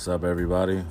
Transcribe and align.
What's 0.00 0.08
up, 0.08 0.24
everybody? 0.24 0.82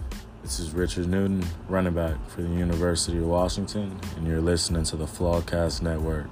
This 0.43 0.59
is 0.59 0.69
Richard 0.69 1.07
Newton, 1.07 1.43
running 1.67 1.95
back 1.95 2.15
for 2.29 2.43
the 2.43 2.47
University 2.47 3.17
of 3.17 3.25
Washington, 3.25 3.99
and 4.15 4.27
you're 4.27 4.39
listening 4.39 4.83
to 4.83 4.97
the 4.97 5.07
Flawcast 5.07 5.81
Network. 5.81 6.27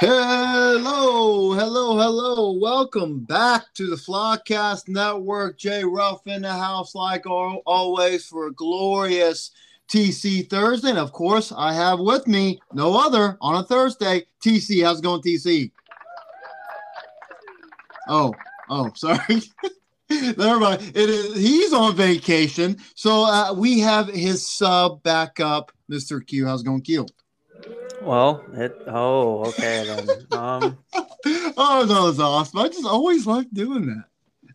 Hello, 0.00 1.52
hello, 1.52 1.98
hello. 1.98 2.52
Welcome 2.58 3.18
back 3.20 3.64
to 3.74 3.90
the 3.90 3.96
Flawcast 3.96 4.88
Network. 4.88 5.58
Jay 5.58 5.84
Ruff 5.84 6.26
in 6.26 6.40
the 6.40 6.54
house, 6.54 6.94
like 6.94 7.26
always, 7.26 8.24
for 8.24 8.46
a 8.46 8.52
glorious 8.54 9.50
TC 9.90 10.48
Thursday. 10.48 10.88
And 10.88 10.98
of 10.98 11.12
course, 11.12 11.52
I 11.54 11.74
have 11.74 12.00
with 12.00 12.26
me 12.26 12.62
no 12.72 12.98
other 12.98 13.36
on 13.42 13.56
a 13.56 13.62
Thursday. 13.62 14.24
TC, 14.42 14.82
how's 14.82 15.00
it 15.00 15.02
going, 15.02 15.20
TC? 15.20 15.70
Oh, 18.12 18.34
oh, 18.68 18.90
sorry. 18.94 19.40
Never 20.10 20.60
mind. 20.60 20.82
It 20.94 21.08
is 21.08 21.34
he's 21.34 21.72
on 21.72 21.96
vacation. 21.96 22.76
So 22.94 23.24
uh, 23.24 23.54
we 23.54 23.80
have 23.80 24.08
his 24.08 24.46
sub 24.46 25.02
back 25.02 25.40
up, 25.40 25.72
Mr. 25.90 26.24
Q. 26.24 26.46
How's 26.46 26.60
it 26.60 26.66
going, 26.66 26.82
Q? 26.82 27.06
Well, 28.02 28.44
it. 28.52 28.76
Oh, 28.86 29.46
okay 29.46 29.84
then. 29.86 30.08
Um. 30.32 30.78
oh 31.56 31.86
that 31.86 32.02
was 32.02 32.18
awesome. 32.18 32.58
I 32.58 32.68
just 32.68 32.84
always 32.84 33.26
like 33.26 33.46
doing 33.52 33.86
that. 33.86 34.04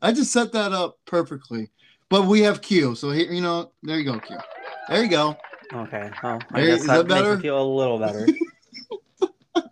I 0.01 0.11
just 0.11 0.31
set 0.31 0.51
that 0.51 0.73
up 0.73 0.99
perfectly. 1.05 1.71
But 2.09 2.25
we 2.25 2.41
have 2.41 2.61
Q, 2.61 2.93
so 2.95 3.11
here, 3.11 3.31
you 3.31 3.41
know, 3.41 3.71
there 3.83 3.97
you 3.97 4.05
go, 4.05 4.19
Q. 4.19 4.37
There 4.89 5.03
you 5.03 5.09
go. 5.09 5.37
Okay. 5.73 6.11
Oh, 6.23 6.39
I 6.51 6.65
guess 6.65 6.85
that, 6.85 6.97
that 6.97 7.07
better? 7.07 7.29
makes 7.31 7.43
me 7.43 7.49
feel 7.49 7.61
a 7.61 7.63
little 7.63 7.99
better. 7.99 8.27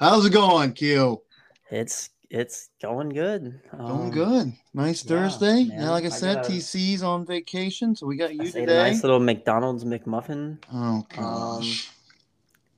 How's 0.00 0.24
it 0.26 0.32
going, 0.32 0.72
Q? 0.72 1.22
It's 1.70 2.10
it's 2.30 2.70
going 2.82 3.08
good. 3.10 3.60
Um, 3.72 3.86
going 3.86 4.10
good. 4.10 4.52
Nice 4.74 5.04
yeah, 5.04 5.08
Thursday. 5.08 5.64
Man. 5.64 5.78
Now, 5.78 5.90
like 5.92 6.04
I 6.04 6.10
said, 6.10 6.36
gotta, 6.36 6.52
TC's 6.52 7.02
on 7.02 7.24
vacation, 7.24 7.96
so 7.96 8.06
we 8.06 8.16
got 8.16 8.34
you 8.34 8.44
today. 8.50 8.62
A 8.62 8.90
nice 8.90 9.02
little 9.02 9.20
McDonald's 9.20 9.84
McMuffin. 9.84 10.58
Oh 10.72 11.06
gosh. 11.14 11.88
Um, 11.88 11.94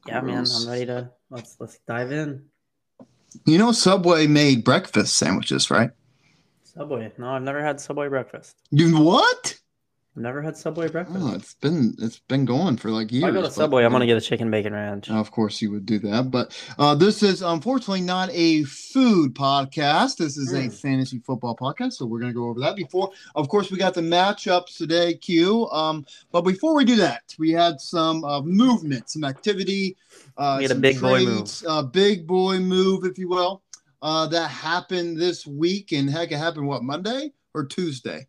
yeah, 0.07 0.21
man, 0.21 0.47
I'm 0.47 0.69
ready 0.69 0.87
to 0.87 1.11
let's 1.31 1.57
let's 1.59 1.79
dive 1.87 2.13
in. 2.13 2.45
You 3.45 3.59
know, 3.59 3.73
Subway 3.73 4.27
made 4.27 4.65
breakfast 4.65 5.17
sandwiches, 5.17 5.71
right? 5.71 5.91
Subway. 6.65 7.13
No, 7.19 7.31
I've 7.31 7.43
never 7.43 7.63
had 7.63 7.81
Subway 7.81 8.09
breakfast. 8.09 8.57
You 8.71 8.99
what? 8.99 9.60
I've 10.17 10.23
never 10.23 10.43
had 10.43 10.57
Subway 10.57 10.89
breakfast. 10.89 11.21
Oh, 11.21 11.35
it's 11.35 11.55
been 11.55 11.95
it's 12.01 12.19
been 12.19 12.45
going 12.45 12.79
for 12.79 12.91
like 12.91 13.13
years. 13.13 13.23
If 13.23 13.29
I 13.29 13.33
go 13.33 13.43
to 13.43 13.51
Subway, 13.51 13.85
I'm 13.85 13.93
gonna 13.93 14.07
get 14.07 14.17
a 14.17 14.21
chicken 14.21 14.51
bacon 14.51 14.73
ranch. 14.73 15.09
Of 15.09 15.31
course, 15.31 15.63
you 15.63 15.71
would 15.71 15.87
do 15.87 16.01
that, 16.01 16.33
but 16.33 16.61
uh, 16.81 16.97
this 16.97 17.23
is 17.23 17.43
unfortunately 17.43 18.01
not 18.01 18.29
a 18.33 18.65
food 18.65 19.37
podcast. 19.37 20.17
This 20.17 20.37
is 20.37 20.53
mm. 20.53 20.59
a 20.59 20.63
hmm. 20.65 20.69
fantasy 20.71 21.21
football 21.21 21.57
podcast, 21.57 21.93
so 21.93 22.07
we're 22.07 22.19
gonna 22.19 22.33
go 22.33 22.49
over 22.49 22.59
that. 22.59 22.75
Before, 22.75 23.13
of 23.37 23.49
course, 23.49 23.71
we 23.71 23.79
got 23.79 23.95
the 23.95 24.01
matchups 24.01 24.77
today, 24.77 25.15
Q. 25.15 25.69
Um, 25.69 26.05
but 26.33 26.43
before 26.43 26.75
we 26.75 26.85
do 26.85 26.97
that, 26.97 27.23
we 27.39 27.53
had 27.53 27.81
some 27.81 28.25
uh, 28.25 28.43
movement, 28.43 29.11
some 29.11 29.23
activity. 29.23 29.97
Uh, 30.37 30.57
we 30.59 30.65
had 30.65 30.73
a 30.73 30.81
big 30.81 30.99
trades, 30.99 31.63
boy 31.63 31.69
move, 31.69 31.85
a 31.85 31.85
big 31.85 32.27
boy 32.27 32.59
move, 32.59 33.05
if 33.05 33.17
you 33.17 33.29
will, 33.29 33.63
uh, 34.03 34.27
that 34.27 34.49
happened 34.49 35.19
this 35.19 35.47
week, 35.47 35.93
and 35.93 36.11
heck, 36.11 36.33
it 36.33 36.39
happened 36.39 36.67
what 36.67 36.83
Monday 36.83 37.33
or 37.55 37.65
Tuesday. 37.65 38.27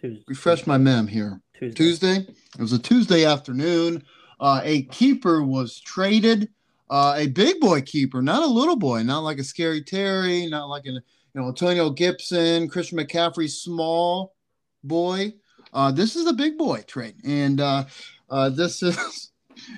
Tuesday. 0.00 0.24
Refresh 0.28 0.66
my 0.66 0.78
mem 0.78 1.06
here. 1.06 1.40
Tuesday. 1.54 1.76
Tuesday. 1.76 2.16
It 2.58 2.60
was 2.60 2.72
a 2.72 2.78
Tuesday 2.78 3.24
afternoon. 3.24 4.04
Uh, 4.40 4.60
a 4.62 4.82
keeper 4.82 5.42
was 5.42 5.80
traded. 5.80 6.48
Uh, 6.90 7.14
a 7.16 7.28
big 7.28 7.58
boy 7.60 7.80
keeper, 7.80 8.20
not 8.20 8.42
a 8.42 8.46
little 8.46 8.76
boy, 8.76 9.02
not 9.02 9.20
like 9.20 9.38
a 9.38 9.44
scary 9.44 9.82
Terry, 9.82 10.46
not 10.46 10.68
like 10.68 10.84
an 10.86 10.94
you 10.94 11.40
know 11.40 11.48
Antonio 11.48 11.90
Gibson, 11.90 12.68
Christian 12.68 12.98
McCaffrey, 12.98 13.50
small 13.50 14.34
boy. 14.82 15.32
Uh, 15.72 15.90
this 15.90 16.14
is 16.14 16.26
a 16.26 16.32
big 16.32 16.58
boy 16.58 16.82
trade, 16.86 17.16
and 17.24 17.60
uh, 17.60 17.84
uh, 18.30 18.50
this 18.50 18.82
is. 18.82 19.30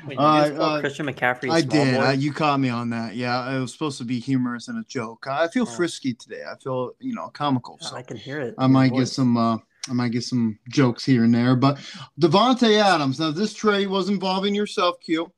Wait, 0.07 0.19
uh, 0.19 0.23
uh, 0.23 0.81
Christian 0.81 1.07
McCaffrey. 1.07 1.51
I 1.51 1.61
did. 1.61 2.21
you 2.21 2.33
caught 2.33 2.59
me 2.59 2.71
on 2.71 2.91
that. 2.91 3.15
Yeah, 3.15 3.57
it 3.57 3.61
was 3.61 3.73
supposed 3.73 3.99
to 3.99 4.05
be 4.05 4.19
humorous 4.19 4.69
and 4.69 4.79
a 4.79 4.89
joke. 4.89 5.27
I 5.31 5.49
feel 5.49 5.63
oh. 5.63 5.77
frisky 5.77 6.15
today. 6.15 6.43
I 6.51 6.57
feel 6.57 6.93
you 6.99 7.15
know 7.15 7.29
comical. 7.29 7.79
So 7.81 7.95
I 7.95 8.03
can 8.03 8.17
hear 8.17 8.41
it. 8.41 8.55
I 8.59 8.67
might 8.67 8.93
get 8.93 9.07
some 9.07 9.63
I 9.89 9.93
might 9.93 10.13
get 10.13 10.25
some 10.25 10.59
jokes 10.69 11.05
here 11.05 11.25
and 11.25 11.35
there, 11.35 11.57
but 11.57 11.79
Davante 12.21 12.79
Adams. 12.79 13.21
Now 13.21 13.31
this 13.31 13.55
trade 13.55 13.89
was 13.89 14.09
involving 14.09 14.55
yourself, 14.55 15.01
Q, 15.01 15.31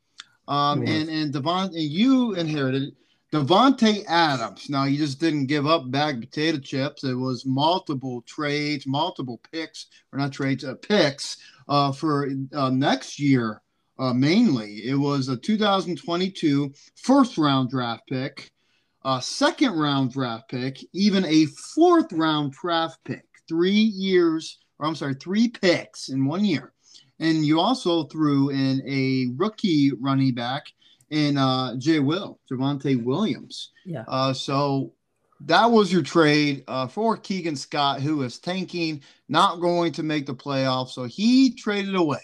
um, 0.47 0.87
and 0.87 1.09
and 1.09 1.33
Davante, 1.33 1.73
you 1.75 2.35
inherited 2.35 2.95
Davante 3.33 4.05
Adams. 4.07 4.71
Now 4.71 4.85
you 4.85 4.97
just 4.97 5.21
didn't 5.21 5.47
give 5.47 5.67
up 5.67 5.91
bag 5.91 6.21
potato 6.21 6.59
chips. 6.59 7.05
It 7.05 7.15
was 7.15 7.45
multiple 7.45 8.23
trades, 8.23 8.87
multiple 8.87 9.41
picks, 9.53 9.87
or 10.13 10.19
not 10.19 10.33
trades, 10.33 10.65
uh, 10.65 10.75
picks 10.77 11.37
uh, 11.69 11.93
for 11.93 12.31
uh, 12.55 12.71
next 12.71 13.19
year. 13.19 13.61
Uh, 13.99 14.15
mainly, 14.15 14.87
it 14.87 14.95
was 14.95 15.29
a 15.29 15.37
2022 15.37 16.73
first 16.95 17.37
round 17.37 17.69
draft 17.69 18.05
pick, 18.09 18.51
a 19.05 19.21
second 19.21 19.73
round 19.73 20.13
draft 20.13 20.49
pick, 20.49 20.79
even 20.93 21.25
a 21.27 21.47
fourth 21.75 22.13
round 22.13 22.53
draft 22.53 23.03
pick 23.05 23.28
three 23.49 23.71
years, 23.73 24.59
or 24.79 24.87
I'm 24.87 24.95
sorry, 24.95 25.15
three 25.15 25.49
picks 25.49 26.09
in 26.09 26.27
one 26.27 26.45
year. 26.45 26.73
And 27.21 27.45
you 27.45 27.61
also 27.61 28.05
threw 28.05 28.51
in 28.51 28.83
a 28.87 29.33
rookie 29.37 29.93
running 29.99 30.35
back 30.35 30.67
in 31.11 31.37
uh, 31.37 31.77
Jay 31.77 31.99
Will, 31.99 32.39
Javonte 32.51 33.03
Williams. 33.03 33.73
Yeah. 33.85 34.05
Uh, 34.07 34.33
so 34.33 34.93
that 35.41 35.67
was 35.67 35.93
your 35.93 36.03
trade 36.03 36.65
uh, 36.69 36.87
for 36.87 37.17
Keegan 37.17 37.57
Scott, 37.57 38.01
who 38.01 38.23
is 38.23 38.39
tanking, 38.39 39.03
not 39.29 39.61
going 39.61 39.93
to 39.93 40.03
make 40.03 40.27
the 40.27 40.35
playoffs. 40.35 40.91
So 40.91 41.05
he 41.05 41.55
traded 41.55 41.95
away 41.95 42.21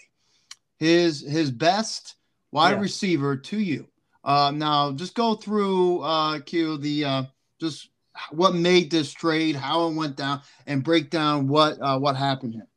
his 0.78 1.20
his 1.20 1.50
best 1.50 2.16
wide 2.52 2.72
yeah. 2.72 2.80
receiver 2.80 3.36
to 3.36 3.58
you. 3.58 3.88
Uh, 4.22 4.52
now, 4.54 4.92
just 4.92 5.14
go 5.14 5.34
through 5.34 6.00
uh, 6.00 6.40
Q 6.40 6.78
the 6.78 7.04
uh, 7.04 7.22
just 7.60 7.88
what 8.30 8.54
made 8.54 8.90
this 8.90 9.12
trade, 9.12 9.56
how 9.56 9.88
it 9.88 9.94
went 9.94 10.16
down, 10.16 10.42
and 10.66 10.82
break 10.82 11.10
down 11.10 11.48
what 11.48 11.78
uh, 11.80 11.98
what 11.98 12.16
happened 12.16 12.54
here. 12.54 12.68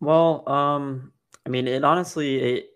Well, 0.00 0.48
um, 0.48 1.12
I 1.44 1.48
mean, 1.48 1.68
it 1.68 1.84
honestly 1.84 2.36
it 2.36 2.70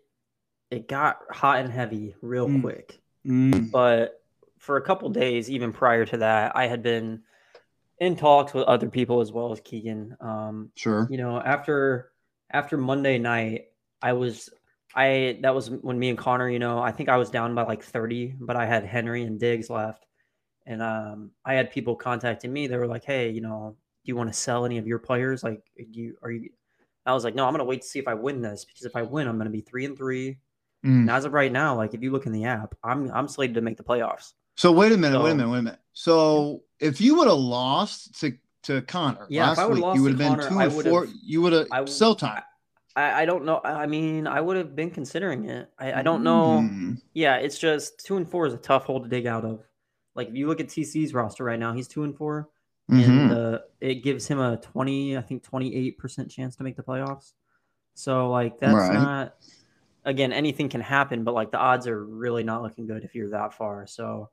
it 0.71 0.89
got 0.89 1.19
hot 1.31 1.61
and 1.61 1.73
heavy 1.73 2.15
real 2.23 2.49
mm. 2.49 2.61
quick, 2.61 3.01
mm. 3.27 3.71
but 3.71 4.23
for 4.59 4.77
a 4.77 4.83
couple 4.83 5.09
days, 5.09 5.51
even 5.51 5.73
prior 5.73 6.05
to 6.07 6.19
that, 6.19 6.55
I 6.55 6.67
had 6.67 6.83
been 6.83 7.23
in 7.99 8.17
talks 8.17 8.55
with 8.55 8.65
other 8.65 8.89
people 8.89 9.21
as 9.21 9.33
well 9.33 9.53
as 9.53 9.61
Keegan. 9.61 10.17
Um, 10.21 10.71
sure. 10.75 11.07
You 11.11 11.19
know, 11.19 11.41
after 11.41 12.13
after 12.51 12.77
Monday 12.77 13.19
night, 13.19 13.67
I 14.03 14.13
was 14.15 14.51
I 14.95 15.39
that 15.43 15.55
was 15.55 15.71
when 15.71 15.99
me 15.99 16.09
and 16.09 16.19
Connor, 16.19 16.49
you 16.49 16.59
know, 16.59 16.81
I 16.81 16.93
think 16.93 17.09
I 17.09 17.17
was 17.17 17.31
down 17.31 17.55
by 17.55 17.63
like 17.63 17.83
30, 17.83 18.35
but 18.41 18.57
I 18.57 18.67
had 18.67 18.85
Henry 18.85 19.23
and 19.23 19.39
Diggs 19.39 19.71
left. 19.71 20.07
And 20.71 20.81
um, 20.83 21.33
I 21.45 21.55
had 21.55 21.73
people 21.73 21.97
contacting 21.97 22.53
me. 22.53 22.69
They 22.69 22.77
were 22.77 22.87
like, 22.87 23.05
"Hey, 23.05 23.29
you 23.29 23.41
know, 23.41 23.77
do 24.05 24.09
you 24.09 24.15
want 24.15 24.29
to 24.29 24.33
sell 24.33 24.65
any 24.65 24.79
of 24.79 24.87
your 24.87 25.01
players? 25.01 25.43
Like, 25.43 25.65
do 25.77 26.01
you 26.01 26.17
are 26.23 26.31
you?" 26.31 26.51
I 27.05 27.13
was 27.13 27.25
like, 27.25 27.35
"No, 27.35 27.45
I'm 27.45 27.53
gonna 27.53 27.65
wait 27.65 27.83
to 27.83 27.89
see 27.89 27.99
if 27.99 28.07
I 28.07 28.15
win 28.15 28.41
this 28.41 28.65
because 28.65 28.85
if 28.85 28.95
I 28.95 29.03
win, 29.03 29.27
I'm 29.27 29.37
gonna 29.37 29.51
be 29.51 29.63
three 29.63 29.85
and 29.85 29.97
three. 29.97 30.39
Mm. 30.87 31.01
And 31.01 31.11
as 31.11 31.25
of 31.25 31.33
right 31.33 31.51
now, 31.51 31.77
like 31.77 31.93
if 31.93 32.03
you 32.03 32.13
look 32.13 32.27
in 32.27 32.33
the 32.33 32.45
app, 32.45 32.77
I'm 32.85 33.11
I'm 33.11 33.27
slated 33.27 33.57
to 33.57 33.63
make 33.63 33.79
the 33.79 33.83
playoffs. 33.83 34.33
So 34.57 34.71
wait 34.71 34.93
a 34.93 34.97
minute, 34.97 35.17
so, 35.17 35.25
wait 35.25 35.33
a 35.33 35.35
minute, 35.35 35.51
wait 35.51 35.59
a 35.59 35.63
minute. 35.63 35.81
So 35.93 36.63
if 36.79 37.01
you 37.01 37.17
would 37.17 37.27
have 37.27 37.37
lost 37.37 38.21
to 38.21 38.33
to 38.65 38.81
Connor 38.83 39.27
yeah, 39.29 39.51
last 39.51 39.71
week, 39.71 39.85
you 39.97 40.03
would 40.05 40.21
have 40.21 40.39
been 40.39 40.49
two 40.49 40.61
and 40.61 40.73
four. 40.73 41.09
You 41.21 41.43
would 41.43 41.69
have 41.73 41.89
sell 41.89 42.15
time. 42.15 42.43
I, 42.95 43.23
I 43.23 43.25
don't 43.25 43.45
know. 43.45 43.61
I 43.65 43.87
mean, 43.87 44.29
I 44.29 44.41
would 44.41 44.57
have 44.57 44.77
been 44.77 44.91
considering 44.91 45.47
it. 45.47 45.69
I, 45.81 45.95
I 45.95 46.03
don't 46.03 46.23
know. 46.23 46.61
Mm. 46.63 47.01
Yeah, 47.13 47.37
it's 47.37 47.59
just 47.59 48.05
two 48.05 48.17
and 48.17 48.29
four 48.29 48.47
is 48.47 48.55
a 48.55 48.59
tough 48.59 48.85
hole 48.85 49.03
to 49.03 49.09
dig 49.09 49.27
out 49.27 49.45
of. 49.45 49.65
Like 50.15 50.29
if 50.29 50.35
you 50.35 50.47
look 50.47 50.61
at 50.61 50.69
TC's 50.69 51.15
roster 51.15 51.45
right 51.45 51.59
now, 51.59 51.73
he's 51.73 51.89
two 51.89 52.05
and 52.05 52.17
4 52.17 52.49
mm-hmm. 52.91 53.11
and 53.11 53.33
uh, 53.33 53.59
it 53.81 54.03
gives 54.03 54.27
him 54.27 54.41
a 54.41 54.57
twenty, 54.57 55.17
I 55.17 55.23
think, 55.23 55.43
twenty 55.43 55.75
eight 55.75 55.99
percent 55.99 56.31
chance 56.31 56.57
to 56.57 56.65
make 56.65 56.77
the 56.77 56.83
playoffs. 56.83 57.33
So 57.95 58.31
like 58.31 58.59
that's 58.59 58.75
right. 58.75 58.93
not. 58.93 59.37
Again, 60.07 60.33
anything 60.33 60.71
can 60.71 60.81
happen, 60.81 61.25
but 61.25 61.35
like 61.35 61.51
the 61.51 61.59
odds 61.59 61.87
are 61.87 62.03
really 62.03 62.43
not 62.43 62.63
looking 62.63 62.87
good 62.87 63.05
if 63.05 63.15
you're 63.15 63.31
that 63.31 63.53
far. 63.53 63.87
So 63.87 64.31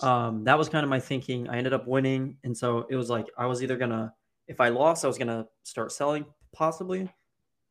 um, 0.00 0.44
that 0.44 0.56
was 0.56 0.68
kind 0.68 0.84
of 0.84 0.90
my 0.90 1.00
thinking. 1.00 1.48
I 1.48 1.56
ended 1.56 1.72
up 1.72 1.88
winning, 1.88 2.36
and 2.44 2.56
so 2.56 2.86
it 2.88 2.94
was 2.94 3.10
like 3.10 3.26
I 3.36 3.46
was 3.46 3.62
either 3.62 3.76
gonna, 3.76 4.14
if 4.46 4.60
I 4.60 4.68
lost, 4.68 5.04
I 5.04 5.08
was 5.08 5.18
gonna 5.18 5.46
start 5.64 5.90
selling 5.90 6.24
possibly. 6.52 7.00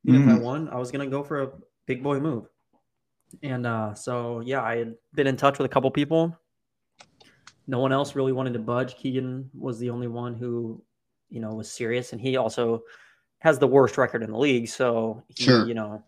Mm-hmm. 0.06 0.15
If 0.15 0.27
I 0.27 0.31
mm-hmm. 0.33 0.44
won, 0.44 0.69
I 0.69 0.75
was 0.75 0.91
gonna 0.91 1.07
go 1.07 1.24
for 1.24 1.44
a 1.44 1.51
big 1.86 2.03
boy 2.03 2.19
move. 2.19 2.47
And 3.41 3.65
uh, 3.65 3.94
so 3.94 4.41
yeah, 4.41 4.62
I 4.62 4.77
had 4.77 4.95
been 5.13 5.27
in 5.27 5.38
touch 5.38 5.57
with 5.57 5.65
a 5.65 5.69
couple 5.69 5.89
people 5.91 6.38
no 7.68 7.80
one 7.80 7.92
else 7.92 8.15
really 8.15 8.33
wanted 8.33 8.54
to 8.54 8.60
budge. 8.60 8.98
Keegan 8.98 9.50
was 9.57 9.80
the 9.80 9.89
only 9.89 10.07
one 10.07 10.36
who, 10.36 10.81
you 11.30 11.39
know, 11.39 11.54
was 11.54 11.71
serious, 11.71 12.12
and 12.12 12.21
he 12.21 12.38
also 12.38 12.83
has 13.39 13.60
the 13.60 13.68
worst 13.68 13.98
record 13.98 14.24
in 14.24 14.31
the 14.31 14.38
league. 14.38 14.68
So, 14.68 15.24
he, 15.30 15.44
sure. 15.44 15.68
you 15.68 15.74
know, 15.74 16.04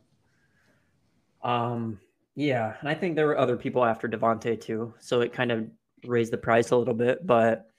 um, 1.44 2.00
yeah, 2.36 2.76
and 2.80 2.90
I 2.90 2.94
think 2.94 3.16
there 3.16 3.28
were 3.28 3.38
other 3.38 3.56
people 3.56 3.86
after 3.86 4.08
Davante 4.10 4.60
too, 4.60 4.94
so 5.00 5.22
it 5.22 5.32
kind 5.32 5.52
of 5.52 5.68
raised 6.06 6.34
the 6.34 6.38
price 6.38 6.72
a 6.72 6.78
little 6.78 6.94
bit. 6.94 7.26
But 7.26 7.70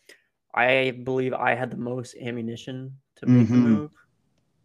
I 0.55 0.93
believe 1.05 1.35
I 1.35 1.55
had 1.55 1.71
the 1.71 1.77
most 1.77 2.17
ammunition 2.17 2.97
to 3.17 3.27
make 3.27 3.47
mm-hmm. 3.47 3.63
the 3.63 3.69
move 3.69 3.91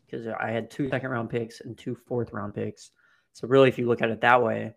because 0.06 0.28
I 0.28 0.52
had 0.52 0.70
two 0.70 0.90
second 0.90 1.10
round 1.10 1.30
picks 1.30 1.62
and 1.62 1.78
two 1.78 1.96
fourth 1.96 2.32
round 2.32 2.54
picks. 2.54 2.92
So 3.34 3.48
really, 3.48 3.70
if 3.70 3.78
you 3.78 3.88
look 3.88 4.02
at 4.02 4.10
it 4.10 4.22
that 4.22 4.42
way, 4.42 4.74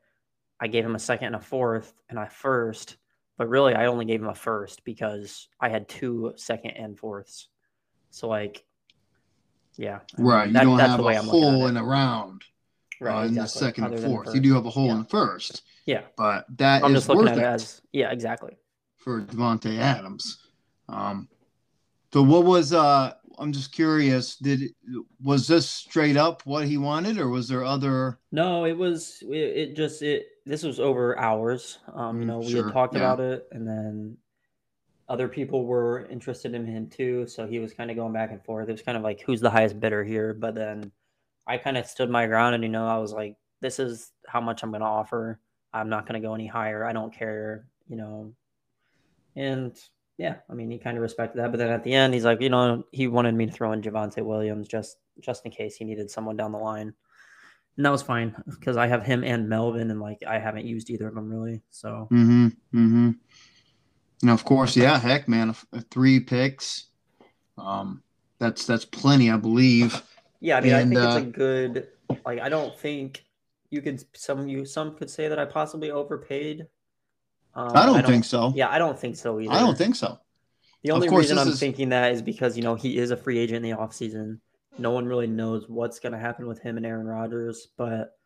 I 0.61 0.67
gave 0.67 0.85
him 0.85 0.95
a 0.95 1.01
second 1.01 1.27
and 1.27 1.37
a 1.37 1.41
fourth 1.41 1.93
and 2.09 2.19
a 2.19 2.27
first, 2.27 2.97
but 3.37 3.49
really 3.49 3.75
I 3.75 3.87
only 3.87 4.05
gave 4.05 4.21
him 4.21 4.29
a 4.29 4.35
first 4.35 4.85
because 4.85 5.49
I 5.61 5.69
had 5.69 5.89
two 5.89 6.33
second 6.37 6.73
and 6.73 6.99
fourths. 6.99 7.49
So 8.11 8.29
like, 8.29 8.65
yeah, 9.77 10.01
right. 10.19 10.53
That, 10.53 10.63
you 10.63 10.69
don't 10.69 10.79
have 10.79 11.01
a 11.01 11.23
hole 11.23 11.67
in 11.67 11.77
a 11.77 11.85
round, 11.85 12.43
right? 13.01 13.17
Uh, 13.17 13.23
in 13.23 13.29
exactly. 13.31 13.43
the 13.43 13.49
second 13.49 13.85
Other 13.85 13.97
and 13.97 14.05
fourth, 14.05 14.35
you 14.35 14.41
do 14.41 14.55
have 14.55 14.67
a 14.67 14.71
hole 14.71 14.87
yeah. 14.87 14.93
in 14.93 14.99
the 14.99 15.05
first. 15.05 15.63
Yeah, 15.87 16.03
but 16.17 16.47
that 16.57 16.85
I'm 16.85 16.95
just 16.95 17.09
looking 17.09 17.29
at 17.29 17.39
it 17.39 17.45
as 17.45 17.83
yeah, 17.93 18.11
exactly 18.11 18.57
for 18.97 19.21
Davante 19.21 19.79
Adams. 19.79 20.39
Um, 20.89 21.29
so 22.13 22.23
what 22.23 22.45
was 22.45 22.73
uh 22.73 23.15
I'm 23.39 23.53
just 23.53 23.73
curious. 23.73 24.37
Did 24.37 24.75
was 25.23 25.47
this 25.47 25.69
straight 25.69 26.17
up 26.17 26.43
what 26.47 26.67
he 26.67 26.79
wanted, 26.79 27.19
or 27.19 27.29
was 27.29 27.49
there 27.49 27.65
other? 27.65 28.19
No, 28.33 28.65
it 28.65 28.77
was. 28.77 29.23
It, 29.23 29.35
it 29.35 29.77
just 29.77 30.03
it. 30.03 30.27
This 30.47 30.63
was 30.63 30.79
over 30.79 31.19
hours. 31.19 31.79
Um, 31.93 32.19
you 32.19 32.25
mm, 32.25 32.29
know, 32.29 32.39
we 32.41 32.51
sure, 32.51 32.65
had 32.65 32.73
talked 32.73 32.95
yeah. 32.95 33.01
about 33.01 33.21
it, 33.21 33.49
and 33.53 33.67
then 33.67 34.17
other 35.09 35.29
people 35.29 35.65
were 35.67 36.07
interested 36.11 36.55
in 36.55 36.67
him 36.67 36.89
too. 36.89 37.27
So 37.27 37.47
he 37.47 37.59
was 37.59 37.73
kind 37.73 37.91
of 37.91 37.97
going 37.97 38.13
back 38.13 38.31
and 38.31 38.43
forth. 38.45 38.69
It 38.69 38.73
was 38.73 38.83
kind 38.83 38.97
of 38.97 39.05
like 39.05 39.21
who's 39.21 39.41
the 39.41 39.51
highest 39.51 39.81
bidder 39.81 40.05
here. 40.05 40.35
But 40.35 40.55
then 40.55 40.93
I 41.47 41.59
kind 41.59 41.77
of 41.77 41.87
stood 41.87 42.11
my 42.11 42.27
ground, 42.27 42.55
and 42.55 42.65
you 42.65 42.71
know, 42.71 42.87
I 42.87 42.99
was 42.99 43.13
like, 43.13 43.37
this 43.61 43.79
is 43.79 44.13
how 44.27 44.41
much 44.41 44.63
I'm 44.63 44.71
going 44.71 44.81
to 44.81 44.87
offer. 44.87 45.41
I'm 45.73 45.89
not 45.89 46.07
going 46.07 46.21
to 46.21 46.27
go 46.27 46.35
any 46.35 46.47
higher. 46.47 46.85
I 46.85 46.93
don't 46.93 47.13
care. 47.13 47.67
You 47.89 47.97
know, 47.97 48.35
and 49.37 49.77
yeah, 50.17 50.37
I 50.49 50.55
mean, 50.55 50.71
he 50.71 50.79
kind 50.79 50.97
of 50.97 51.03
respected 51.03 51.41
that. 51.41 51.51
But 51.51 51.59
then 51.59 51.71
at 51.71 51.85
the 51.85 51.93
end, 51.93 52.15
he's 52.15 52.25
like, 52.25 52.41
you 52.41 52.51
know, 52.51 52.85
he 52.93 53.09
wanted 53.09 53.35
me 53.35 53.47
to 53.47 53.53
throw 53.53 53.73
in 53.73 53.83
Javonte 53.83 54.25
Williams 54.25 54.69
just 54.69 54.97
just 55.21 55.45
in 55.45 55.53
case 55.53 55.77
he 55.77 55.85
needed 55.85 56.11
someone 56.11 56.37
down 56.37 56.53
the 56.53 56.59
line. 56.59 56.95
And 57.77 57.85
that 57.85 57.91
was 57.91 58.03
fine 58.03 58.35
because 58.47 58.77
I 58.77 58.87
have 58.87 59.05
him 59.05 59.25
and 59.25 59.49
Melvin, 59.49 59.91
and 59.91 60.01
like 60.01 60.19
I 60.27 60.39
haven't 60.39 60.67
used 60.67 60.91
either 60.91 61.09
of 61.09 61.15
them 61.15 61.29
really. 61.29 61.63
So. 61.71 62.09
Mm-hmm. 62.13 62.47
Mm-hmm. 62.47 63.11
And 64.23 64.31
of 64.31 64.45
course, 64.45 64.77
yeah, 64.77 64.99
heck, 64.99 65.29
man, 65.29 65.55
three 65.91 66.21
picks. 66.21 66.87
Um, 67.59 68.03
that's 68.39 68.67
that's 68.67 68.85
plenty, 68.85 69.31
I 69.31 69.37
believe. 69.37 70.03
Yeah, 70.41 70.59
I 70.59 70.61
mean, 70.61 70.73
and, 70.73 70.81
I 70.81 70.83
think 70.83 70.97
uh, 70.97 71.09
it's 71.09 71.27
a 71.27 71.31
good. 71.31 71.89
Like, 72.25 72.41
I 72.41 72.49
don't 72.49 72.79
think 72.79 73.25
you 73.71 73.83
could. 73.83 74.05
Some 74.17 74.49
you 74.49 74.65
some 74.65 74.97
could 74.97 75.11
say 75.11 75.29
that 75.29 75.39
I 75.39 75.45
possibly 75.45 75.91
overpaid 75.91 76.67
um, 77.55 77.71
I, 77.75 77.87
don't 77.87 77.97
I, 77.97 78.03
don't 78.03 78.11
think 78.11 78.25
so. 78.25 78.53
Yeah, 78.55 78.69
I 78.69 78.79
don't 78.79 78.99
think 78.99 79.17
so 79.17 79.41
either. 79.41 79.53
I 79.53 79.61
don't 79.61 79.79
think 79.79 79.95
so. 79.95 80.19
The 80.83 80.91
only 80.91 81.09
reason 81.09 81.39
I'm 81.39 81.49
is... 81.49 81.61
thinking 81.61 81.91
that 81.91 82.13
is 82.13 82.21
because, 82.21 82.57
you 82.57 82.63
know, 82.63 82.75
he 82.75 82.99
is 82.99 83.11
a 83.11 83.17
free 83.17 83.39
agent 83.39 83.65
in 83.65 83.71
the 83.71 83.77
offseason. 83.77 84.41
No 84.79 84.91
one 84.91 85.07
really 85.07 85.27
knows 85.27 85.69
what's 85.69 86.01
going 86.01 86.13
to 86.13 86.19
happen 86.19 86.47
with 86.47 86.61
him 86.61 86.77
and 86.77 86.87
Aaron 86.87 87.07
Rodgers. 87.07 87.69
But 87.77 88.17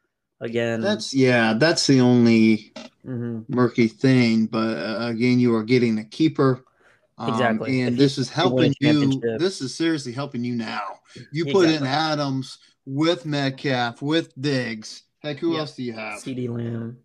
again, 0.41 0.81
that's, 0.81 1.15
yeah, 1.15 1.55
that's 1.55 1.87
the 1.87 2.01
only 2.01 2.73
mm-hmm. 3.07 3.41
murky 3.49 3.89
thing. 3.89 4.47
But 4.47 4.79
uh, 4.79 5.09
again, 5.09 5.39
you 5.39 5.55
are 5.55 5.65
getting 5.65 5.99
a 5.99 6.05
keeper. 6.05 6.65
Um, 7.19 7.31
exactly. 7.31 7.81
And 7.83 7.95
if 7.95 7.99
this 7.99 8.19
is 8.19 8.31
helping 8.31 8.75
you. 8.81 9.21
This 9.39 9.61
is 9.61 9.75
seriously 9.75 10.13
helping 10.13 10.45
you 10.45 10.55
now. 10.55 11.01
You 11.33 11.47
put 11.47 11.65
exactly. 11.67 11.77
in 11.77 11.85
Adams 11.87 12.59
with 12.87 13.27
Metcalf, 13.27 14.01
with 14.01 14.33
Diggs. 14.41 15.03
Heck, 15.21 15.39
who 15.39 15.55
yeah. 15.55 15.61
else 15.61 15.75
do 15.75 15.83
you 15.83 15.93
have? 15.93 16.21
CD 16.21 16.49
Lamb. 16.49 16.99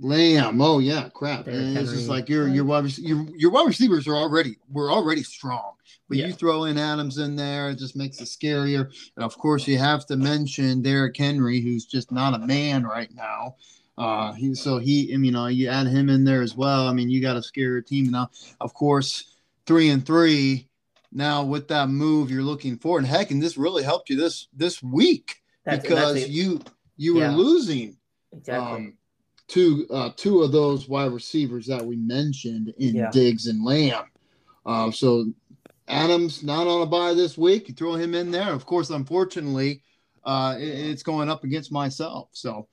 Lamb. 0.00 0.60
Oh 0.60 0.78
yeah, 0.78 1.08
crap. 1.10 1.46
It's 1.46 1.92
just 1.92 2.08
like 2.08 2.28
your 2.28 2.48
your 2.48 2.64
wide 2.64 2.96
your 2.98 3.26
your 3.36 3.50
wide 3.50 3.66
receivers 3.66 4.08
are 4.08 4.16
already 4.16 4.56
we're 4.70 4.92
already 4.92 5.22
strong, 5.22 5.74
but 6.10 6.18
yeah. 6.18 6.26
you 6.26 6.32
throw 6.32 6.64
in 6.64 6.76
Adams 6.76 7.18
in 7.18 7.36
there, 7.36 7.70
it 7.70 7.78
just 7.78 7.94
makes 7.94 8.20
it 8.20 8.24
scarier. 8.24 8.90
And 9.14 9.24
of 9.24 9.38
course, 9.38 9.68
you 9.68 9.78
have 9.78 10.04
to 10.06 10.16
mention 10.16 10.82
Derrick 10.82 11.16
Henry, 11.16 11.60
who's 11.60 11.86
just 11.86 12.10
not 12.10 12.34
a 12.34 12.44
man 12.44 12.82
right 12.82 13.14
now. 13.14 13.54
Uh, 13.96 14.32
he 14.32 14.52
so 14.56 14.78
he, 14.78 15.12
you 15.12 15.30
know, 15.30 15.46
you 15.46 15.68
add 15.68 15.86
him 15.86 16.08
in 16.08 16.24
there 16.24 16.42
as 16.42 16.56
well. 16.56 16.88
I 16.88 16.92
mean, 16.92 17.10
you 17.10 17.22
got 17.22 17.36
a 17.36 17.42
scary 17.42 17.84
team 17.84 18.10
now. 18.10 18.28
Of 18.60 18.74
course, 18.74 19.36
three 19.66 19.90
and 19.90 20.04
three. 20.04 20.66
Now 21.12 21.44
with 21.44 21.68
that 21.68 21.88
move, 21.88 22.28
you're 22.28 22.42
looking 22.42 22.76
for, 22.76 22.98
And 22.98 23.06
heck, 23.06 23.30
and 23.30 23.40
this 23.40 23.56
really 23.56 23.84
helped 23.84 24.10
you 24.10 24.16
this 24.16 24.48
this 24.52 24.82
week 24.82 25.36
that's, 25.64 25.82
because 25.82 26.14
that's 26.14 26.28
you 26.28 26.60
you 26.96 27.20
yeah. 27.20 27.30
were 27.30 27.36
losing. 27.36 27.96
Exactly. 28.32 28.72
Um, 28.72 28.94
two 29.46 29.86
uh, 29.90 30.10
two 30.16 30.42
of 30.42 30.50
those 30.50 30.88
wide 30.88 31.12
receivers 31.12 31.66
that 31.68 31.86
we 31.86 31.94
mentioned 31.94 32.74
in 32.78 32.96
yeah. 32.96 33.10
Diggs 33.12 33.46
and 33.46 33.64
Lamb. 33.64 34.06
Uh, 34.66 34.90
so 34.90 35.26
Adams 35.90 36.42
not 36.42 36.66
on 36.66 36.82
a 36.82 36.86
buy 36.86 37.14
this 37.14 37.36
week. 37.36 37.68
You 37.68 37.74
throw 37.74 37.94
him 37.94 38.14
in 38.14 38.30
there. 38.30 38.52
Of 38.52 38.66
course, 38.66 38.90
unfortunately, 38.90 39.82
uh, 40.24 40.56
it, 40.58 40.68
it's 40.68 41.02
going 41.02 41.28
up 41.28 41.44
against 41.44 41.72
myself. 41.72 42.28
So 42.32 42.68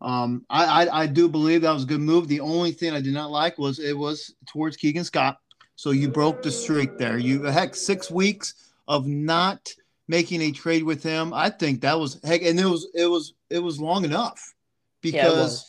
um, 0.00 0.44
I, 0.48 0.84
I, 0.86 1.02
I 1.02 1.06
do 1.06 1.28
believe 1.28 1.62
that 1.62 1.72
was 1.72 1.84
a 1.84 1.86
good 1.86 2.00
move. 2.00 2.28
The 2.28 2.40
only 2.40 2.72
thing 2.72 2.92
I 2.92 3.00
did 3.00 3.14
not 3.14 3.30
like 3.30 3.58
was 3.58 3.78
it 3.78 3.96
was 3.96 4.34
towards 4.46 4.76
Keegan 4.76 5.04
Scott. 5.04 5.38
So 5.76 5.90
you 5.90 6.08
broke 6.08 6.42
the 6.42 6.50
streak 6.50 6.98
there. 6.98 7.18
You 7.18 7.42
heck 7.44 7.74
six 7.74 8.10
weeks 8.10 8.70
of 8.88 9.06
not 9.06 9.72
making 10.08 10.42
a 10.42 10.52
trade 10.52 10.84
with 10.84 11.02
him. 11.02 11.32
I 11.34 11.50
think 11.50 11.80
that 11.80 11.98
was 11.98 12.20
heck, 12.22 12.42
and 12.42 12.58
it 12.58 12.66
was 12.66 12.88
it 12.94 13.06
was 13.06 13.34
it 13.50 13.58
was 13.58 13.80
long 13.80 14.04
enough 14.04 14.54
because. 15.00 15.60
Yeah, 15.62 15.68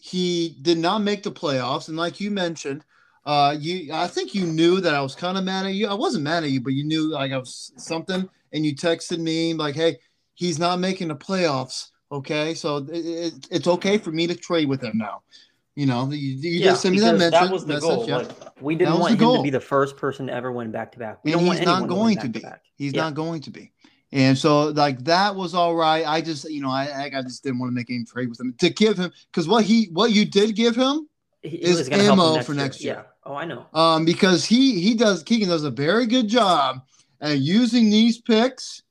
he 0.00 0.56
did 0.62 0.78
not 0.78 1.02
make 1.02 1.22
the 1.22 1.32
playoffs, 1.32 1.88
and 1.88 1.96
like 1.96 2.20
you 2.20 2.30
mentioned, 2.30 2.84
uh, 3.28 3.54
you 3.60 3.92
I 3.92 4.06
think 4.06 4.34
you 4.34 4.46
knew 4.46 4.80
that 4.80 4.94
I 4.94 5.02
was 5.02 5.14
kind 5.14 5.36
of 5.36 5.44
mad 5.44 5.66
at 5.66 5.74
you. 5.74 5.86
I 5.86 5.92
wasn't 5.92 6.24
mad 6.24 6.44
at 6.44 6.50
you, 6.50 6.62
but 6.62 6.72
you 6.72 6.82
knew 6.82 7.10
like 7.10 7.30
I 7.30 7.36
was 7.36 7.72
something, 7.76 8.26
and 8.54 8.64
you 8.64 8.74
texted 8.74 9.18
me 9.18 9.52
like, 9.52 9.74
"Hey, 9.74 9.98
he's 10.32 10.58
not 10.58 10.80
making 10.80 11.08
the 11.08 11.14
playoffs." 11.14 11.90
Okay, 12.10 12.54
so 12.54 12.78
it, 12.78 12.90
it, 12.90 13.48
it's 13.50 13.66
okay 13.68 13.98
for 13.98 14.12
me 14.12 14.26
to 14.26 14.34
trade 14.34 14.66
with 14.66 14.82
him 14.82 14.96
now. 14.96 15.20
You 15.74 15.84
know, 15.84 16.10
you, 16.10 16.16
you 16.16 16.50
yeah, 16.52 16.70
just 16.70 16.80
sent 16.80 16.94
me 16.94 17.02
that 17.02 17.18
message. 17.18 17.32
That 17.32 17.50
was 17.52 17.66
the 17.66 17.74
message, 17.74 17.82
goal. 17.82 18.08
Yeah. 18.08 18.16
Like, 18.16 18.62
we 18.62 18.74
didn't 18.74 18.98
want 18.98 19.12
him 19.12 19.18
goal. 19.18 19.36
to 19.36 19.42
be 19.42 19.50
the 19.50 19.60
first 19.60 19.98
person 19.98 20.28
to 20.28 20.32
ever 20.32 20.50
win 20.50 20.70
back 20.70 20.92
to 20.92 20.98
back. 20.98 21.18
We 21.22 21.32
and 21.32 21.42
don't 21.42 21.50
he's 21.50 21.66
want 21.66 21.82
not 21.82 21.88
going 21.88 22.16
to, 22.16 22.22
to 22.22 22.28
be. 22.30 22.42
He's 22.76 22.94
yeah. 22.94 23.02
not 23.02 23.14
going 23.14 23.42
to 23.42 23.50
be. 23.50 23.72
And 24.10 24.38
so 24.38 24.68
like 24.68 25.04
that 25.04 25.36
was 25.36 25.54
all 25.54 25.76
right. 25.76 26.02
I 26.06 26.22
just 26.22 26.48
you 26.50 26.62
know 26.62 26.70
I 26.70 27.10
I 27.14 27.22
just 27.22 27.44
didn't 27.44 27.58
want 27.58 27.72
to 27.72 27.74
make 27.74 27.90
any 27.90 28.04
trade 28.04 28.30
with 28.30 28.40
him 28.40 28.54
to 28.58 28.70
give 28.70 28.96
him 28.96 29.12
because 29.30 29.46
what 29.46 29.64
he 29.64 29.90
what 29.92 30.12
you 30.12 30.24
did 30.24 30.56
give 30.56 30.74
him 30.74 31.06
he, 31.42 31.56
is 31.58 31.88
ammo 31.90 32.34
next 32.34 32.46
for 32.46 32.54
next 32.54 32.82
year. 32.82 32.94
year. 32.94 33.02
Yeah. 33.02 33.12
Oh, 33.28 33.34
I 33.34 33.44
know. 33.44 33.66
Um, 33.74 34.06
because 34.06 34.46
he 34.46 34.80
he 34.80 34.94
does 34.94 35.22
Keegan 35.22 35.50
does 35.50 35.64
a 35.64 35.70
very 35.70 36.06
good 36.06 36.28
job 36.28 36.80
at 37.20 37.38
using 37.38 37.90
these 37.90 38.18
picks 38.22 38.82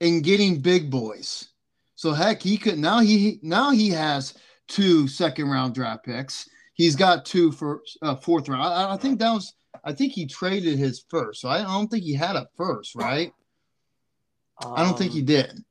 and 0.00 0.24
getting 0.24 0.58
big 0.58 0.90
boys. 0.90 1.50
So 1.94 2.12
heck, 2.12 2.42
he 2.42 2.56
could 2.56 2.78
now 2.78 3.00
he 3.00 3.38
now 3.42 3.72
he 3.72 3.90
has 3.90 4.32
two 4.68 5.06
second 5.06 5.50
round 5.50 5.74
draft 5.74 6.02
picks. 6.06 6.48
He's 6.72 6.96
got 6.96 7.26
two 7.26 7.52
for 7.52 7.82
uh, 8.00 8.16
fourth 8.16 8.48
round. 8.48 8.62
I, 8.62 8.94
I 8.94 8.96
think 8.96 9.18
that 9.18 9.30
was 9.30 9.52
I 9.84 9.92
think 9.92 10.14
he 10.14 10.26
traded 10.26 10.78
his 10.78 11.04
first. 11.10 11.42
So 11.42 11.50
I 11.50 11.62
don't 11.62 11.88
think 11.88 12.04
he 12.04 12.14
had 12.14 12.36
a 12.36 12.48
first, 12.56 12.94
right? 12.94 13.32
Um, 14.64 14.72
I 14.76 14.82
don't 14.82 14.96
think 14.96 15.12
he 15.12 15.20
um, 15.20 15.26
did. 15.26 15.64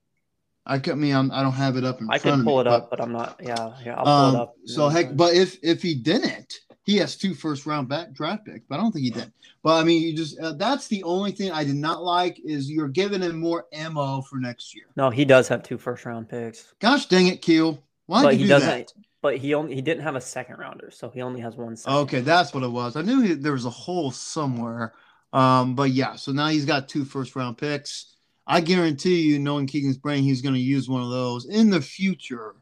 I 0.67 0.77
could 0.77 0.97
me. 0.97 1.11
I'm, 1.11 1.31
I 1.31 1.41
don't 1.41 1.53
have 1.53 1.77
it 1.77 1.83
up 1.83 1.99
in 1.99 2.07
I 2.11 2.19
front 2.19 2.35
I 2.35 2.37
can 2.37 2.45
pull 2.45 2.55
me, 2.57 2.61
it 2.61 2.67
up, 2.67 2.89
but, 2.91 2.97
but 2.97 3.03
I'm 3.03 3.11
not. 3.11 3.39
Yeah, 3.43 3.73
yeah. 3.83 3.95
I'll 3.95 4.05
pull 4.05 4.13
um, 4.13 4.35
it 4.35 4.39
up. 4.39 4.55
So 4.65 4.87
heck, 4.87 5.17
but 5.17 5.33
if 5.33 5.57
if 5.63 5.81
he 5.81 5.95
didn't, 5.95 6.53
he 6.83 6.97
has 6.97 7.15
two 7.15 7.33
first 7.33 7.65
round 7.65 7.87
back 7.87 8.13
draft 8.13 8.45
picks. 8.45 8.65
But 8.67 8.75
I 8.75 8.81
don't 8.81 8.91
think 8.91 9.05
he 9.05 9.11
did. 9.11 9.31
But 9.63 9.81
I 9.81 9.83
mean, 9.83 10.01
you 10.01 10.15
just 10.15 10.39
uh, 10.39 10.53
that's 10.53 10.87
the 10.87 11.03
only 11.03 11.31
thing 11.31 11.51
I 11.51 11.63
did 11.63 11.75
not 11.75 12.03
like 12.03 12.39
is 12.43 12.69
you're 12.69 12.89
giving 12.89 13.21
him 13.21 13.39
more 13.39 13.65
ammo 13.73 14.21
for 14.21 14.37
next 14.37 14.75
year. 14.75 14.85
No, 14.95 15.09
he 15.09 15.25
does 15.25 15.47
have 15.47 15.63
two 15.63 15.77
first 15.77 16.05
round 16.05 16.29
picks. 16.29 16.73
Gosh 16.79 17.07
dang 17.07 17.27
it, 17.27 17.41
Keel. 17.41 17.81
Why 18.05 18.31
did 18.31 18.41
you 18.41 18.47
do 18.47 18.59
that? 18.59 18.93
But 19.21 19.37
he 19.37 19.53
only 19.53 19.73
he 19.73 19.81
didn't 19.81 20.03
have 20.03 20.15
a 20.15 20.21
second 20.21 20.57
rounder, 20.59 20.91
so 20.91 21.09
he 21.09 21.21
only 21.21 21.39
has 21.39 21.55
one. 21.55 21.77
Second. 21.77 21.97
Okay, 21.99 22.19
that's 22.19 22.53
what 22.53 22.63
it 22.63 22.71
was. 22.71 22.97
I 22.97 23.01
knew 23.01 23.21
he, 23.21 23.33
there 23.33 23.53
was 23.53 23.65
a 23.65 23.69
hole 23.69 24.11
somewhere. 24.11 24.93
Um, 25.31 25.75
but 25.75 25.91
yeah, 25.91 26.15
so 26.15 26.31
now 26.31 26.47
he's 26.47 26.65
got 26.65 26.89
two 26.89 27.05
first 27.05 27.35
round 27.35 27.57
picks. 27.57 28.17
I 28.45 28.59
guarantee 28.59 29.21
you, 29.21 29.39
knowing 29.39 29.67
Keegan's 29.67 29.97
brain, 29.97 30.23
he's 30.23 30.41
going 30.41 30.55
to 30.55 30.59
use 30.59 30.89
one 30.89 31.01
of 31.01 31.09
those 31.09 31.45
in 31.45 31.69
the 31.69 31.81
future 31.81 32.55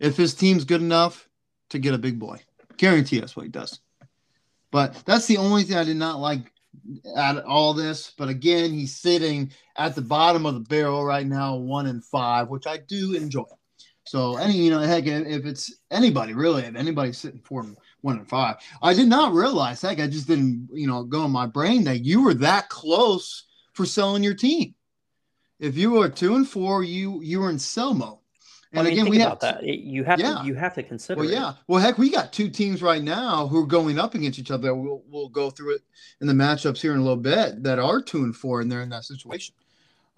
if 0.00 0.16
his 0.16 0.34
team's 0.34 0.64
good 0.64 0.82
enough 0.82 1.28
to 1.70 1.78
get 1.78 1.94
a 1.94 1.98
big 1.98 2.18
boy. 2.18 2.40
Guarantee 2.78 3.20
that's 3.20 3.36
what 3.36 3.44
he 3.44 3.50
does. 3.50 3.80
But 4.70 4.94
that's 5.04 5.26
the 5.26 5.38
only 5.38 5.64
thing 5.64 5.76
I 5.76 5.84
did 5.84 5.96
not 5.96 6.20
like 6.20 6.52
at 7.16 7.44
all 7.44 7.74
this. 7.74 8.12
But 8.16 8.28
again, 8.28 8.72
he's 8.72 8.96
sitting 8.96 9.52
at 9.76 9.94
the 9.94 10.02
bottom 10.02 10.46
of 10.46 10.54
the 10.54 10.60
barrel 10.60 11.04
right 11.04 11.26
now, 11.26 11.56
one 11.56 11.86
and 11.86 12.04
five, 12.04 12.48
which 12.48 12.66
I 12.66 12.78
do 12.78 13.14
enjoy. 13.14 13.44
So 14.04 14.36
any, 14.36 14.54
you 14.54 14.70
know, 14.70 14.80
heck, 14.80 15.06
if 15.06 15.44
it's 15.44 15.74
anybody 15.90 16.32
really, 16.32 16.62
if 16.62 16.74
anybody's 16.74 17.18
sitting 17.18 17.42
for 17.44 17.66
one 18.00 18.18
and 18.18 18.28
five, 18.28 18.56
I 18.82 18.94
did 18.94 19.08
not 19.08 19.34
realize. 19.34 19.82
Heck, 19.82 20.00
I 20.00 20.06
just 20.06 20.26
didn't, 20.26 20.68
you 20.72 20.86
know, 20.86 21.04
go 21.04 21.24
in 21.24 21.30
my 21.30 21.46
brain 21.46 21.84
that 21.84 22.04
you 22.04 22.22
were 22.22 22.34
that 22.34 22.68
close 22.70 23.44
for 23.74 23.84
selling 23.84 24.22
your 24.22 24.34
team 24.34 24.74
if 25.58 25.76
you 25.76 25.90
were 25.90 26.08
two 26.08 26.36
and 26.36 26.48
four, 26.48 26.84
you 26.84 27.20
you 27.22 27.40
were 27.40 27.50
in 27.50 27.58
sell 27.58 27.94
mode. 27.94 28.18
And 28.72 28.80
I 28.80 28.90
mean, 28.90 28.92
again, 28.92 29.08
we 29.08 29.16
about 29.16 29.42
have 29.42 29.56
that. 29.60 29.64
It- 29.64 29.80
you 29.80 30.04
have 30.04 30.20
Yeah. 30.20 30.40
to 30.40 30.46
you 30.46 30.54
have 30.54 30.74
to 30.74 30.82
consider. 30.82 31.20
Well, 31.20 31.28
it. 31.28 31.32
yeah. 31.32 31.54
Well, 31.66 31.80
heck, 31.80 31.96
we 31.96 32.10
got 32.10 32.32
two 32.32 32.50
teams 32.50 32.82
right 32.82 33.02
now 33.02 33.46
who 33.46 33.62
are 33.62 33.66
going 33.66 33.98
up 33.98 34.14
against 34.14 34.38
each 34.38 34.50
other. 34.50 34.74
We'll 34.74 35.02
we'll 35.10 35.28
go 35.30 35.50
through 35.50 35.76
it 35.76 35.82
in 36.20 36.26
the 36.26 36.34
matchups 36.34 36.78
here 36.80 36.92
in 36.92 36.98
a 36.98 37.02
little 37.02 37.16
bit 37.16 37.62
that 37.62 37.78
are 37.78 38.02
two 38.02 38.24
and 38.24 38.36
four, 38.36 38.60
and 38.60 38.70
they're 38.70 38.82
in 38.82 38.90
that 38.90 39.04
situation. 39.04 39.54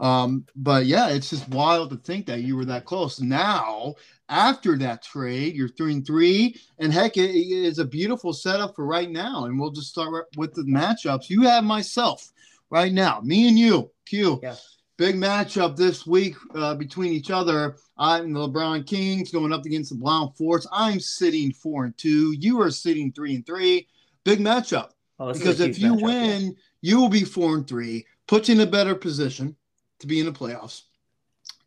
Um, 0.00 0.46
but 0.56 0.86
yeah, 0.86 1.10
it's 1.10 1.28
just 1.30 1.48
wild 1.50 1.90
to 1.90 1.96
think 1.96 2.26
that 2.26 2.40
you 2.40 2.56
were 2.56 2.64
that 2.64 2.86
close. 2.86 3.20
Now, 3.20 3.94
after 4.30 4.76
that 4.78 5.02
trade, 5.02 5.54
you're 5.54 5.68
three 5.68 5.92
and 5.92 6.06
three, 6.06 6.58
and 6.78 6.90
heck, 6.92 7.18
it 7.18 7.30
is 7.30 7.78
a 7.78 7.84
beautiful 7.84 8.32
setup 8.32 8.74
for 8.74 8.86
right 8.86 9.10
now. 9.10 9.44
And 9.44 9.60
we'll 9.60 9.70
just 9.70 9.90
start 9.90 10.26
with 10.36 10.54
the 10.54 10.62
matchups. 10.62 11.28
You 11.28 11.42
have 11.42 11.64
myself 11.64 12.32
right 12.70 12.92
now, 12.92 13.20
me 13.22 13.46
and 13.48 13.58
you, 13.58 13.90
Q. 14.06 14.40
Yeah. 14.42 14.56
Big 15.00 15.16
matchup 15.16 15.76
this 15.76 16.06
week 16.06 16.36
uh, 16.54 16.74
between 16.74 17.10
each 17.10 17.30
other. 17.30 17.76
I'm 17.96 18.34
the 18.34 18.40
LeBron 18.40 18.86
Kings 18.86 19.32
going 19.32 19.50
up 19.50 19.64
against 19.64 19.88
the 19.88 19.96
Brown 19.96 20.30
Force. 20.34 20.66
I'm 20.70 21.00
sitting 21.00 21.54
four 21.54 21.86
and 21.86 21.96
two. 21.96 22.32
You 22.32 22.60
are 22.60 22.70
sitting 22.70 23.10
three 23.10 23.34
and 23.34 23.46
three. 23.46 23.88
Big 24.24 24.40
matchup 24.40 24.90
Oh, 25.18 25.28
this 25.28 25.38
is 25.38 25.42
a 25.42 25.44
because 25.46 25.60
if 25.60 25.78
you 25.78 25.94
matchup, 25.94 26.00
yeah. 26.00 26.04
win, 26.04 26.56
you 26.82 27.00
will 27.00 27.08
be 27.08 27.24
four 27.24 27.54
and 27.56 27.66
three, 27.66 28.04
puts 28.26 28.50
you 28.50 28.56
in 28.56 28.60
a 28.60 28.66
better 28.66 28.94
position 28.94 29.56
to 30.00 30.06
be 30.06 30.20
in 30.20 30.26
the 30.26 30.32
playoffs. 30.32 30.82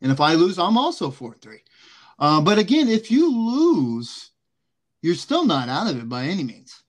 And 0.03 0.11
if 0.11 0.21
I 0.21 0.35
lose, 0.35 0.59
I'm 0.59 0.77
also 0.77 1.09
four 1.09 1.31
and 1.31 1.41
three. 1.41 1.63
Uh, 2.19 2.39
but 2.39 2.59
again, 2.59 2.87
if 2.87 3.09
you 3.09 3.31
lose, 3.35 4.29
you're 5.01 5.15
still 5.15 5.43
not 5.43 5.69
out 5.69 5.89
of 5.89 5.97
it 5.97 6.07
by 6.07 6.25
any 6.25 6.43
means. 6.43 6.83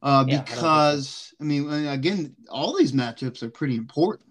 Uh, 0.00 0.24
Yeah, 0.28 0.34
I 0.34 0.36
don't 0.36 0.46
think 0.46 0.48
so. 0.50 0.54
because 0.54 1.34
I 1.40 1.42
mean, 1.42 1.68
again, 1.88 2.36
all 2.48 2.78
these 2.78 2.92
matchups 2.92 3.42
are 3.42 3.50
pretty 3.50 3.74
important. 3.74 4.30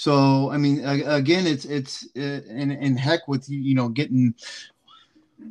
So 0.00 0.50
I 0.50 0.56
mean, 0.56 0.82
again, 0.82 1.46
it's 1.46 1.66
it's 1.66 2.08
uh, 2.16 2.40
and 2.48 2.72
and 2.72 2.98
heck 2.98 3.28
with 3.28 3.50
you, 3.50 3.60
you 3.60 3.74
know, 3.74 3.90
getting 3.90 4.34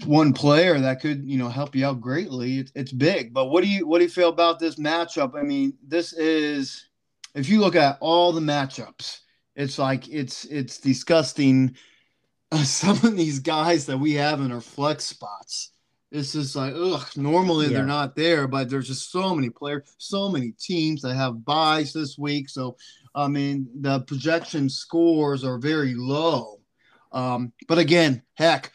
one 0.06 0.34
player 0.34 0.80
that 0.80 1.02
could 1.02 1.24
you 1.24 1.38
know 1.38 1.50
help 1.50 1.76
you 1.76 1.86
out 1.86 2.02
greatly. 2.02 2.58
It's, 2.58 2.72
it's 2.74 2.92
big. 2.92 3.32
But 3.32 3.52
what 3.52 3.64
do 3.64 3.70
you 3.70 3.86
what 3.86 4.00
do 4.00 4.06
you 4.06 4.10
feel 4.10 4.30
about 4.30 4.58
this 4.58 4.78
matchup? 4.78 5.40
I 5.40 5.44
mean, 5.44 5.74
this 5.88 6.14
is 6.14 6.90
if 7.36 7.48
you 7.48 7.60
look 7.60 7.76
at 7.76 8.00
all 8.02 8.32
the 8.32 8.42
matchups, 8.42 9.20
it's 9.56 9.78
like 9.78 10.10
it's 10.10 10.46
it's 10.46 10.80
disgusting. 10.80 11.76
Uh, 12.52 12.64
some 12.64 12.98
of 13.06 13.16
these 13.16 13.38
guys 13.38 13.86
that 13.86 14.00
we 14.00 14.14
have 14.14 14.42
in 14.42 14.52
our 14.52 14.62
flex 14.62 15.04
spots. 15.04 15.74
It's 16.12 16.34
just 16.34 16.56
like, 16.56 16.74
ugh, 16.76 17.06
normally 17.16 17.68
Yeah. 17.68 17.74
they're 17.74 17.86
not 17.86 18.16
there, 18.16 18.48
but 18.48 18.68
there's 18.68 18.88
just 18.88 19.12
so 19.12 19.36
many 19.36 19.52
players, 19.52 19.84
so 20.00 20.30
many 20.30 20.54
teams 20.54 21.04
that 21.04 21.14
have 21.14 21.46
buys 21.46 21.94
this 21.94 22.18
week. 22.18 22.50
So, 22.50 22.78
I 23.16 23.28
mean, 23.28 23.68
the 23.82 24.02
projection 24.02 24.70
scores 24.70 25.44
are 25.44 25.58
very 25.58 25.96
low. 25.96 26.60
Um, 27.12 27.54
but 27.68 27.78
again, 27.78 28.22
heck, 28.36 28.72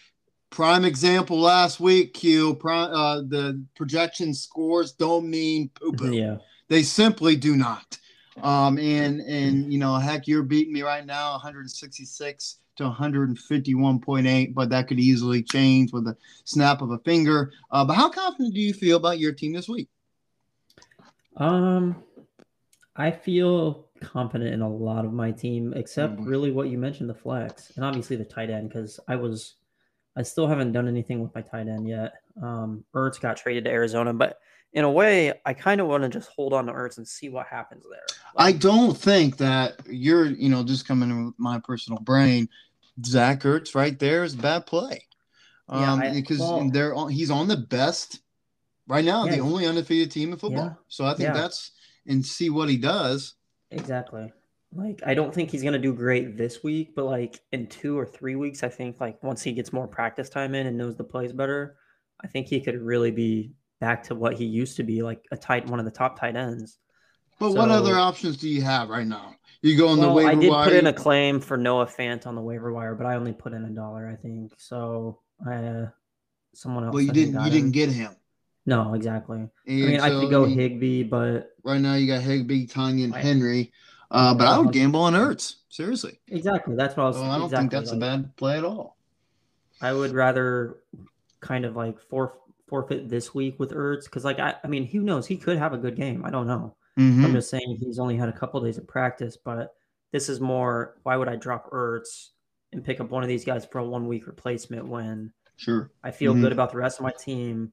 prime 0.51 0.85
example 0.85 1.39
last 1.39 1.81
week, 1.81 2.15
Q, 2.15 2.55
prime, 2.55 2.93
uh, 2.93 3.23
the 3.23 3.65
projection 3.77 4.35
scores 4.35 4.93
don't 4.93 5.29
mean 5.29 5.71
poo 5.75 5.93
poo. 5.93 6.13
Yeah. 6.13 6.37
They 6.69 6.83
simply 6.83 7.37
do 7.37 7.57
not. 7.57 7.99
Um, 8.43 8.79
and 8.79 9.21
and 9.21 9.73
you 9.73 9.79
know, 9.79 9.95
heck, 9.97 10.27
you're 10.27 10.43
beating 10.43 10.73
me 10.73 10.83
right 10.83 11.07
now, 11.07 11.33
166 11.33 12.59
to 12.77 12.85
151.8, 12.85 14.55
but 14.55 14.71
that 14.71 14.89
could 14.89 14.99
easily 14.99 15.43
change 15.43 15.93
with 15.93 16.09
a 16.09 16.17
snap 16.45 16.83
of 16.83 16.91
a 16.91 16.99
finger. 16.99 17.53
Uh, 17.71 17.85
but 17.85 17.95
how 17.95 18.09
confident 18.09 18.55
do 18.55 18.61
you 18.61 18.75
feel 18.75 18.97
about 18.97 19.21
your 19.21 19.33
team 19.33 19.53
this 19.53 19.69
week? 19.69 19.89
Um, 21.37 22.03
I 22.97 23.13
feel 23.13 23.84
confident 24.09 24.53
in 24.55 24.61
a 24.61 24.69
lot 24.69 25.05
of 25.05 25.13
my 25.13 25.31
team, 25.33 25.73
except 25.75 26.17
Mhm. 26.17 26.27
really 26.27 26.51
what 26.53 26.69
you 26.69 26.79
mentioned, 26.79 27.09
the 27.11 27.15
flex, 27.15 27.73
and 27.77 27.85
obviously 27.85 28.17
the 28.17 28.25
tight 28.25 28.51
end, 28.51 28.69
because 28.69 29.01
I 29.09 29.17
was, 29.17 29.55
I 30.17 30.23
still 30.23 30.47
haven't 30.47 30.73
done 30.73 30.87
anything 30.89 31.21
with 31.23 31.35
my 31.35 31.41
tight 31.43 31.67
end 31.69 31.89
yet. 31.89 32.15
Um, 32.41 32.85
Ertz 32.95 33.21
got 33.21 33.37
traded 33.37 33.65
to 33.65 33.71
Arizona, 33.71 34.13
but 34.13 34.39
in 34.73 34.85
a 34.85 34.91
way, 34.91 35.33
I 35.47 35.55
kind 35.55 35.81
of 35.81 35.87
want 35.87 36.03
to 36.03 36.09
just 36.09 36.31
hold 36.31 36.53
on 36.53 36.67
to 36.67 36.73
Ertz 36.73 36.99
and 36.99 37.07
see 37.07 37.29
what 37.29 37.47
happens 37.47 37.85
there. 37.91 38.07
I 38.37 38.53
don't 38.53 38.97
think 38.97 39.37
that 39.39 39.81
you're, 39.89 40.27
you 40.27 40.49
know, 40.49 40.63
just 40.65 40.87
coming 40.87 41.11
in 41.11 41.27
with 41.27 41.35
my 41.39 41.59
personal 41.61 42.01
brain. 42.01 42.49
Zach 43.05 43.41
Ertz 43.43 43.75
right 43.75 43.99
there 43.99 44.25
is 44.25 44.35
a 44.35 44.39
bad 44.39 44.67
play. 44.67 45.07
Yeah, 45.69 45.93
Um, 45.93 46.01
I- 46.01 46.11
because 46.13 46.39
well- 46.41 46.69
they're 46.71 46.95
on, 46.95 47.11
he's 47.11 47.31
on 47.31 47.49
the 47.49 47.57
best 47.57 48.21
right 48.87 49.05
now, 49.05 49.25
Yeah. 49.25 49.37
the 49.37 49.41
only 49.41 49.67
undefeated 49.67 50.11
team 50.11 50.33
in 50.33 50.39
football. 50.39 50.65
Yeah. 50.67 50.75
So 50.89 51.05
I 51.07 51.11
think 51.15 51.29
Yeah. 51.29 51.33
that's 51.35 51.71
and 52.07 52.25
see 52.25 52.51
what 52.51 52.69
he 52.69 52.77
does. 52.77 53.35
Exactly. 53.75 54.33
Like 54.75 55.01
I 55.07 55.15
don't 55.15 55.33
think 55.33 55.51
he's 55.51 55.63
gonna 55.63 55.79
do 55.79 55.93
great 55.93 56.37
this 56.37 56.63
week, 56.65 56.95
but 56.97 57.05
like 57.05 57.41
in 57.53 57.67
two 57.69 57.97
or 57.99 58.07
three 58.07 58.35
weeks, 58.35 58.63
I 58.63 58.69
think 58.69 59.01
like 59.01 59.23
once 59.23 59.43
he 59.43 59.53
gets 59.53 59.73
more 59.73 59.87
practice 59.87 60.29
time 60.29 60.55
in 60.55 60.67
and 60.67 60.77
knows 60.77 60.97
the 60.97 61.05
plays 61.05 61.33
better, 61.33 61.77
I 62.23 62.27
think 62.27 62.49
he 62.49 62.61
could 62.61 62.81
really 62.81 63.11
be 63.11 63.53
back 63.81 64.03
to 64.05 64.15
what 64.15 64.35
he 64.35 64.45
used 64.45 64.77
to 64.79 64.83
be, 64.83 65.03
like 65.03 65.25
a 65.31 65.37
tight 65.37 65.67
one 65.69 65.79
of 65.79 65.85
the 65.85 65.91
top 65.93 66.19
tight 66.19 66.35
ends. 66.37 66.79
But 67.39 67.53
what 67.53 67.71
other 67.71 67.95
options 67.97 68.37
do 68.37 68.49
you 68.49 68.63
have 68.63 68.89
right 68.89 69.07
now? 69.07 69.35
You 69.63 69.77
go 69.77 69.89
on 69.89 69.99
the 69.99 70.07
Well, 70.07 70.17
waiver 70.17 70.31
I 70.31 70.35
did 70.35 70.51
wire. 70.51 70.65
put 70.65 70.73
in 70.75 70.87
a 70.87 70.93
claim 70.93 71.41
for 71.41 71.57
Noah 71.57 71.87
Fant 71.87 72.27
on 72.27 72.35
the 72.35 72.41
waiver 72.41 72.73
wire, 72.73 72.95
but 72.95 73.07
I 73.07 73.15
only 73.17 73.33
put 73.33 73.53
in 73.53 73.65
a 73.65 73.71
dollar, 73.71 74.09
I 74.09 74.17
think. 74.17 74.53
So 74.59 75.21
I 75.47 75.55
uh, 75.55 75.87
someone 76.55 76.85
else. 76.85 76.95
well, 76.95 77.03
you 77.03 77.11
I 77.11 77.15
didn't. 77.15 77.45
You 77.45 77.51
didn't 77.51 77.73
get 77.73 77.91
him. 77.91 78.15
No, 78.67 78.95
exactly. 78.95 79.39
I 79.39 79.49
And 79.67 79.87
mean, 79.87 80.01
I 80.01 80.09
could 80.11 80.31
go 80.31 80.47
mean, 80.47 80.59
Higbee, 80.59 81.03
but 81.05 81.51
right 81.65 81.81
now. 81.81 81.95
You 81.95 82.07
got 82.07 82.23
Higbee, 82.23 82.67
Tonyan, 82.67 83.05
and 83.05 83.15
Henry. 83.15 83.73
Uh, 84.11 84.35
but 84.35 84.47
I 84.47 84.57
would 84.59 84.65
Uh-huh. 84.67 84.71
gamble 84.73 85.01
on 85.03 85.15
Ertz. 85.15 85.57
Seriously. 85.69 86.21
exactly 86.29 86.77
that's 86.77 86.97
what 86.97 87.03
I 87.03 87.07
was. 87.09 87.17
So 87.17 87.23
I 87.25 87.37
don't 87.37 87.45
exactly, 87.47 87.59
think 87.63 87.71
that's 87.73 87.91
like, 87.91 87.97
a 87.97 88.01
bad 88.01 88.37
play 88.37 88.59
at 88.59 88.65
all. 88.65 88.97
I 89.81 89.93
would 89.93 90.13
rather 90.13 90.77
kind 91.41 91.65
of 91.65 91.75
like 91.77 91.99
for, 92.01 92.35
forfeit 92.69 93.09
this 93.09 93.35
week 93.35 93.59
with 93.59 93.73
Ertz 93.73 94.05
because, 94.05 94.25
like, 94.25 94.39
I, 94.39 94.55
I 94.63 94.69
mean, 94.69 94.87
who 94.87 95.01
knows? 95.01 95.27
He 95.27 95.37
could 95.37 95.59
have 95.59 95.73
a 95.75 95.79
good 95.79 95.97
game. 95.97 96.25
I 96.25 96.31
don't 96.31 96.47
know. 96.47 96.77
Mhm. 96.99 97.25
I'm 97.25 97.33
just 97.33 97.51
saying 97.51 97.77
he's 97.81 97.99
only 97.99 98.17
had 98.17 98.29
a 98.29 98.33
couple 98.33 98.61
days 98.61 98.79
of 98.79 98.87
practice, 98.87 99.37
but 99.37 99.75
this 100.13 100.29
is 100.29 100.41
more. 100.41 100.97
Why 101.03 101.17
would 101.17 101.29
I 101.29 101.37
drop 101.37 101.71
Ertz 101.73 102.31
and 102.73 102.85
pick 102.85 103.01
up 103.01 103.11
one 103.11 103.23
of 103.25 103.29
these 103.29 103.45
guys 103.45 103.65
for 103.67 103.79
a 103.81 103.85
one 103.85 104.07
week 104.07 104.27
replacement 104.29 104.87
when 104.87 105.33
Sure. 105.57 105.91
I 106.05 106.11
feel 106.13 106.35
Mhm. 106.35 106.41
good 106.41 106.53
about 106.53 106.71
the 106.71 106.79
rest 106.79 106.99
of 107.01 107.03
my 107.05 107.13
team? 107.19 107.73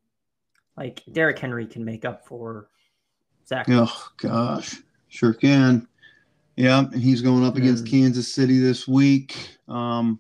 Like 0.77 1.03
Derrick 1.11 1.37
Henry 1.39 1.65
can 1.67 1.83
make 1.85 2.05
up 2.05 2.25
for 2.25 2.69
Zach. 3.47 3.67
Oh 3.69 4.07
gosh, 4.17 4.77
sure 5.09 5.33
can. 5.33 5.87
Yeah, 6.55 6.79
and 6.79 7.01
he's 7.01 7.21
going 7.21 7.43
up 7.45 7.55
against 7.55 7.85
Mm. 7.85 7.89
Kansas 7.91 8.33
City 8.33 8.59
this 8.59 8.87
week. 8.87 9.57
Um, 9.67 10.19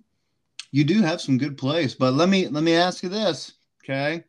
you 0.71 0.83
do 0.83 1.01
have 1.01 1.19
some 1.21 1.37
good 1.37 1.57
plays, 1.57 1.93
but 1.95 2.13
let 2.13 2.29
me 2.29 2.47
let 2.47 2.63
me 2.63 2.73
ask 2.75 3.03
you 3.03 3.09
this, 3.09 3.53
okay? 3.83 4.23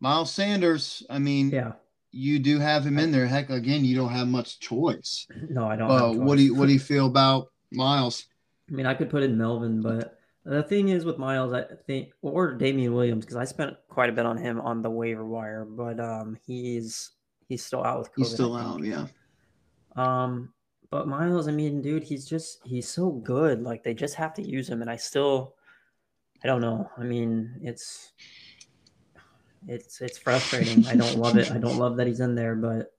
Miles 0.00 0.32
Sanders. 0.32 1.04
I 1.10 1.18
mean, 1.18 1.50
Yeah. 1.50 1.72
you 2.12 2.38
do 2.38 2.58
have 2.58 2.84
him 2.86 2.98
in 2.98 3.10
there. 3.12 3.26
Heck, 3.26 3.50
again, 3.50 3.84
you 3.84 3.96
don't 3.96 4.10
have 4.12 4.28
much 4.28 4.60
choice. 4.60 5.26
No, 5.48 5.66
I 5.66 5.76
don't. 5.76 6.24
What 6.24 6.36
do 6.38 6.44
you 6.44 6.54
what 6.54 6.66
do 6.66 6.72
you 6.72 6.80
feel 6.80 7.06
about 7.06 7.48
Miles? 7.72 8.26
I 8.70 8.74
mean, 8.74 8.86
I 8.86 8.94
could 8.94 9.10
put 9.10 9.22
in 9.22 9.36
Melvin, 9.38 9.80
but 9.80 10.17
the 10.48 10.62
thing 10.62 10.88
is 10.88 11.04
with 11.04 11.18
Miles, 11.18 11.52
I 11.52 11.64
think, 11.86 12.12
or 12.22 12.54
Damien 12.54 12.94
Williams, 12.94 13.24
because 13.24 13.36
I 13.36 13.44
spent 13.44 13.76
quite 13.88 14.08
a 14.08 14.12
bit 14.12 14.26
on 14.26 14.38
him 14.38 14.60
on 14.60 14.82
the 14.82 14.90
waiver 14.90 15.24
wire, 15.24 15.64
but 15.64 16.00
um, 16.00 16.38
he's 16.46 17.10
he's 17.48 17.64
still 17.64 17.84
out 17.84 17.98
with 17.98 18.12
COVID. 18.12 18.16
He's 18.16 18.32
still 18.32 18.56
out. 18.56 18.82
Yeah. 18.82 19.06
Um, 19.96 20.52
but 20.90 21.06
Miles, 21.06 21.48
I 21.48 21.52
mean, 21.52 21.82
dude, 21.82 22.02
he's 22.02 22.24
just 22.24 22.60
he's 22.64 22.88
so 22.88 23.10
good. 23.10 23.62
Like 23.62 23.84
they 23.84 23.92
just 23.92 24.14
have 24.14 24.32
to 24.34 24.42
use 24.42 24.68
him, 24.68 24.80
and 24.80 24.90
I 24.90 24.96
still, 24.96 25.54
I 26.42 26.46
don't 26.46 26.62
know. 26.62 26.90
I 26.96 27.02
mean, 27.02 27.60
it's 27.62 28.12
it's 29.66 30.00
it's 30.00 30.16
frustrating. 30.16 30.86
I 30.86 30.96
don't 30.96 31.18
love 31.18 31.36
it. 31.36 31.50
I 31.50 31.58
don't 31.58 31.78
love 31.78 31.98
that 31.98 32.06
he's 32.06 32.20
in 32.20 32.34
there, 32.34 32.54
but 32.54 32.92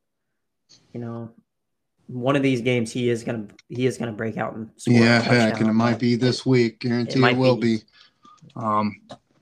you 0.93 0.99
know, 0.99 1.31
one 2.09 2.35
of 2.35 2.41
these 2.41 2.61
games 2.61 2.91
he 2.91 3.09
is 3.09 3.23
gonna 3.23 3.45
he 3.69 3.85
is 3.85 3.97
gonna 3.97 4.11
break 4.11 4.37
out 4.37 4.55
and 4.55 4.69
score. 4.77 4.95
a 4.95 4.99
Yeah, 4.99 5.21
heck, 5.21 5.59
and 5.59 5.69
it 5.69 5.73
might 5.73 5.99
be 5.99 6.15
this 6.15 6.45
week. 6.45 6.79
Guarantee 6.79 7.19
it, 7.19 7.21
might 7.21 7.37
will 7.37 7.55
be. 7.55 7.77
be. 7.77 7.83
Um, 8.55 8.95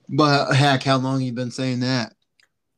but 0.09 0.53
heck, 0.53 0.83
how 0.83 0.97
long 0.97 1.21
you 1.21 1.31
been 1.31 1.51
saying 1.51 1.79
that? 1.79 2.13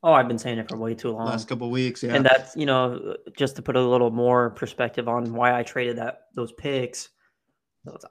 Oh, 0.03 0.13
I've 0.13 0.27
been 0.27 0.37
saying 0.37 0.59
it 0.59 0.69
for 0.69 0.77
way 0.77 0.93
too 0.93 1.11
long. 1.11 1.25
Last 1.25 1.47
couple 1.47 1.67
of 1.67 1.71
weeks, 1.71 2.03
yeah. 2.03 2.13
And 2.13 2.23
that's 2.23 2.55
you 2.55 2.67
know 2.67 3.17
just 3.35 3.55
to 3.55 3.63
put 3.63 3.75
a 3.75 3.81
little 3.81 4.11
more 4.11 4.51
perspective 4.51 5.07
on 5.07 5.33
why 5.33 5.57
I 5.57 5.63
traded 5.63 5.97
that 5.97 6.27
those 6.35 6.51
picks. 6.51 7.09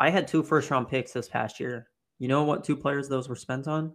I 0.01 0.11
had 0.11 0.27
two 0.27 0.43
first 0.43 0.71
round 0.71 0.89
picks 0.89 1.13
this 1.13 1.29
past 1.29 1.61
year. 1.61 1.89
You 2.19 2.27
know 2.27 2.43
what 2.43 2.65
two 2.65 2.77
players 2.77 3.09
those 3.09 3.29
were 3.29 3.37
spent 3.37 3.69
on? 3.69 3.93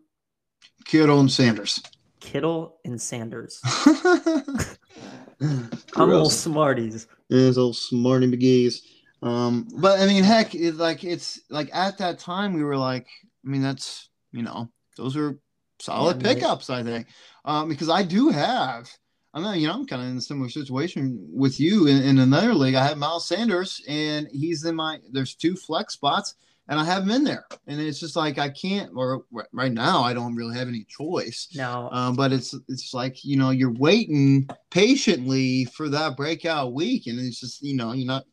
Kittle 0.86 1.20
and 1.20 1.30
Sanders. 1.30 1.82
Kittle 2.22 2.80
and 2.86 3.02
Sanders. 3.02 3.62
I'm 5.96 6.10
Gross. 6.10 6.38
smarties. 6.38 7.08
Those 7.30 7.58
old 7.58 7.76
smarty 7.76 8.28
McGee's. 8.28 8.82
Um, 9.22 9.68
but 9.78 10.00
I 10.00 10.06
mean, 10.06 10.24
heck, 10.24 10.54
it's 10.56 10.78
like 10.78 11.04
it's 11.04 11.40
like 11.50 11.70
at 11.74 11.98
that 12.00 12.20
time 12.20 12.54
we 12.54 12.64
were 12.64 12.78
like, 12.78 13.08
I 13.46 13.50
mean, 13.50 13.62
that's 13.62 14.10
you 14.32 14.44
know, 14.44 14.70
those 14.98 15.16
are 15.18 15.40
solid 15.80 16.22
Yeah, 16.22 16.34
pickups, 16.34 16.70
I 16.70 16.84
think. 16.84 17.08
Um, 17.46 17.70
because 17.70 17.90
I 17.90 18.04
do 18.04 18.30
have, 18.30 18.90
I'm 19.34 19.44
you 19.56 19.68
know, 19.68 19.74
I'm 19.74 19.86
kind 19.88 20.02
of 20.02 20.08
in 20.10 20.18
a 20.18 20.22
similar 20.22 20.50
situation 20.50 21.20
with 21.32 21.60
you 21.60 21.88
in, 21.88 22.02
in 22.04 22.20
another 22.20 22.54
league. 22.54 22.76
I 22.76 22.86
have 22.86 22.98
Miles 22.98 23.28
Sanders, 23.28 23.82
and 23.88 24.28
he's 24.32 24.66
in 24.66 24.76
my. 24.76 25.00
There's 25.12 25.36
two 25.36 25.56
flex 25.56 25.94
spots, 25.94 26.36
and 26.68 26.80
I 26.80 26.86
have 26.86 27.04
him 27.04 27.12
in 27.12 27.24
there, 27.24 27.46
and 27.68 27.80
it's 27.80 28.00
just 28.00 28.16
like 28.16 28.38
I 28.38 28.50
can't. 28.50 28.92
Or 28.96 29.26
right 29.52 29.72
now, 29.72 30.02
I 30.02 30.14
don't 30.14 30.36
really 30.36 30.58
have 30.58 30.68
any 30.68 30.86
choice. 30.86 31.50
No, 31.56 31.90
um, 31.92 32.16
but 32.16 32.32
it's 32.32 32.56
it's 32.68 32.94
like 32.94 33.24
you 33.26 33.38
know 33.38 33.50
you're 33.50 33.74
waiting 33.74 34.48
patiently 34.70 35.66
for 35.66 35.90
that 35.90 36.16
breakout 36.16 36.74
week, 36.74 37.08
and 37.08 37.20
it's 37.20 37.40
just 37.40 37.62
you 37.62 37.76
know 37.76 37.92
you're 37.94 38.08
not 38.08 38.24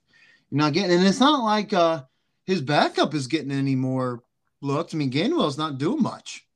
you're 0.51 0.59
not 0.59 0.73
getting, 0.73 0.97
and 0.97 1.07
it's 1.07 1.21
not 1.21 1.43
like 1.43 1.73
uh 1.73 2.03
his 2.45 2.61
backup 2.61 3.15
is 3.15 3.27
getting 3.27 3.53
any 3.53 3.77
more 3.77 4.23
looks. 4.61 4.95
I 4.95 4.97
mean, 4.97 5.11
Gainwell's 5.11 5.59
not 5.59 5.79
doing 5.79 6.03
much 6.03 6.47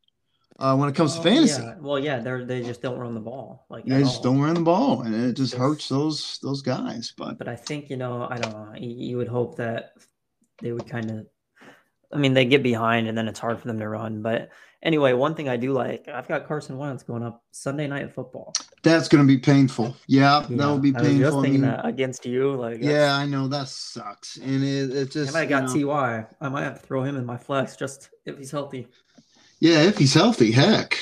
uh, 0.58 0.76
when 0.76 0.88
it 0.88 0.94
comes 0.94 1.16
to 1.16 1.22
fantasy. 1.22 1.62
Yeah. 1.62 1.74
Well, 1.80 1.98
yeah, 1.98 2.20
they 2.20 2.44
they 2.44 2.62
just 2.62 2.82
don't 2.82 2.98
run 2.98 3.14
the 3.14 3.20
ball. 3.20 3.66
Like 3.68 3.84
they 3.84 4.00
just 4.00 4.18
all. 4.18 4.34
don't 4.34 4.42
run 4.42 4.54
the 4.54 4.60
ball, 4.60 5.02
and 5.02 5.14
it 5.14 5.34
just 5.34 5.54
hurts 5.54 5.88
those 5.88 6.38
those 6.42 6.62
guys. 6.62 7.12
But 7.16 7.38
but 7.38 7.48
I 7.48 7.56
think 7.56 7.90
you 7.90 7.96
know 7.96 8.26
I 8.30 8.38
don't 8.38 8.52
know. 8.52 8.72
You, 8.78 8.90
you 8.90 9.16
would 9.16 9.28
hope 9.28 9.56
that 9.56 9.92
they 10.60 10.72
would 10.72 10.88
kind 10.88 11.10
of. 11.10 11.26
I 12.14 12.18
mean, 12.18 12.34
they 12.34 12.44
get 12.44 12.62
behind, 12.62 13.08
and 13.08 13.18
then 13.18 13.26
it's 13.28 13.40
hard 13.40 13.58
for 13.60 13.66
them 13.66 13.78
to 13.80 13.88
run. 13.88 14.22
But 14.22 14.50
anyway, 14.82 15.12
one 15.14 15.34
thing 15.34 15.48
I 15.48 15.56
do 15.56 15.72
like, 15.72 16.06
I've 16.08 16.28
got 16.28 16.46
Carson 16.46 16.78
Wentz 16.78 17.02
going 17.02 17.24
up 17.24 17.42
Sunday 17.50 17.88
night 17.88 18.12
football. 18.12 18.52
That's 18.82 19.08
going 19.08 19.26
to 19.26 19.26
be 19.26 19.38
painful. 19.38 19.96
Yeah, 20.06 20.46
yeah, 20.48 20.56
that 20.56 20.66
will 20.66 20.78
be 20.78 20.92
painful. 20.92 21.08
I 21.08 21.12
was 21.12 21.20
just 21.20 21.40
thinking 21.42 21.64
I 21.64 21.68
mean, 21.68 21.76
that 21.76 21.86
against 21.86 22.24
you, 22.24 22.52
like 22.52 22.78
yeah, 22.80 23.16
I 23.16 23.26
know 23.26 23.48
that 23.48 23.68
sucks, 23.68 24.36
and 24.36 24.62
it, 24.62 24.90
it 24.90 25.10
just. 25.10 25.34
I 25.34 25.40
might 25.40 25.48
got 25.48 25.74
know, 25.74 25.86
Ty. 25.86 26.26
I 26.40 26.48
might 26.48 26.62
have 26.62 26.80
to 26.80 26.86
throw 26.86 27.02
him 27.02 27.16
in 27.16 27.26
my 27.26 27.36
flex 27.36 27.76
just 27.76 28.10
if 28.24 28.38
he's 28.38 28.50
healthy. 28.50 28.86
Yeah, 29.58 29.82
if 29.82 29.98
he's 29.98 30.14
healthy, 30.14 30.52
heck, 30.52 30.98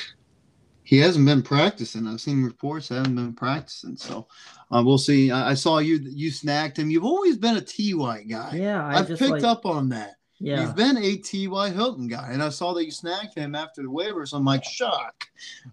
he 0.84 0.98
hasn't 0.98 1.26
been 1.26 1.42
practicing. 1.42 2.06
I've 2.06 2.20
seen 2.20 2.44
reports 2.44 2.88
haven't 2.88 3.16
been 3.16 3.34
practicing, 3.34 3.96
so 3.96 4.28
uh, 4.70 4.82
we'll 4.84 4.98
see. 4.98 5.30
I, 5.30 5.50
I, 5.50 5.54
saw 5.54 5.78
you 5.78 5.98
you 6.02 6.30
snagged 6.30 6.78
him. 6.78 6.90
You've 6.90 7.04
always 7.04 7.36
been 7.36 7.56
a 7.56 7.60
Ty 7.60 8.22
guy. 8.28 8.56
Yeah, 8.56 8.86
I 8.86 8.98
have 8.98 9.08
picked 9.08 9.22
like, 9.22 9.42
up 9.42 9.66
on 9.66 9.88
that. 9.90 10.14
Yeah, 10.42 10.62
you've 10.62 10.76
been 10.76 10.96
a 10.98 11.16
Ty 11.18 11.70
Hilton 11.70 12.08
guy, 12.08 12.30
and 12.32 12.42
I 12.42 12.48
saw 12.48 12.74
that 12.74 12.84
you 12.84 12.90
snagged 12.90 13.34
him 13.34 13.54
after 13.54 13.82
the 13.82 13.88
waivers. 13.88 14.34
I'm 14.34 14.44
like 14.44 14.64
shock. 14.64 15.26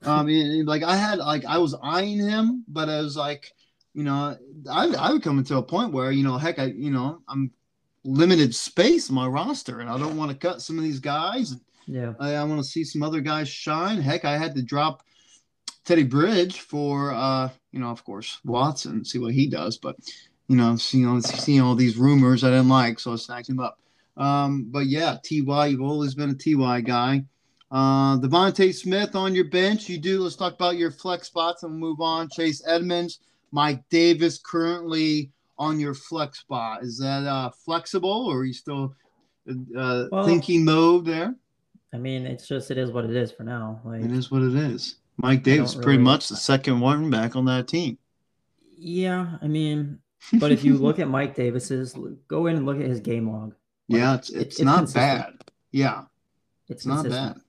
Um, 0.04 0.28
like 0.66 0.84
I 0.84 0.96
had 0.96 1.20
like 1.20 1.46
I 1.46 1.58
was 1.58 1.76
eyeing 1.82 2.20
him, 2.20 2.64
but 2.68 2.88
I 2.88 3.02
was 3.02 3.18
like, 3.18 3.52
you 3.94 4.04
know, 4.04 4.38
I 4.72 4.88
I 4.88 5.12
would 5.12 5.24
come 5.24 5.40
into 5.40 5.58
a 5.58 5.64
point 5.64 5.92
where 5.92 6.12
you 6.12 6.24
know, 6.24 6.38
heck, 6.38 6.60
I 6.60 6.66
you 6.66 6.92
know, 6.92 7.22
I'm 7.28 7.52
limited 8.04 8.56
space 8.56 9.10
in 9.10 9.16
my 9.16 9.28
roster, 9.28 9.80
and 9.80 9.90
I 9.90 9.98
don't 9.98 10.18
want 10.18 10.32
to 10.32 10.38
cut 10.38 10.62
some 10.62 10.78
of 10.78 10.84
these 10.84 11.00
guys. 11.00 11.56
Yeah. 11.90 12.14
I, 12.20 12.36
I 12.36 12.44
want 12.44 12.62
to 12.62 12.70
see 12.70 12.84
some 12.84 13.02
other 13.02 13.20
guys 13.20 13.50
shine. 13.50 14.00
Heck, 14.00 14.24
I 14.24 14.38
had 14.38 14.56
to 14.56 14.62
drop 14.62 15.04
Teddy 15.86 16.04
Bridge 16.04 16.60
for, 16.60 17.12
uh, 17.12 17.50
you 17.72 17.80
know, 17.80 17.90
of 17.90 18.04
course, 18.04 18.40
Watson, 18.46 19.04
see 19.04 19.18
what 19.18 19.34
he 19.34 19.48
does. 19.48 19.78
But, 19.78 19.96
you 20.48 20.56
know, 20.56 20.76
seeing 20.76 21.08
all, 21.08 21.20
seeing 21.22 21.62
all 21.62 21.74
these 21.74 21.98
rumors 21.98 22.44
I 22.44 22.52
didn't 22.52 22.70
like, 22.70 23.00
so 23.00 23.14
I 23.14 23.16
snagged 23.16 23.50
him 23.50 23.60
up. 23.60 23.80
Um, 24.18 24.68
but 24.70 24.88
yeah, 24.88 25.18
Ty, 25.24 25.68
you've 25.68 25.82
always 25.82 26.16
been 26.16 26.30
a 26.30 26.34
Ty 26.34 26.82
guy. 26.82 27.24
Uh, 27.72 28.18
DeVonta 28.18 28.74
Smith 28.74 29.16
on 29.16 29.36
your 29.36 29.46
bench. 29.46 29.88
You 29.88 30.00
do. 30.00 30.22
Let's 30.22 30.36
talk 30.36 30.56
about 30.56 30.78
your 30.78 30.92
flex 30.92 31.28
spots 31.28 31.64
and 31.64 31.74
we'll 31.74 31.92
move 31.92 32.02
on. 32.02 32.30
Chase 32.30 32.64
Edmonds, 32.68 33.20
Mike 33.52 33.84
Davis 33.90 34.40
currently 34.40 35.32
on 35.58 35.80
your 35.80 35.94
flex 35.94 36.40
spot. 36.40 36.84
Is 36.84 36.98
that 37.00 37.28
uh, 37.28 37.52
flexible 37.66 38.28
or 38.28 38.40
are 38.40 38.46
you 38.46 38.54
still 38.54 38.96
uh, 39.48 40.06
well, 40.12 40.26
thinking 40.26 40.66
mode 40.66 41.06
there? 41.06 41.36
I 41.94 41.98
mean, 41.98 42.26
it's 42.26 42.48
just 42.48 42.72
it 42.72 42.78
is 42.78 42.92
what 42.92 43.06
it 43.06 43.16
is 43.16 43.32
for 43.32 43.44
now. 43.44 43.82
Like 43.84 44.04
it 44.04 44.12
is 44.12 44.32
what 44.32 44.42
it 44.42 44.56
is. 44.56 44.96
Mike 45.18 45.44
Davis 45.44 45.74
really, 45.74 45.84
pretty 45.84 46.04
much 46.04 46.30
the 46.30 46.36
second 46.36 46.80
one 46.80 47.10
back 47.10 47.36
on 47.36 47.46
that 47.46 47.68
team. 47.68 47.98
Yeah, 48.78 49.38
I 49.42 49.48
mean, 49.48 50.00
but 50.40 50.52
if 50.52 50.64
you 50.64 50.78
look 50.78 51.00
at 51.00 51.10
Mike 51.10 51.36
Davis's, 51.36 51.96
go 52.28 52.48
in 52.48 52.56
and 52.56 52.66
look 52.66 52.80
at 52.80 52.86
his 52.86 53.00
game 53.00 53.30
log. 53.30 53.54
Yeah, 53.90 54.16
it's 54.16 54.30
it's, 54.30 54.42
it's 54.56 54.62
not 54.62 54.78
consistent. 54.78 55.04
bad. 55.04 55.52
Yeah, 55.72 56.04
it's, 56.68 56.86
it's 56.86 56.86
not 56.86 57.10
bad. 57.10 57.42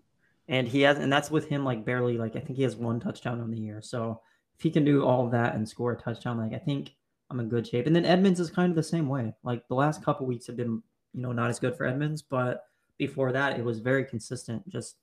And 0.48 0.66
he 0.66 0.80
has, 0.82 0.98
and 0.98 1.12
that's 1.12 1.30
with 1.30 1.48
him 1.48 1.64
like 1.64 1.84
barely 1.84 2.18
like 2.18 2.34
I 2.34 2.40
think 2.40 2.56
he 2.56 2.64
has 2.64 2.74
one 2.74 2.98
touchdown 2.98 3.40
on 3.40 3.50
the 3.50 3.58
year. 3.58 3.80
So 3.82 4.20
if 4.56 4.62
he 4.62 4.70
can 4.70 4.84
do 4.84 5.04
all 5.04 5.26
of 5.26 5.32
that 5.32 5.54
and 5.54 5.68
score 5.68 5.92
a 5.92 5.96
touchdown, 5.96 6.38
like 6.38 6.54
I 6.54 6.64
think 6.64 6.92
I'm 7.30 7.40
in 7.40 7.48
good 7.48 7.66
shape. 7.66 7.86
And 7.86 7.94
then 7.94 8.04
Edmonds 8.04 8.40
is 8.40 8.50
kind 8.50 8.70
of 8.70 8.76
the 8.76 8.82
same 8.82 9.08
way. 9.08 9.34
Like 9.44 9.68
the 9.68 9.74
last 9.74 10.04
couple 10.04 10.26
weeks 10.26 10.46
have 10.48 10.56
been, 10.56 10.82
you 11.12 11.22
know, 11.22 11.32
not 11.32 11.50
as 11.50 11.60
good 11.60 11.76
for 11.76 11.86
Edmonds, 11.86 12.22
but 12.22 12.64
before 12.98 13.32
that, 13.32 13.58
it 13.58 13.64
was 13.64 13.78
very 13.78 14.04
consistent. 14.04 14.68
Just 14.68 14.96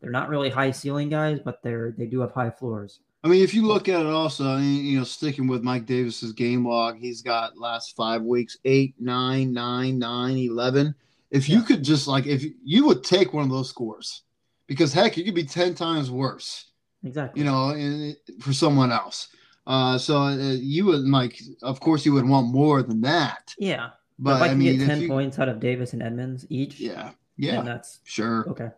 they're 0.00 0.10
not 0.10 0.28
really 0.28 0.50
high 0.50 0.70
ceiling 0.70 1.10
guys, 1.10 1.38
but 1.44 1.62
they're 1.62 1.94
they 1.96 2.06
do 2.06 2.20
have 2.20 2.32
high 2.32 2.50
floors. 2.50 3.00
I 3.22 3.28
mean, 3.28 3.42
if 3.42 3.52
you 3.52 3.66
look 3.66 3.88
at 3.88 4.00
it 4.00 4.06
also, 4.06 4.56
you 4.56 4.98
know, 4.98 5.04
sticking 5.04 5.46
with 5.46 5.62
Mike 5.62 5.84
Davis's 5.84 6.32
game 6.32 6.66
log, 6.66 6.96
he's 6.98 7.20
got 7.20 7.58
last 7.58 7.94
five 7.94 8.22
weeks 8.22 8.56
eight, 8.64 8.94
nine, 8.98 9.52
nine, 9.52 9.98
nine, 9.98 10.36
eleven. 10.38 10.94
If 11.30 11.48
you 11.48 11.62
could 11.62 11.84
just 11.84 12.08
like, 12.08 12.26
if 12.26 12.44
you 12.64 12.86
would 12.86 13.04
take 13.04 13.32
one 13.32 13.44
of 13.44 13.50
those 13.50 13.68
scores, 13.68 14.22
because 14.66 14.92
heck, 14.92 15.18
it 15.18 15.24
could 15.24 15.34
be 15.34 15.44
ten 15.44 15.74
times 15.74 16.10
worse. 16.10 16.70
Exactly. 17.04 17.40
You 17.40 17.46
know, 17.46 17.70
in, 17.70 18.16
for 18.40 18.52
someone 18.52 18.90
else. 18.90 19.28
Uh, 19.66 19.98
so 19.98 20.16
uh, 20.16 20.36
you 20.36 20.86
would 20.86 21.02
like, 21.02 21.38
of 21.62 21.78
course, 21.78 22.04
you 22.06 22.12
would 22.14 22.28
want 22.28 22.48
more 22.48 22.82
than 22.82 23.02
that. 23.02 23.54
Yeah. 23.58 23.90
But, 24.18 24.38
but 24.38 24.48
I, 24.48 24.52
I 24.52 24.54
mean, 24.54 24.78
get 24.78 24.86
ten 24.86 25.02
you, 25.02 25.08
points 25.08 25.38
out 25.38 25.48
of 25.48 25.60
Davis 25.60 25.92
and 25.92 26.02
Edmonds 26.02 26.46
each, 26.50 26.78
yeah, 26.80 27.12
yeah, 27.36 27.62
that's 27.62 28.00
sure. 28.04 28.48
Okay. 28.50 28.68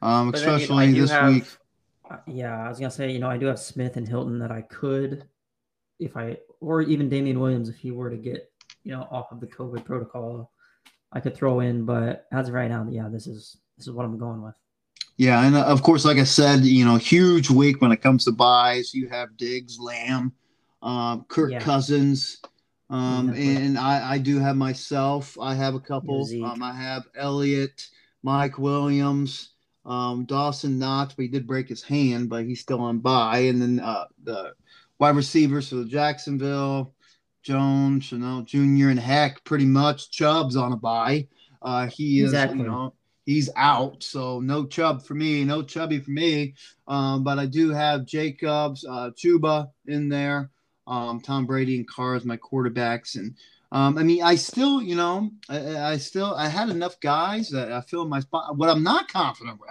Um, 0.00 0.32
especially 0.32 0.86
then, 0.86 0.94
you 0.94 1.00
know, 1.00 1.02
this 1.02 1.10
have, 1.10 1.32
week. 1.32 1.44
Uh, 2.10 2.18
yeah, 2.26 2.64
I 2.64 2.68
was 2.68 2.78
gonna 2.78 2.90
say, 2.90 3.10
you 3.10 3.18
know, 3.18 3.30
I 3.30 3.38
do 3.38 3.46
have 3.46 3.58
Smith 3.58 3.96
and 3.96 4.06
Hilton 4.06 4.38
that 4.38 4.52
I 4.52 4.62
could, 4.62 5.24
if 5.98 6.16
I, 6.16 6.38
or 6.60 6.82
even 6.82 7.08
Damien 7.08 7.40
Williams 7.40 7.68
if 7.68 7.76
he 7.76 7.90
were 7.90 8.10
to 8.10 8.16
get, 8.16 8.50
you 8.84 8.92
know, 8.92 9.08
off 9.10 9.32
of 9.32 9.40
the 9.40 9.46
COVID 9.46 9.84
protocol, 9.84 10.52
I 11.12 11.20
could 11.20 11.36
throw 11.36 11.60
in. 11.60 11.84
But 11.84 12.26
as 12.32 12.48
of 12.48 12.54
right 12.54 12.70
now, 12.70 12.86
yeah, 12.90 13.08
this 13.08 13.26
is 13.26 13.56
this 13.76 13.86
is 13.86 13.92
what 13.92 14.04
I'm 14.04 14.18
going 14.18 14.42
with. 14.42 14.54
Yeah, 15.16 15.44
and 15.44 15.56
uh, 15.56 15.64
of 15.64 15.82
course, 15.82 16.04
like 16.04 16.18
I 16.18 16.24
said, 16.24 16.60
you 16.60 16.84
know, 16.84 16.96
huge 16.96 17.50
week 17.50 17.80
when 17.80 17.92
it 17.92 18.02
comes 18.02 18.24
to 18.26 18.32
buys. 18.32 18.94
You 18.94 19.08
have 19.08 19.36
Diggs, 19.36 19.78
Lamb, 19.78 20.32
um, 20.82 21.24
Kirk 21.28 21.52
yeah. 21.52 21.60
Cousins. 21.60 22.40
Um, 22.88 23.30
and 23.30 23.76
I, 23.78 24.12
I 24.12 24.18
do 24.18 24.38
have 24.38 24.56
myself. 24.56 25.36
I 25.40 25.54
have 25.54 25.74
a 25.74 25.80
couple. 25.80 26.28
Um, 26.44 26.62
I 26.62 26.72
have 26.72 27.04
Elliott, 27.16 27.88
Mike 28.22 28.58
Williams, 28.58 29.50
um, 29.86 30.24
Dawson 30.24 30.78
but 30.78 31.14
he 31.16 31.28
did 31.28 31.46
break 31.46 31.68
his 31.68 31.82
hand, 31.82 32.28
but 32.28 32.44
he's 32.44 32.60
still 32.60 32.80
on 32.80 32.98
bye. 32.98 33.38
And 33.38 33.62
then 33.62 33.80
uh, 33.80 34.06
the 34.22 34.52
wide 34.98 35.16
receivers 35.16 35.68
for 35.68 35.76
the 35.76 35.84
Jacksonville, 35.84 36.92
Jones, 37.42 38.10
Shenault 38.10 38.46
Jr., 38.46 38.90
and 38.90 39.00
Heck, 39.00 39.42
pretty 39.44 39.66
much 39.66 40.10
Chubb's 40.10 40.56
on 40.56 40.72
a 40.72 40.76
bye. 40.76 41.28
Uh, 41.62 41.86
he 41.86 42.20
is, 42.20 42.32
exactly. 42.32 42.58
you 42.58 42.64
know, 42.64 42.94
he's 43.24 43.48
out. 43.56 44.02
So 44.02 44.40
no 44.40 44.66
Chubb 44.66 45.04
for 45.04 45.14
me, 45.14 45.44
no 45.44 45.62
Chubby 45.62 46.00
for 46.00 46.10
me. 46.10 46.54
Um, 46.88 47.24
but 47.24 47.38
I 47.38 47.46
do 47.46 47.70
have 47.70 48.04
Jacobs, 48.06 48.84
uh, 48.84 49.10
Chuba 49.16 49.68
in 49.86 50.08
there 50.08 50.50
um, 50.86 51.20
Tom 51.20 51.46
Brady 51.46 51.76
and 51.76 51.88
Carr 51.88 52.14
as 52.14 52.24
my 52.24 52.36
quarterbacks. 52.36 53.16
And 53.16 53.34
um, 53.76 53.98
I 53.98 54.04
mean, 54.04 54.22
I 54.22 54.36
still, 54.36 54.80
you 54.80 54.94
know, 54.94 55.30
I, 55.50 55.76
I, 55.76 55.96
still 55.98 56.34
I 56.34 56.48
had 56.48 56.70
enough 56.70 56.98
guys 57.00 57.50
that 57.50 57.70
I 57.70 57.82
feel 57.82 58.08
my 58.08 58.20
spot. 58.20 58.56
What 58.56 58.70
I'm 58.70 58.82
not 58.82 59.06
confident 59.12 59.60
with, 59.60 59.68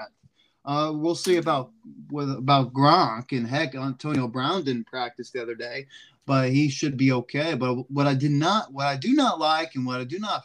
uh, 0.64 0.92
we'll 0.94 1.16
see 1.16 1.38
about 1.38 1.72
with 2.12 2.30
about 2.30 2.72
Gronk 2.72 3.36
and 3.36 3.48
heck, 3.48 3.74
Antonio 3.74 4.28
Brown 4.28 4.64
didn't 4.64 4.86
practice 4.86 5.32
the 5.32 5.42
other 5.42 5.56
day, 5.56 5.88
but 6.28 6.52
he 6.52 6.70
should 6.70 6.98
be 6.98 7.14
okay. 7.14 7.56
But 7.56 7.90
what 7.90 8.06
I 8.06 8.14
did 8.14 8.30
not, 8.30 8.72
what 8.72 8.86
I 8.86 8.96
do 8.96 9.16
not 9.16 9.40
like, 9.40 9.74
and 9.74 9.88
what 9.88 10.00
I 10.00 10.04
do 10.04 10.20
not 10.20 10.44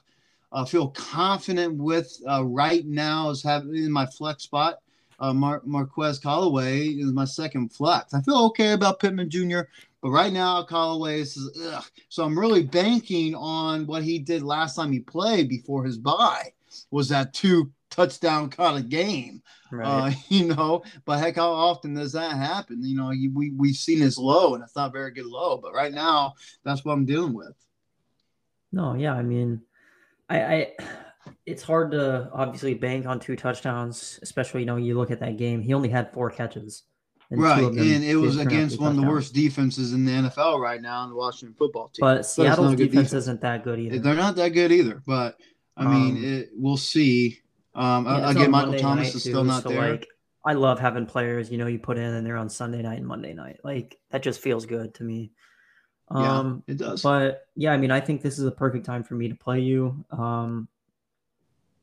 uh, 0.52 0.64
feel 0.64 0.88
confident 0.88 1.74
with 1.76 2.18
uh, 2.26 2.42
right 2.42 2.86
now 2.86 3.28
is 3.28 3.42
having 3.42 3.76
in 3.76 3.92
my 3.92 4.06
flex 4.06 4.42
spot. 4.44 4.78
Uh, 5.18 5.34
Mar- 5.34 5.60
Marquez 5.66 6.18
Callaway 6.18 6.86
is 6.86 7.12
my 7.12 7.26
second 7.26 7.74
flex. 7.74 8.14
I 8.14 8.22
feel 8.22 8.46
okay 8.46 8.72
about 8.72 9.00
Pittman 9.00 9.28
Jr. 9.28 9.60
But 10.02 10.10
right 10.10 10.32
now, 10.32 10.62
Callaway 10.62 11.20
is 11.20 11.38
ugh. 11.62 11.84
so 12.08 12.24
I'm 12.24 12.38
really 12.38 12.62
banking 12.62 13.34
on 13.34 13.86
what 13.86 14.02
he 14.02 14.18
did 14.18 14.42
last 14.42 14.76
time 14.76 14.92
he 14.92 15.00
played 15.00 15.48
before 15.48 15.84
his 15.84 15.98
bye 15.98 16.52
was 16.90 17.08
that 17.08 17.34
two 17.34 17.70
touchdown 17.90 18.48
kind 18.48 18.78
of 18.78 18.88
game. 18.88 19.42
Right. 19.70 19.86
Uh, 19.86 20.10
you 20.28 20.46
know, 20.46 20.82
but 21.04 21.18
heck, 21.18 21.36
how 21.36 21.50
often 21.50 21.94
does 21.94 22.12
that 22.12 22.36
happen? 22.36 22.82
You 22.82 22.96
know, 22.96 23.08
we 23.08 23.50
we've 23.50 23.76
seen 23.76 23.98
his 23.98 24.18
low, 24.18 24.54
and 24.54 24.64
it's 24.64 24.76
not 24.76 24.92
very 24.92 25.10
good 25.10 25.26
low. 25.26 25.58
But 25.58 25.74
right 25.74 25.92
now, 25.92 26.34
that's 26.64 26.84
what 26.84 26.92
I'm 26.92 27.04
dealing 27.04 27.34
with. 27.34 27.54
No, 28.72 28.94
yeah, 28.94 29.14
I 29.14 29.22
mean, 29.22 29.62
I, 30.28 30.40
I 30.40 30.72
it's 31.44 31.62
hard 31.62 31.90
to 31.92 32.30
obviously 32.32 32.74
bank 32.74 33.06
on 33.06 33.20
two 33.20 33.36
touchdowns, 33.36 34.18
especially 34.22 34.60
you 34.60 34.66
know 34.66 34.76
you 34.76 34.96
look 34.96 35.10
at 35.10 35.20
that 35.20 35.36
game. 35.36 35.60
He 35.60 35.74
only 35.74 35.88
had 35.88 36.12
four 36.12 36.30
catches. 36.30 36.84
And 37.30 37.40
right, 37.40 37.62
and 37.62 38.04
it 38.04 38.16
was 38.16 38.38
against 38.38 38.80
one 38.80 38.90
of 38.90 38.96
the 38.96 39.06
worst 39.06 39.32
defenses 39.32 39.92
in 39.92 40.04
the 40.04 40.10
NFL 40.10 40.58
right 40.58 40.82
now 40.82 41.04
in 41.04 41.10
the 41.10 41.16
Washington 41.16 41.54
football 41.56 41.88
team. 41.88 42.00
But 42.00 42.26
Seattle's 42.26 42.72
defense, 42.72 42.90
defense, 42.90 43.12
isn't 43.12 43.40
that 43.42 43.62
good 43.62 43.78
either. 43.78 43.98
They're 44.00 44.14
not 44.14 44.34
that 44.36 44.48
good 44.48 44.72
either. 44.72 45.00
But 45.06 45.36
I 45.76 45.84
mean, 45.86 46.16
um, 46.16 46.24
it, 46.24 46.48
we'll 46.54 46.76
see. 46.76 47.38
Um, 47.74 48.04
yeah, 48.04 48.30
again, 48.30 48.50
Michael 48.50 48.70
Monday 48.70 48.82
Thomas 48.82 49.14
is 49.14 49.22
still 49.22 49.42
too, 49.42 49.48
not 49.48 49.62
so 49.62 49.68
there. 49.68 49.92
Like, 49.92 50.08
I 50.44 50.54
love 50.54 50.80
having 50.80 51.06
players, 51.06 51.52
you 51.52 51.58
know, 51.58 51.66
you 51.66 51.78
put 51.78 51.98
in 51.98 52.14
and 52.14 52.26
they're 52.26 52.36
on 52.36 52.48
Sunday 52.48 52.82
night 52.82 52.98
and 52.98 53.06
Monday 53.06 53.34
night. 53.34 53.60
Like 53.62 53.98
that 54.10 54.22
just 54.22 54.40
feels 54.40 54.66
good 54.66 54.94
to 54.94 55.04
me. 55.04 55.32
Um, 56.08 56.64
yeah, 56.66 56.72
it 56.72 56.78
does. 56.78 57.02
But 57.02 57.46
yeah, 57.54 57.72
I 57.72 57.76
mean, 57.76 57.90
I 57.90 58.00
think 58.00 58.22
this 58.22 58.38
is 58.38 58.44
a 58.44 58.50
perfect 58.50 58.86
time 58.86 59.04
for 59.04 59.14
me 59.14 59.28
to 59.28 59.34
play 59.34 59.60
you. 59.60 60.04
Um, 60.10 60.66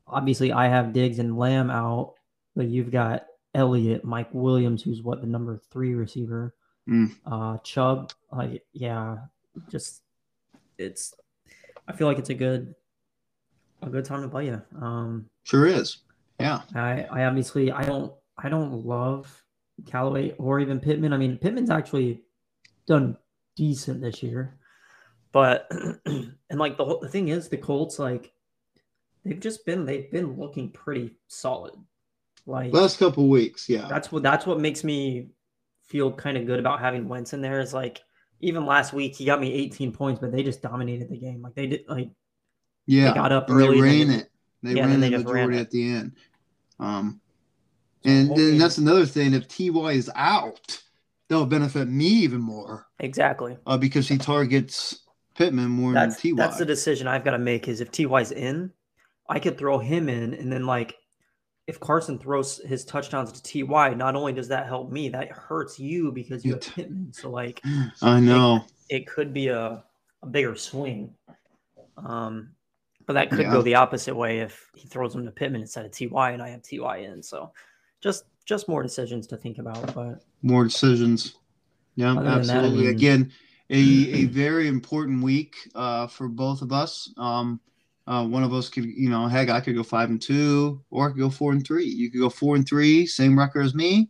obviously 0.06 0.52
I 0.52 0.68
have 0.68 0.92
Diggs 0.92 1.18
and 1.18 1.38
Lamb 1.38 1.70
out, 1.70 2.14
but 2.56 2.66
you've 2.66 2.90
got 2.90 3.26
Elliott, 3.54 4.04
Mike 4.04 4.28
Williams, 4.32 4.82
who's 4.82 5.02
what 5.02 5.20
the 5.20 5.26
number 5.26 5.60
three 5.70 5.94
receiver. 5.94 6.54
Mm. 6.88 7.14
Uh, 7.26 7.58
Chubb, 7.58 8.12
like 8.32 8.64
yeah, 8.72 9.18
just 9.70 10.02
it's. 10.78 11.14
I 11.86 11.92
feel 11.92 12.06
like 12.06 12.18
it's 12.18 12.30
a 12.30 12.34
good, 12.34 12.74
a 13.82 13.88
good 13.88 14.04
time 14.04 14.22
to 14.22 14.28
play 14.28 14.46
you. 14.46 14.62
Um, 14.80 15.30
sure 15.44 15.66
is. 15.66 15.98
Yeah. 16.40 16.62
I, 16.74 17.06
I 17.10 17.24
obviously 17.24 17.72
I 17.72 17.84
don't 17.84 18.12
I 18.36 18.48
don't 18.48 18.84
love 18.84 19.42
Callaway 19.86 20.34
or 20.38 20.60
even 20.60 20.80
Pittman. 20.80 21.12
I 21.12 21.16
mean 21.16 21.38
Pittman's 21.38 21.70
actually 21.70 22.22
done 22.86 23.16
decent 23.56 24.00
this 24.00 24.22
year, 24.22 24.56
but 25.32 25.70
and 26.06 26.32
like 26.52 26.76
the 26.76 26.84
whole 26.84 27.00
the 27.00 27.08
thing 27.08 27.28
is 27.28 27.48
the 27.48 27.56
Colts 27.56 27.98
like 27.98 28.32
they've 29.24 29.40
just 29.40 29.66
been 29.66 29.84
they've 29.84 30.10
been 30.10 30.38
looking 30.38 30.70
pretty 30.70 31.16
solid. 31.26 31.74
Like 32.48 32.72
last 32.72 32.98
couple 32.98 33.28
weeks, 33.28 33.68
yeah. 33.68 33.86
That's 33.88 34.10
what 34.10 34.22
that's 34.22 34.46
what 34.46 34.58
makes 34.58 34.82
me 34.82 35.28
feel 35.82 36.10
kind 36.10 36.36
of 36.38 36.46
good 36.46 36.58
about 36.58 36.80
having 36.80 37.06
Wentz 37.06 37.34
in 37.34 37.42
there. 37.42 37.60
Is 37.60 37.74
like 37.74 38.00
even 38.40 38.64
last 38.64 38.94
week 38.94 39.14
he 39.16 39.26
got 39.26 39.38
me 39.38 39.52
18 39.52 39.92
points, 39.92 40.18
but 40.18 40.32
they 40.32 40.42
just 40.42 40.62
dominated 40.62 41.10
the 41.10 41.18
game. 41.18 41.42
Like 41.42 41.54
they 41.54 41.66
did 41.66 41.84
like 41.88 42.10
yeah, 42.86 43.10
they 43.10 43.14
got 43.14 43.32
up 43.32 43.50
and 43.50 43.58
early. 43.60 43.80
They 43.80 43.82
ran 43.82 44.10
it. 44.10 44.30
They 44.62 44.72
yeah, 44.72 44.86
ran 44.86 44.92
then 44.92 45.00
the 45.00 45.10
just 45.10 45.26
majority 45.26 45.58
it. 45.58 45.60
at 45.60 45.70
the 45.70 45.92
end. 45.92 46.12
Um, 46.80 47.20
and, 48.04 48.34
then 48.34 48.56
that's 48.56 48.78
another 48.78 49.04
thing. 49.04 49.34
If 49.34 49.46
Ty 49.48 49.90
is 49.90 50.10
out, 50.14 50.80
that'll 51.28 51.44
benefit 51.44 51.86
me 51.86 52.06
even 52.06 52.40
more 52.40 52.86
Exactly. 53.00 53.58
uh, 53.66 53.76
because 53.76 54.08
he 54.08 54.16
targets 54.16 55.00
Pittman 55.34 55.68
more 55.68 55.92
That's 55.92 56.22
than 56.22 56.36
Ty. 56.36 56.42
that's 56.42 56.58
the 56.58 56.64
decision 56.64 57.06
I've 57.06 57.24
got 57.24 57.32
to 57.32 57.38
make. 57.38 57.68
Is 57.68 57.82
if 57.82 57.90
Ty's 57.90 58.32
in, 58.32 58.72
I 59.28 59.38
could 59.38 59.58
throw 59.58 59.78
him 59.78 60.08
in, 60.08 60.32
and 60.32 60.50
then 60.50 60.64
like 60.64 60.94
if 61.68 61.78
Carson 61.78 62.18
throws 62.18 62.58
his 62.66 62.82
touchdowns 62.86 63.30
to 63.30 63.42
Ty, 63.66 63.92
not 63.94 64.16
only 64.16 64.32
does 64.32 64.48
that 64.48 64.66
help 64.66 64.90
me, 64.90 65.10
that 65.10 65.30
hurts 65.30 65.78
you 65.78 66.10
because 66.10 66.42
you 66.44 66.54
have 66.54 66.62
It- 66.62 66.72
Pittman. 66.74 67.12
So 67.12 67.30
like 67.30 67.60
I 68.02 68.18
know. 68.18 68.64
it 68.88 69.06
could 69.06 69.32
be 69.34 69.48
a, 69.48 69.84
a 70.22 70.26
bigger 70.26 70.56
swing. 70.56 71.12
Um, 71.98 72.50
but 73.06 73.12
that 73.12 73.30
could 73.30 73.40
Yeah. 73.40 73.52
go 73.52 73.62
the 73.62 73.74
opposite 73.74 74.14
way 74.16 74.40
if 74.40 74.70
he 74.74 74.88
throws 74.88 75.14
him 75.14 75.24
to 75.26 75.30
Pittman 75.30 75.60
instead 75.60 75.84
of 75.84 75.92
Ty, 75.92 76.30
and 76.32 76.42
I 76.42 76.48
have 76.48 76.62
Ty 76.62 76.98
in. 76.98 77.22
So 77.22 77.52
just 78.00 78.24
just 78.46 78.66
more 78.66 78.82
decisions 78.82 79.26
to 79.28 79.36
think 79.36 79.58
about. 79.58 79.94
But 79.94 80.22
More 80.42 80.64
decisions. 80.64 81.34
Yeah, 81.96 82.14
than 82.14 82.24
that, 82.24 82.32
I 82.32 82.38
absolutely. 82.38 82.78
mean- 82.84 82.90
Again, 82.94 83.32
a, 83.70 83.76
a 83.76 84.24
very 84.26 84.68
important 84.68 85.22
week 85.22 85.54
uh, 85.74 86.06
for 86.06 86.28
both 86.28 86.62
of 86.62 86.72
us. 86.72 87.12
Um, 87.18 87.60
uh, 88.08 88.26
one 88.26 88.42
of 88.42 88.54
us 88.54 88.68
could, 88.70 88.86
you 88.86 89.10
know, 89.10 89.26
heck, 89.28 89.50
I 89.50 89.60
could 89.60 89.76
go 89.76 89.82
five 89.82 90.08
and 90.08 90.20
two, 90.20 90.82
or 90.90 91.06
I 91.06 91.12
could 91.12 91.20
go 91.20 91.28
four 91.30 91.52
and 91.52 91.64
three. 91.66 91.84
You 91.84 92.10
could 92.10 92.20
go 92.20 92.30
four 92.30 92.56
and 92.56 92.66
three, 92.66 93.04
same 93.06 93.38
record 93.38 93.66
as 93.66 93.74
me. 93.74 94.08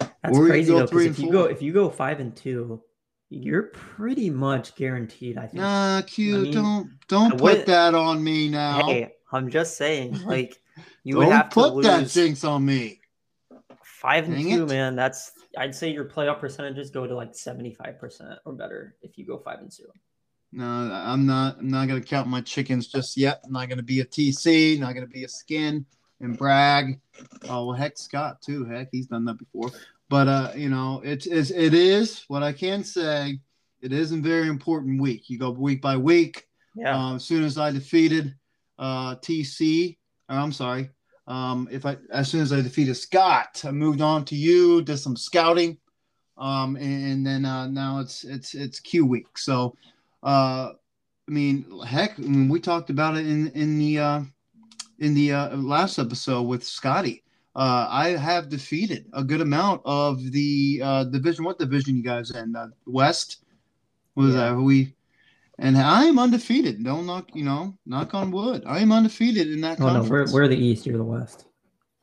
That's 0.00 0.36
Or 0.36 0.44
you 0.44 0.50
crazy 0.50 0.70
go 0.72 0.78
though, 0.78 0.86
because 0.86 1.06
if 1.06 1.18
you 1.18 1.30
go 1.30 1.44
if 1.44 1.60
you 1.62 1.72
go 1.72 1.90
five 1.90 2.18
and 2.20 2.34
two, 2.34 2.82
you're 3.28 3.64
pretty 3.64 4.30
much 4.30 4.74
guaranteed. 4.74 5.36
I 5.36 5.42
think. 5.42 5.54
Nah, 5.54 6.02
Q, 6.02 6.34
I 6.36 6.38
mean, 6.40 6.52
don't 6.52 6.90
don't 7.08 7.30
put 7.32 7.40
wouldn't- 7.42 7.66
that 7.66 7.94
on 7.94 8.24
me 8.24 8.48
now. 8.48 8.86
Hey, 8.86 9.12
I'm 9.32 9.50
just 9.50 9.76
saying, 9.76 10.22
like 10.26 10.58
you 11.04 11.14
don't 11.16 11.26
would 11.26 11.32
have 11.34 11.50
to 11.50 11.54
put 11.54 11.82
that 11.82 12.08
jinx 12.08 12.42
on 12.44 12.64
me. 12.64 13.00
five 13.82 14.24
and 14.26 14.34
Dang 14.36 14.48
two, 14.56 14.62
it. 14.64 14.68
man. 14.68 14.96
That's 14.96 15.32
I'd 15.58 15.74
say 15.74 15.90
your 15.90 16.04
playoff 16.06 16.38
percentages 16.40 16.90
go 16.90 17.06
to 17.06 17.14
like 17.14 17.34
seventy 17.34 17.74
five 17.74 17.98
percent 17.98 18.38
or 18.44 18.52
better 18.54 18.96
if 19.02 19.16
you 19.18 19.26
go 19.26 19.38
five 19.38 19.58
and 19.58 19.70
two. 19.70 19.84
No, 20.56 20.64
I'm 20.64 21.26
not. 21.26 21.58
I'm 21.58 21.68
not 21.68 21.86
gonna 21.86 22.00
count 22.00 22.28
my 22.28 22.40
chickens 22.40 22.86
just 22.86 23.18
yet. 23.18 23.42
I'm 23.44 23.52
not 23.52 23.68
gonna 23.68 23.82
be 23.82 24.00
a 24.00 24.06
TC. 24.06 24.80
Not 24.80 24.94
gonna 24.94 25.06
be 25.06 25.24
a 25.24 25.28
skin 25.28 25.84
and 26.20 26.36
brag. 26.38 26.98
Oh 27.46 27.66
well, 27.66 27.72
heck, 27.76 27.98
Scott 27.98 28.40
too. 28.40 28.64
Heck, 28.64 28.88
he's 28.90 29.06
done 29.06 29.26
that 29.26 29.38
before. 29.38 29.70
But 30.08 30.28
uh, 30.28 30.52
you 30.56 30.70
know, 30.70 31.02
it's, 31.04 31.26
it's 31.26 31.50
it 31.50 31.74
is 31.74 32.24
what 32.28 32.42
I 32.42 32.52
can 32.54 32.84
say. 32.84 33.38
It 33.82 33.92
is 33.92 34.12
a 34.12 34.16
very 34.16 34.48
important 34.48 34.98
week. 34.98 35.28
You 35.28 35.38
go 35.38 35.50
week 35.50 35.82
by 35.82 35.98
week. 35.98 36.46
Yeah, 36.74 36.96
Um, 36.96 37.16
as 37.16 37.24
soon 37.24 37.44
as 37.44 37.58
I 37.58 37.70
defeated 37.70 38.34
uh, 38.78 39.16
TC, 39.16 39.98
or 40.30 40.36
I'm 40.36 40.52
sorry, 40.52 40.88
um, 41.26 41.68
if 41.70 41.84
I 41.84 41.98
as 42.10 42.30
soon 42.30 42.40
as 42.40 42.54
I 42.54 42.62
defeated 42.62 42.94
Scott, 42.94 43.62
I 43.66 43.72
moved 43.72 44.00
on 44.00 44.24
to 44.26 44.34
you, 44.34 44.80
did 44.80 44.96
some 44.96 45.16
scouting, 45.16 45.76
um, 46.38 46.76
and, 46.76 47.12
and 47.12 47.26
then 47.26 47.44
uh, 47.44 47.66
now 47.66 47.98
it's 47.98 48.24
it's 48.24 48.54
it's 48.54 48.80
Q 48.80 49.04
week. 49.04 49.36
So, 49.36 49.76
uh, 50.26 50.72
I 51.28 51.32
mean, 51.32 51.64
heck, 51.86 52.18
I 52.18 52.22
mean, 52.22 52.48
we 52.48 52.60
talked 52.60 52.90
about 52.90 53.16
it 53.16 53.26
in 53.26 53.48
in 53.52 53.78
the 53.78 53.98
uh, 53.98 54.20
in 54.98 55.14
the 55.14 55.32
uh, 55.32 55.56
last 55.56 55.98
episode 55.98 56.42
with 56.42 56.64
Scotty. 56.64 57.22
Uh, 57.54 57.86
I 57.88 58.08
have 58.10 58.50
defeated 58.50 59.06
a 59.14 59.24
good 59.24 59.40
amount 59.40 59.80
of 59.86 60.20
the 60.32 60.80
uh, 60.84 61.04
division. 61.04 61.44
What 61.44 61.58
division 61.58 61.96
you 61.96 62.02
guys 62.02 62.30
in? 62.32 62.54
Uh, 62.54 62.68
West. 62.84 63.44
What 64.14 64.26
is 64.26 64.34
Yeah. 64.34 64.50
that? 64.50 64.56
We 64.60 64.92
and 65.58 65.78
I 65.78 66.04
am 66.04 66.18
undefeated. 66.18 66.84
Don't 66.84 67.06
knock, 67.06 67.30
you 67.34 67.44
know, 67.44 67.78
knock 67.86 68.12
on 68.14 68.30
wood. 68.30 68.62
I 68.66 68.80
am 68.80 68.92
undefeated 68.92 69.50
in 69.50 69.62
that 69.62 69.80
oh 69.80 69.86
no, 69.86 69.92
we're 69.94 69.98
conference. 70.00 70.32
we're 70.34 70.48
the 70.48 70.56
East. 70.56 70.84
You're 70.86 70.98
the 70.98 71.04
West. 71.04 71.46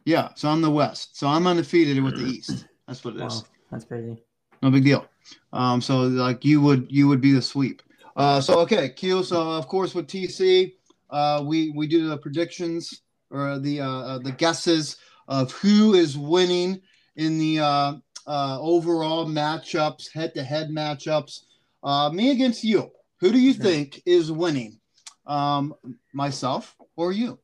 yeah, 0.06 0.30
so 0.36 0.50
I'm 0.50 0.62
the 0.62 0.72
West. 0.72 1.18
So 1.20 1.28
I'm 1.28 1.46
undefeated 1.46 2.02
with 2.04 2.18
the 2.18 2.26
East. 2.26 2.66
That's 2.88 3.04
what 3.06 3.16
it 3.16 3.18
is. 3.24 3.34
Wow, 3.36 3.44
that's 3.72 3.86
crazy. 3.86 4.18
No 4.64 4.72
big 4.72 4.84
deal. 4.84 5.06
Um, 5.54 5.82
so 5.82 6.02
like 6.02 6.44
you 6.44 6.62
would 6.62 6.92
you 6.92 7.08
would 7.08 7.22
be 7.22 7.32
the 7.32 7.42
sweep. 7.44 7.83
Uh, 8.16 8.40
so 8.42 8.60
okay, 8.60 8.90
Q. 8.90 9.24
So 9.24 9.42
of 9.52 9.68
course 9.68 9.96
with 9.96 10.08
TC, 10.08 10.74
uh, 11.10 11.44
we 11.46 11.72
we 11.76 11.88
do 11.88 12.08
the 12.10 12.18
predictions 12.18 13.02
or 13.30 13.60
the 13.60 13.82
uh, 13.82 13.90
uh, 13.90 14.20
the 14.20 14.32
guesses 14.32 14.98
of 15.28 15.52
who 15.54 15.94
is 15.94 16.18
winning 16.18 16.82
in 17.16 17.38
the 17.38 17.60
uh, 17.60 17.94
uh, 18.28 18.60
overall 18.62 19.26
matchups, 19.26 20.12
head 20.14 20.34
to 20.36 20.44
head 20.44 20.70
matchups. 20.70 21.42
Uh, 21.84 22.10
me 22.10 22.32
against 22.32 22.64
you. 22.64 22.92
Who 23.20 23.32
do 23.32 23.40
you 23.40 23.54
Mhm. 23.54 23.62
think 23.62 24.02
is 24.06 24.32
winning? 24.32 24.80
Um, 25.26 25.74
myself 26.14 26.76
or 26.96 27.12
you? 27.14 27.40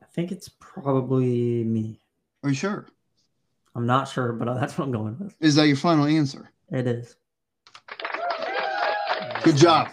I 0.00 0.06
think 0.06 0.30
it's 0.32 0.48
probably 0.60 1.64
me. 1.64 2.00
Are 2.42 2.48
you 2.50 2.54
sure? 2.54 2.86
I'm 3.74 3.86
not 3.86 4.08
sure, 4.08 4.32
but 4.32 4.48
uh, 4.48 4.54
that's 4.54 4.78
what 4.78 4.84
I'm 4.86 4.92
going 4.92 5.18
with. 5.18 5.34
Is 5.40 5.54
that 5.56 5.66
your 5.66 5.76
final 5.76 6.06
answer? 6.06 6.50
It 6.70 6.86
is. 6.86 7.16
Good 9.48 9.56
job. 9.56 9.88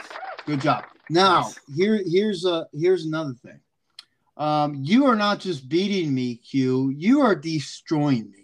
Good 0.45 0.59
job. 0.59 0.83
Now, 1.09 1.49
here 1.73 2.03
here's 2.05 2.45
uh 2.45 2.65
here's 2.73 3.05
another 3.05 3.33
thing. 3.41 3.57
Um, 4.35 4.75
you 4.83 5.05
are 5.05 5.15
not 5.15 5.39
just 5.39 5.69
beating 5.69 6.13
me, 6.13 6.35
Q. 6.35 6.89
You 6.93 7.21
are 7.21 7.35
destroying 7.35 8.29
me. 8.31 8.41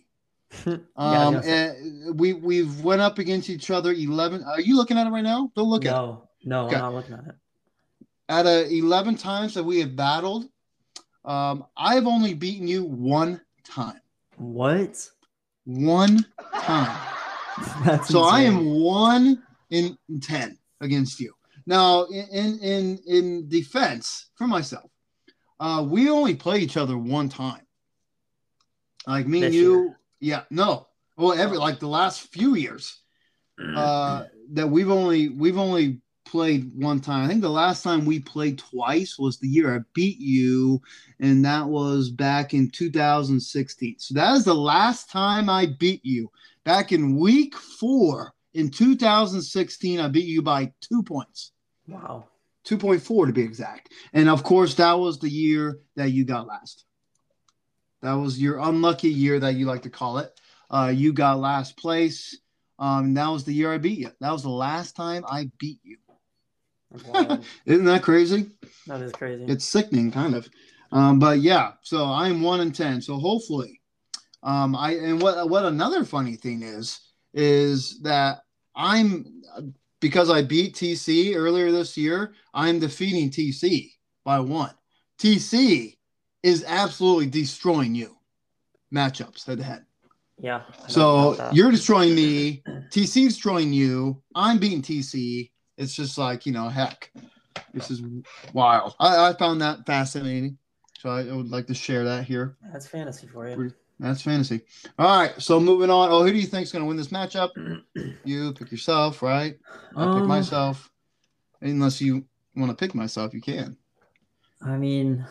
Yeah, 0.65 0.77
Um, 0.95 1.33
yes. 1.33 1.45
and 1.47 2.17
we 2.17 2.31
we've 2.31 2.79
went 2.81 3.01
up 3.01 3.19
against 3.19 3.49
each 3.49 3.69
other 3.71 3.91
eleven. 3.91 4.41
Are 4.45 4.61
you 4.61 4.77
looking 4.77 4.97
at 4.97 5.05
it 5.05 5.09
right 5.09 5.23
now? 5.23 5.51
Don't 5.53 5.67
look 5.67 5.83
at 5.83 5.89
it. 5.89 5.91
no, 5.91 6.29
no, 6.45 6.65
Okay. 6.67 6.75
I'm 6.75 6.81
not 6.81 6.93
looking 6.93 7.15
at 7.15 7.27
it. 7.27 7.35
Out 8.29 8.45
of 8.45 8.71
eleven 8.71 9.15
times 9.15 9.53
that 9.55 9.63
we 9.65 9.81
have 9.81 9.97
battled, 9.97 10.45
um, 11.25 11.65
I've 11.75 12.07
only 12.07 12.33
beaten 12.33 12.69
you 12.69 12.85
one 12.85 13.41
time. 13.65 13.99
What? 14.37 15.09
One 15.65 16.25
time. 16.61 16.97
That's 17.83 18.07
So 18.07 18.21
I 18.23 18.41
am 18.43 18.63
one 18.79 19.43
in 19.71 19.97
ten 20.21 20.57
against 20.81 21.19
you. 21.19 21.33
Now, 21.65 22.03
in 22.05 22.27
in 22.31 22.59
in, 22.59 22.99
in 23.07 23.47
defense 23.49 24.29
for 24.35 24.47
myself, 24.47 24.91
uh, 25.59 25.85
we 25.87 26.09
only 26.09 26.35
play 26.35 26.59
each 26.59 26.75
other 26.75 26.97
one 26.97 27.29
time. 27.29 27.65
Like 29.07 29.27
me 29.27 29.43
and 29.43 29.53
you, 29.53 29.83
year. 29.83 29.99
yeah, 30.19 30.43
no, 30.49 30.87
well, 31.17 31.33
every 31.33 31.57
like 31.57 31.79
the 31.79 31.87
last 31.87 32.21
few 32.33 32.55
years, 32.55 32.97
Mm. 33.59 33.77
uh, 33.77 34.27
that 34.53 34.67
we've 34.67 34.89
only 34.89 35.29
we've 35.29 35.57
only 35.57 35.99
played 36.25 36.71
one 36.75 36.99
time. 36.99 37.25
I 37.25 37.27
think 37.27 37.41
the 37.41 37.49
last 37.49 37.83
time 37.83 38.05
we 38.05 38.19
played 38.19 38.57
twice 38.57 39.19
was 39.19 39.37
the 39.37 39.47
year 39.47 39.75
I 39.75 39.79
beat 39.93 40.17
you, 40.19 40.81
and 41.19 41.43
that 41.45 41.67
was 41.67 42.09
back 42.09 42.53
in 42.53 42.69
2016. 42.71 43.95
So 43.99 44.13
that 44.15 44.35
is 44.35 44.45
the 44.45 44.55
last 44.55 45.09
time 45.11 45.49
I 45.49 45.67
beat 45.67 46.03
you. 46.03 46.31
Back 46.63 46.91
in 46.91 47.17
week 47.19 47.55
four 47.55 48.33
in 48.53 48.69
2016, 48.69 49.99
I 49.99 50.07
beat 50.07 50.25
you 50.25 50.41
by 50.41 50.73
two 50.81 51.03
points, 51.03 51.51
wow. 51.87 52.25
2.4 52.67 53.27
to 53.27 53.33
be 53.33 53.41
exact. 53.41 53.91
And 54.13 54.29
of 54.29 54.43
course, 54.43 54.75
that 54.75 54.93
was 54.93 55.19
the 55.19 55.29
year 55.29 55.79
that 55.95 56.11
you 56.11 56.25
got 56.25 56.47
last. 56.47 56.85
That 58.01 58.13
was 58.13 58.41
your 58.41 58.57
unlucky 58.59 59.09
year 59.09 59.39
that 59.39 59.55
you 59.55 59.65
like 59.65 59.83
to 59.83 59.89
call 59.89 60.17
it. 60.17 60.31
Uh, 60.69 60.91
you 60.93 61.13
got 61.13 61.39
last 61.39 61.77
place. 61.77 62.37
Um, 62.79 63.13
that 63.13 63.27
was 63.27 63.43
the 63.43 63.53
year 63.53 63.71
I 63.73 63.77
beat 63.77 63.99
you. 63.99 64.11
That 64.21 64.31
was 64.31 64.43
the 64.43 64.49
last 64.49 64.95
time 64.95 65.23
I 65.27 65.51
beat 65.59 65.79
you. 65.83 65.97
Isn't 67.65 67.85
that 67.85 68.01
crazy? 68.03 68.49
that 68.87 69.01
is 69.01 69.11
crazy. 69.11 69.45
It's 69.45 69.65
sickening, 69.65 70.11
kind 70.11 70.35
of. 70.35 70.49
Um, 70.91 71.19
but 71.19 71.39
yeah, 71.39 71.73
so 71.83 72.05
I'm 72.05 72.41
one 72.41 72.59
in 72.59 72.71
ten. 72.71 73.01
So 73.01 73.17
hopefully, 73.17 73.79
um, 74.43 74.75
I 74.75 74.93
and 74.95 75.21
what 75.21 75.49
what 75.49 75.63
another 75.63 76.03
funny 76.03 76.35
thing 76.35 76.63
is 76.63 76.99
is 77.33 77.99
that 78.01 78.39
I'm 78.75 79.41
because 79.99 80.29
I 80.29 80.41
beat 80.41 80.75
TC 80.75 81.35
earlier 81.35 81.71
this 81.71 81.95
year. 81.95 82.33
I'm 82.53 82.79
defeating 82.79 83.29
TC 83.29 83.91
by 84.25 84.39
one. 84.39 84.73
TC 85.19 85.97
is 86.43 86.65
absolutely 86.67 87.27
destroying 87.27 87.93
you. 87.95 88.17
Matchups 88.93 89.45
head 89.45 89.59
to 89.59 89.63
head. 89.63 89.85
Yeah. 90.39 90.63
So 90.87 91.51
you're 91.53 91.71
destroying 91.71 92.15
me. 92.15 92.63
TC 92.89 93.27
destroying 93.27 93.71
you. 93.71 94.21
I'm 94.35 94.57
beating 94.57 94.81
TC. 94.81 95.51
It's 95.77 95.93
just 95.93 96.17
like 96.17 96.45
you 96.45 96.51
know, 96.51 96.67
heck, 96.67 97.11
this 97.73 97.91
is 97.91 98.01
wild. 98.53 98.95
I, 98.99 99.29
I 99.29 99.33
found 99.33 99.61
that 99.61 99.85
fascinating. 99.85 100.57
So 100.99 101.09
I 101.09 101.23
would 101.23 101.49
like 101.49 101.67
to 101.67 101.73
share 101.73 102.03
that 102.03 102.25
here. 102.25 102.57
That's 102.71 102.87
fantasy 102.87 103.27
for 103.27 103.49
you. 103.49 103.71
That's 104.01 104.23
fantasy. 104.23 104.61
All 104.97 105.19
right. 105.19 105.39
So 105.39 105.59
moving 105.59 105.91
on. 105.91 106.09
Oh, 106.11 106.23
who 106.23 106.31
do 106.31 106.37
you 106.37 106.47
think 106.47 106.63
is 106.63 106.71
going 106.71 106.83
to 106.83 106.87
win 106.87 106.97
this 106.97 107.09
matchup? 107.09 107.51
you 108.25 108.51
pick 108.53 108.71
yourself, 108.71 109.21
right? 109.21 109.57
I 109.95 110.03
um, 110.03 110.19
pick 110.19 110.27
myself. 110.27 110.89
Unless 111.61 112.01
you 112.01 112.25
want 112.55 112.71
to 112.71 112.75
pick 112.75 112.95
myself, 112.95 113.31
you 113.31 113.41
can. 113.41 113.77
I 114.65 114.77
mean, 114.77 115.23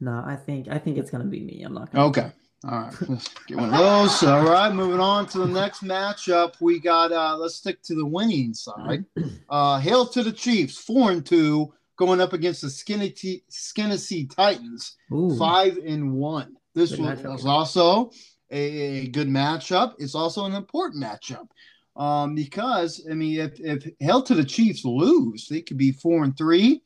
no, 0.00 0.22
I 0.26 0.36
think 0.36 0.68
I 0.68 0.78
think 0.78 0.96
it's 0.96 1.10
going 1.10 1.22
to 1.22 1.28
be 1.28 1.40
me. 1.40 1.62
I'm 1.64 1.74
not. 1.74 1.92
Gonna 1.92 2.06
okay. 2.06 2.32
All 2.66 2.70
right, 2.70 2.94
let's 3.10 3.28
get 3.46 3.58
one 3.58 3.74
of 3.74 3.78
those. 3.78 4.22
All 4.22 4.42
right, 4.42 4.72
moving 4.72 5.00
on 5.00 5.26
to 5.26 5.38
the 5.40 5.46
next 5.46 5.84
matchup. 5.84 6.54
We 6.62 6.80
got 6.80 7.12
uh 7.12 7.36
let's 7.36 7.56
stick 7.56 7.82
to 7.82 7.94
the 7.94 8.06
winning 8.06 8.54
side. 8.54 9.04
Uh 9.50 9.78
hail 9.78 10.06
to 10.06 10.22
the 10.22 10.32
Chiefs, 10.32 10.78
four 10.78 11.10
and 11.10 11.24
two, 11.24 11.74
going 11.96 12.22
up 12.22 12.32
against 12.32 12.62
the 12.62 12.70
Skinny 12.70 13.10
T- 13.10 13.44
Skinny 13.48 14.24
Titans, 14.24 14.96
Ooh. 15.12 15.36
five 15.38 15.76
and 15.76 16.14
one. 16.14 16.56
This 16.74 16.96
was, 16.96 17.22
was, 17.22 17.46
also 17.46 18.10
a, 18.50 18.58
a, 18.58 19.06
good 19.08 19.28
matchup. 19.28 19.94
It's 19.98 20.14
also 20.14 20.44
an 20.44 20.54
important 20.54 21.02
matchup. 21.02 21.48
Um, 21.96 22.34
because 22.34 23.06
I 23.08 23.14
mean 23.14 23.38
if 23.38 23.60
if 23.60 23.88
hail 24.00 24.20
to 24.22 24.34
the 24.34 24.44
Chiefs 24.44 24.84
lose, 24.84 25.46
they 25.46 25.60
could 25.60 25.78
be 25.78 25.92
four 25.92 26.24
and 26.24 26.36
three. 26.36 26.82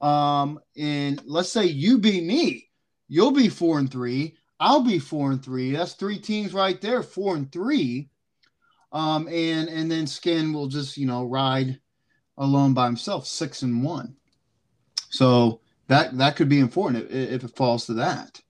Um, 0.00 0.60
and 0.76 1.20
let's 1.24 1.50
say 1.50 1.64
you 1.64 1.98
beat 1.98 2.24
me, 2.24 2.68
you'll 3.08 3.32
be 3.32 3.48
four 3.48 3.78
and 3.80 3.90
three. 3.90 4.36
I'll 4.60 4.82
be 4.82 5.00
four 5.00 5.32
and 5.32 5.44
three. 5.44 5.72
That's 5.72 5.94
three 5.94 6.18
teams 6.18 6.52
right 6.52 6.80
there, 6.80 7.02
four 7.02 7.34
and 7.34 7.50
three. 7.50 8.08
Um, 8.92 9.26
and 9.26 9.68
and 9.68 9.90
then 9.90 10.06
Skin 10.06 10.52
will 10.52 10.68
just 10.68 10.96
you 10.96 11.06
know 11.06 11.24
ride 11.24 11.80
alone 12.38 12.74
by 12.74 12.86
himself, 12.86 13.26
six 13.26 13.62
and 13.62 13.82
one. 13.82 14.16
So 15.10 15.60
that 15.88 16.16
that 16.18 16.36
could 16.36 16.48
be 16.48 16.60
important 16.60 17.10
if, 17.10 17.42
if 17.42 17.44
it 17.44 17.56
falls 17.56 17.86
to 17.86 17.94
that. 17.94 18.40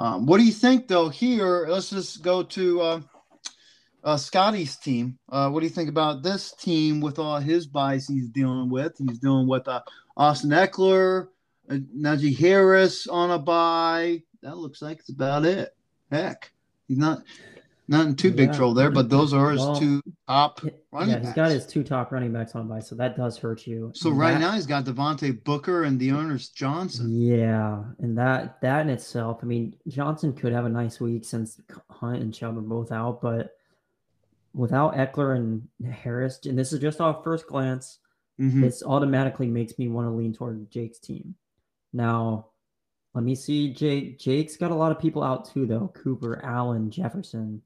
Um, 0.00 0.24
what 0.24 0.38
do 0.38 0.44
you 0.44 0.52
think 0.52 0.88
though? 0.88 1.10
Here, 1.10 1.66
let's 1.68 1.90
just 1.90 2.22
go 2.22 2.42
to 2.42 2.80
uh, 2.80 3.00
uh, 4.02 4.16
Scotty's 4.16 4.78
team. 4.78 5.18
Uh, 5.28 5.50
what 5.50 5.60
do 5.60 5.66
you 5.66 5.70
think 5.70 5.90
about 5.90 6.22
this 6.22 6.52
team 6.52 7.02
with 7.02 7.18
all 7.18 7.38
his 7.38 7.66
buys 7.66 8.08
he's 8.08 8.30
dealing 8.30 8.70
with? 8.70 8.94
He's 8.96 9.18
dealing 9.18 9.46
with 9.46 9.68
uh, 9.68 9.82
Austin 10.16 10.50
Ekeler, 10.50 11.28
uh, 11.68 11.74
Najee 11.94 12.36
Harris 12.36 13.06
on 13.08 13.30
a 13.30 13.38
buy, 13.38 14.22
that 14.42 14.56
looks 14.56 14.80
like 14.80 15.00
it's 15.00 15.10
about 15.10 15.44
it. 15.44 15.76
Heck, 16.10 16.50
he's 16.88 16.96
not 16.96 17.22
not 17.90 18.06
in 18.06 18.14
too 18.14 18.28
yeah. 18.28 18.36
big 18.36 18.52
trouble 18.52 18.72
there, 18.72 18.90
but 18.90 19.08
those 19.08 19.34
are 19.34 19.50
his 19.50 19.60
well, 19.60 19.74
two 19.74 20.00
top 20.28 20.60
running 20.92 21.10
yeah, 21.10 21.18
he's 21.18 21.32
got 21.32 21.50
his 21.50 21.66
two 21.66 21.82
top 21.82 22.12
running 22.12 22.32
backs 22.32 22.54
on 22.54 22.68
by, 22.68 22.78
so 22.78 22.94
that 22.94 23.16
does 23.16 23.36
hurt 23.36 23.66
you. 23.66 23.90
So 23.94 24.10
and 24.10 24.18
right 24.18 24.32
that, 24.34 24.40
now 24.40 24.52
he's 24.52 24.66
got 24.66 24.84
Devontae 24.84 25.42
Booker 25.42 25.82
and 25.82 25.98
D'Ernest 25.98 26.54
Johnson. 26.54 27.10
Yeah, 27.10 27.82
and 27.98 28.16
that 28.16 28.60
that 28.60 28.82
in 28.82 28.90
itself, 28.90 29.40
I 29.42 29.46
mean, 29.46 29.74
Johnson 29.88 30.32
could 30.32 30.52
have 30.52 30.66
a 30.66 30.68
nice 30.68 31.00
week 31.00 31.24
since 31.24 31.60
Hunt 31.90 32.22
and 32.22 32.32
Chubb 32.32 32.56
are 32.56 32.62
both 32.62 32.92
out, 32.92 33.20
but 33.20 33.56
without 34.54 34.94
Ekeler 34.94 35.34
and 35.34 35.66
Harris, 35.92 36.38
and 36.46 36.56
this 36.56 36.72
is 36.72 36.78
just 36.78 37.00
off 37.00 37.24
first 37.24 37.48
glance, 37.48 37.98
mm-hmm. 38.40 38.60
this 38.60 38.84
automatically 38.84 39.48
makes 39.48 39.78
me 39.80 39.88
want 39.88 40.06
to 40.06 40.12
lean 40.12 40.32
toward 40.32 40.70
Jake's 40.70 41.00
team. 41.00 41.34
Now, 41.92 42.46
let 43.14 43.24
me 43.24 43.34
see. 43.34 43.72
Jake 43.72 44.20
Jake's 44.20 44.56
got 44.56 44.70
a 44.70 44.76
lot 44.76 44.92
of 44.92 45.00
people 45.00 45.24
out 45.24 45.52
too, 45.52 45.66
though. 45.66 45.92
Cooper, 45.92 46.40
Allen, 46.44 46.88
Jefferson. 46.92 47.62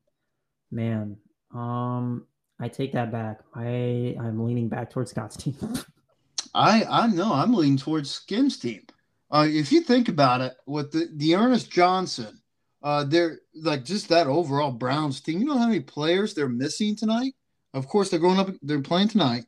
Man, 0.75 1.17
um, 1.55 2.27
I 2.59 2.67
take 2.69 2.93
that 2.93 3.13
back. 3.13 3.41
I 3.55 4.17
I'm 4.21 4.45
leaning 4.45 4.69
back 4.69 4.91
towards 4.91 5.13
Scott's 5.13 5.37
team. 5.37 5.57
I 6.55 6.85
I 6.85 7.07
know 7.07 7.33
I'm 7.33 7.55
leaning 7.55 7.79
towards 7.79 8.11
Skim's 8.11 8.59
team. 8.59 8.83
Uh, 9.31 9.47
if 9.49 9.71
you 9.71 9.83
think 9.83 10.09
about 10.09 10.41
it, 10.41 10.55
with 10.67 10.91
the 10.91 11.07
D'Ernest 11.07 11.71
Johnson, 11.71 12.41
uh, 12.83 13.05
they're 13.05 13.39
like 13.55 13.85
just 13.85 14.09
that 14.09 14.27
overall 14.27 14.73
Browns 14.73 15.21
team. 15.21 15.39
You 15.39 15.47
know 15.47 15.59
how 15.59 15.69
many 15.69 15.81
players 15.81 16.35
they're 16.35 16.49
missing 16.49 16.97
tonight? 16.97 17.35
Of 17.73 17.87
course, 17.87 18.11
they're 18.11 18.19
going 18.19 18.41
up. 18.41 18.51
They're 18.61 18.83
playing 18.83 19.09
tonight. 19.09 19.47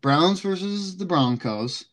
Browns 0.00 0.40
versus 0.40 0.96
the 0.96 1.04
Broncos. 1.04 1.84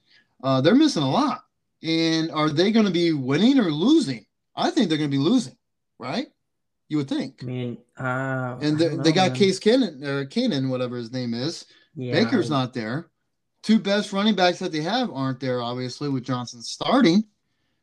Uh, 0.41 0.61
they're 0.61 0.75
missing 0.75 1.03
a 1.03 1.11
lot. 1.11 1.43
And 1.81 2.31
are 2.31 2.49
they 2.49 2.71
going 2.71 2.85
to 2.85 2.91
be 2.91 3.11
winning 3.11 3.59
or 3.59 3.71
losing? 3.71 4.25
I 4.55 4.71
think 4.71 4.87
they're 4.87 4.97
going 4.97 5.11
to 5.11 5.17
be 5.17 5.21
losing, 5.21 5.57
right? 5.99 6.27
You 6.93 6.97
would 6.97 7.09
think. 7.09 7.39
I 7.41 7.45
mean, 7.47 7.77
uh, 7.97 8.59
and 8.61 8.77
the, 8.77 8.91
know, 8.91 9.01
they 9.01 9.11
got 9.11 9.31
man. 9.31 9.39
Case 9.39 9.59
Keenum 9.59 10.03
or 10.03 10.25
Keenan, 10.27 10.69
whatever 10.69 10.95
his 10.95 11.11
name 11.11 11.33
is. 11.33 11.65
Yeah, 11.95 12.13
Baker's 12.13 12.51
I... 12.51 12.59
not 12.59 12.73
there. 12.75 13.07
Two 13.63 13.79
best 13.79 14.13
running 14.13 14.35
backs 14.35 14.59
that 14.59 14.71
they 14.71 14.81
have 14.81 15.09
aren't 15.09 15.39
there, 15.39 15.59
obviously, 15.59 16.07
with 16.07 16.23
Johnson 16.23 16.61
starting. 16.61 17.23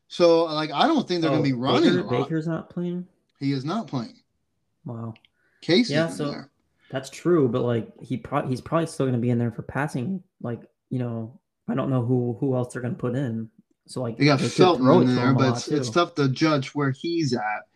So, 0.07 0.45
like, 0.45 0.71
I 0.71 0.87
don't 0.87 1.05
think 1.05 1.19
they're 1.19 1.29
oh, 1.29 1.33
going 1.33 1.43
to 1.43 1.49
be 1.49 1.59
running. 1.59 1.93
Baker, 1.93 2.23
Baker's 2.23 2.47
not 2.47 2.69
playing. 2.69 3.05
He 3.41 3.51
is 3.51 3.65
not 3.65 3.87
playing. 3.87 4.15
Wow. 4.85 5.13
Case, 5.59 5.89
yeah, 5.89 6.07
so 6.07 6.31
there. 6.31 6.49
that's 6.89 7.09
true, 7.09 7.49
but 7.49 7.63
like 7.63 7.91
he 8.01 8.15
pro- 8.15 8.47
he's 8.47 8.61
probably 8.61 8.87
still 8.87 9.07
going 9.07 9.17
to 9.17 9.19
be 9.19 9.31
in 9.31 9.39
there 9.39 9.51
for 9.51 9.63
passing. 9.63 10.23
Like, 10.41 10.61
you 10.89 10.99
know, 10.99 11.37
I 11.67 11.75
don't 11.75 11.89
know 11.89 12.05
who 12.05 12.37
who 12.39 12.55
else 12.55 12.71
they're 12.71 12.81
going 12.81 12.95
to 12.95 12.99
put 12.99 13.17
in. 13.17 13.49
So 13.87 14.01
like 14.01 14.15
they 14.15 14.23
got 14.23 14.39
Felton 14.39 14.87
in 15.01 15.17
there, 15.17 15.33
but 15.33 15.57
it's, 15.57 15.67
it's, 15.67 15.89
tough 15.89 16.15
to 16.15 16.29
judge 16.29 16.69
where 16.69 16.91
he's 16.91 17.33
at. 17.33 17.67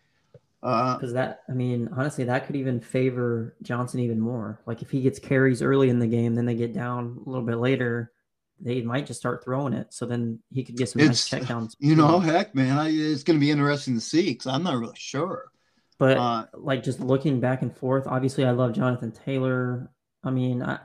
Because 0.66 1.12
uh, 1.12 1.14
that, 1.14 1.42
I 1.48 1.52
mean, 1.52 1.88
honestly, 1.96 2.24
that 2.24 2.44
could 2.44 2.56
even 2.56 2.80
favor 2.80 3.54
Johnson 3.62 4.00
even 4.00 4.18
more. 4.18 4.60
Like 4.66 4.82
if 4.82 4.90
he 4.90 5.00
gets 5.00 5.20
carries 5.20 5.62
early 5.62 5.90
in 5.90 6.00
the 6.00 6.08
game, 6.08 6.34
then 6.34 6.44
they 6.44 6.56
get 6.56 6.72
down 6.72 7.22
a 7.24 7.30
little 7.30 7.46
bit 7.46 7.58
later, 7.58 8.10
they 8.58 8.82
might 8.82 9.06
just 9.06 9.20
start 9.20 9.44
throwing 9.44 9.72
it. 9.74 9.94
So 9.94 10.06
then 10.06 10.40
he 10.50 10.64
could 10.64 10.76
get 10.76 10.88
some 10.88 11.06
nice 11.06 11.28
checkdowns. 11.28 11.76
You 11.78 11.94
know, 11.94 12.18
heck, 12.18 12.52
man, 12.52 12.76
I, 12.78 12.88
it's 12.88 13.22
going 13.22 13.38
to 13.38 13.44
be 13.44 13.52
interesting 13.52 13.94
to 13.94 14.00
see 14.00 14.32
because 14.32 14.48
I'm 14.48 14.64
not 14.64 14.76
really 14.76 14.96
sure. 14.96 15.52
But 15.98 16.16
uh, 16.16 16.46
like 16.54 16.82
just 16.82 16.98
looking 16.98 17.38
back 17.38 17.62
and 17.62 17.74
forth, 17.74 18.08
obviously, 18.08 18.44
I 18.44 18.50
love 18.50 18.72
Jonathan 18.72 19.12
Taylor. 19.12 19.88
I 20.24 20.30
mean, 20.30 20.64
I, 20.64 20.80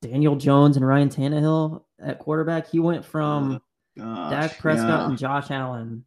Daniel 0.00 0.34
Jones 0.34 0.76
and 0.76 0.84
Ryan 0.84 1.10
Tannehill 1.10 1.84
at 2.00 2.18
quarterback. 2.18 2.68
He 2.68 2.80
went 2.80 3.04
from 3.04 3.62
Gosh, 3.96 4.30
Dak 4.30 4.58
Prescott 4.58 4.88
yeah. 4.88 5.06
and 5.06 5.16
Josh 5.16 5.50
Allen. 5.52 6.04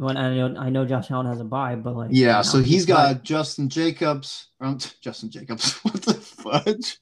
When 0.00 0.16
I 0.16 0.34
know 0.34 0.58
I 0.58 0.70
know 0.70 0.86
Josh 0.86 1.10
Allen 1.10 1.26
has 1.26 1.40
a 1.40 1.44
bye, 1.44 1.76
but 1.76 1.94
like 1.94 2.08
yeah, 2.10 2.40
so 2.40 2.62
he's 2.62 2.86
got 2.86 3.06
like, 3.06 3.22
Justin 3.22 3.68
Jacobs. 3.68 4.48
Um, 4.58 4.78
Justin 5.02 5.30
Jacobs. 5.30 5.78
What 5.82 6.00
the 6.00 6.14
fudge? 6.14 6.98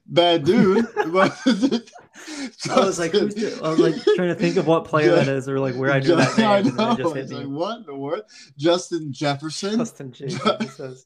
Bad 0.06 0.44
dude. 0.46 0.86
I 0.96 2.80
was 2.80 2.98
like, 2.98 3.10
who's 3.10 3.34
the, 3.34 3.60
I 3.62 3.68
was 3.68 3.78
like 3.80 3.94
trying 4.16 4.28
to 4.28 4.34
think 4.34 4.56
of 4.56 4.66
what 4.66 4.86
player 4.86 5.14
that 5.14 5.28
is, 5.28 5.46
or 5.46 5.60
like 5.60 5.74
where 5.74 5.92
I 5.92 6.00
knew 6.00 6.16
that 6.16 6.38
name. 6.38 6.48
I 6.48 6.62
know. 6.62 6.96
Just 6.96 7.16
hit 7.16 7.30
like, 7.30 7.46
what 7.46 7.80
in 7.80 7.84
the 7.84 7.96
world? 7.96 8.22
Justin 8.56 9.12
Jefferson. 9.12 9.76
Justin 9.76 10.10
Jacobs. 10.10 11.04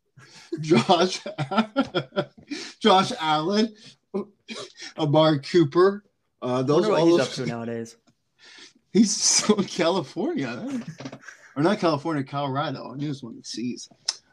Josh. 0.61 1.26
Josh 2.78 3.12
Allen. 3.20 3.74
Amari 4.96 5.40
Cooper. 5.40 6.04
Uh, 6.40 6.62
those 6.62 6.87
what 6.87 7.02
he's 7.02 7.18
up 7.18 7.30
to 7.30 7.46
nowadays. 7.46 7.96
He's 8.96 9.14
still 9.14 9.56
in 9.61 9.64
California, 9.64 10.80
or 11.54 11.62
not 11.62 11.78
California, 11.78 12.24
Colorado. 12.24 12.92
I 12.92 12.96
knew 12.96 13.06
it 13.06 13.09
was 13.09 13.22
one 13.22 13.37
of 13.37 13.42
the. 13.42 13.78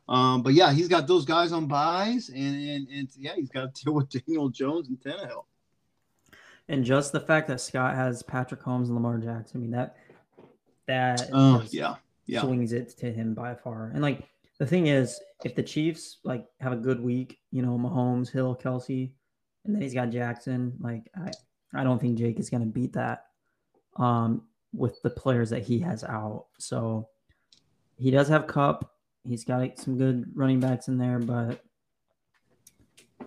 Um, 0.08 0.42
but 0.42 0.54
yeah, 0.54 0.72
he's 0.72 0.88
got 0.88 1.06
those 1.06 1.26
guys 1.26 1.52
on 1.52 1.68
buys, 1.68 2.30
and, 2.30 2.70
and 2.70 2.88
and 2.88 3.10
yeah, 3.18 3.36
he's 3.36 3.50
got 3.50 3.76
to 3.76 3.84
deal 3.84 3.94
with 3.96 4.10
Daniel 4.10 4.50
Jones 4.50 4.88
and 4.88 5.00
Tannehill. 5.00 5.46
And 6.70 6.86
just 6.86 7.12
the 7.12 7.20
fact 7.20 7.50
that 7.50 7.60
Scott 7.60 7.96
has 7.96 8.24
Patrick 8.24 8.62
Holmes 8.62 8.88
and 8.88 8.96
Lamar 8.96 9.18
Jackson, 9.18 9.60
I 9.60 9.62
mean 9.62 9.72
that 9.72 9.98
that 10.88 11.30
uh, 11.34 11.62
yeah 11.70 11.96
yeah 12.26 12.42
swings 12.42 12.72
it 12.72 12.98
to 13.00 13.12
him 13.12 13.34
by 13.34 13.56
far. 13.56 13.92
And 13.94 14.02
like 14.02 14.30
the 14.60 14.66
thing 14.66 14.88
is, 14.88 15.20
if 15.44 15.56
the 15.56 15.64
Chiefs 15.64 16.20
like 16.24 16.46
have 16.62 16.72
a 16.72 16.78
good 16.78 17.02
week, 17.02 17.40
you 17.52 17.62
know, 17.62 17.78
Mahomes, 17.78 18.32
Hill, 18.32 18.58
Kelce, 18.62 19.12
and 19.66 19.76
then 19.76 19.82
he's 19.82 19.94
got 19.94 20.10
Jackson, 20.10 20.74
like 20.80 21.10
I 21.18 21.32
I 21.74 21.84
don't 21.84 22.00
think 22.00 22.18
Jake 22.18 22.40
is 22.40 22.50
going 22.50 22.62
to 22.62 22.68
beat 22.68 22.94
that 22.94 23.26
um, 23.98 24.44
with 24.74 25.02
the 25.02 25.10
players 25.10 25.50
that 25.52 25.64
he 25.64 25.80
has 25.80 26.04
out. 26.04 26.48
So 26.58 27.08
he 27.98 28.12
does 28.12 28.28
have 28.28 28.48
Kupp. 28.48 28.92
He's 29.24 29.46
got 29.46 29.78
some 29.80 29.98
good 29.98 30.26
running 30.36 30.60
backs 30.60 30.88
in 30.88 30.98
there, 30.98 31.20
but 31.20 31.62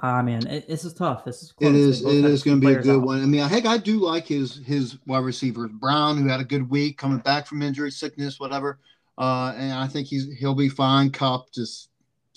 ah 0.02 0.22
man, 0.22 0.46
it, 0.46 0.68
this 0.68 0.84
is 0.84 0.92
tough. 0.92 1.24
This 1.24 1.42
is 1.42 1.52
close. 1.52 1.70
it 1.70 1.76
is 1.76 2.04
it 2.04 2.24
is 2.24 2.42
going 2.42 2.60
to 2.60 2.66
be 2.66 2.74
a 2.74 2.82
good 2.82 2.96
out. 2.96 3.06
one. 3.06 3.22
I 3.22 3.26
mean, 3.26 3.40
heck, 3.48 3.64
I 3.64 3.78
do 3.78 3.98
like 3.98 4.26
his 4.26 4.56
his 4.66 4.98
wide 5.06 5.24
receivers. 5.24 5.70
Brown, 5.72 6.18
who 6.18 6.28
had 6.28 6.40
a 6.40 6.44
good 6.44 6.68
week 6.68 6.98
coming 6.98 7.18
back 7.18 7.46
from 7.46 7.62
injury, 7.62 7.90
sickness, 7.90 8.38
whatever, 8.38 8.78
uh, 9.16 9.54
and 9.56 9.72
I 9.72 9.86
think 9.86 10.08
he's 10.08 10.30
he'll 10.38 10.54
be 10.54 10.68
fine. 10.68 11.10
Kupp 11.10 11.50
just 11.52 11.90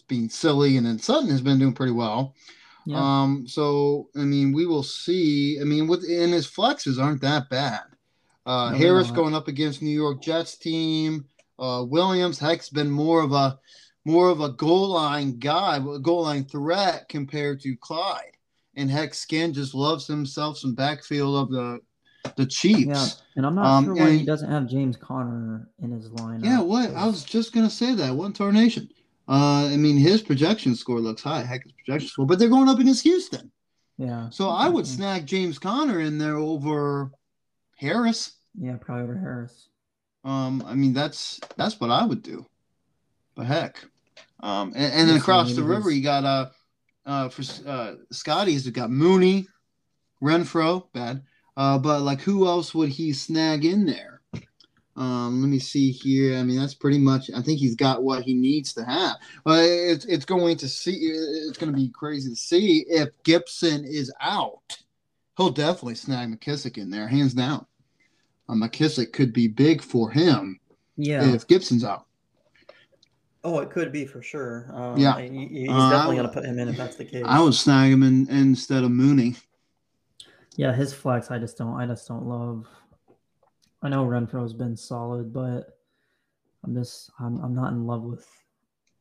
being 0.08 0.30
silly, 0.30 0.78
and 0.78 0.86
then 0.86 1.00
Sutton 1.00 1.30
has 1.30 1.42
been 1.42 1.60
doing 1.60 1.74
pretty 1.74 1.94
well. 1.94 2.36
Yeah. 2.86 2.98
Um, 2.98 3.46
so 3.48 4.08
I 4.16 4.20
mean, 4.20 4.54
we 4.54 4.66
will 4.66 4.84
see. 4.84 5.60
I 5.60 5.64
mean, 5.64 5.88
with 5.88 6.04
and 6.04 6.34
his 6.34 6.48
flexes 6.48 7.02
aren't 7.02 7.22
that 7.22 7.50
bad. 7.50 7.82
Uh, 8.46 8.72
Harris 8.74 9.12
going 9.12 9.36
up 9.36 9.48
against 9.48 9.82
New 9.82 9.90
York 9.90 10.22
Jets 10.22 10.58
team. 10.58 11.26
Uh, 11.60 11.84
Williams, 11.88 12.40
Heck's 12.40 12.70
been 12.70 12.90
more 12.90 13.22
of 13.22 13.32
a 13.32 13.60
more 14.06 14.30
of 14.30 14.42
a 14.42 14.50
goal 14.50 14.90
line 14.90 15.38
guy, 15.40 15.78
a 15.78 16.00
goal 16.00 16.24
line 16.24 16.46
threat 16.46 17.08
compared 17.10 17.60
to 17.62 17.76
Clyde. 17.78 18.32
And 18.76 18.90
Heck 18.90 19.14
Skin 19.14 19.54
just 19.54 19.76
loves 19.76 20.08
himself 20.08 20.58
some 20.58 20.74
backfield 20.74 21.36
of 21.36 21.52
the 21.52 21.80
the 22.36 22.46
Chiefs. 22.46 22.88
Yeah, 22.88 23.08
and 23.36 23.46
I'm 23.46 23.56
not 23.56 23.66
um, 23.66 23.86
sure 23.86 23.96
why 23.96 24.12
he 24.12 24.26
doesn't 24.26 24.50
have 24.50 24.68
James 24.68 24.98
Conner 24.98 25.70
in 25.82 25.92
his 25.92 26.10
lineup. 26.10 26.44
Yeah, 26.44 26.62
what 26.62 26.94
I 26.96 27.06
was 27.06 27.24
just 27.24 27.54
gonna 27.54 27.70
say 27.70 27.94
that 27.96 28.16
one 28.16 28.34
tarnation. 28.34 28.90
Uh, 29.28 29.70
I 29.72 29.78
mean, 29.78 29.98
his 29.98 30.22
projection 30.22 30.76
score 30.76 31.00
looks 31.00 31.22
high. 31.22 31.44
Heck, 31.44 31.64
his 31.64 31.74
projection 31.74 32.10
score, 32.10 32.26
but 32.26 32.40
they're 32.40 32.50
going 32.50 32.70
up 32.70 32.80
against 32.80 33.04
Houston. 33.04 33.52
Yeah. 33.98 34.30
So 34.30 34.50
I 34.50 34.70
would 34.70 34.88
snag 34.88 35.26
James 35.26 35.60
Conner 35.60 36.00
in 36.00 36.18
there 36.18 36.38
over 36.38 37.12
Harris. 37.80 38.34
Yeah, 38.60 38.76
probably 38.80 39.04
over 39.04 39.18
Harris. 39.18 39.70
Um, 40.24 40.64
I 40.68 40.76
mean 40.76 40.94
that's 40.94 41.40
that's 41.56 41.80
what 41.80 41.90
I 41.90 42.06
would 42.06 42.22
do. 42.22 42.46
But 43.36 43.46
heck, 43.46 43.84
um, 44.42 44.74
and, 44.76 44.94
and 44.94 45.10
then 45.10 45.18
across 45.18 45.54
the 45.54 45.64
river 45.64 45.90
you 45.90 46.04
got 46.04 46.26
uh, 46.26 46.50
uh 47.06 47.30
for 47.30 47.44
uh 47.68 47.96
Scotty's 48.12 48.66
you 48.66 48.72
got 48.74 48.92
Mooney, 48.92 49.48
Renfrow, 50.22 50.92
bad. 50.94 51.24
Uh, 51.56 51.78
but 51.78 52.02
like 52.02 52.20
who 52.22 52.48
else 52.48 52.76
would 52.76 52.90
he 52.90 53.14
snag 53.14 53.64
in 53.64 53.86
there? 53.86 54.22
Um, 54.98 55.40
let 55.40 55.48
me 55.48 55.60
see 55.60 55.92
here. 55.92 56.38
I 56.38 56.44
mean, 56.44 56.60
that's 56.60 56.74
pretty 56.74 56.98
much. 56.98 57.30
I 57.34 57.42
think 57.42 57.60
he's 57.60 57.76
got 57.76 58.04
what 58.04 58.24
he 58.24 58.34
needs 58.34 58.74
to 58.74 58.84
have. 58.84 59.16
But 59.46 59.64
it's 59.64 60.04
it's 60.04 60.26
going 60.26 60.58
to 60.58 60.68
see. 60.68 60.92
It's 60.92 61.58
going 61.58 61.72
to 61.72 61.78
be 61.78 61.90
crazy 61.90 62.30
to 62.30 62.36
see 62.36 62.86
if 62.90 63.08
Gibson 63.24 63.86
is 63.86 64.12
out. 64.20 64.78
He'll 65.38 65.52
definitely 65.52 65.96
snag 65.96 66.38
McKissic 66.38 66.78
in 66.78 66.90
there, 66.90 67.08
hands 67.08 67.34
down 67.34 67.66
uh, 68.50 68.54
McKissic 68.54 69.14
could 69.14 69.32
be 69.32 69.48
big 69.48 69.82
for 69.82 70.10
him. 70.10 70.60
Yeah, 70.98 71.34
if 71.34 71.48
Gibson's 71.48 71.84
out. 71.84 72.08
Oh, 73.42 73.60
it 73.60 73.70
could 73.70 73.94
be 73.94 74.06
for 74.06 74.22
sure. 74.22 74.70
Um, 74.74 74.98
yeah, 74.98 75.18
he, 75.18 75.48
he's 75.48 75.70
uh, 75.70 75.90
definitely 75.90 76.18
going 76.18 76.28
to 76.28 76.34
put 76.34 76.44
him 76.44 76.60
in 76.60 76.68
if 76.68 76.76
that's 76.76 76.98
the 76.98 77.06
case. 77.06 77.24
I 77.26 77.40
would 77.40 77.54
snag 77.54 77.94
him 77.94 78.04
in, 78.04 78.30
instead 78.30 78.84
of 78.84 78.92
Mooney. 78.92 79.36
Yeah, 80.58 80.74
his 80.74 80.94
flex, 80.94 81.32
I 81.32 81.40
just 81.40 81.58
don't, 81.58 81.80
I 81.80 81.86
just 81.86 82.06
don't 82.06 82.26
love. 82.26 82.68
I 83.82 83.88
know 83.88 84.06
Renfrow's 84.06 84.52
been 84.52 84.76
solid, 84.76 85.32
but 85.32 85.78
I'm 86.66 86.76
just, 86.76 87.12
I'm, 87.18 87.40
I'm 87.40 87.56
not 87.56 87.72
in 87.72 87.88
love 87.88 88.04
with. 88.04 88.28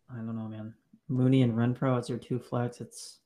I 0.09 0.19
don't 0.19 0.37
know, 0.37 0.47
man. 0.47 0.73
Mooney 1.09 1.43
and 1.43 1.55
Renfro 1.55 1.99
as 1.99 2.09
your 2.09 2.19
two 2.19 2.39
flex. 2.39 2.81
It's, 2.81 3.19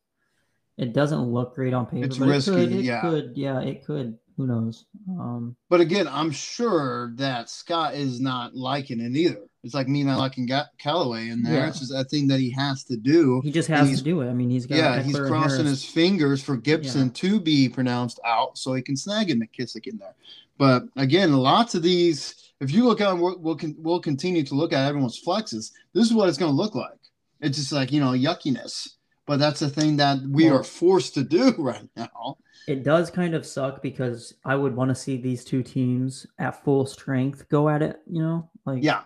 it 0.78 0.94
doesn't 0.94 1.20
look 1.20 1.54
great 1.54 1.74
on 1.74 1.84
paper, 1.84 2.06
it's 2.06 2.16
but 2.16 2.28
risky, 2.28 2.52
it 2.52 2.54
could, 2.54 2.72
it 2.72 2.84
yeah. 2.84 3.00
could, 3.02 3.32
yeah, 3.36 3.60
it 3.60 3.84
could 3.84 4.18
who 4.36 4.46
knows? 4.46 4.86
Um, 5.08 5.56
but 5.68 5.80
again, 5.80 6.08
I'm 6.08 6.30
sure 6.30 7.12
that 7.16 7.50
Scott 7.50 7.94
is 7.94 8.20
not 8.20 8.54
liking 8.54 9.00
it 9.00 9.16
either. 9.16 9.42
It's 9.64 9.74
like 9.74 9.88
me 9.88 10.02
not 10.02 10.18
liking 10.18 10.46
Ga- 10.46 10.68
Callaway 10.78 11.28
in 11.28 11.42
there. 11.42 11.54
Yeah. 11.54 11.68
It's 11.68 11.78
just 11.78 11.92
a 11.92 12.04
thing 12.04 12.26
that 12.28 12.40
he 12.40 12.50
has 12.50 12.82
to 12.84 12.96
do. 12.96 13.40
He 13.44 13.52
just 13.52 13.68
has 13.68 13.96
to 13.96 14.02
do 14.02 14.20
it. 14.22 14.28
I 14.28 14.32
mean, 14.32 14.50
he's 14.50 14.66
got 14.66 14.76
yeah, 14.76 15.02
he's 15.02 15.18
crossing 15.18 15.66
his 15.66 15.84
fingers 15.84 16.42
for 16.42 16.56
Gibson 16.56 17.06
yeah. 17.06 17.12
to 17.14 17.40
be 17.40 17.68
pronounced 17.68 18.18
out 18.24 18.58
so 18.58 18.74
he 18.74 18.82
can 18.82 18.96
snag 18.96 19.30
a 19.30 19.34
McKissic 19.34 19.86
in 19.86 19.98
there. 19.98 20.14
But 20.58 20.84
again, 20.96 21.32
lots 21.32 21.74
of 21.74 21.82
these. 21.82 22.52
If 22.60 22.72
you 22.72 22.84
look 22.84 23.00
at, 23.00 23.12
we'll 23.12 23.38
we'll, 23.38 23.58
we'll 23.78 24.00
continue 24.00 24.42
to 24.44 24.54
look 24.54 24.72
at 24.72 24.88
everyone's 24.88 25.20
flexes. 25.22 25.72
This 25.94 26.06
is 26.06 26.14
what 26.14 26.28
it's 26.28 26.38
going 26.38 26.52
to 26.52 26.56
look 26.56 26.74
like. 26.74 26.98
It's 27.40 27.58
just 27.58 27.72
like 27.72 27.92
you 27.92 28.00
know 28.00 28.12
yuckiness. 28.12 28.88
But 29.26 29.38
that's 29.38 29.60
the 29.60 29.70
thing 29.70 29.96
that 29.98 30.18
we 30.28 30.46
well, 30.46 30.60
are 30.60 30.64
forced 30.64 31.14
to 31.14 31.22
do 31.22 31.54
right 31.58 31.88
now. 31.96 32.38
It 32.66 32.82
does 32.84 33.10
kind 33.10 33.34
of 33.34 33.46
suck 33.46 33.82
because 33.82 34.34
I 34.44 34.54
would 34.54 34.74
want 34.74 34.88
to 34.88 34.94
see 34.94 35.16
these 35.16 35.44
two 35.44 35.62
teams 35.62 36.26
at 36.38 36.64
full 36.64 36.86
strength 36.86 37.48
go 37.48 37.68
at 37.68 37.82
it, 37.82 38.00
you 38.06 38.22
know? 38.22 38.50
Like 38.64 38.82
Yeah. 38.82 39.02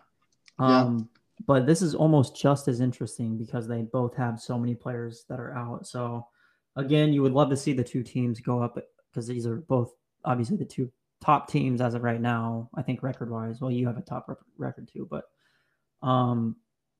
Um 0.59 0.99
yeah. 0.99 1.45
but 1.47 1.67
this 1.67 1.83
is 1.83 1.95
almost 1.95 2.37
just 2.37 2.69
as 2.69 2.81
interesting 2.81 3.37
because 3.37 3.69
they 3.69 3.83
both 3.83 4.15
have 4.17 4.41
so 4.41 4.59
many 4.59 4.75
players 4.75 5.25
that 5.29 5.41
are 5.41 5.55
out. 5.55 5.87
So 5.87 6.27
again, 6.77 7.13
you 7.13 7.23
would 7.23 7.33
love 7.33 7.51
to 7.51 7.57
see 7.57 7.73
the 7.73 7.85
two 7.85 8.03
teams 8.03 8.41
go 8.41 8.63
up 8.63 8.79
because 9.11 9.27
these 9.27 9.47
are 9.47 9.57
both 9.57 9.93
obviously 10.25 10.57
the 10.57 10.65
two 10.65 10.91
top 11.21 11.49
teams 11.49 11.81
as 11.81 11.95
of 11.95 12.03
right 12.03 12.21
now. 12.21 12.71
I 12.75 12.83
think 12.83 13.03
record 13.03 13.31
wise. 13.31 13.61
Well, 13.61 13.71
you 13.71 13.87
have 13.87 13.97
a 13.97 14.03
top 14.03 14.29
record 14.59 14.89
too, 14.93 15.09
but 15.11 15.25
um, 16.03 16.57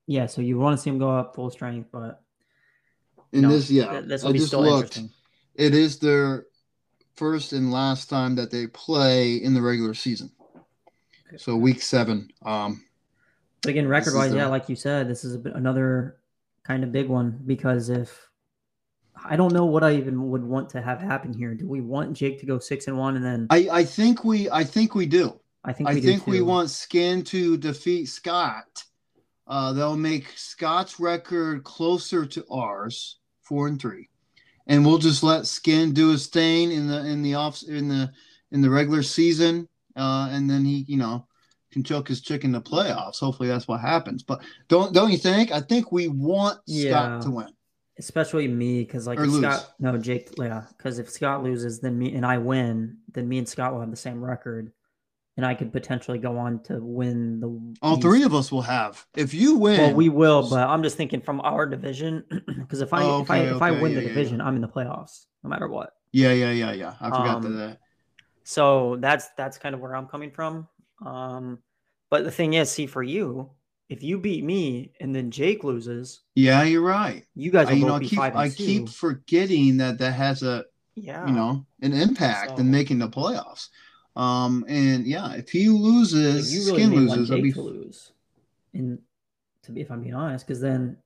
yeah. 0.07 0.25
So 0.25 0.41
you 0.41 0.57
want 0.57 0.77
to 0.77 0.81
see 0.81 0.89
them 0.89 0.99
go 0.99 1.11
up 1.11 1.35
full 1.35 1.49
strength, 1.49 1.89
but 1.91 2.21
in 3.31 3.41
no, 3.41 3.49
this, 3.49 3.69
yeah, 3.69 4.01
this 4.01 4.23
will 4.23 4.29
I 4.29 4.33
be 4.33 4.39
still 4.39 4.63
looked. 4.63 4.99
It 5.55 5.73
is 5.73 5.99
their 5.99 6.45
first 7.15 7.53
and 7.53 7.71
last 7.71 8.09
time 8.09 8.35
that 8.35 8.51
they 8.51 8.67
play 8.67 9.35
in 9.35 9.53
the 9.53 9.61
regular 9.61 9.93
season. 9.93 10.31
So 11.37 11.55
week 11.55 11.81
seven. 11.81 12.29
Um, 12.45 12.85
but 13.61 13.71
again, 13.71 13.87
record 13.87 14.15
wise, 14.15 14.33
yeah, 14.33 14.47
like 14.47 14.69
you 14.69 14.75
said, 14.75 15.09
this 15.09 15.25
is 15.25 15.35
a, 15.35 15.49
another 15.49 16.17
kind 16.63 16.83
of 16.83 16.91
big 16.91 17.09
one 17.09 17.39
because 17.45 17.89
if 17.89 18.27
I 19.25 19.35
don't 19.35 19.53
know 19.53 19.65
what 19.65 19.83
I 19.83 19.95
even 19.95 20.29
would 20.29 20.43
want 20.43 20.69
to 20.71 20.81
have 20.81 20.99
happen 21.01 21.33
here. 21.33 21.53
Do 21.53 21.67
we 21.67 21.81
want 21.81 22.13
Jake 22.13 22.39
to 22.41 22.45
go 22.45 22.59
six 22.59 22.87
and 22.87 22.97
one 22.97 23.15
and 23.15 23.25
then? 23.25 23.47
I, 23.49 23.67
I 23.71 23.83
think 23.83 24.23
we 24.23 24.49
I 24.49 24.63
think 24.63 24.95
we 24.95 25.05
do. 25.05 25.39
I 25.63 25.73
think 25.73 25.89
we 25.89 25.95
I 25.97 26.01
think 26.01 26.27
we 26.27 26.41
want 26.41 26.69
Skin 26.69 27.23
to 27.25 27.57
defeat 27.57 28.07
Scott. 28.07 28.83
Uh, 29.47 29.73
they'll 29.73 29.97
make 29.97 30.29
Scott's 30.35 30.99
record 30.99 31.63
closer 31.63 32.25
to 32.25 32.45
ours, 32.49 33.19
four 33.41 33.67
and 33.67 33.81
three 33.81 34.09
and 34.67 34.85
we'll 34.85 34.97
just 34.97 35.23
let 35.23 35.47
Skin 35.47 35.93
do 35.93 36.09
his 36.09 36.27
thing 36.27 36.71
in 36.71 36.87
the 36.87 37.05
in 37.05 37.21
the 37.23 37.33
off 37.35 37.63
in 37.63 37.87
the 37.87 38.11
in 38.51 38.61
the 38.61 38.69
regular 38.69 39.01
season, 39.01 39.67
uh, 39.95 40.29
and 40.31 40.49
then 40.49 40.63
he 40.65 40.85
you 40.87 40.97
know 40.97 41.25
can 41.71 41.83
choke 41.83 42.07
his 42.07 42.21
chicken 42.21 42.51
the 42.51 42.61
playoffs. 42.61 43.19
Hopefully 43.19 43.49
that's 43.49 43.67
what 43.67 43.79
happens. 43.81 44.23
But 44.23 44.41
don't 44.67 44.93
don't 44.93 45.11
you 45.11 45.17
think? 45.17 45.51
I 45.51 45.61
think 45.61 45.91
we 45.91 46.07
want 46.07 46.59
yeah. 46.65 46.91
Scott 46.91 47.21
to 47.23 47.31
win. 47.31 47.49
Especially 47.99 48.47
me, 48.47 48.83
because 48.83 49.07
like 49.07 49.19
if 49.19 49.31
Scott, 49.31 49.73
no 49.79 49.97
Jake, 49.97 50.29
yeah, 50.37 50.65
because 50.77 50.99
if 50.99 51.09
Scott 51.09 51.43
loses, 51.43 51.79
then 51.79 51.97
me 51.97 52.13
and 52.13 52.25
I 52.25 52.37
win, 52.37 52.97
then 53.13 53.27
me 53.27 53.39
and 53.39 53.49
Scott 53.49 53.73
will 53.73 53.79
have 53.79 53.89
the 53.89 53.97
same 53.97 54.23
record 54.23 54.71
and 55.37 55.45
I 55.45 55.53
could 55.53 55.71
potentially 55.71 56.17
go 56.17 56.37
on 56.37 56.61
to 56.63 56.79
win 56.81 57.39
the. 57.39 57.47
All 57.81 57.93
East. 57.93 58.01
three 58.01 58.23
of 58.23 58.33
us 58.33 58.51
will 58.51 58.63
have. 58.63 59.05
If 59.15 59.33
you 59.33 59.57
win, 59.57 59.79
well, 59.79 59.93
we 59.93 60.09
will. 60.09 60.49
But 60.49 60.67
I'm 60.67 60.83
just 60.83 60.97
thinking 60.97 61.21
from 61.21 61.39
our 61.41 61.65
division, 61.67 62.23
because 62.57 62.81
if 62.81 62.91
I 62.91 63.03
oh, 63.03 63.21
okay, 63.21 63.45
if 63.45 63.53
I 63.53 63.55
if 63.55 63.61
I 63.61 63.81
win 63.81 63.93
yeah, 63.93 64.01
the 64.01 64.07
division, 64.07 64.39
yeah. 64.39 64.45
I'm 64.45 64.55
in 64.55 64.61
the 64.61 64.67
playoffs 64.67 65.25
no 65.43 65.49
matter 65.49 65.67
what. 65.67 65.93
Yeah, 66.11 66.33
yeah, 66.33 66.51
yeah, 66.51 66.73
yeah. 66.73 66.93
I 66.99 67.09
forgot 67.09 67.45
um, 67.45 67.55
that. 67.57 67.77
So 68.43 68.97
that's 68.99 69.29
that's 69.37 69.57
kind 69.57 69.75
of 69.75 69.81
where 69.81 69.95
I'm 69.95 70.07
coming 70.07 70.31
from. 70.31 70.67
Um, 71.05 71.59
but 72.09 72.23
the 72.23 72.31
thing 72.31 72.53
is, 72.53 72.71
see, 72.71 72.87
for 72.87 73.03
you, 73.03 73.51
if 73.89 74.01
you 74.01 74.17
beat 74.17 74.43
me 74.43 74.93
and 74.99 75.15
then 75.15 75.29
Jake 75.29 75.63
loses, 75.63 76.21
yeah, 76.33 76.63
you're 76.63 76.81
right. 76.81 77.25
You 77.35 77.51
guys, 77.51 77.67
will 77.67 77.73
I, 77.73 77.77
you 77.77 77.85
know, 77.85 77.95
I 77.95 77.99
keep 77.99 78.19
I 78.19 78.49
two. 78.49 78.55
keep 78.55 78.89
forgetting 78.89 79.77
that 79.77 79.99
that 79.99 80.13
has 80.13 80.41
a 80.41 80.65
yeah, 80.95 81.27
you 81.27 81.33
know, 81.33 81.65
an 81.83 81.93
impact 81.93 82.51
so, 82.51 82.57
in 82.57 82.71
making 82.71 82.97
the 82.97 83.07
playoffs. 83.07 83.67
Um, 84.17 84.65
and 84.67 85.05
yeah, 85.05 85.33
if 85.33 85.51
he 85.51 85.69
loses, 85.69 86.51
you 86.51 86.73
really 86.73 86.83
skin 86.83 87.07
loses, 87.07 87.29
be... 87.29 87.53
to 87.53 87.61
lose. 87.61 88.11
And 88.73 88.97
to 89.61 89.71
be, 89.71 89.81
if 89.81 89.91
I'm 89.91 90.01
being 90.01 90.15
honest, 90.15 90.45
because 90.45 90.59
then 90.59 90.97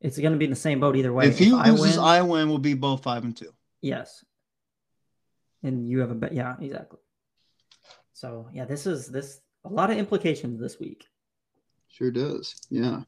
it's 0.00 0.18
going 0.18 0.32
to 0.32 0.38
be 0.38 0.46
in 0.46 0.50
the 0.50 0.56
same 0.56 0.80
boat 0.80 0.96
either 0.96 1.12
way. 1.12 1.28
If 1.28 1.38
he 1.38 1.50
if 1.50 1.52
loses, 1.52 1.96
I 1.96 2.22
win, 2.22 2.28
I 2.28 2.28
win. 2.40 2.48
We'll 2.48 2.58
be 2.58 2.74
both 2.74 3.04
five 3.04 3.22
and 3.22 3.36
two. 3.36 3.52
Yes. 3.82 4.24
And 5.62 5.88
you 5.88 6.00
have 6.00 6.10
a 6.10 6.14
bet. 6.16 6.32
Yeah, 6.32 6.56
exactly. 6.60 6.98
So 8.12 8.48
yeah, 8.52 8.64
this 8.64 8.84
is 8.84 9.08
this 9.08 9.40
a 9.64 9.68
lot 9.68 9.90
of 9.90 9.96
implications 9.96 10.60
this 10.60 10.80
week. 10.80 11.06
Sure 11.86 12.10
does. 12.10 12.60
Yeah. 12.68 13.02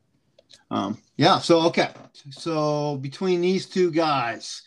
Um, 0.70 1.02
yeah. 1.16 1.40
So 1.40 1.62
okay. 1.62 1.90
So 2.30 2.98
between 2.98 3.40
these 3.40 3.66
two 3.66 3.90
guys, 3.90 4.62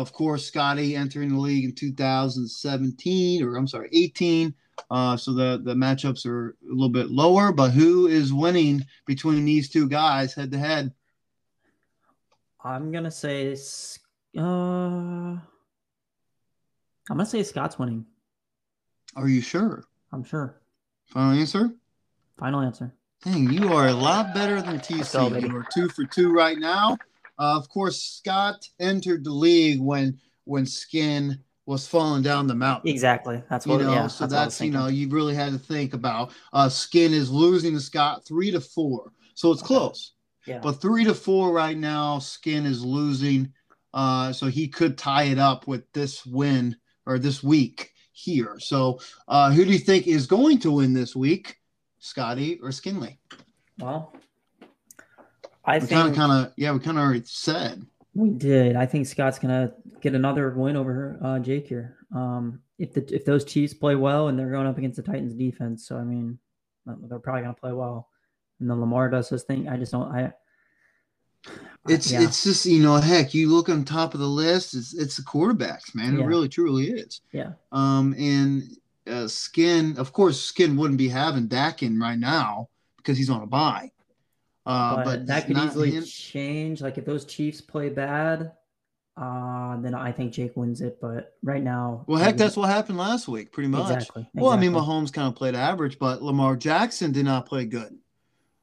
of 0.00 0.12
course, 0.12 0.44
Scotty 0.44 0.96
entering 0.96 1.30
the 1.30 1.38
league 1.38 1.64
in 1.64 1.72
2017, 1.72 3.44
or 3.44 3.56
I'm 3.56 3.68
sorry, 3.68 3.88
18. 3.92 4.54
Uh, 4.90 5.16
so 5.16 5.32
the, 5.32 5.60
the 5.62 5.74
matchups 5.74 6.26
are 6.26 6.56
a 6.68 6.72
little 6.72 6.88
bit 6.88 7.10
lower, 7.10 7.52
but 7.52 7.70
who 7.70 8.08
is 8.08 8.32
winning 8.32 8.84
between 9.06 9.44
these 9.44 9.68
two 9.68 9.88
guys 9.88 10.34
head 10.34 10.50
to 10.50 10.58
head? 10.58 10.92
I'm 12.62 12.90
gonna 12.90 13.10
say, 13.10 13.56
uh, 14.36 14.40
I'm 14.40 15.42
gonna 17.08 17.26
say 17.26 17.42
Scott's 17.42 17.78
winning. 17.78 18.04
Are 19.14 19.28
you 19.28 19.42
sure? 19.42 19.84
I'm 20.12 20.24
sure. 20.24 20.60
Final 21.06 21.38
answer. 21.38 21.70
Final 22.38 22.60
answer. 22.60 22.92
Dang, 23.22 23.52
you 23.52 23.72
are 23.72 23.88
a 23.88 23.94
lot 23.94 24.34
better 24.34 24.60
than 24.60 24.80
TC. 24.80 25.42
You 25.42 25.56
are 25.56 25.66
two 25.72 25.88
for 25.88 26.04
two 26.04 26.32
right 26.32 26.58
now. 26.58 26.98
Uh, 27.38 27.56
of 27.56 27.68
course, 27.68 28.00
Scott 28.00 28.68
entered 28.78 29.24
the 29.24 29.32
league 29.32 29.80
when 29.80 30.18
when 30.44 30.66
Skin 30.66 31.38
was 31.66 31.88
falling 31.88 32.22
down 32.22 32.46
the 32.46 32.54
mountain. 32.54 32.90
Exactly. 32.90 33.42
That's 33.48 33.66
what. 33.66 33.80
You 33.80 33.86
know, 33.86 33.92
yeah, 33.92 34.06
so 34.06 34.24
that's, 34.24 34.58
that's 34.58 34.60
you 34.60 34.70
know 34.70 34.88
you 34.88 35.08
really 35.08 35.34
had 35.34 35.52
to 35.52 35.58
think 35.58 35.94
about. 35.94 36.32
Uh, 36.52 36.68
Skin 36.68 37.12
is 37.12 37.30
losing 37.30 37.74
to 37.74 37.80
Scott 37.80 38.24
three 38.26 38.50
to 38.50 38.60
four, 38.60 39.12
so 39.34 39.50
it's 39.52 39.62
okay. 39.62 39.68
close. 39.68 40.12
Yeah. 40.46 40.58
But 40.58 40.80
three 40.80 41.04
to 41.04 41.14
four 41.14 41.52
right 41.52 41.76
now, 41.76 42.18
Skin 42.18 42.66
is 42.66 42.84
losing. 42.84 43.52
Uh, 43.94 44.32
so 44.32 44.46
he 44.46 44.66
could 44.66 44.98
tie 44.98 45.24
it 45.24 45.38
up 45.38 45.68
with 45.68 45.90
this 45.92 46.26
win 46.26 46.76
or 47.06 47.16
this 47.16 47.44
week 47.44 47.92
here. 48.12 48.56
So, 48.58 48.98
uh, 49.28 49.52
who 49.52 49.64
do 49.64 49.70
you 49.70 49.78
think 49.78 50.08
is 50.08 50.26
going 50.26 50.58
to 50.60 50.72
win 50.72 50.92
this 50.92 51.14
week, 51.14 51.58
Scotty 52.00 52.58
or 52.60 52.72
Skinley? 52.72 53.18
Well, 53.78 54.12
I 55.66 55.78
we 55.78 55.86
think 55.86 55.90
kind 55.90 56.08
of, 56.08 56.16
kind 56.16 56.32
of, 56.32 56.52
yeah, 56.56 56.72
we 56.72 56.78
kind 56.78 56.98
of 56.98 57.04
already 57.04 57.22
said. 57.24 57.86
We 58.14 58.30
did. 58.30 58.76
I 58.76 58.86
think 58.86 59.06
Scott's 59.06 59.38
gonna 59.38 59.72
get 60.00 60.14
another 60.14 60.50
win 60.50 60.76
over 60.76 61.18
uh, 61.22 61.38
Jake 61.38 61.66
here. 61.66 61.96
Um, 62.14 62.60
if 62.78 62.92
the 62.92 63.04
if 63.14 63.24
those 63.24 63.44
Chiefs 63.44 63.74
play 63.74 63.96
well 63.96 64.28
and 64.28 64.38
they're 64.38 64.50
going 64.50 64.66
up 64.66 64.78
against 64.78 64.96
the 64.96 65.02
Titans 65.02 65.34
defense, 65.34 65.86
so 65.88 65.96
I 65.96 66.04
mean, 66.04 66.38
they're 66.86 67.18
probably 67.18 67.42
gonna 67.42 67.54
play 67.54 67.72
well. 67.72 68.08
And 68.60 68.70
then 68.70 68.80
Lamar 68.80 69.08
does 69.10 69.28
his 69.28 69.42
thing. 69.42 69.68
I 69.68 69.76
just 69.76 69.92
don't. 69.92 70.14
I. 70.14 70.32
It's 71.88 72.10
yeah. 72.10 72.22
it's 72.22 72.44
just 72.44 72.64
you 72.64 72.82
know 72.82 72.94
heck 72.96 73.34
you 73.34 73.50
look 73.50 73.68
on 73.68 73.84
top 73.84 74.14
of 74.14 74.20
the 74.20 74.26
list 74.26 74.72
it's 74.72 74.94
it's 74.94 75.18
the 75.18 75.22
quarterbacks 75.22 75.94
man 75.94 76.16
yeah. 76.16 76.24
it 76.24 76.26
really 76.26 76.48
truly 76.48 76.88
is 76.88 77.20
yeah 77.32 77.52
um 77.70 78.14
and 78.16 78.62
uh, 79.06 79.28
Skin 79.28 79.98
of 79.98 80.10
course 80.14 80.40
Skin 80.40 80.74
wouldn't 80.74 80.96
be 80.96 81.08
having 81.08 81.46
Dak 81.46 81.82
in 81.82 82.00
right 82.00 82.18
now 82.18 82.70
because 82.96 83.18
he's 83.18 83.28
on 83.28 83.42
a 83.42 83.46
bye 83.46 83.90
uh, 84.66 84.96
but, 84.96 85.04
but 85.04 85.26
that 85.26 85.46
could 85.46 85.58
easily 85.58 85.90
him. 85.92 86.04
change. 86.04 86.80
Like 86.80 86.98
if 86.98 87.04
those 87.04 87.24
Chiefs 87.24 87.60
play 87.60 87.88
bad, 87.88 88.52
uh, 89.16 89.76
then 89.80 89.94
I 89.94 90.10
think 90.12 90.32
Jake 90.32 90.56
wins 90.56 90.80
it. 90.80 90.98
But 91.00 91.34
right 91.42 91.62
now, 91.62 92.04
well, 92.06 92.18
heck, 92.18 92.36
that's 92.36 92.56
what 92.56 92.68
happened 92.68 92.98
last 92.98 93.28
week, 93.28 93.52
pretty 93.52 93.68
much. 93.68 93.92
Exactly. 93.92 94.28
Well, 94.34 94.52
exactly. 94.52 94.68
I 94.68 94.70
mean, 94.70 94.80
Mahomes 94.80 95.12
kind 95.12 95.28
of 95.28 95.36
played 95.36 95.54
average, 95.54 95.98
but 95.98 96.22
Lamar 96.22 96.56
Jackson 96.56 97.12
did 97.12 97.24
not 97.24 97.46
play 97.46 97.64
good. 97.66 97.96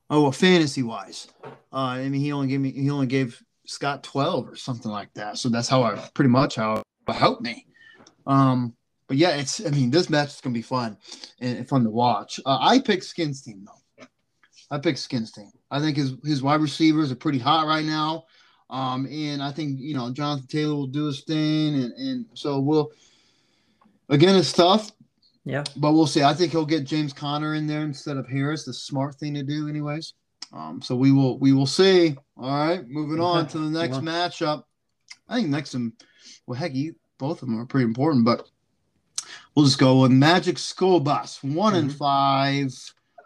Oh, 0.10 0.24
well, 0.24 0.32
fantasy 0.34 0.84
wise, 0.84 1.30
uh, 1.72 1.78
I 1.78 2.10
mean, 2.10 2.20
he 2.20 2.34
only 2.34 2.47
gave 2.47 2.60
me 2.60 2.72
he 2.72 2.89
only 2.89 3.08
gave 3.08 3.41
Scott 3.66 4.04
twelve 4.04 4.49
or 4.49 4.56
something 4.58 4.91
like 4.91 5.14
that. 5.14 5.38
So 5.38 5.47
that's 5.47 5.70
how 5.70 5.84
I 5.84 5.95
pretty 6.14 6.30
much 6.30 6.56
how 6.56 6.84
it 7.08 7.14
helped 7.14 7.41
me. 7.41 7.66
Um, 8.28 8.76
but 9.08 9.16
yeah, 9.16 9.38
it's 9.38 9.66
I 9.66 9.70
mean, 9.70 9.89
this 9.89 10.10
match 10.10 10.30
is 10.30 10.41
gonna 10.41 10.54
be 10.54 10.62
fun 10.62 10.97
and 11.39 11.68
fun 11.68 11.86
to 11.86 11.89
watch. 11.89 12.41
Uh, 12.45 12.58
I 12.60 12.80
picked 12.80 13.06
Skins 13.06 13.41
team 13.41 13.66
though. 13.66 14.06
I 14.70 14.80
picked 14.80 14.99
Skins 14.99 15.32
team. 15.32 15.52
I 15.72 15.80
think 15.80 15.95
his 15.95 16.13
his 16.24 16.43
wide 16.43 16.61
receivers 16.61 17.11
are 17.11 17.15
pretty 17.15 17.39
hot 17.39 17.65
right 17.65 17.86
now. 17.86 18.26
Um, 18.69 19.07
and 19.07 19.41
I 19.41 19.51
think 19.51 19.80
you 19.80 19.95
know 19.95 20.11
Jonathan 20.11 20.47
Taylor 20.47 20.76
will 20.76 20.88
do 20.88 21.05
his 21.05 21.22
thing, 21.22 21.76
and 21.76 21.93
and 21.93 22.26
so 22.34 22.59
we'll 22.59 22.91
again 24.09 24.36
it's 24.36 24.53
tough. 24.53 24.91
Yeah, 25.45 25.63
but 25.78 25.93
we'll 25.93 26.07
see. 26.07 26.24
I 26.24 26.34
think 26.34 26.51
he'll 26.51 26.65
get 26.65 26.84
James 26.84 27.13
Conner 27.13 27.55
in 27.55 27.65
there 27.65 27.82
instead 27.82 28.17
of 28.17 28.28
Harris. 28.28 28.65
The 28.65 28.74
smart 28.74 29.15
thing 29.15 29.34
to 29.34 29.43
do, 29.43 29.67
anyways. 29.67 30.13
Um, 30.53 30.82
so 30.82 30.95
we 30.95 31.11
will 31.11 31.39
we 31.39 31.53
will 31.53 31.65
see. 31.65 32.15
All 32.38 32.67
right, 32.67 32.88
moving 32.88 33.22
on 33.22 33.47
to 33.47 33.57
the 33.57 33.80
next 33.80 33.95
yeah. 33.95 34.01
matchup. 34.01 34.63
I 35.28 35.36
think 35.36 35.49
next 35.49 35.74
one, 35.74 35.93
well, 36.45 36.59
heck, 36.59 36.76
you, 36.76 36.95
both 37.17 37.41
of 37.41 37.47
them 37.47 37.59
are 37.59 37.65
pretty 37.65 37.86
important, 37.86 38.26
but 38.26 38.49
we'll 39.55 39.65
just 39.65 39.80
go 39.80 40.01
with 40.01 40.11
Magic 40.11 40.57
School 40.57 40.99
Bus, 40.99 41.41
one 41.41 41.74
mm-hmm. 41.74 41.88
and 41.88 41.95
five 41.95 42.74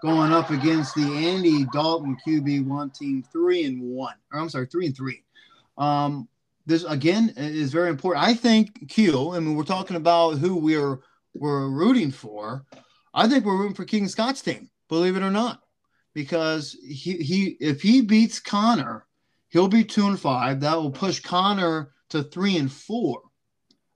going 0.05 0.31
up 0.31 0.51
against 0.51 0.93
the 0.93 1.01
Andy 1.01 1.65
Dalton 1.73 2.15
QB 2.25 2.67
one 2.67 2.91
team 2.91 3.23
three 3.31 3.65
and 3.65 3.81
one. 3.81 4.13
Or 4.31 4.39
I'm 4.39 4.49
sorry, 4.49 4.67
three 4.67 4.85
and 4.85 4.95
three. 4.95 5.23
Um, 5.79 6.27
this 6.67 6.83
again 6.83 7.33
is 7.35 7.71
very 7.71 7.89
important. 7.89 8.23
I 8.23 8.35
think 8.35 8.87
Q. 8.87 9.31
I 9.31 9.39
mean, 9.39 9.55
we're 9.55 9.63
talking 9.63 9.95
about 9.95 10.37
who 10.37 10.57
we're 10.57 10.99
we're 11.33 11.69
rooting 11.69 12.11
for. 12.11 12.65
I 13.15 13.27
think 13.27 13.45
we're 13.45 13.57
rooting 13.57 13.75
for 13.75 13.83
King 13.85 14.07
Scott's 14.07 14.43
team. 14.43 14.69
Believe 14.89 15.17
it 15.17 15.23
or 15.23 15.31
not, 15.31 15.61
because 16.13 16.77
he 16.83 17.13
he 17.13 17.57
if 17.59 17.81
he 17.81 18.01
beats 18.01 18.39
Connor, 18.39 19.07
he'll 19.49 19.67
be 19.67 19.83
two 19.83 20.05
and 20.05 20.19
five. 20.19 20.59
That 20.59 20.75
will 20.75 20.91
push 20.91 21.19
Connor 21.19 21.91
to 22.09 22.21
three 22.21 22.57
and 22.57 22.71
four, 22.71 23.23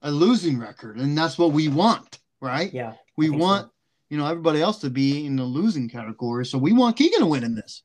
a 0.02 0.10
losing 0.10 0.58
record, 0.58 0.98
and 0.98 1.16
that's 1.16 1.38
what 1.38 1.52
we 1.52 1.68
want, 1.68 2.18
right? 2.42 2.74
Yeah, 2.74 2.94
we 3.16 3.30
want. 3.30 3.68
So 3.68 3.72
you 4.10 4.18
know 4.18 4.26
everybody 4.26 4.62
else 4.62 4.80
to 4.80 4.90
be 4.90 5.26
in 5.26 5.36
the 5.36 5.44
losing 5.44 5.90
category. 5.90 6.46
So 6.46 6.58
we 6.58 6.74
want 6.74 6.98
Keegan 6.98 7.20
to 7.20 7.26
win 7.26 7.44
in 7.44 7.56
this. 7.56 7.84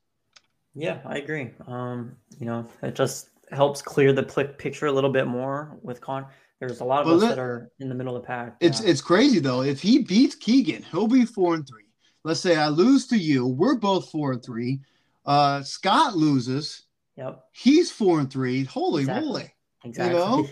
Yeah, 0.73 0.99
I 1.05 1.17
agree. 1.17 1.51
Um, 1.67 2.17
you 2.39 2.45
know, 2.45 2.67
it 2.83 2.95
just 2.95 3.29
helps 3.51 3.81
clear 3.81 4.11
the 4.11 4.23
picture 4.23 4.87
a 4.87 4.91
little 4.91 5.11
bit 5.11 5.27
more 5.27 5.77
with 5.81 6.01
Con. 6.01 6.25
There's 6.59 6.79
a 6.79 6.85
lot 6.85 7.01
of 7.01 7.07
but 7.07 7.15
us 7.15 7.21
let, 7.21 7.29
that 7.29 7.39
are 7.39 7.69
in 7.79 7.89
the 7.89 7.95
middle 7.95 8.15
of 8.15 8.21
the 8.21 8.27
pack. 8.27 8.55
It's 8.59 8.81
yeah. 8.81 8.89
it's 8.89 9.01
crazy 9.01 9.39
though. 9.39 9.61
If 9.61 9.81
he 9.81 9.99
beats 9.99 10.35
Keegan, 10.35 10.83
he'll 10.91 11.07
be 11.07 11.25
four 11.25 11.55
and 11.55 11.67
three. 11.67 11.83
Let's 12.23 12.39
say 12.39 12.55
I 12.55 12.69
lose 12.69 13.07
to 13.07 13.17
you, 13.17 13.45
we're 13.45 13.75
both 13.75 14.09
four 14.09 14.31
and 14.31 14.43
three. 14.43 14.81
Uh, 15.25 15.61
Scott 15.63 16.15
loses. 16.15 16.83
Yep. 17.17 17.43
He's 17.53 17.91
four 17.91 18.19
and 18.19 18.31
three. 18.31 18.63
Holy 18.63 19.03
exactly. 19.03 19.27
moly! 19.27 19.53
Exactly. 19.83 20.19
You 20.19 20.25
know, 20.25 20.47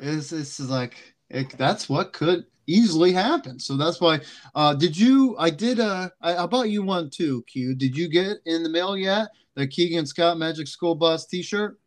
it's 0.00 0.32
it's 0.32 0.60
like 0.60 0.96
it, 1.30 1.50
that's 1.56 1.88
what 1.88 2.12
could 2.12 2.44
easily 2.72 3.12
happen. 3.12 3.58
So 3.58 3.76
that's 3.76 4.00
why. 4.00 4.20
Uh, 4.54 4.74
did 4.74 4.96
you? 4.96 5.36
I 5.38 5.50
did. 5.50 5.80
Uh, 5.80 6.08
I, 6.20 6.36
I 6.36 6.46
bought 6.46 6.70
you 6.70 6.82
one 6.82 7.10
too, 7.10 7.42
Q. 7.46 7.74
Did 7.74 7.96
you 7.96 8.08
get 8.08 8.38
in 8.46 8.62
the 8.62 8.68
mail 8.68 8.96
yet 8.96 9.28
the 9.54 9.66
Keegan 9.66 10.06
Scott 10.06 10.38
Magic 10.38 10.66
School 10.66 10.94
Bus 10.94 11.26
T-shirt? 11.26 11.78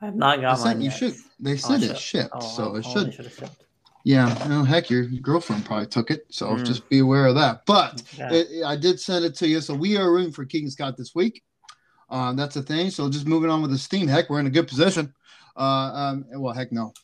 I 0.00 0.06
have 0.06 0.16
not 0.16 0.40
got 0.40 0.58
mine. 0.60 0.80
You 0.80 0.90
should. 0.90 1.14
They 1.38 1.56
said 1.56 1.82
oh, 1.82 1.90
it 1.90 1.98
shipped, 1.98 2.30
oh, 2.32 2.40
so 2.40 2.76
it 2.76 2.84
should. 2.84 3.50
Yeah, 4.02 4.46
no, 4.48 4.64
heck, 4.64 4.88
your 4.88 5.04
girlfriend 5.04 5.66
probably 5.66 5.86
took 5.86 6.10
it, 6.10 6.24
so 6.30 6.46
mm. 6.46 6.64
just 6.64 6.88
be 6.88 7.00
aware 7.00 7.26
of 7.26 7.34
that. 7.34 7.66
But 7.66 8.02
yeah. 8.16 8.32
it, 8.32 8.64
I 8.64 8.74
did 8.76 8.98
send 8.98 9.26
it 9.26 9.34
to 9.36 9.46
you, 9.46 9.60
so 9.60 9.74
we 9.74 9.98
are 9.98 10.10
rooting 10.10 10.32
for 10.32 10.46
Keegan 10.46 10.70
Scott 10.70 10.96
this 10.96 11.14
week. 11.14 11.42
Uh, 12.08 12.32
that's 12.32 12.54
the 12.54 12.62
thing. 12.62 12.90
So 12.90 13.10
just 13.10 13.26
moving 13.26 13.50
on 13.50 13.60
with 13.60 13.70
the 13.70 13.78
steam. 13.78 14.08
Heck, 14.08 14.30
we're 14.30 14.40
in 14.40 14.46
a 14.46 14.50
good 14.50 14.68
position. 14.68 15.12
Uh, 15.54 15.60
um, 16.14 16.24
well, 16.30 16.54
heck, 16.54 16.72
no, 16.72 16.94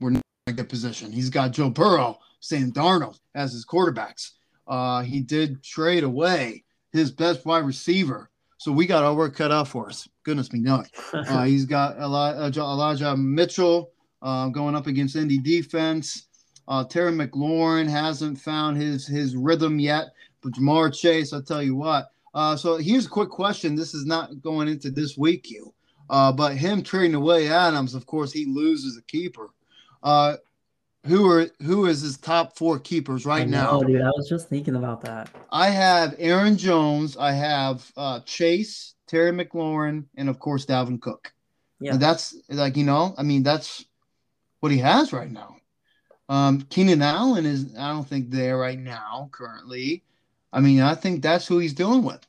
we're 0.00 0.10
not 0.10 0.22
in 0.46 0.52
a 0.52 0.56
good 0.56 0.68
position. 0.68 1.10
He's 1.10 1.28
got 1.28 1.50
Joe 1.50 1.70
Burrow, 1.70 2.20
Sam 2.40 2.72
Darnold 2.72 3.18
as 3.34 3.52
his 3.52 3.66
quarterbacks. 3.66 4.32
Uh, 4.66 5.02
he 5.02 5.20
did 5.20 5.62
trade 5.62 6.04
away 6.04 6.64
his 6.92 7.10
best 7.10 7.44
wide 7.46 7.64
receiver, 7.64 8.30
so 8.58 8.72
we 8.72 8.86
got 8.86 9.04
our 9.04 9.14
work 9.14 9.34
cut 9.34 9.52
out 9.52 9.68
for 9.68 9.88
us. 9.88 10.08
Goodness 10.24 10.52
me, 10.52 10.60
no. 10.60 10.84
Uh, 11.12 11.44
he's 11.44 11.64
got 11.64 11.96
Elijah, 11.98 12.60
Elijah 12.60 13.16
Mitchell 13.16 13.90
uh, 14.22 14.48
going 14.48 14.74
up 14.74 14.86
against 14.86 15.16
Indy 15.16 15.38
defense. 15.38 16.26
Uh, 16.66 16.84
Terry 16.84 17.12
McLaurin 17.12 17.88
hasn't 17.88 18.38
found 18.38 18.76
his 18.76 19.06
his 19.06 19.34
rhythm 19.34 19.78
yet, 19.78 20.08
but 20.42 20.52
Ja'Marr 20.52 20.92
Chase, 20.94 21.32
I'll 21.32 21.42
tell 21.42 21.62
you 21.62 21.74
what. 21.74 22.10
Uh, 22.34 22.56
so 22.56 22.76
here's 22.76 23.06
a 23.06 23.10
quick 23.10 23.30
question. 23.30 23.74
This 23.74 23.94
is 23.94 24.04
not 24.04 24.42
going 24.42 24.68
into 24.68 24.90
this 24.90 25.16
week, 25.16 25.50
you. 25.50 25.72
Uh, 26.10 26.32
but 26.32 26.56
him 26.56 26.82
trading 26.82 27.14
away 27.14 27.48
Adams, 27.48 27.94
of 27.94 28.06
course, 28.06 28.32
he 28.32 28.44
loses 28.46 28.96
a 28.96 29.02
keeper. 29.02 29.48
Who 31.06 31.30
are 31.30 31.46
who 31.62 31.86
is 31.86 32.02
his 32.02 32.18
top 32.18 32.56
four 32.56 32.78
keepers 32.78 33.24
right 33.24 33.48
know, 33.48 33.80
now? 33.80 33.86
Dude, 33.86 34.02
I 34.02 34.10
was 34.16 34.28
just 34.28 34.48
thinking 34.48 34.76
about 34.76 35.00
that. 35.02 35.30
I 35.50 35.70
have 35.70 36.14
Aaron 36.18 36.56
Jones, 36.56 37.16
I 37.16 37.32
have 37.32 37.90
uh, 37.96 38.20
Chase, 38.20 38.94
Terry 39.06 39.30
McLaurin, 39.30 40.04
and 40.16 40.28
of 40.28 40.38
course 40.38 40.66
Dalvin 40.66 41.00
Cook. 41.00 41.32
Yeah, 41.80 41.92
and 41.92 42.02
that's 42.02 42.36
like 42.48 42.76
you 42.76 42.84
know, 42.84 43.14
I 43.16 43.22
mean 43.22 43.42
that's 43.42 43.84
what 44.60 44.72
he 44.72 44.78
has 44.78 45.12
right 45.12 45.30
now. 45.30 45.56
Um, 46.28 46.62
Keenan 46.62 47.00
Allen 47.00 47.46
is 47.46 47.74
I 47.78 47.90
don't 47.92 48.06
think 48.06 48.30
there 48.30 48.58
right 48.58 48.78
now 48.78 49.30
currently. 49.32 50.02
I 50.52 50.60
mean, 50.60 50.80
I 50.80 50.94
think 50.94 51.22
that's 51.22 51.46
who 51.46 51.58
he's 51.58 51.74
dealing 51.74 52.02
with. 52.02 52.26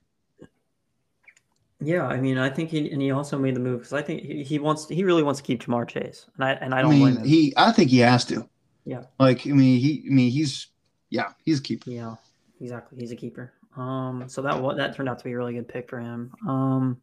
Yeah, 1.81 2.05
I 2.05 2.19
mean, 2.19 2.37
I 2.37 2.49
think 2.49 2.69
he 2.69 2.91
and 2.91 3.01
he 3.01 3.11
also 3.11 3.37
made 3.37 3.55
the 3.55 3.61
move 3.61 3.79
because 3.79 3.93
I 3.93 4.01
think 4.01 4.21
he, 4.21 4.43
he 4.43 4.59
wants 4.59 4.87
he 4.87 5.03
really 5.03 5.23
wants 5.23 5.39
to 5.39 5.45
keep 5.45 5.63
Ja'Marr 5.63 5.87
Chase, 5.87 6.27
and 6.35 6.43
I 6.43 6.51
and 6.53 6.73
I 6.73 6.81
don't 6.81 6.91
I 6.91 6.95
mean, 6.95 7.23
He, 7.23 7.53
I 7.55 7.71
think 7.71 7.89
he 7.89 7.99
has 7.99 8.25
to. 8.25 8.47
Yeah. 8.89 9.03
Like 9.19 9.45
I 9.45 9.51
mean, 9.51 9.79
he 9.79 10.03
I 10.07 10.09
mean 10.09 10.31
he's 10.31 10.67
yeah 11.11 11.33
he's 11.45 11.59
a 11.59 11.61
keeper. 11.61 11.91
Yeah, 11.91 12.15
exactly. 12.59 12.97
He's 12.99 13.11
a 13.11 13.15
keeper. 13.15 13.53
Um, 13.77 14.23
so 14.27 14.41
that 14.41 14.77
that 14.77 14.95
turned 14.95 15.07
out 15.07 15.19
to 15.19 15.23
be 15.23 15.31
a 15.31 15.37
really 15.37 15.53
good 15.53 15.67
pick 15.67 15.87
for 15.87 15.99
him. 15.99 16.33
Um, 16.47 16.99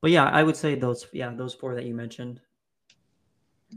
but 0.00 0.10
yeah, 0.10 0.24
I 0.24 0.42
would 0.42 0.56
say 0.56 0.74
those 0.74 1.06
yeah 1.12 1.32
those 1.32 1.54
four 1.54 1.76
that 1.76 1.84
you 1.84 1.94
mentioned. 1.94 2.40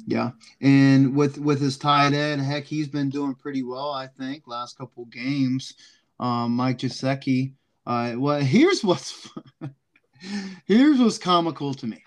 Yeah, 0.08 0.32
and 0.60 1.16
with 1.16 1.38
with 1.38 1.62
his 1.62 1.78
tight 1.78 2.14
end, 2.14 2.42
heck, 2.42 2.64
he's 2.64 2.88
been 2.88 3.12
doing 3.12 3.36
pretty 3.36 3.62
well. 3.62 3.92
I 3.92 4.08
think 4.08 4.48
last 4.48 4.76
couple 4.76 5.06
games. 5.06 5.76
Um, 6.20 6.56
Mike 6.56 6.80
Gesicki. 6.80 7.54
Uh, 7.86 8.16
well, 8.18 8.40
here's 8.40 8.84
what's 8.84 9.30
here's 10.66 11.00
what's 11.00 11.20
comical 11.20 11.76
to 11.76 11.86
me. 11.86 12.04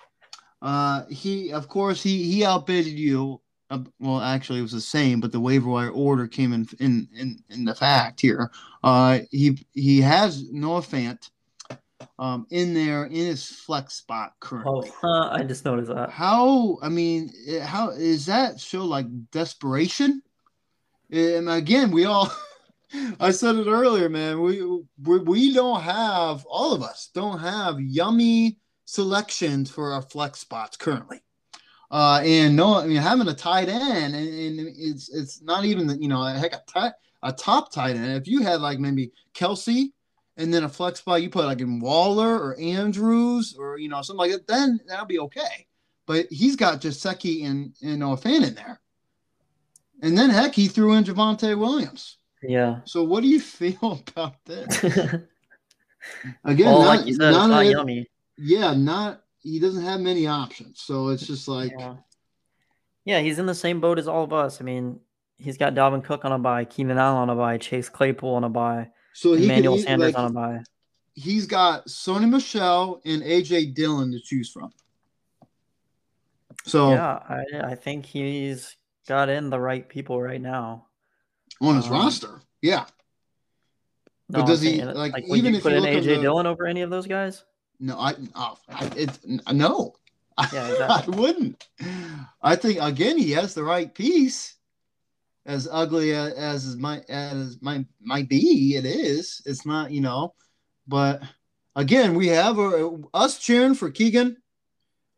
Uh, 0.60 1.04
he, 1.08 1.52
of 1.52 1.68
course, 1.68 2.02
he 2.02 2.24
he 2.24 2.44
outbid 2.44 2.86
you. 2.86 3.40
Uh, 3.70 3.80
well, 4.00 4.20
actually, 4.20 4.60
it 4.60 4.62
was 4.62 4.72
the 4.72 4.80
same, 4.80 5.20
but 5.20 5.30
the 5.30 5.40
waiver 5.40 5.68
wire 5.68 5.90
order 5.90 6.26
came 6.26 6.52
in 6.52 6.66
in 6.80 7.08
in, 7.14 7.38
in 7.50 7.64
the 7.64 7.74
fact 7.74 8.20
here. 8.20 8.50
Uh, 8.82 9.20
he 9.30 9.58
he 9.74 10.00
has 10.00 10.50
Noah 10.50 10.80
Fant 10.80 11.30
um, 12.18 12.46
in 12.50 12.72
there 12.72 13.04
in 13.04 13.12
his 13.12 13.46
flex 13.46 13.94
spot 13.94 14.32
currently. 14.40 14.90
Oh, 15.02 15.08
uh, 15.08 15.28
I 15.30 15.42
just 15.42 15.64
noticed 15.64 15.92
that. 15.94 16.10
How? 16.10 16.78
I 16.82 16.88
mean, 16.88 17.30
how 17.62 17.90
is 17.90 18.26
that 18.26 18.58
show 18.58 18.84
like 18.84 19.06
desperation? 19.30 20.22
And 21.10 21.48
again, 21.50 21.90
we 21.90 22.04
all 22.04 22.32
I 23.20 23.30
said 23.30 23.56
it 23.56 23.66
earlier, 23.66 24.08
man. 24.08 24.40
We, 24.40 24.62
we 25.02 25.18
we 25.18 25.54
don't 25.54 25.82
have 25.82 26.44
all 26.46 26.72
of 26.72 26.82
us 26.82 27.10
don't 27.12 27.38
have 27.40 27.80
yummy 27.80 28.58
selections 28.86 29.70
for 29.70 29.92
our 29.92 30.02
flex 30.02 30.40
spots 30.40 30.76
currently. 30.76 31.20
Uh, 31.90 32.20
and 32.22 32.54
no, 32.54 32.74
I 32.74 32.86
mean 32.86 32.98
having 32.98 33.28
a 33.28 33.34
tight 33.34 33.68
end, 33.68 34.14
and, 34.14 34.58
and 34.58 34.74
it's 34.76 35.08
it's 35.08 35.40
not 35.40 35.64
even 35.64 36.00
you 36.02 36.08
know 36.08 36.22
heck 36.22 36.52
a 36.52 36.62
tight 36.66 36.92
a 37.22 37.32
top 37.32 37.72
tight 37.72 37.96
end. 37.96 38.12
If 38.12 38.28
you 38.28 38.42
had 38.42 38.60
like 38.60 38.78
maybe 38.78 39.12
Kelce 39.34 39.92
and 40.36 40.52
then 40.52 40.64
a 40.64 40.68
flex 40.68 41.00
spot, 41.00 41.22
you 41.22 41.30
put 41.30 41.46
like 41.46 41.60
in 41.60 41.80
Waller 41.80 42.38
or 42.38 42.58
Andrews 42.60 43.56
or 43.58 43.78
you 43.78 43.88
know 43.88 44.02
something 44.02 44.18
like 44.18 44.32
that, 44.32 44.46
then 44.46 44.80
that'll 44.86 45.06
be 45.06 45.18
okay. 45.20 45.66
But 46.06 46.26
he's 46.30 46.56
got 46.56 46.82
Gesicki 46.82 47.46
and 47.46 47.74
and 47.82 48.00
Noah 48.00 48.18
Fant 48.18 48.46
in 48.46 48.54
there, 48.54 48.80
and 50.02 50.16
then 50.16 50.28
heck, 50.28 50.54
he 50.54 50.68
threw 50.68 50.92
in 50.92 51.04
Javonte 51.04 51.58
Williams. 51.58 52.18
Yeah. 52.42 52.80
So 52.84 53.02
what 53.02 53.22
do 53.22 53.28
you 53.28 53.40
feel 53.60 54.02
about 54.08 54.36
this? 54.44 54.84
Again, 56.44 56.66
not, 56.66 56.86
like 56.86 57.00
said, 57.00 57.18
not 57.18 57.28
it's 57.28 57.48
not 57.48 57.66
yummy. 57.66 58.06
yeah, 58.36 58.74
not 58.74 59.22
he 59.48 59.58
doesn't 59.58 59.82
have 59.84 60.00
many 60.00 60.26
options. 60.26 60.80
So 60.80 61.08
it's 61.08 61.26
just 61.26 61.48
like 61.48 61.72
Yeah. 61.78 61.96
yeah, 63.04 63.20
he's 63.20 63.38
in 63.38 63.46
the 63.46 63.54
same 63.54 63.80
boat 63.80 63.98
as 63.98 64.06
all 64.08 64.24
of 64.24 64.32
us. 64.32 64.60
I 64.60 64.64
mean, 64.64 65.00
he's 65.38 65.56
got 65.56 65.74
Dalvin 65.74 66.04
Cook 66.04 66.24
on 66.24 66.32
a 66.32 66.38
buy, 66.38 66.64
Keenan 66.64 66.98
Allen 66.98 67.16
on 67.22 67.30
a 67.30 67.34
buy, 67.36 67.58
Chase 67.58 67.88
Claypool 67.88 68.34
on 68.34 68.44
a 68.44 68.48
buy, 68.48 68.90
so 69.14 69.32
Emmanuel 69.34 69.76
he, 69.76 69.82
Sanders 69.82 70.14
like, 70.14 70.18
on 70.18 70.30
a 70.30 70.34
buy. 70.34 70.62
he's 71.14 71.46
got 71.46 71.86
Sony 71.86 72.28
Michel 72.28 73.00
and 73.04 73.22
AJ 73.22 73.74
Dillon 73.74 74.12
to 74.12 74.20
choose 74.20 74.50
from. 74.50 74.70
So 76.64 76.90
Yeah, 76.90 77.18
I, 77.28 77.44
I 77.70 77.74
think 77.74 78.04
he's 78.04 78.76
got 79.06 79.28
in 79.28 79.48
the 79.50 79.58
right 79.60 79.88
people 79.88 80.20
right 80.20 80.40
now. 80.40 80.86
on 81.60 81.76
his 81.76 81.86
um, 81.86 81.92
roster, 81.92 82.40
yeah. 82.62 82.84
No, 84.28 84.40
But 84.40 84.46
does 84.48 84.60
he- 84.60 84.82
like, 84.84 85.14
would 85.26 85.38
even 85.38 85.54
you 85.54 85.60
put 85.60 85.72
in 85.72 85.84
AJ 85.84 86.04
the- 86.16 86.20
Dillon 86.20 86.46
over 86.46 86.66
any 86.66 86.82
of 86.82 86.90
those 86.90 87.06
guys? 87.06 87.44
No, 87.80 87.98
I, 87.98 88.14
oh, 88.34 88.58
I 88.68 89.52
no. 89.52 89.94
Yeah, 90.52 90.86
I 90.90 91.04
wouldn't. 91.08 91.68
I 92.42 92.56
think 92.56 92.80
again 92.80 93.18
he 93.18 93.32
has 93.32 93.54
the 93.54 93.64
right 93.64 93.92
piece. 93.92 94.54
As 95.46 95.66
ugly 95.70 96.12
as, 96.12 96.34
as 96.34 96.76
my 96.76 97.00
as 97.08 97.56
my 97.62 97.84
might 98.02 98.28
be, 98.28 98.76
it 98.76 98.84
is. 98.84 99.40
It's 99.46 99.64
not, 99.64 99.90
you 99.90 100.02
know, 100.02 100.34
but 100.86 101.22
again, 101.74 102.14
we 102.14 102.28
have 102.28 102.58
a, 102.58 102.98
us 103.14 103.38
cheering 103.38 103.74
for 103.74 103.90
Keegan. 103.90 104.36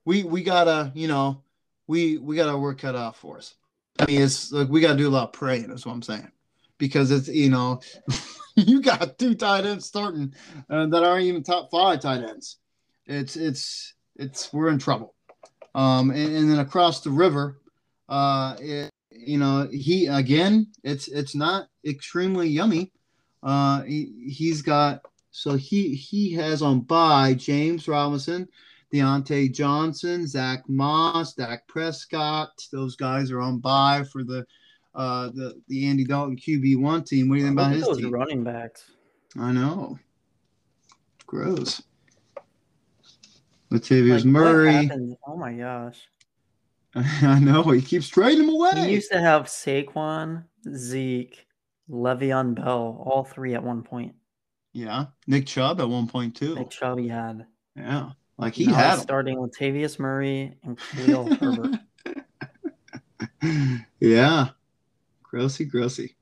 We 0.04 0.22
we 0.22 0.42
gotta, 0.42 0.92
you 0.94 1.08
know, 1.08 1.42
we 1.86 2.18
we 2.18 2.36
got 2.36 2.48
our 2.48 2.58
work 2.58 2.78
cut 2.78 2.94
out 2.94 3.16
for 3.16 3.38
us. 3.38 3.54
I 3.98 4.06
mean, 4.06 4.22
it's 4.22 4.52
like 4.52 4.68
we 4.68 4.80
gotta 4.80 4.96
do 4.96 5.08
a 5.08 5.10
lot 5.10 5.24
of 5.24 5.32
praying. 5.32 5.68
That's 5.68 5.84
what 5.84 5.92
I'm 5.92 6.02
saying, 6.02 6.30
because 6.78 7.10
it's 7.10 7.28
you 7.28 7.50
know, 7.50 7.80
you 8.66 8.82
got 8.82 9.18
two 9.18 9.34
tight 9.34 9.64
ends 9.64 9.86
starting 9.86 10.34
uh, 10.68 10.86
that 10.86 11.04
aren't 11.04 11.24
even 11.24 11.42
top 11.42 11.70
five 11.70 12.00
tight 12.00 12.22
ends. 12.22 12.58
It's 13.06 13.36
it's 13.36 13.94
it's 14.16 14.52
we're 14.52 14.68
in 14.68 14.78
trouble. 14.78 15.14
Um, 15.74 16.10
and, 16.10 16.36
and 16.36 16.50
then 16.50 16.58
across 16.58 17.00
the 17.00 17.10
river, 17.10 17.60
uh, 18.08 18.56
it, 18.58 18.90
you 19.10 19.38
know, 19.38 19.68
he 19.70 20.06
again, 20.06 20.68
it's 20.84 21.08
it's 21.08 21.34
not 21.34 21.68
extremely 21.86 22.48
yummy. 22.48 22.92
Uh, 23.42 23.82
he, 23.82 24.28
he's 24.28 24.62
got 24.62 25.02
so 25.30 25.54
he 25.54 25.94
he 25.94 26.32
has 26.34 26.62
on 26.62 26.80
by 26.80 27.34
James 27.34 27.88
Robinson, 27.88 28.48
Diontae 28.92 29.52
Johnson, 29.52 30.26
Zach 30.26 30.68
Moss, 30.68 31.34
Dak 31.34 31.66
Prescott. 31.68 32.50
Those 32.72 32.96
guys 32.96 33.30
are 33.30 33.40
on 33.40 33.58
by 33.58 34.04
for 34.04 34.24
the 34.24 34.44
uh 34.94 35.28
the 35.28 35.60
the 35.68 35.86
Andy 35.88 36.04
Dalton 36.04 36.36
QB 36.36 36.80
one 36.80 37.04
team. 37.04 37.28
What 37.28 37.36
do 37.36 37.40
you 37.42 37.46
think 37.46 37.58
about 37.58 37.72
his 37.72 37.84
those 37.84 37.98
team? 37.98 38.10
running 38.10 38.42
backs. 38.44 38.90
I 39.38 39.52
know. 39.52 39.98
Gross. 41.26 41.82
Latavius 43.70 44.16
Like, 44.16 44.24
Murray. 44.24 44.90
Oh 45.26 45.36
my 45.36 45.52
gosh. 45.52 46.08
I 47.22 47.38
know 47.38 47.62
he 47.62 47.80
keeps 47.80 48.08
trading 48.08 48.46
them 48.46 48.54
away. 48.56 48.72
He 48.74 48.94
used 48.94 49.12
to 49.12 49.20
have 49.20 49.44
Saquon, 49.46 50.42
Zeke, 50.74 51.46
Le'Veon 51.88 52.56
Bell, 52.56 53.00
all 53.06 53.22
three 53.22 53.54
at 53.54 53.62
one 53.62 53.84
point. 53.84 54.16
yeah, 54.72 55.06
Nick 55.28 55.46
Chubb 55.46 55.80
at 55.80 55.88
one 55.88 56.08
point 56.08 56.34
too. 56.34 56.56
Nick 56.56 56.70
Chubb 56.70 56.98
he 56.98 57.06
had. 57.06 57.46
Yeah, 57.76 58.10
like 58.38 58.54
he 58.54 58.66
Now 58.66 58.74
had 58.74 58.98
starting 58.98 59.36
Latavius 59.38 60.00
Murray 60.00 60.56
and 60.64 60.76
Khalil 60.76 61.32
Herbert. 61.36 61.78
yeah, 64.00 64.48
grossy, 65.32 65.70
grossy. 65.70 66.14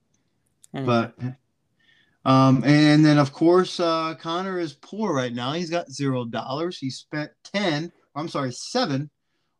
Anyway, 0.75 1.11
But 1.23 2.31
um, 2.31 2.63
and 2.65 3.05
then 3.05 3.19
of 3.19 3.33
course 3.33 3.81
uh, 3.81 4.15
Connor 4.21 4.59
is 4.59 4.75
poor 4.75 5.15
right 5.15 5.33
now. 5.33 5.53
He's 5.53 5.71
got 5.71 5.91
zero 5.91 6.25
dollars. 6.25 6.79
He 6.79 6.91
spent 6.91 7.31
ten. 7.43 7.91
I'm 8.15 8.29
sorry, 8.29 8.53
seven 8.53 9.11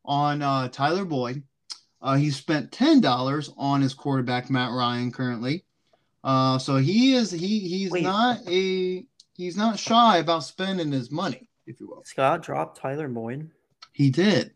on 0.05 0.43
uh, 0.43 0.69
Tyler 0.69 1.05
Boyd. 1.05 1.43
Uh, 2.03 2.17
he 2.17 2.31
spent 2.31 2.73
ten 2.73 3.01
dollars 3.01 3.51
on 3.57 3.81
his 3.81 3.95
quarterback 3.95 4.51
Matt 4.51 4.73
Ryan 4.73 5.11
currently. 5.13 5.65
Uh, 6.25 6.59
so 6.59 6.77
he 6.77 7.15
is 7.15 7.31
he 7.31 7.61
he's 7.61 7.91
Wait. 7.91 8.03
not 8.03 8.41
a 8.49 9.05
he's 9.35 9.57
not 9.57 9.79
shy 9.79 10.19
about 10.19 10.45
spending 10.45 10.93
his 10.93 11.11
money, 11.11 11.49
if 11.67 11.81
you 11.81 11.89
will. 11.89 12.05
Scott 12.05 12.43
dropped 12.43 12.79
Tyler 12.79 13.09
Boyd. 13.09 13.51
He 13.93 14.11
did. 14.11 14.53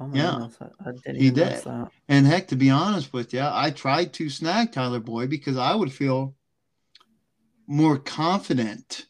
Oh 0.00 0.10
Yeah. 0.12 0.30
goodness, 0.32 0.56
I, 0.60 0.88
I 0.88 0.92
didn't 0.92 1.20
He 1.20 1.30
did. 1.30 1.62
And 2.08 2.26
heck, 2.26 2.48
to 2.48 2.56
be 2.56 2.70
honest 2.70 3.12
with 3.12 3.34
you, 3.34 3.42
I 3.42 3.70
tried 3.70 4.12
to 4.14 4.30
snag 4.30 4.72
Tyler 4.72 4.98
Boyd 5.00 5.28
because 5.28 5.58
I 5.58 5.74
would 5.74 5.92
feel 5.92 6.34
more 7.66 7.98
confident 7.98 9.06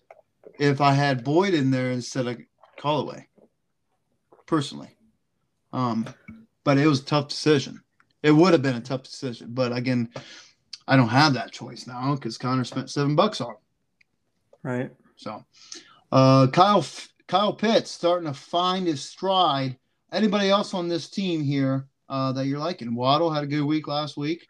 if 0.58 0.80
I 0.80 0.92
had 0.92 1.24
Boyd 1.24 1.54
in 1.54 1.70
there 1.70 1.92
instead 1.92 2.26
of 2.26 2.38
Callaway. 2.76 3.28
Personally, 4.46 4.96
um, 5.72 6.08
but 6.64 6.76
it 6.76 6.86
was 6.88 7.00
a 7.00 7.04
tough 7.04 7.28
decision. 7.28 7.80
It 8.22 8.32
would 8.32 8.52
have 8.52 8.62
been 8.62 8.74
a 8.74 8.80
tough 8.80 9.04
decision, 9.04 9.48
but 9.54 9.72
again, 9.72 10.10
I 10.88 10.96
don't 10.96 11.08
have 11.08 11.34
that 11.34 11.52
choice 11.52 11.86
now 11.86 12.16
because 12.16 12.36
Connor 12.36 12.64
spent 12.64 12.90
seven 12.90 13.14
bucks 13.14 13.40
on. 13.40 13.54
Right. 14.64 14.90
So, 15.14 15.44
uh, 16.10 16.48
Kyle 16.48 16.84
Kyle 17.28 17.52
Pitts 17.52 17.92
starting 17.92 18.26
to 18.26 18.34
find 18.34 18.88
his 18.88 19.04
stride. 19.04 19.78
Anybody 20.12 20.50
else 20.50 20.74
on 20.74 20.88
this 20.88 21.08
team 21.08 21.42
here 21.42 21.86
uh, 22.08 22.32
that 22.32 22.46
you're 22.46 22.58
liking? 22.58 22.94
Waddle 22.94 23.30
had 23.30 23.44
a 23.44 23.46
good 23.46 23.64
week 23.64 23.86
last 23.86 24.16
week. 24.16 24.46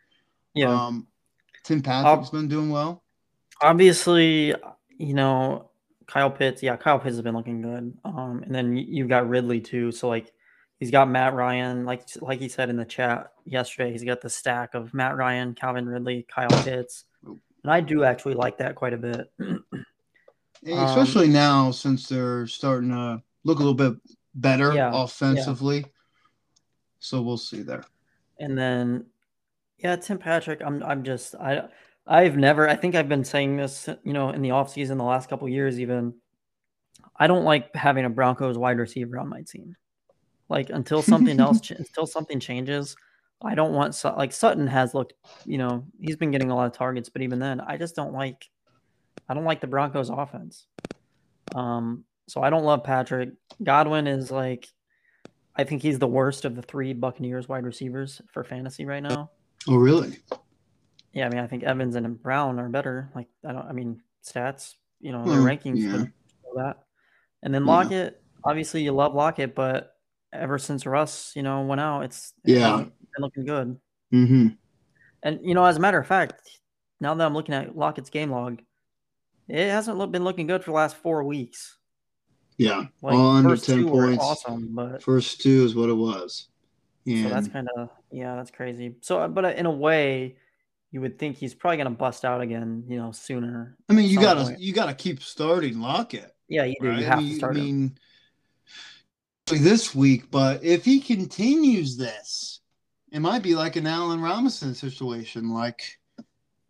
Yeah. 0.55 0.71
Um, 0.71 1.07
Tim 1.65 1.83
Patrick's 1.83 2.31
been 2.31 2.49
doing 2.49 2.71
well. 2.71 3.03
Obviously, 3.61 4.55
you 4.97 5.15
know, 5.15 5.71
Kyle 6.07 6.31
Pitts. 6.31 6.63
Yeah, 6.63 6.77
Kyle 6.77 6.99
Pitts 6.99 7.17
has 7.17 7.23
been 7.23 7.37
looking 7.37 7.61
good. 7.61 7.97
Um, 8.05 8.43
and 8.45 8.55
then 8.55 8.77
you've 8.77 9.09
got 9.09 9.29
Ridley 9.29 9.61
too. 9.61 9.93
So 9.93 10.09
like, 10.09 10.33
he's 10.79 10.91
got 10.91 11.09
Matt 11.09 11.35
Ryan. 11.35 11.85
Like 11.85 12.03
like 12.21 12.41
he 12.41 12.49
said 12.49 12.71
in 12.71 12.77
the 12.77 12.85
chat 12.85 13.33
yesterday, 13.45 13.93
he's 13.93 14.05
got 14.05 14.21
the 14.21 14.31
stack 14.31 14.75
of 14.75 14.95
Matt 14.95 15.17
Ryan, 15.17 15.55
Calvin 15.55 15.87
Ridley, 15.87 16.27
Kyle 16.35 16.49
Pitts, 16.65 17.05
and 17.25 17.39
I 17.71 17.81
do 17.81 18.05
actually 18.05 18.35
like 18.35 18.59
that 18.59 18.75
quite 18.75 18.95
a 18.95 18.99
bit. 18.99 19.31
Especially 20.67 21.29
now 21.29 21.71
since 21.71 22.09
they're 22.09 22.47
starting 22.47 22.91
to 22.91 23.23
look 23.45 23.61
a 23.61 23.63
little 23.63 23.75
bit 23.75 23.95
better 24.35 24.73
Yeah, 24.73 24.91
offensively. 24.93 25.85
So 26.99 27.23
we'll 27.23 27.39
see 27.39 27.63
there. 27.63 27.85
And 28.39 28.57
then, 28.57 29.07
yeah, 29.79 29.97
Tim 29.97 30.19
Patrick. 30.19 30.61
I'm 30.65 30.83
I'm 30.83 31.03
just 31.03 31.35
I 31.35 31.69
I've 32.07 32.37
never. 32.37 32.69
I 32.69 32.77
think 32.77 32.95
I've 32.95 33.09
been 33.09 33.25
saying 33.25 33.57
this, 33.57 33.89
you 34.03 34.13
know, 34.13 34.31
in 34.31 34.43
the 34.43 34.51
offseason 34.51 34.97
the 34.99 35.05
last 35.05 35.29
couple 35.29 35.49
years. 35.49 35.81
Even 35.81 36.15
I 37.17 37.27
don't 37.27 37.45
like 37.45 37.75
having 37.75 38.05
a 38.05 38.11
Broncos 38.11 38.59
wide 38.59 38.79
receiver 38.79 39.19
on 39.19 39.29
my 39.29 39.43
team. 39.43 39.77
Like 40.49 40.71
until 40.71 41.03
something 41.03 41.39
else, 41.41 41.61
ch- 41.61 41.73
until 41.73 42.07
something 42.07 42.41
changes, 42.41 42.97
I 43.43 43.55
don't 43.55 43.73
want 43.73 43.95
Sut- 43.95 44.19
like 44.19 44.33
Sutton 44.33 44.67
has 44.67 44.95
looked. 44.95 45.15
You 45.45 45.59
know, 45.59 45.87
he's 46.01 46.17
been 46.17 46.31
getting 46.31 46.51
a 46.51 46.57
lot 46.57 46.67
of 46.67 46.73
targets, 46.73 47.09
but 47.09 47.23
even 47.23 47.39
then, 47.39 47.61
I 47.61 47.77
just 47.77 47.95
don't 47.95 48.13
like. 48.13 48.49
I 49.29 49.35
don't 49.35 49.45
like 49.45 49.61
the 49.61 49.67
Broncos 49.69 50.11
offense. 50.11 50.67
Um, 51.55 52.05
so 52.31 52.43
I 52.43 52.51
don't 52.51 52.65
love 52.65 52.85
Patrick. 52.85 53.31
Godwin 53.63 54.07
is 54.07 54.31
like 54.31 54.69
I 55.57 55.65
think 55.65 55.83
he's 55.83 55.99
the 55.99 56.07
worst 56.07 56.45
of 56.45 56.55
the 56.55 56.63
three 56.63 56.93
Buccaneers 56.93 57.49
wide 57.49 57.65
receivers 57.65 58.23
for 58.33 58.45
fantasy 58.45 58.87
right 58.87 59.03
now. 59.03 59.31
Oh, 59.69 59.77
really? 59.77 60.17
Yeah, 61.13 61.27
I 61.27 61.29
mean, 61.29 61.41
I 61.41 61.47
think 61.47 61.65
Evans 61.65 61.97
and 61.97 62.23
Brown 62.23 62.59
are 62.61 62.69
better. 62.69 63.11
Like, 63.15 63.27
I 63.47 63.53
don't, 63.53 63.67
I 63.67 63.73
mean, 63.73 64.01
stats, 64.25 64.75
you 65.01 65.11
know, 65.13 65.25
their 65.25 65.43
Well, 65.43 65.45
rankings 65.45 65.79
yeah. 65.79 66.05
show 66.05 66.53
that. 66.57 66.85
And 67.43 67.53
then 67.53 67.67
Yeah. 67.67 67.73
Lockett, 67.73 68.23
obviously, 68.45 68.83
you 68.85 68.93
love 68.93 69.13
Lockett, 69.15 69.55
but 69.55 69.93
ever 70.33 70.57
since 70.57 70.87
Russ, 70.87 71.33
you 71.35 71.43
know, 71.43 71.63
went 71.63 71.81
out, 71.81 72.03
it's 72.03 72.33
it 72.45 72.59
Yeah. 72.59 72.77
been 72.77 72.93
looking 73.19 73.45
good. 73.45 73.77
Mm-hmm. 74.15 74.49
And 75.25 75.41
you 75.43 75.55
know, 75.55 75.65
as 75.65 75.77
a 75.77 75.81
matter 75.81 75.99
of 75.99 76.07
fact, 76.07 76.41
now 77.01 77.13
that 77.15 77.27
I'm 77.27 77.35
looking 77.35 77.55
at 77.55 77.77
Lockett's 77.77 78.09
game 78.11 78.31
log, 78.31 78.63
it 79.49 79.69
hasn't 79.69 80.13
been 80.13 80.25
looking 80.25 80.47
good 80.47 80.63
for 80.63 80.71
the 80.71 80.77
last 80.77 80.97
four 80.97 81.25
weeks. 81.25 81.77
Yeah. 82.61 82.85
Like, 83.01 83.15
All 83.15 83.31
under 83.37 83.51
first 83.51 83.65
10 83.65 83.79
two 83.79 83.87
were 83.87 84.09
points. 84.09 84.23
awesome, 84.23 84.69
but 84.75 85.03
First 85.03 85.41
two 85.41 85.65
is 85.65 85.75
what 85.75 85.89
it 85.89 85.95
was. 85.95 86.49
So 87.07 87.29
that's 87.31 87.49
kind 87.49 87.67
of 87.75 87.89
yeah, 88.13 88.37
that's 88.37 88.51
crazy. 88.51 88.95
So, 89.01 89.27
but 89.29 89.45
uh, 89.47 89.49
in 89.49 89.65
a 89.65 89.71
way, 89.71 90.37
you 90.93 91.01
would 91.01 91.19
think 91.19 91.39
he's 91.39 91.55
probably 91.55 91.79
gonna 91.79 91.91
bust 91.91 92.25
out 92.25 92.43
again, 92.43 92.85
you 92.87 92.99
know, 92.99 93.13
sooner. 93.13 93.79
I 93.89 93.95
mean, 93.95 94.11
you 94.11 94.21
gotta 94.21 94.45
point. 94.45 94.61
you 94.61 94.75
gotta 94.75 94.93
keep 94.93 95.23
starting 95.23 95.81
Lockett. 95.81 96.37
Yeah, 96.49 96.65
you 96.65 96.77
do. 96.81 96.91
right? 96.91 96.99
You 96.99 97.05
have 97.07 97.19
I 97.19 97.23
mean, 97.23 97.31
to 97.31 97.37
start 97.37 97.57
I 97.57 97.61
him. 97.61 97.95
This 99.47 99.95
week, 99.95 100.31
but 100.31 100.63
if 100.63 100.85
he 100.85 101.01
continues 101.01 101.97
this, 101.97 102.61
it 103.11 103.21
might 103.21 103.43
be 103.43 103.55
like 103.55 103.77
an 103.77 103.87
Allen 103.87 104.21
Robinson 104.21 104.75
situation. 104.75 105.51
Like 105.51 105.99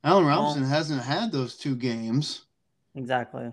Allen 0.04 0.24
Robinson 0.24 0.62
well, 0.62 0.70
hasn't 0.70 1.02
had 1.02 1.32
those 1.32 1.56
two 1.56 1.74
games. 1.74 2.46
Exactly. 2.94 3.50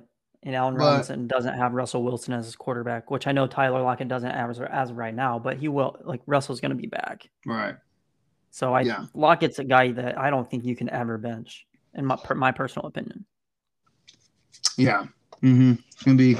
And 0.47 0.55
Allen 0.55 0.75
but, 0.75 0.85
Robinson 0.85 1.27
doesn't 1.27 1.55
have 1.55 1.73
Russell 1.73 2.03
Wilson 2.03 2.33
as 2.33 2.45
his 2.45 2.55
quarterback, 2.55 3.11
which 3.11 3.27
I 3.27 3.33
know 3.33 3.47
Tyler 3.47 3.81
Lockett 3.81 4.07
doesn't 4.07 4.31
have 4.31 4.49
as, 4.49 4.61
as 4.61 4.93
right 4.93 5.13
now, 5.13 5.37
but 5.37 5.57
he 5.57 5.67
will. 5.67 5.97
Like 6.05 6.21
Russell's 6.25 6.61
going 6.61 6.69
to 6.69 6.77
be 6.77 6.87
back. 6.87 7.29
Right. 7.45 7.75
So 8.51 8.73
I 8.73 8.81
yeah. 8.81 9.07
Lockett's 9.13 9.59
a 9.59 9.65
guy 9.65 9.91
that 9.91 10.17
I 10.17 10.29
don't 10.29 10.49
think 10.49 10.63
you 10.63 10.73
can 10.73 10.89
ever 10.89 11.17
bench, 11.17 11.67
in 11.95 12.05
my 12.05 12.17
my 12.33 12.53
personal 12.53 12.87
opinion. 12.87 13.25
Yeah. 14.77 15.07
Mm-hmm. 15.43 15.73
It's 15.91 16.03
gonna 16.03 16.15
be. 16.15 16.37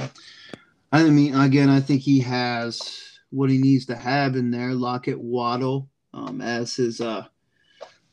I 0.90 1.02
mean, 1.04 1.34
again, 1.34 1.68
I 1.68 1.80
think 1.80 2.00
he 2.00 2.18
has 2.20 3.20
what 3.28 3.50
he 3.50 3.58
needs 3.58 3.84
to 3.86 3.94
have 3.94 4.36
in 4.36 4.50
there. 4.50 4.72
Lockett, 4.72 5.20
Waddle, 5.20 5.90
um, 6.14 6.40
as 6.40 6.74
his 6.76 7.02
uh, 7.02 7.26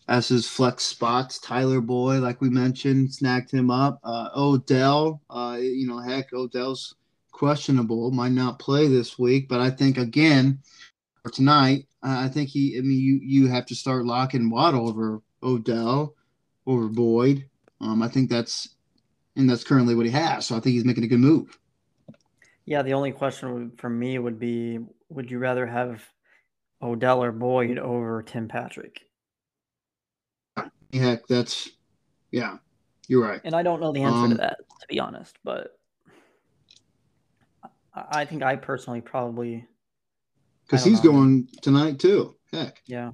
as 0.07 0.27
his 0.27 0.47
flex 0.47 0.83
spots. 0.83 1.39
Tyler 1.39 1.81
Boyd, 1.81 2.21
like 2.21 2.41
we 2.41 2.49
mentioned, 2.49 3.13
snagged 3.13 3.51
him 3.51 3.71
up. 3.71 3.99
Uh, 4.03 4.29
Odell, 4.35 5.21
uh, 5.29 5.57
you 5.59 5.87
know, 5.87 5.99
heck, 5.99 6.31
Odell's 6.33 6.95
questionable, 7.31 8.11
might 8.11 8.31
not 8.31 8.59
play 8.59 8.87
this 8.87 9.17
week, 9.17 9.49
but 9.49 9.59
I 9.59 9.69
think 9.69 9.97
again, 9.97 10.59
or 11.23 11.31
tonight, 11.31 11.87
I 12.03 12.27
think 12.27 12.49
he. 12.49 12.77
I 12.77 12.81
mean, 12.81 12.99
you 12.99 13.19
you 13.21 13.47
have 13.47 13.65
to 13.67 13.75
start 13.75 14.05
locking 14.05 14.49
Waddle 14.49 14.87
over 14.87 15.21
Odell, 15.41 16.13
over 16.67 16.87
Boyd. 16.87 17.49
Um, 17.81 18.03
I 18.03 18.07
think 18.07 18.29
that's, 18.29 18.75
and 19.35 19.49
that's 19.49 19.63
currently 19.63 19.95
what 19.95 20.05
he 20.05 20.11
has. 20.11 20.45
So 20.45 20.55
I 20.55 20.59
think 20.59 20.73
he's 20.75 20.85
making 20.85 21.03
a 21.03 21.07
good 21.07 21.19
move. 21.19 21.57
Yeah, 22.65 22.83
the 22.83 22.93
only 22.93 23.11
question 23.11 23.71
for 23.77 23.89
me 23.89 24.19
would 24.19 24.39
be: 24.39 24.79
Would 25.09 25.31
you 25.31 25.39
rather 25.39 25.65
have 25.65 26.03
Odell 26.81 27.23
or 27.23 27.31
Boyd 27.31 27.79
over 27.79 28.21
Tim 28.21 28.47
Patrick? 28.47 29.04
Heck, 30.95 31.27
that's 31.27 31.69
yeah, 32.31 32.57
you're 33.07 33.23
right. 33.23 33.41
And 33.43 33.55
I 33.55 33.63
don't 33.63 33.81
know 33.81 33.91
the 33.91 34.03
answer 34.03 34.25
um, 34.25 34.29
to 34.31 34.37
that, 34.37 34.57
to 34.81 34.87
be 34.87 34.99
honest, 34.99 35.37
but 35.43 35.77
I 37.93 38.25
think 38.25 38.43
I 38.43 38.55
personally 38.55 39.01
probably 39.01 39.65
because 40.65 40.83
he's 40.83 41.03
know. 41.03 41.11
going 41.11 41.49
tonight 41.61 41.99
too. 41.99 42.35
Heck, 42.51 42.81
yeah. 42.85 43.11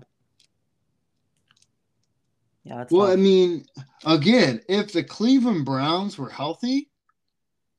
Yeah. 2.63 2.86
well, 2.91 3.07
tough. 3.07 3.13
I 3.13 3.15
mean, 3.15 3.65
again, 4.05 4.61
if 4.69 4.93
the 4.93 5.03
Cleveland 5.03 5.65
Browns 5.65 6.17
were 6.17 6.29
healthy, 6.29 6.89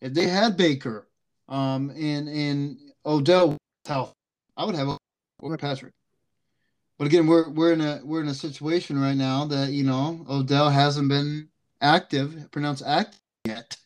if 0.00 0.12
they 0.12 0.26
had 0.26 0.56
Baker, 0.56 1.08
um, 1.48 1.90
and 1.90 2.28
and 2.28 2.78
Odell 3.06 3.56
health, 3.86 4.12
I 4.56 4.64
would 4.64 4.74
have 4.74 4.98
over 5.40 5.56
Patrick. 5.56 5.92
But 7.02 7.06
again, 7.06 7.26
we're 7.26 7.48
we're 7.48 7.72
in 7.72 7.80
a 7.80 8.00
we're 8.04 8.20
in 8.20 8.28
a 8.28 8.34
situation 8.34 8.96
right 8.96 9.16
now 9.16 9.44
that 9.46 9.72
you 9.72 9.82
know 9.82 10.24
Odell 10.30 10.70
hasn't 10.70 11.08
been 11.08 11.48
active, 11.80 12.48
pronounced 12.52 12.84
active 12.86 13.18
yet, 13.44 13.76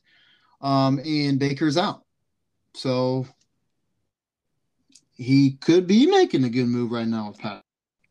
um, 0.61 1.01
and 1.03 1.39
Baker's 1.39 1.79
out, 1.79 2.03
so 2.75 3.27
he 5.14 5.53
could 5.53 5.87
be 5.87 6.05
making 6.05 6.45
a 6.45 6.51
good 6.51 6.67
move 6.67 6.91
right 6.91 7.09
now 7.09 7.29
with 7.29 7.39
Pat. 7.39 7.62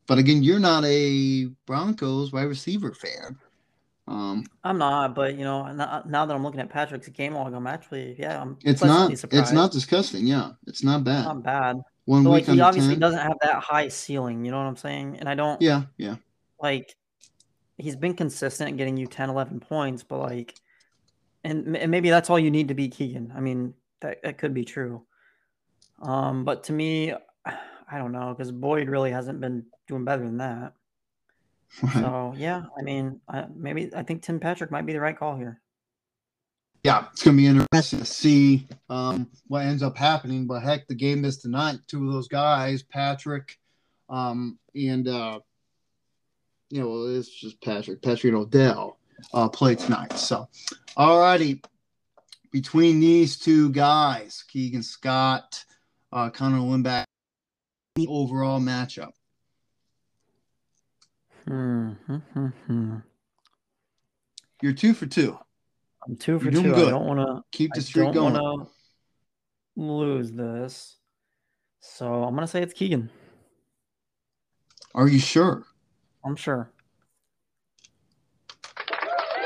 But 0.07 0.17
again, 0.17 0.41
you're 0.41 0.57
not 0.57 0.83
a 0.85 1.49
Broncos 1.67 2.33
wide 2.33 2.47
receiver 2.47 2.91
fan. 2.91 3.37
Um, 4.07 4.43
I'm 4.63 4.79
not, 4.79 5.13
but 5.13 5.35
you 5.37 5.43
know, 5.43 5.71
now 5.71 6.25
that 6.25 6.33
I'm 6.33 6.41
looking 6.41 6.61
at 6.61 6.71
Patrick's 6.71 7.09
game 7.09 7.35
log, 7.35 7.53
I'm 7.53 7.67
actually, 7.67 8.15
yeah, 8.17 8.41
I'm. 8.41 8.57
It's 8.63 8.83
not. 8.83 9.15
Surprised. 9.15 9.43
It's 9.43 9.51
not 9.51 9.71
disgusting. 9.71 10.25
Yeah, 10.25 10.53
it's 10.65 10.83
not 10.83 11.03
bad. 11.03 11.25
Not 11.25 11.43
bad. 11.43 11.81
One 12.05 12.23
week 12.23 12.47
like 12.47 12.55
he 12.55 12.61
obviously 12.61 12.93
10. 12.93 12.99
doesn't 12.99 13.19
have 13.19 13.37
that 13.41 13.63
high 13.63 13.87
ceiling. 13.87 14.45
You 14.45 14.51
know 14.51 14.57
what 14.57 14.67
I'm 14.67 14.75
saying? 14.75 15.17
And 15.19 15.27
I 15.27 15.35
don't. 15.35 15.61
Yeah, 15.61 15.83
yeah. 15.97 16.15
Like, 16.61 16.95
he's 17.77 17.95
been 17.95 18.13
consistent 18.13 18.69
in 18.69 18.77
getting 18.77 18.95
you 18.95 19.07
10, 19.07 19.29
11 19.29 19.59
points, 19.59 20.03
but 20.03 20.19
like, 20.19 20.53
and, 21.43 21.75
and 21.75 21.91
maybe 21.91 22.09
that's 22.09 22.29
all 22.29 22.39
you 22.39 22.51
need 22.51 22.67
to 22.67 22.73
be 22.73 22.87
Keegan. 22.89 23.33
I 23.35 23.39
mean, 23.39 23.73
that 24.01 24.21
that 24.23 24.37
could 24.37 24.53
be 24.53 24.65
true. 24.65 25.03
Um, 26.01 26.45
but 26.45 26.63
to 26.65 26.73
me, 26.73 27.13
I 27.45 27.97
don't 27.97 28.11
know 28.11 28.33
because 28.35 28.51
Boyd 28.51 28.87
really 28.87 29.11
hasn't 29.11 29.39
been 29.41 29.65
doing 29.87 30.05
better 30.05 30.23
than 30.23 30.37
that. 30.37 30.73
So 31.93 32.33
yeah, 32.37 32.63
I 32.77 32.83
mean, 32.83 33.19
I, 33.27 33.45
maybe 33.53 33.89
I 33.93 34.03
think 34.03 34.21
Tim 34.21 34.39
Patrick 34.39 34.71
might 34.71 34.85
be 34.85 34.93
the 34.93 35.01
right 35.01 35.17
call 35.17 35.35
here 35.35 35.59
yeah, 36.85 37.05
it's 37.11 37.23
going 37.23 37.35
to 37.35 37.41
be 37.41 37.47
interesting 37.47 37.97
to 37.97 38.05
see 38.05 38.67
um, 38.91 39.27
what 39.47 39.65
ends 39.65 39.81
up 39.81 39.97
happening. 39.97 40.45
But 40.45 40.61
heck, 40.61 40.87
the 40.87 40.93
game 40.93 41.25
is 41.25 41.39
tonight. 41.39 41.79
Two 41.87 42.05
of 42.05 42.13
those 42.13 42.27
guys, 42.27 42.83
Patrick 42.83 43.57
um, 44.07 44.59
and, 44.75 45.07
uh, 45.07 45.39
you 46.69 46.81
know, 46.81 47.05
it's 47.07 47.27
just 47.27 47.59
Patrick, 47.63 48.03
Patrick 48.03 48.33
and 48.33 48.35
Odell 48.35 48.99
uh, 49.33 49.49
play 49.49 49.73
tonight. 49.73 50.13
So, 50.13 50.47
all 50.95 51.19
righty. 51.19 51.63
Between 52.51 52.99
these 52.99 53.39
two 53.39 53.71
guys, 53.71 54.43
Keegan 54.47 54.83
Scott, 54.83 55.65
uh, 56.13 56.29
Connor 56.29 56.59
Lindback, 56.59 57.05
the 57.95 58.05
overall 58.07 58.59
matchup. 58.59 59.13
Hmm, 61.47 61.93
hmm, 62.05 62.17
hmm, 62.33 62.47
hmm. 62.67 62.95
You're 64.61 64.73
two 64.73 64.93
for 64.93 65.07
two. 65.07 65.39
I'm 66.07 66.17
two 66.17 66.39
for 66.39 66.51
two. 66.51 66.61
Good. 66.61 66.87
I 66.87 66.91
don't 66.91 67.05
want 67.05 67.19
to 67.19 67.57
keep 67.57 67.71
the 67.73 67.81
streak 67.81 68.13
going. 68.13 68.67
Lose 69.75 70.31
this, 70.31 70.97
so 71.81 72.23
I'm 72.23 72.33
gonna 72.33 72.47
say 72.47 72.61
it's 72.61 72.73
Keegan. 72.73 73.09
Are 74.93 75.09
you 75.09 75.19
sure? 75.19 75.65
I'm 76.23 76.37
sure. 76.37 76.69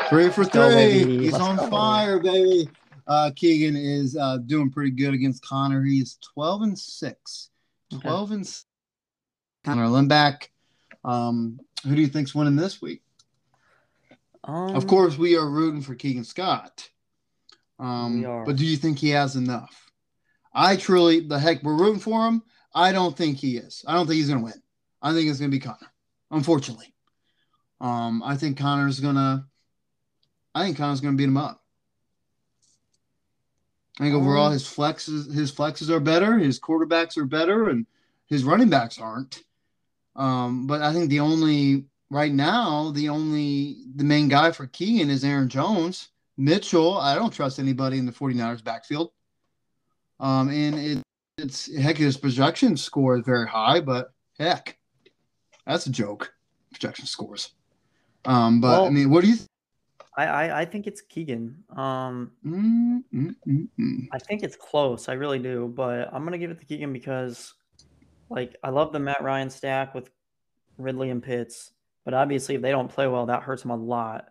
Three 0.09 0.29
for 0.29 0.45
three. 0.45 1.03
He's 1.03 1.31
Let's 1.33 1.43
on 1.43 1.57
go. 1.57 1.69
fire, 1.69 2.19
baby. 2.19 2.69
Uh, 3.07 3.31
Keegan 3.35 3.75
is 3.75 4.15
uh, 4.15 4.37
doing 4.37 4.69
pretty 4.69 4.91
good 4.91 5.15
against 5.15 5.43
Connor. 5.43 5.83
He's 5.83 6.17
12 6.33 6.61
and 6.61 6.79
6. 6.79 7.49
12 8.01 8.23
okay. 8.23 8.33
and 8.35 8.45
6. 8.45 8.65
Connor 9.65 9.87
Lindback. 9.87 10.49
Um, 11.03 11.59
who 11.83 11.95
do 11.95 12.01
you 12.01 12.07
think's 12.07 12.35
winning 12.35 12.55
this 12.55 12.81
week? 12.81 13.01
Um, 14.49 14.75
of 14.75 14.87
course, 14.87 15.15
we 15.17 15.37
are 15.37 15.47
rooting 15.47 15.81
for 15.81 15.93
Keegan 15.93 16.23
Scott. 16.23 16.89
Um, 17.77 18.21
but 18.45 18.55
do 18.55 18.65
you 18.65 18.77
think 18.77 18.97
he 18.97 19.09
has 19.11 19.35
enough? 19.35 19.91
I 20.53 20.75
truly, 20.75 21.19
the 21.19 21.37
heck, 21.37 21.61
we're 21.61 21.77
rooting 21.77 22.01
for 22.01 22.27
him. 22.27 22.41
I 22.73 22.91
don't 22.91 23.15
think 23.15 23.37
he 23.37 23.57
is. 23.57 23.85
I 23.87 23.93
don't 23.93 24.07
think 24.07 24.17
he's 24.17 24.27
going 24.27 24.39
to 24.39 24.45
win. 24.45 24.61
I 25.01 25.13
think 25.13 25.29
it's 25.29 25.39
going 25.39 25.51
to 25.51 25.55
be 25.55 25.61
Connor, 25.61 25.91
unfortunately. 26.31 26.93
Um, 27.79 28.23
I 28.23 28.35
think 28.35 28.57
Connor's 28.57 28.99
going 28.99 29.15
to, 29.15 29.45
I 30.55 30.65
think 30.65 30.77
Connor's 30.77 30.99
going 30.99 31.13
to 31.13 31.17
beat 31.17 31.29
him 31.29 31.37
up. 31.37 31.63
I 33.99 34.03
think 34.03 34.15
overall 34.15 34.47
um, 34.47 34.53
his 34.53 34.63
flexes, 34.63 35.31
his 35.31 35.51
flexes 35.51 35.89
are 35.89 35.99
better, 35.99 36.39
his 36.39 36.59
quarterbacks 36.59 37.17
are 37.17 37.25
better, 37.25 37.69
and 37.69 37.85
his 38.25 38.43
running 38.43 38.69
backs 38.69 38.97
aren't. 38.97 39.43
Um, 40.15 40.67
but 40.67 40.81
I 40.81 40.91
think 40.91 41.09
the 41.09 41.19
only 41.19 41.85
right 42.09 42.33
now, 42.33 42.91
the 42.91 43.09
only 43.09 43.77
the 43.95 44.03
main 44.03 44.27
guy 44.27 44.51
for 44.51 44.67
Keegan 44.67 45.09
is 45.09 45.23
Aaron 45.23 45.49
Jones. 45.49 46.09
Mitchell, 46.37 46.97
I 46.97 47.15
don't 47.15 47.33
trust 47.33 47.59
anybody 47.59 47.97
in 47.97 48.05
the 48.05 48.11
49ers 48.11 48.63
backfield. 48.63 49.11
Um, 50.19 50.49
and 50.49 50.79
it, 50.79 51.03
it's 51.37 51.73
heck, 51.75 51.97
his 51.97 52.17
projection 52.17 52.77
score 52.77 53.17
is 53.17 53.25
very 53.25 53.47
high, 53.47 53.81
but 53.81 54.11
heck, 54.37 54.77
that's 55.65 55.85
a 55.85 55.91
joke. 55.91 56.33
Projection 56.71 57.05
scores. 57.05 57.51
Um, 58.25 58.61
but 58.61 58.67
well, 58.67 58.85
I 58.85 58.89
mean, 58.89 59.09
what 59.09 59.21
do 59.21 59.29
you? 59.29 59.35
Th- 59.35 59.47
I, 60.17 60.25
I, 60.25 60.61
I 60.61 60.65
think 60.65 60.87
it's 60.87 61.01
Keegan. 61.01 61.63
Um, 61.75 62.31
mm, 62.45 63.03
mm, 63.13 63.35
mm, 63.47 63.67
mm, 63.79 64.07
I 64.11 64.19
think 64.19 64.43
it's 64.43 64.55
close. 64.55 65.07
I 65.07 65.13
really 65.13 65.39
do, 65.39 65.71
but 65.73 66.09
I'm 66.13 66.23
gonna 66.25 66.37
give 66.37 66.51
it 66.51 66.59
to 66.59 66.65
Keegan 66.65 66.91
because, 66.91 67.53
like, 68.29 68.57
I 68.63 68.69
love 68.69 68.91
the 68.91 68.99
Matt 68.99 69.21
Ryan 69.21 69.49
stack 69.49 69.95
with 69.95 70.09
Ridley 70.77 71.09
and 71.09 71.23
Pitts. 71.23 71.71
But 72.05 72.13
obviously, 72.13 72.55
if 72.55 72.61
they 72.61 72.71
don't 72.71 72.91
play 72.91 73.07
well, 73.07 73.27
that 73.27 73.43
hurts 73.43 73.61
them 73.61 73.71
a 73.71 73.75
lot. 73.75 74.25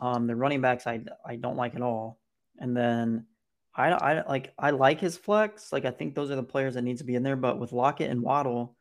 Um, 0.00 0.26
the 0.26 0.36
running 0.36 0.60
backs, 0.60 0.86
I 0.86 1.00
I 1.24 1.36
don't 1.36 1.56
like 1.56 1.74
at 1.74 1.82
all. 1.82 2.18
And 2.58 2.76
then 2.76 3.26
I 3.74 3.90
I 3.90 4.28
like 4.28 4.52
I 4.58 4.70
like 4.70 5.00
his 5.00 5.16
flex. 5.16 5.72
Like 5.72 5.84
I 5.84 5.90
think 5.90 6.14
those 6.14 6.30
are 6.30 6.36
the 6.36 6.42
players 6.42 6.74
that 6.74 6.82
needs 6.82 7.00
to 7.00 7.06
be 7.06 7.14
in 7.14 7.22
there. 7.22 7.36
But 7.36 7.58
with 7.58 7.72
Lockett 7.72 8.10
and 8.10 8.22
Waddle, 8.22 8.76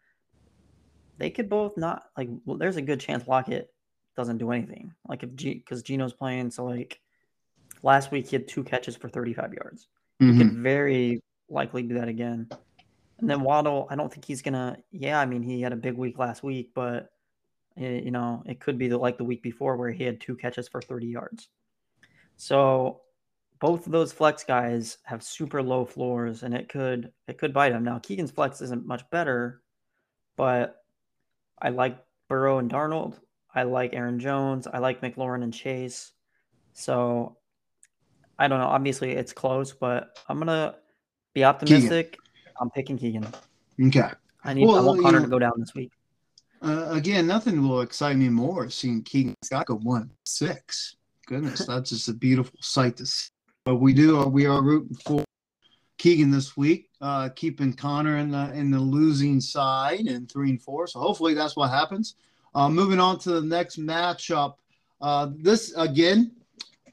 they 1.17 1.30
could 1.30 1.49
both 1.49 1.78
not 1.78 2.03
like. 2.17 2.30
Well, 2.45 2.57
there's 2.57 2.78
a 2.78 2.82
good 2.82 2.99
chance 2.99 3.28
Lockett 3.28 3.74
doesn't 4.15 4.38
do 4.38 4.51
anything. 4.51 4.93
Like 5.07 5.24
if 5.24 5.34
G 5.36 5.55
because 5.55 5.84
Geno's 5.84 6.13
playing, 6.13 6.51
so 6.51 6.65
like 6.65 6.99
last 7.84 8.11
week 8.11 8.28
he 8.28 8.36
had 8.36 8.47
two 8.47 8.63
catches 8.63 8.95
for 8.95 9.09
35 9.09 9.53
yards. 9.53 9.88
Mm-hmm. 10.22 10.32
He 10.32 10.38
could 10.38 10.47
mm-hmm. 10.51 10.63
very 10.63 11.24
likely 11.49 11.84
do 11.84 11.95
that 11.95 12.07
again. 12.07 12.49
And 13.20 13.30
then 13.30 13.41
Waddle, 13.41 13.88
I 13.89 13.95
don't 13.95 14.11
think 14.11 14.26
he's 14.26 14.41
gonna. 14.41 14.78
Yeah, 14.91 15.20
I 15.20 15.26
mean 15.26 15.43
he 15.43 15.61
had 15.61 15.74
a 15.74 15.78
big 15.78 15.95
week 15.95 16.17
last 16.17 16.43
week, 16.43 16.72
but 16.74 17.09
Eh, 17.80 18.01
you 18.03 18.11
know, 18.11 18.43
it 18.45 18.59
could 18.59 18.77
be 18.77 18.89
the, 18.89 18.97
like 18.97 19.17
the 19.17 19.23
week 19.23 19.41
before 19.41 19.77
where 19.77 19.91
he 19.91 20.03
had 20.03 20.19
two 20.19 20.36
catches 20.36 20.67
for 20.67 20.82
30 20.82 21.07
yards. 21.07 21.47
So 22.36 23.01
both 23.59 23.86
of 23.86 23.91
those 23.91 24.11
flex 24.11 24.43
guys 24.43 24.97
have 25.03 25.23
super 25.23 25.61
low 25.61 25.86
floors 25.86 26.43
and 26.43 26.53
it 26.53 26.69
could 26.69 27.11
it 27.27 27.38
could 27.38 27.53
bite 27.53 27.71
him. 27.71 27.84
Now 27.84 27.99
Keegan's 27.99 28.32
flex 28.32 28.61
isn't 28.61 28.86
much 28.86 29.09
better, 29.09 29.61
but 30.36 30.84
I 31.61 31.69
like 31.69 31.97
Burrow 32.27 32.59
and 32.59 32.71
Darnold. 32.71 33.15
I 33.53 33.63
like 33.63 33.93
Aaron 33.93 34.19
Jones. 34.19 34.67
I 34.67 34.80
like 34.80 35.01
McLaurin 35.01 35.43
and 35.43 35.53
Chase. 35.53 36.11
So 36.73 37.38
I 38.38 38.47
don't 38.47 38.59
know. 38.59 38.67
Obviously, 38.67 39.11
it's 39.11 39.34
close, 39.34 39.73
but 39.73 40.17
I'm 40.30 40.39
gonna 40.39 40.75
be 41.34 41.43
optimistic. 41.43 42.11
Keegan. 42.11 42.53
I'm 42.61 42.69
picking 42.69 42.97
Keegan. 42.97 43.27
Okay. 43.88 44.09
I 44.43 44.53
need. 44.53 44.65
Well, 44.65 44.77
I 44.77 44.82
want 44.82 45.01
Connor 45.01 45.19
know, 45.19 45.25
to 45.25 45.32
go 45.32 45.39
down 45.39 45.53
this 45.57 45.73
week. 45.73 45.91
Uh, 46.62 46.88
again, 46.91 47.26
nothing 47.26 47.68
will 47.68 47.82
excite 47.82 48.18
me 48.18 48.28
more 48.30 48.70
seeing 48.70 49.01
Keegan 49.03 49.36
Scott 49.43 49.68
go 49.68 49.76
one 49.76 50.12
six. 50.26 50.97
Goodness, 51.26 51.66
that's 51.66 51.91
just 51.91 52.10
a 52.10 52.14
beautiful 52.14 52.60
sight 52.62 52.97
to 52.97 53.05
see. 53.05 53.30
But 53.64 53.76
we 53.76 53.93
do. 53.93 54.20
Uh, 54.20 54.26
we 54.28 54.45
are 54.45 54.62
rooting 54.62 54.97
for 55.05 55.24
Keegan 55.99 56.32
this 56.32 56.57
week, 56.57 56.89
uh, 57.01 57.30
keeping 57.36 57.74
Connor 57.74 58.18
in 58.18 58.32
the 58.32 58.51
in 58.53 58.72
the 58.72 58.80
losing 58.80 59.39
side 59.39 60.07
in 60.07 60.28
three 60.28 60.49
and 60.49 60.62
four. 60.62 60.88
So 60.88 60.99
hopefully 60.99 61.34
that's 61.34 61.55
what 61.55 61.70
happens. 61.70 62.16
Uh, 62.55 62.68
moving 62.68 62.99
on 62.99 63.20
to 63.20 63.32
the 63.32 63.41
next 63.41 63.80
matchup. 63.80 64.55
Uh, 65.01 65.30
this 65.38 65.74
again, 65.78 66.32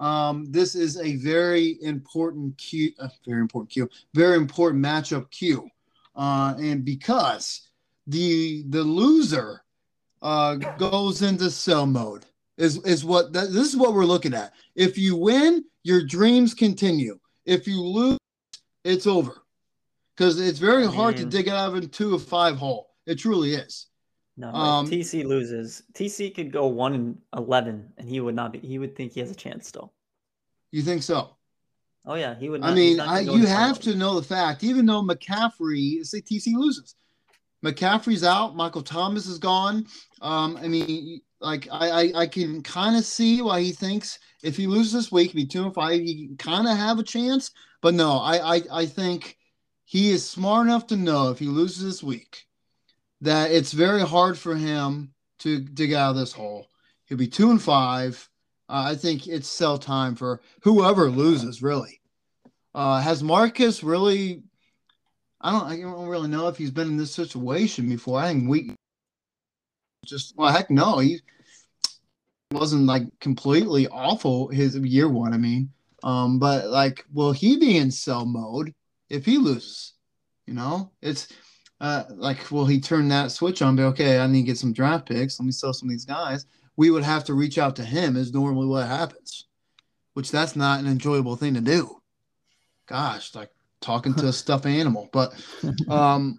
um, 0.01 0.45
this 0.53 0.75
is 0.75 0.97
a 1.01 1.17
very 1.17 1.79
important 1.83 2.57
cue, 2.59 2.93
uh, 3.01 3.09
very 3.27 3.41
important 3.41 3.71
cue, 3.71 3.89
very 4.15 4.37
important 4.37 4.85
matchup 4.85 5.31
cue, 5.31 5.69
uh, 6.15 6.55
and 6.59 6.85
because 6.85 7.66
the 8.07 8.65
the 8.69 8.83
loser 8.83 9.63
uh, 10.23 10.55
goes 10.55 11.23
into 11.23 11.51
sell 11.51 11.87
mode 11.87 12.25
is 12.59 12.83
is 12.85 13.05
what 13.05 13.33
that, 13.33 13.53
this 13.53 13.69
is 13.69 13.77
what 13.77 13.95
we're 13.95 14.05
looking 14.05 14.35
at. 14.35 14.53
If 14.75 14.97
you 14.99 15.17
win, 15.17 15.65
your 15.83 16.05
dreams 16.05 16.55
continue. 16.55 17.19
If 17.45 17.67
you 17.67 17.81
lose, 17.83 18.19
it's 18.85 19.07
over. 19.07 19.43
Because 20.17 20.41
it's 20.41 20.59
very 20.59 20.87
hard 20.87 21.17
to 21.19 21.27
dig 21.27 21.49
out 21.49 21.69
of 21.69 21.75
a 21.75 21.87
two 21.87 22.15
of 22.15 22.23
five 22.23 22.57
hole. 22.57 22.95
It 23.07 23.17
truly 23.17 23.55
is. 23.55 23.87
No, 24.39 24.49
um, 24.49 24.87
TC 24.87 25.25
loses. 25.25 25.83
TC 25.93 26.35
could 26.35 26.53
go 26.53 26.67
one 26.67 26.95
and 26.95 27.19
eleven, 27.37 27.93
and 27.99 28.09
he 28.09 28.21
would 28.21 28.35
not 28.35 28.53
be. 28.53 28.59
He 28.59 28.79
would 28.79 28.97
think 28.97 29.13
he 29.13 29.21
has 29.21 29.31
a 29.31 29.35
chance 29.35 29.69
still. 29.69 29.93
You 30.73 30.83
think 30.83 31.03
so? 31.03 31.37
Oh 32.07 32.15
yeah, 32.15 32.35
he 32.35 32.49
would. 32.49 32.63
Not, 32.63 32.71
I 32.71 32.75
mean, 32.75 33.01
I, 33.01 33.21
you 33.21 33.47
have 33.47 33.79
to 33.81 33.95
know 33.95 34.19
the 34.19 34.27
fact. 34.27 34.65
Even 34.65 34.87
though 34.87 35.03
McCaffrey, 35.03 36.05
say 36.05 36.21
TC 36.21 36.55
loses, 36.55 36.95
McCaffrey's 37.67 38.25
out. 38.25 38.55
Michael 38.55 38.83
Thomas 38.83 39.27
is 39.27 39.39
gone. 39.39 39.87
Um, 40.23 40.57
I 40.63 40.69
mean, 40.69 41.21
like 41.41 41.69
I, 41.71 41.91
I, 41.91 42.13
I 42.21 42.27
can 42.27 42.63
kind 42.63 42.97
of 42.97 43.05
see 43.05 43.43
why 43.43 43.61
he 43.61 43.73
thinks 43.73 44.19
if 44.43 44.57
he 44.57 44.67
loses 44.67 44.93
this 44.93 45.13
week, 45.13 45.35
be 45.35 45.45
two 45.45 45.65
and 45.65 45.75
five, 45.75 46.01
he 46.01 46.35
kind 46.39 46.69
of 46.69 46.77
have 46.77 46.99
a 46.99 47.03
chance. 47.03 47.51
But 47.83 47.95
no, 47.95 48.19
I, 48.19 48.57
I, 48.57 48.63
I 48.73 48.87
think 48.87 49.37
he 49.85 50.11
is 50.11 50.29
smart 50.29 50.67
enough 50.67 50.87
to 50.89 50.97
know 50.97 51.31
if 51.31 51.39
he 51.39 51.47
loses 51.47 51.83
this 51.85 52.03
week 52.03 52.47
that 53.21 53.51
it's 53.51 53.73
very 53.73 54.03
hard 54.03 54.39
for 54.39 54.55
him 54.55 55.13
to 55.41 55.61
dig 55.61 55.93
out 55.93 56.11
of 56.11 56.17
this 56.17 56.33
hole. 56.33 56.69
He'll 57.07 57.19
be 57.19 57.29
two 57.29 57.51
and 57.51 57.63
five. 57.63 58.29
Uh, 58.69 58.85
I 58.89 58.95
think 58.97 59.27
it's 59.27 59.49
sell 59.49 59.79
time 59.79 60.17
for 60.17 60.41
whoever 60.63 61.11
loses. 61.11 61.63
Really, 61.63 62.01
uh, 62.75 63.01
has 63.01 63.23
Marcus 63.23 63.83
really? 63.83 64.43
I 65.41 65.53
don't. 65.53 65.65
I 65.65 65.81
don't 65.81 66.09
really 66.09 66.29
know 66.29 66.49
if 66.49 66.57
he's 66.57 66.71
been 66.71 66.89
in 66.89 66.97
this 66.97 67.15
situation 67.15 67.89
before. 67.89 68.19
I 68.19 68.29
think 68.29 68.49
we 68.49 68.75
just 70.05 70.35
well, 70.37 70.53
heck 70.53 70.71
no, 70.71 70.99
he 70.99 71.21
wasn't 72.53 72.87
like 72.87 73.05
completely 73.21 73.87
awful 73.89 74.49
his 74.49 74.77
year 74.77 75.09
one. 75.09 75.35
I 75.35 75.39
mean, 75.39 75.71
um, 76.03 76.39
but 76.39 76.69
like, 76.69 77.05
will 77.13 77.33
he 77.33 77.59
be 77.59 77.77
in 77.77 77.91
sell 77.91 78.25
mode 78.25 78.75
if 79.11 79.25
he 79.25 79.39
loses? 79.39 79.95
You 80.47 80.55
know, 80.55 80.93
it's 81.03 81.29
uh, 81.81 82.05
like, 82.09 82.51
will 82.51 82.67
he 82.67 82.81
turn 82.81 83.09
that 83.09 83.33
switch 83.33 83.63
on? 83.63 83.77
Be 83.77 83.83
okay. 83.83 84.19
I 84.19 84.27
need 84.27 84.43
to 84.43 84.47
get 84.47 84.59
some 84.59 84.73
draft 84.73 85.09
picks. 85.09 85.39
Let 85.39 85.47
me 85.47 85.53
sell 85.53 85.73
some 85.73 85.89
of 85.89 85.93
these 85.93 86.05
guys. 86.05 86.47
We 86.77 86.91
would 86.91 87.03
have 87.03 87.25
to 87.25 87.35
reach 87.35 87.59
out 87.59 87.77
to 87.77 87.85
him, 87.85 88.17
is 88.17 88.33
normally 88.33 88.67
what 88.67 88.87
happens, 88.87 89.47
which 90.15 90.31
that's 90.31 90.57
not 90.57 90.81
an 90.81 90.87
enjoyable 90.87 91.37
thing 91.37 91.55
to 91.55 91.61
do. 91.61 92.01
Gosh, 92.87 93.35
like 93.35 93.51
talking 93.81 94.15
to 94.15 94.29
a 94.29 94.33
stuffed 94.33 94.67
animal. 94.67 95.09
But, 95.13 95.33
um, 95.89 96.39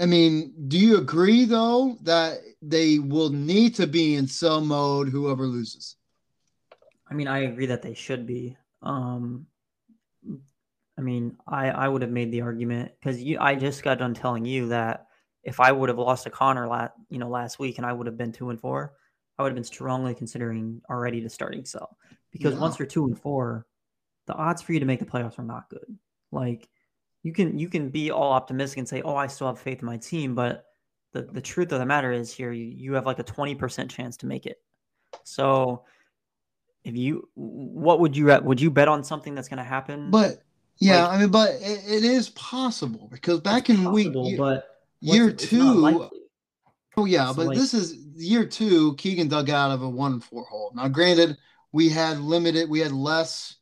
I 0.00 0.06
mean, 0.06 0.54
do 0.68 0.78
you 0.78 0.98
agree 0.98 1.44
though 1.44 1.98
that 2.02 2.38
they 2.62 2.98
will 2.98 3.30
need 3.30 3.74
to 3.76 3.86
be 3.86 4.14
in 4.14 4.26
sell 4.26 4.60
mode 4.60 5.08
whoever 5.08 5.46
loses? 5.46 5.96
I 7.10 7.14
mean, 7.14 7.28
I 7.28 7.40
agree 7.40 7.66
that 7.66 7.82
they 7.82 7.94
should 7.94 8.26
be. 8.26 8.56
Um, 8.82 9.46
I 10.96 11.02
mean, 11.02 11.36
I 11.46 11.70
I 11.70 11.88
would 11.88 12.02
have 12.02 12.10
made 12.10 12.30
the 12.30 12.42
argument 12.42 12.92
because 12.98 13.22
you 13.22 13.38
I 13.40 13.54
just 13.54 13.82
got 13.82 13.98
done 13.98 14.14
telling 14.14 14.44
you 14.44 14.68
that 14.68 15.06
if 15.42 15.58
I 15.58 15.72
would 15.72 15.88
have 15.88 15.98
lost 15.98 16.24
to 16.24 16.30
Connor 16.30 16.68
last 16.68 16.92
you 17.08 17.18
know 17.18 17.28
last 17.28 17.58
week 17.58 17.78
and 17.78 17.86
I 17.86 17.92
would 17.92 18.06
have 18.06 18.16
been 18.16 18.32
two 18.32 18.50
and 18.50 18.60
four, 18.60 18.92
I 19.38 19.42
would 19.42 19.50
have 19.50 19.56
been 19.56 19.64
strongly 19.64 20.14
considering 20.14 20.82
already 20.88 21.20
the 21.20 21.30
starting 21.30 21.64
sell 21.64 21.96
because 22.30 22.54
yeah. 22.54 22.60
once 22.60 22.78
you're 22.78 22.86
two 22.86 23.06
and 23.06 23.18
four, 23.18 23.66
the 24.26 24.34
odds 24.34 24.62
for 24.62 24.72
you 24.72 24.80
to 24.80 24.86
make 24.86 25.00
the 25.00 25.06
playoffs 25.06 25.38
are 25.38 25.44
not 25.44 25.68
good. 25.68 25.98
Like 26.32 26.68
you 27.22 27.32
can 27.32 27.58
you 27.58 27.68
can 27.68 27.90
be 27.90 28.10
all 28.10 28.32
optimistic 28.32 28.78
and 28.78 28.88
say, 28.88 29.02
oh, 29.02 29.16
I 29.16 29.26
still 29.26 29.48
have 29.48 29.58
faith 29.58 29.80
in 29.80 29.86
my 29.86 29.96
team, 29.96 30.34
but 30.34 30.64
the 31.12 31.22
the 31.22 31.40
truth 31.40 31.72
of 31.72 31.78
the 31.78 31.86
matter 31.86 32.12
is 32.12 32.32
here 32.32 32.52
you, 32.52 32.64
you 32.64 32.94
have 32.94 33.06
like 33.06 33.18
a 33.18 33.24
twenty 33.24 33.54
percent 33.54 33.90
chance 33.90 34.16
to 34.18 34.26
make 34.26 34.46
it. 34.46 34.60
So 35.24 35.84
if 36.84 36.96
you 36.96 37.28
what 37.34 38.00
would 38.00 38.16
you 38.16 38.26
would 38.42 38.60
you 38.60 38.70
bet 38.70 38.88
on 38.88 39.04
something 39.04 39.34
that's 39.34 39.48
going 39.48 39.58
to 39.58 39.64
happen 39.64 40.10
but 40.10 40.42
yeah, 40.80 41.06
like, 41.06 41.16
I 41.16 41.20
mean, 41.20 41.28
but 41.30 41.50
it, 41.60 41.84
it 41.86 42.04
is 42.04 42.30
possible 42.30 43.08
because 43.12 43.40
back 43.40 43.68
in 43.68 43.84
possible, 43.84 44.24
week 44.24 44.38
but 44.38 44.80
year 45.00 45.30
two. 45.30 46.10
Oh 46.96 47.04
yeah, 47.04 47.32
but 47.36 47.48
like, 47.48 47.56
this 47.56 47.74
is 47.74 47.94
year 48.16 48.46
two. 48.46 48.96
Keegan 48.96 49.28
dug 49.28 49.50
out 49.50 49.70
of 49.70 49.82
a 49.82 49.88
1 49.88 50.20
4 50.20 50.44
hole. 50.44 50.72
Now, 50.74 50.88
granted, 50.88 51.36
we 51.72 51.88
had 51.90 52.18
limited, 52.18 52.68
we 52.68 52.80
had 52.80 52.92
less 52.92 53.56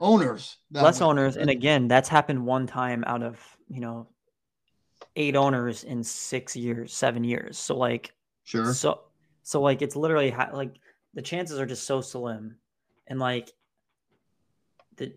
owners. 0.00 0.56
Less 0.70 1.00
way. 1.00 1.06
owners, 1.06 1.36
and 1.36 1.50
again, 1.50 1.88
that's 1.88 2.08
happened 2.08 2.44
one 2.44 2.66
time 2.66 3.04
out 3.06 3.22
of 3.22 3.38
you 3.68 3.80
know 3.80 4.08
eight 5.16 5.36
owners 5.36 5.84
in 5.84 6.02
six 6.02 6.56
years, 6.56 6.92
seven 6.92 7.24
years. 7.24 7.58
So 7.58 7.76
like, 7.76 8.14
sure. 8.44 8.72
So 8.72 9.02
so 9.42 9.60
like, 9.60 9.82
it's 9.82 9.96
literally 9.96 10.30
ha- 10.30 10.50
like 10.52 10.76
the 11.14 11.22
chances 11.22 11.58
are 11.58 11.66
just 11.66 11.84
so 11.84 12.00
slim, 12.00 12.56
and 13.06 13.18
like 13.18 13.50
the 14.96 15.14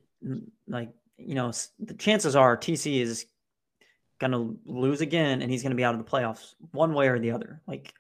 like 0.67 0.89
you 1.17 1.36
know, 1.36 1.51
the 1.80 1.93
chances 1.93 2.36
are 2.36 2.57
TC 2.57 3.01
is 3.01 3.25
to 4.32 4.57
lose 4.65 5.01
again 5.01 5.41
and 5.41 5.49
he's 5.49 5.61
to 5.71 5.77
be 5.77 5.84
out 5.84 5.95
of 5.95 6.03
the 6.03 6.09
playoffs 6.09 6.55
one 6.71 6.93
way 6.93 7.07
or 7.07 7.19
the 7.19 7.32
other. 7.32 7.61
Like, 7.67 7.93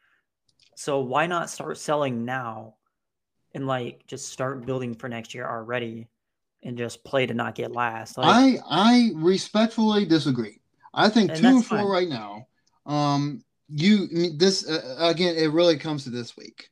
so 0.75 0.99
why 0.99 1.27
not 1.27 1.49
start 1.49 1.77
selling 1.77 2.25
now 2.25 2.75
and 3.53 3.67
like 3.67 4.05
just 4.07 4.31
start 4.31 4.65
building 4.65 4.95
for 4.95 5.09
next 5.09 5.33
year 5.33 5.49
already 5.49 6.07
and 6.63 6.77
just 6.77 7.03
play 7.03 7.25
to 7.25 7.33
not 7.33 7.55
get 7.55 7.71
last? 7.71 8.17
Like, 8.17 8.27
I 8.27 8.57
I 8.69 9.11
respectfully 9.15 10.05
disagree. 10.05 10.61
I 10.93 11.09
think 11.09 11.33
two 11.35 11.47
and 11.47 11.65
four 11.65 11.79
fine. 11.79 11.87
right 11.87 12.09
now. 12.09 12.47
Um, 12.85 13.43
you 13.69 14.37
this 14.37 14.67
uh, 14.67 14.95
again, 14.99 15.35
it 15.35 15.51
really 15.51 15.77
comes 15.77 16.03
to 16.03 16.09
this 16.09 16.35
week, 16.35 16.69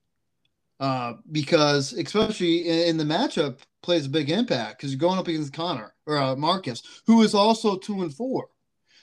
uh, 0.79 1.13
because 1.31 1.93
especially 1.93 2.67
in, 2.67 2.89
in 2.89 2.97
the 2.97 3.03
matchup 3.03 3.59
plays 3.83 4.07
a 4.07 4.09
big 4.09 4.29
impact 4.29 4.77
because 4.77 4.91
you're 4.91 4.99
going 4.99 5.19
up 5.19 5.27
against 5.27 5.53
Connor 5.53 5.93
or 6.05 6.17
uh, 6.17 6.35
Marcus, 6.35 7.01
who 7.05 7.21
is 7.21 7.35
also 7.35 7.77
two 7.77 8.01
and 8.01 8.13
four. 8.13 8.49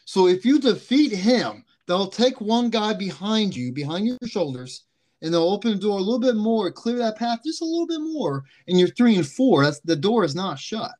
So 0.05 0.26
if 0.26 0.45
you 0.45 0.59
defeat 0.59 1.12
him, 1.12 1.64
they'll 1.87 2.09
take 2.09 2.41
one 2.41 2.68
guy 2.68 2.93
behind 2.93 3.55
you, 3.57 3.72
behind 3.72 4.07
your 4.07 4.18
shoulders, 4.26 4.85
and 5.25 5.33
they'll 5.33 5.49
open 5.49 5.72
the 5.72 5.79
door 5.79 5.99
a 5.99 6.03
little 6.03 6.20
bit 6.20 6.37
more, 6.37 6.70
clear 6.70 6.99
that 6.99 7.16
path 7.16 7.41
just 7.45 7.62
a 7.62 7.64
little 7.64 7.87
bit 7.87 8.01
more, 8.01 8.45
and 8.68 8.79
you're 8.79 8.89
three 8.89 9.16
and 9.16 9.27
four. 9.27 9.64
That's 9.64 9.81
the 9.81 9.97
door 9.97 10.22
is 10.22 10.35
not 10.35 10.59
shut. 10.59 10.93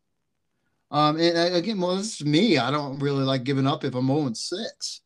Um, 0.91 1.19
and 1.21 1.37
uh, 1.37 1.57
again, 1.57 1.79
well, 1.79 1.97
this 1.97 2.21
is 2.21 2.27
me. 2.27 2.57
I 2.57 2.71
don't 2.71 2.99
really 3.01 3.25
like 3.25 3.45
giving 3.45 3.67
up 3.67 3.85
if 3.85 3.95
I'm 3.95 4.07
0 4.07 4.33
six. 4.33 5.03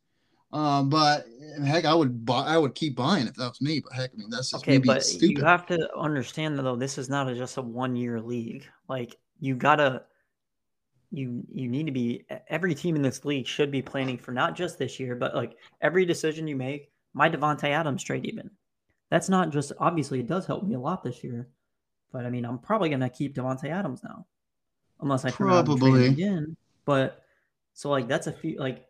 Um, 0.53 0.89
but 0.89 1.27
heck, 1.65 1.85
I 1.85 1.95
would 1.95 2.25
buy, 2.25 2.45
I 2.45 2.57
would 2.57 2.75
keep 2.75 2.95
buying 2.95 3.27
if 3.27 3.35
that 3.35 3.49
was 3.49 3.61
me. 3.61 3.81
But 3.81 3.93
heck, 3.93 4.11
I 4.15 4.17
mean, 4.17 4.31
that's 4.31 4.53
just 4.53 4.63
okay. 4.63 4.79
But 4.79 5.03
stupid. 5.03 5.39
you 5.39 5.45
have 5.45 5.67
to 5.67 5.89
understand 5.97 6.57
that 6.57 6.63
though, 6.63 6.77
this 6.77 6.97
is 6.97 7.11
not 7.11 7.29
a, 7.29 7.35
just 7.35 7.57
a 7.57 7.63
one 7.63 7.97
year 7.97 8.21
league. 8.21 8.67
Like 8.89 9.17
you 9.41 9.57
gotta, 9.57 10.03
you 11.11 11.43
you 11.53 11.69
need 11.69 11.87
to 11.87 11.93
be. 11.93 12.25
Every 12.49 12.75
team 12.75 12.95
in 12.95 13.03
this 13.03 13.25
league 13.25 13.47
should 13.47 13.71
be 13.71 13.83
planning 13.83 14.17
for 14.17 14.31
not 14.31 14.55
just 14.55 14.79
this 14.79 15.01
year, 15.01 15.17
but 15.17 15.35
like 15.35 15.57
every 15.81 16.07
decision 16.07 16.47
you 16.47 16.57
make. 16.57 16.91
My 17.15 17.29
Davante 17.29 17.65
Adams 17.65 18.05
trade, 18.05 18.27
even 18.27 18.51
that's 19.11 19.29
not 19.29 19.51
just 19.51 19.73
obviously 19.79 20.21
it 20.21 20.27
does 20.27 20.47
help 20.47 20.65
me 20.65 20.75
a 20.75 20.81
lot 20.81 21.03
this 21.03 21.23
year, 21.25 21.49
but 22.13 22.25
I 22.25 22.31
mean 22.31 22.45
I'm 22.45 22.59
probably 22.59 22.91
gonna 22.91 23.11
keep 23.11 23.35
Davante 23.35 23.71
Adams 23.71 24.03
now, 24.03 24.27
unless 25.01 25.25
I 25.25 25.31
probably 25.31 26.07
again. 26.07 26.57
But 26.85 27.23
so 27.75 27.91
like 27.91 28.09
that's 28.09 28.27
a 28.27 28.33
few 28.33 28.59
like 28.59 28.89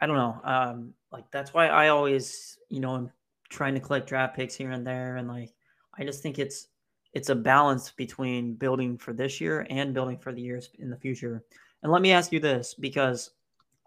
I 0.00 0.06
don't 0.06 0.16
know. 0.16 0.40
Um, 0.44 0.94
like 1.12 1.30
that's 1.30 1.54
why 1.54 1.68
I 1.68 1.88
always, 1.88 2.58
you 2.68 2.80
know, 2.80 2.94
I'm 2.94 3.10
trying 3.48 3.74
to 3.74 3.80
collect 3.80 4.06
draft 4.06 4.36
picks 4.36 4.54
here 4.54 4.70
and 4.70 4.86
there, 4.86 5.16
and 5.16 5.28
like 5.28 5.54
I 5.98 6.04
just 6.04 6.22
think 6.22 6.38
it's 6.38 6.68
it's 7.14 7.28
a 7.30 7.34
balance 7.34 7.92
between 7.92 8.54
building 8.54 8.98
for 8.98 9.12
this 9.12 9.40
year 9.40 9.66
and 9.70 9.94
building 9.94 10.18
for 10.18 10.32
the 10.32 10.42
years 10.42 10.70
in 10.78 10.90
the 10.90 10.96
future. 10.96 11.42
And 11.82 11.92
let 11.92 12.02
me 12.02 12.12
ask 12.12 12.32
you 12.32 12.40
this, 12.40 12.74
because 12.74 13.30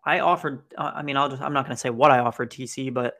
I 0.06 0.22
offered. 0.22 0.64
Uh, 0.78 0.92
I 0.96 1.04
mean, 1.04 1.18
I'll 1.18 1.30
just 1.30 1.42
I'm 1.42 1.54
not 1.54 1.66
going 1.66 1.76
to 1.76 1.80
say 1.80 1.90
what 1.90 2.12
I 2.12 2.20
offered 2.20 2.50
TC, 2.50 2.94
but 2.94 3.18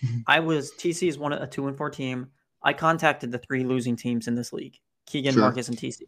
I 0.26 0.40
was 0.40 0.72
TC 0.72 1.08
is 1.08 1.18
one 1.18 1.32
of 1.32 1.42
a 1.42 1.46
two 1.46 1.66
and 1.68 1.76
four 1.76 1.90
team. 1.90 2.28
I 2.62 2.72
contacted 2.72 3.30
the 3.30 3.38
three 3.38 3.64
losing 3.64 3.96
teams 3.96 4.28
in 4.28 4.34
this 4.34 4.52
league: 4.52 4.78
Keegan, 5.06 5.34
sure. 5.34 5.42
Marcus, 5.42 5.68
and 5.68 5.76
TC. 5.76 6.02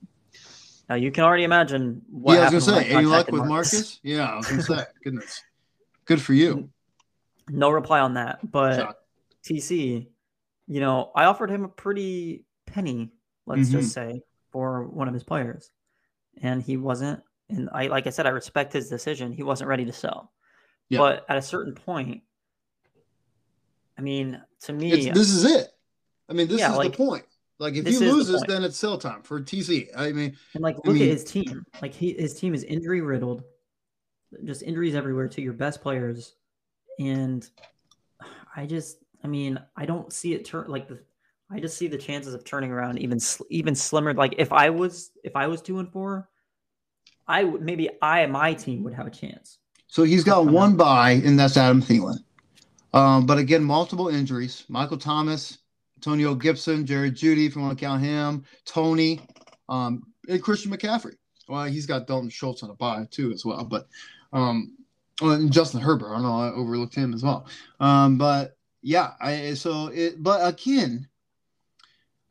Now 0.89 0.95
you 0.95 1.11
can 1.11 1.24
already 1.24 1.45
imagine 1.45 2.03
what. 2.11 2.34
Yeah, 2.34 2.41
I 2.41 2.51
was 2.51 2.66
gonna 2.66 2.82
say, 2.82 2.91
any 2.91 3.07
luck 3.07 3.30
with 3.30 3.45
Marcus? 3.45 3.72
Marcus? 3.72 4.01
Yeah, 4.03 4.24
I 4.24 4.36
was 4.36 4.47
gonna 4.47 4.62
say, 4.62 4.84
goodness, 5.05 5.43
good 6.07 6.20
for 6.20 6.32
you. 6.32 6.70
No 7.51 7.70
reply 7.70 8.01
on 8.01 8.14
that, 8.14 8.39
but 8.51 8.99
TC, 9.45 10.09
you 10.66 10.80
know, 10.80 11.11
I 11.14 11.24
offered 11.24 11.51
him 11.51 11.64
a 11.64 11.68
pretty 11.68 12.45
penny, 12.66 13.12
let's 13.47 13.62
mm-hmm. 13.62 13.80
just 13.80 13.93
say, 13.93 14.22
for 14.51 14.86
one 14.86 15.09
of 15.09 15.14
his 15.14 15.24
players, 15.24 15.70
and 16.43 16.62
he 16.62 16.76
wasn't. 16.76 17.22
And 17.51 17.70
I, 17.72 17.86
like 17.86 18.07
I 18.07 18.11
said, 18.11 18.26
I 18.26 18.30
respect 18.30 18.74
his 18.74 18.91
decision. 18.91 19.32
He 19.32 19.43
wasn't 19.43 19.68
ready 19.68 19.86
to 19.86 19.93
sell, 19.93 20.32
yeah. 20.91 20.99
but 20.99 21.24
at 21.28 21.39
a 21.39 21.43
certain 21.43 21.74
point, 21.74 22.22
I 23.99 24.01
mean, 24.01 24.40
to 24.62 24.72
me, 24.72 24.92
it's, 24.92 25.07
this 25.07 25.30
is 25.30 25.44
it. 25.44 25.68
I 26.28 26.32
mean, 26.32 26.46
this 26.46 26.61
yeah, 26.61 26.70
is 26.70 26.78
like, 26.78 26.92
the 26.92 26.96
point. 26.96 27.24
Like 27.59 27.74
if 27.74 27.86
he 27.86 27.99
loses, 27.99 28.40
the 28.40 28.46
then 28.46 28.62
it's 28.62 28.76
sell 28.76 28.96
time 28.96 29.22
for 29.22 29.40
TC. 29.40 29.88
I 29.96 30.12
mean, 30.12 30.36
and 30.55 30.62
like 30.62 30.76
look 30.76 30.88
I 30.88 30.92
mean, 30.92 31.03
at 31.03 31.09
his 31.09 31.24
team. 31.24 31.66
Like 31.82 31.92
he, 31.92 32.12
his 32.12 32.38
team 32.38 32.55
is 32.55 32.62
injury 32.62 33.01
riddled, 33.01 33.42
just 34.44 34.62
injuries 34.62 34.94
everywhere 34.94 35.26
to 35.28 35.42
your 35.42 35.55
best 35.55 35.82
players, 35.82 36.34
and 37.01 37.49
I 38.55 38.66
just, 38.66 38.99
I 39.24 39.26
mean, 39.26 39.59
I 39.76 39.86
don't 39.86 40.12
see 40.12 40.34
it 40.34 40.44
turn 40.44 40.68
like 40.68 40.88
the. 40.88 41.01
I 41.51 41.59
just 41.61 41.78
see 41.78 41.88
the 41.88 41.96
chances 41.96 42.34
of 42.34 42.44
turning 42.44 42.70
around 42.70 42.99
even 42.99 43.18
even 43.51 43.74
slimmer. 43.74 44.14
Like 44.14 44.34
if 44.38 44.53
I 44.53 44.70
was 44.70 45.11
if 45.24 45.34
I 45.34 45.49
was 45.49 45.61
two 45.61 45.80
and 45.80 45.90
four, 45.90 46.28
I 47.26 47.42
would 47.42 47.62
maybe 47.62 47.88
I 48.01 48.24
my 48.26 48.55
team 48.55 48.84
would 48.84 48.94
have 48.94 49.07
a 49.07 49.11
chance. 49.11 49.59
So 49.88 50.05
he's 50.05 50.22
got 50.22 50.46
one 50.46 50.76
buy, 50.76 51.12
and 51.12 51.38
that's 51.38 51.57
Adam 51.57 51.82
Thielen. 51.82 52.18
Um, 52.99 53.26
but 53.26 53.38
again, 53.38 53.62
multiple 53.62 54.09
injuries. 54.09 54.64
Michael 54.68 54.99
Thomas, 54.99 55.59
Antonio 55.99 56.34
Gibson, 56.34 56.84
Jerry 56.84 57.12
Jeudy, 57.12 57.46
if 57.46 57.55
you 57.55 57.62
want 57.62 57.78
to 57.78 57.84
count 57.84 58.03
him, 58.03 58.44
Tony, 58.64 59.20
um, 59.68 60.03
and 60.28 60.42
Christian 60.42 60.72
McCaffrey. 60.72 61.14
Well, 61.49 61.64
he's 61.66 61.86
got 61.86 62.09
Dalton 62.09 62.28
Schultz 62.28 62.64
on 62.64 62.70
a 62.70 62.74
buy 62.74 63.07
too 63.11 63.30
as 63.32 63.44
well. 63.44 63.64
But 63.64 63.86
um, 64.32 64.76
and 65.20 65.53
Justin 65.53 65.80
Herbert, 65.80 66.11
I 66.11 66.14
don't 66.14 66.24
know, 66.24 66.40
I 66.40 66.51
overlooked 66.51 66.94
him 66.94 67.14
as 67.14 67.22
well. 67.22 67.46
Um, 67.78 68.18
but 68.18 68.57
yeah, 68.82 69.12
I 69.20 69.55
so 69.55 69.92
it. 69.94 70.20
But 70.20 70.46
again, 70.46 71.09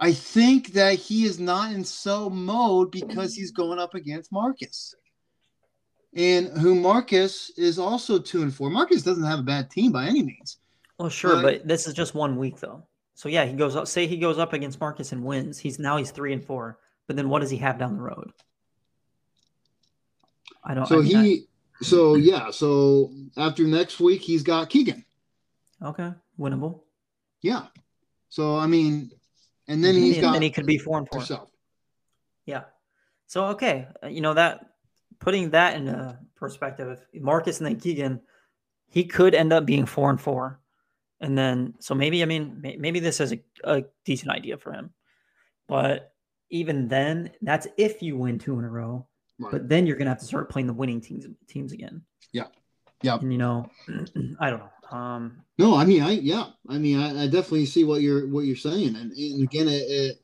I 0.02 0.12
think 0.12 0.74
that 0.74 0.96
he 0.96 1.24
is 1.24 1.40
not 1.40 1.72
in 1.72 1.86
so 1.86 2.30
mode 2.30 2.92
because 2.92 3.34
he's 3.34 3.52
going 3.52 3.80
up 3.80 3.96
against 3.96 4.34
Marcus 4.34 4.94
and 6.18 6.48
who 6.58 6.74
Marcus 6.76 7.52
is 7.52 7.78
also 7.78 8.18
two 8.18 8.42
and 8.42 8.54
four. 8.54 8.70
Marcus 8.70 9.04
doesn't 9.04 9.24
have 9.24 9.40
a 9.40 9.44
bad 9.44 9.70
team 9.70 9.92
by 9.92 10.06
any 10.06 10.24
means. 10.24 10.58
Well, 10.98 11.10
sure, 11.10 11.36
but, 11.36 11.60
but 11.60 11.68
this 11.68 11.88
is 11.88 11.94
just 11.94 12.16
one 12.16 12.38
week 12.38 12.60
though. 12.60 12.84
So 13.14 13.30
yeah, 13.30 13.46
he 13.46 13.54
goes 13.54 13.76
up. 13.76 13.88
Say 13.88 14.08
he 14.08 14.18
goes 14.18 14.40
up 14.40 14.54
against 14.54 14.82
Marcus 14.82 15.12
and 15.12 15.24
wins. 15.24 15.60
He's 15.60 15.78
now 15.78 15.98
he's 15.98 16.12
three 16.12 16.34
and 16.34 16.44
four. 16.44 16.80
But 17.06 17.16
then 17.16 17.30
what 17.30 17.40
does 17.40 17.52
he 17.52 17.58
have 17.58 17.78
down 17.78 17.96
the 17.96 18.02
road? 18.02 18.32
I 20.64 20.74
don't. 20.74 20.88
So 20.88 21.00
I 21.00 21.02
mean, 21.04 21.24
he. 21.24 21.34
I, 21.82 21.84
so 21.84 22.16
yeah. 22.16 22.50
So 22.50 23.14
after 23.38 23.64
next 23.64 24.00
week, 24.00 24.22
he's 24.22 24.44
got 24.44 24.70
Keegan. 24.70 25.06
Okay, 25.84 26.12
winnable. 26.40 26.82
Yeah. 27.42 27.68
So 28.30 28.58
I 28.58 28.66
mean, 28.66 29.12
and 29.68 29.84
then 29.84 29.94
he's 29.94 30.16
and 30.16 30.24
got. 30.24 30.34
Then 30.34 30.42
he 30.42 30.50
could 30.50 30.66
be 30.66 30.80
four 30.80 30.98
and 30.98 31.08
four. 31.08 31.20
Himself. 31.20 31.52
Yeah. 32.46 32.64
So 33.28 33.46
okay, 33.50 33.88
you 34.10 34.22
know 34.22 34.34
that 34.34 34.66
putting 35.20 35.52
that 35.52 35.76
in 35.76 35.88
a 35.88 36.20
perspective, 36.36 36.88
of 36.88 37.02
Marcus 37.14 37.60
and 37.60 37.68
then 37.68 37.80
Keegan, 37.80 38.22
he 38.90 39.04
could 39.04 39.36
end 39.36 39.54
up 39.54 39.66
being 39.66 39.86
four 39.86 40.10
and 40.10 40.20
four. 40.20 40.60
And 41.20 41.38
then, 41.38 41.74
so 41.80 41.96
maybe, 41.96 42.22
I 42.22 42.26
mean, 42.26 42.60
maybe 42.62 43.00
this 43.00 43.20
is 43.20 43.34
a, 43.34 43.44
a 43.64 43.84
decent 44.06 44.32
idea 44.32 44.58
for 44.58 44.72
him. 44.72 44.92
But 45.68 46.14
even 46.50 46.88
then, 46.88 47.32
that's 47.42 47.68
if 47.78 48.02
you 48.02 48.18
win 48.18 48.40
two 48.40 48.58
in 48.60 48.66
a 48.66 48.70
row. 48.70 49.08
Right. 49.40 49.52
But 49.52 49.70
then 49.70 49.86
you're 49.86 49.98
going 49.98 50.06
to 50.06 50.12
have 50.12 50.20
to 50.20 50.26
start 50.26 50.50
playing 50.50 50.68
the 50.68 50.74
winning 50.74 51.02
teams 51.02 51.26
teams 51.48 51.72
again. 51.72 52.02
Yeah. 52.32 52.46
Yeah. 53.04 53.18
And, 53.20 53.32
you 53.32 53.38
know, 53.38 53.70
I 54.40 54.50
don't 54.50 54.60
know. 54.60 54.98
Um, 54.98 55.44
no, 55.58 55.76
I 55.76 55.86
mean, 55.86 56.02
I, 56.02 56.12
yeah, 56.12 56.46
I 56.70 56.78
mean, 56.78 57.00
I, 57.00 57.24
I 57.24 57.26
definitely 57.26 57.66
see 57.66 57.84
what 57.84 58.02
you're, 58.02 58.28
what 58.28 58.46
you're 58.46 58.56
saying. 58.56 58.96
And, 58.96 59.12
and 59.12 59.44
again, 59.44 59.68
it, 59.68 59.84
it 59.90 60.22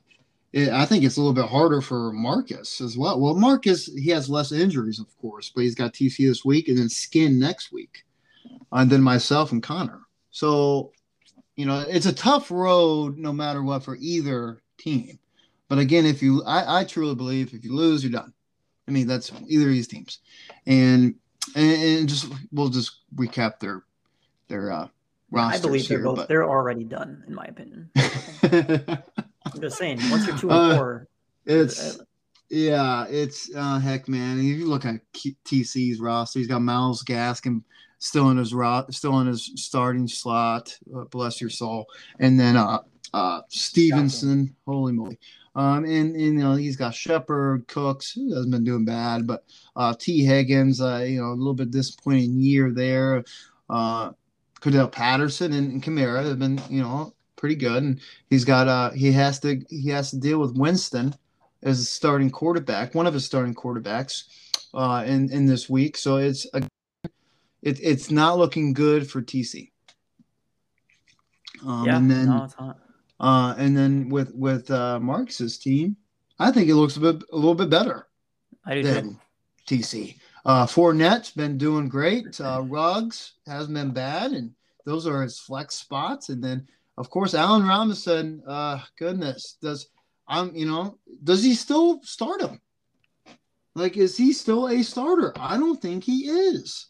it, 0.54 0.70
I 0.70 0.86
think 0.86 1.04
it's 1.04 1.18
a 1.18 1.20
little 1.20 1.34
bit 1.34 1.50
harder 1.50 1.82
for 1.82 2.14
Marcus 2.14 2.80
as 2.80 2.96
well. 2.96 3.20
Well, 3.20 3.34
Marcus 3.34 3.88
he 3.88 4.10
has 4.12 4.30
less 4.30 4.52
injuries, 4.52 5.00
of 5.00 5.08
course, 5.18 5.50
but 5.50 5.64
he's 5.64 5.76
got 5.76 5.94
TC 5.94 6.28
this 6.28 6.46
week 6.46 6.68
and 6.68 6.78
then 6.78 6.90
Skin 6.90 7.40
next 7.40 7.72
week, 7.72 8.06
and 8.72 8.90
then 8.90 9.02
myself 9.02 9.52
and 9.52 9.64
Connor. 9.64 10.02
So, 10.30 10.92
you 11.56 11.66
know, 11.66 11.84
it's 11.88 12.06
a 12.06 12.14
tough 12.14 12.52
road 12.52 13.18
no 13.18 13.34
matter 13.34 13.64
what 13.64 13.84
for 13.84 13.98
either 14.00 14.62
team. 14.78 15.18
But 15.70 15.80
again, 15.80 16.06
if 16.06 16.22
you, 16.22 16.44
I, 16.44 16.82
I 16.82 16.84
truly 16.84 17.16
believe 17.16 17.54
if 17.54 17.66
you 17.66 17.74
lose, 17.74 18.04
you're 18.04 18.12
done. 18.12 18.32
I 18.88 18.92
mean, 18.92 19.08
that's 19.08 19.32
either 19.48 19.66
of 19.68 19.72
these 19.72 19.88
teams, 19.88 20.20
and 20.68 21.16
and, 21.56 21.82
and 21.82 22.10
just 22.10 22.32
we'll 22.52 22.70
just 22.70 23.00
recap 23.16 23.60
their 23.60 23.84
their 24.50 24.72
uh, 24.72 24.88
rosters. 25.32 25.62
I 25.62 25.66
believe 25.66 25.88
they're 25.88 25.98
here, 26.00 26.06
both. 26.06 26.16
But... 26.18 26.28
They're 26.28 26.48
already 26.48 26.84
done, 26.84 27.24
in 27.26 27.34
my 27.34 27.46
opinion. 27.46 27.90
I'm 29.46 29.62
just 29.62 29.78
saying, 29.78 30.00
once 30.10 30.28
you're 30.28 30.38
two 30.38 30.50
and 30.50 30.74
uh, 30.74 30.78
four, 30.78 31.08
it's 31.46 32.00
uh, 32.00 32.04
yeah, 32.50 33.06
it's 33.10 33.50
uh, 33.56 33.80
heck, 33.80 34.08
man. 34.08 34.40
If 34.40 34.46
you 34.46 34.68
look 34.68 34.86
at 34.86 35.02
TC's 35.14 36.00
roster, 36.00 36.40
he's 36.40 36.48
got 36.48 36.62
Myles 36.62 37.04
Gaskin 37.04 37.64
still 38.04 38.30
in 38.30 38.38
his 38.38 38.54
ro- 38.54 38.86
still 38.90 39.20
in 39.20 39.28
his 39.28 39.52
starting 39.56 40.08
slot. 40.08 40.78
Uh, 40.96 41.06
bless 41.06 41.40
your 41.40 41.50
soul. 41.50 41.88
And 42.20 42.40
then 42.40 42.58
uh, 42.58 42.80
uh, 43.14 43.42
Stevenson, 43.48 44.56
holy 44.68 44.94
moly. 44.94 45.20
Um, 45.56 45.86
and, 45.86 46.16
and 46.16 46.20
you 46.20 46.34
know 46.34 46.56
he's 46.56 46.76
got 46.76 46.96
Shepard, 46.96 47.68
Cooks, 47.68 48.12
who 48.12 48.34
hasn't 48.34 48.52
been 48.52 48.64
doing 48.64 48.86
bad, 48.86 49.28
but 49.28 49.46
uh, 49.76 49.94
Tee 49.98 50.26
Higgins, 50.26 50.82
uh, 50.82 51.06
you 51.08 51.22
know 51.22 51.28
a 51.28 51.36
little 51.36 51.54
bit 51.54 51.72
disappointing 51.72 52.40
year 52.40 52.72
there. 52.72 53.24
Uh, 53.70 54.12
Cordarrelle 54.60 54.92
Patterson 54.92 55.54
and, 55.54 55.72
and 55.72 55.84
Kamara 55.84 56.26
have 56.26 56.40
been 56.40 56.60
you 56.70 56.82
know 56.82 57.14
pretty 57.44 57.56
good, 57.56 57.84
and 57.84 58.00
he's 58.30 58.46
got 58.46 58.70
uh 58.70 58.92
he 58.92 59.12
has 59.12 59.38
to 59.38 59.62
he 59.70 59.90
has 59.90 60.12
to 60.12 60.18
deal 60.18 60.40
with 60.40 60.56
Winston 60.56 61.14
as 61.62 61.82
a 61.82 61.84
starting 61.84 62.30
quarterback, 62.30 62.96
one 62.96 63.06
of 63.06 63.14
his 63.14 63.26
starting 63.26 63.54
quarterbacks, 63.54 64.24
uh, 64.74 65.04
in 65.06 65.30
in 65.30 65.46
this 65.46 65.70
week. 65.70 65.98
So 65.98 66.16
it's 66.16 66.48
a 66.54 66.66
it, 67.62 67.82
it's 67.84 68.10
not 68.10 68.38
looking 68.38 68.72
good 68.72 69.12
for 69.12 69.22
TC. 69.22 69.72
Um, 71.66 71.86
yeah, 71.86 71.98
and 71.98 72.10
then 72.10 72.28
no, 72.28 72.46
it's 72.46 72.56
not. 72.58 72.80
Uh, 73.20 73.56
and 73.58 73.76
then 73.76 74.08
with 74.08 74.34
with 74.34 74.72
uh, 74.72 75.02
Marx's 75.02 75.58
team, 75.58 75.98
I 76.40 76.50
think 76.50 76.70
it 76.70 76.76
looks 76.76 76.96
a 76.96 77.02
bit 77.02 77.24
a 77.34 77.36
little 77.36 77.56
bit 77.56 77.70
better 77.70 78.08
I 78.66 78.76
do 78.76 78.84
than 78.84 79.20
too. 79.66 79.80
TC. 79.80 80.16
Uh, 80.46 80.66
Fournette's 80.66 81.32
been 81.32 81.58
doing 81.58 81.90
great. 81.90 82.40
Uh, 82.40 82.62
Ruggs 82.64 83.34
hasn't 83.46 83.74
been 83.74 83.92
bad, 83.92 84.32
and 84.32 84.54
those 84.86 85.06
are 85.06 85.22
his 85.22 85.40
flex 85.40 85.76
spots. 85.76 86.30
And 86.30 86.42
then 86.42 86.68
of 86.98 87.10
course, 87.10 87.34
Allen 87.34 87.68
Robinson, 87.68 88.44
uh, 88.48 88.80
goodness, 88.98 89.58
does 89.62 89.88
I'm 90.28 90.56
you 90.56 90.66
know, 90.66 90.98
does 91.24 91.44
he 91.44 91.56
still 91.56 92.02
start 92.04 92.42
him? 92.42 92.60
Like, 93.76 93.98
is 93.98 94.16
he 94.16 94.34
still 94.34 94.68
a 94.68 94.84
starter? 94.84 95.34
I 95.40 95.58
don't 95.58 95.82
think 95.82 96.04
he 96.04 96.30
is. 96.30 96.88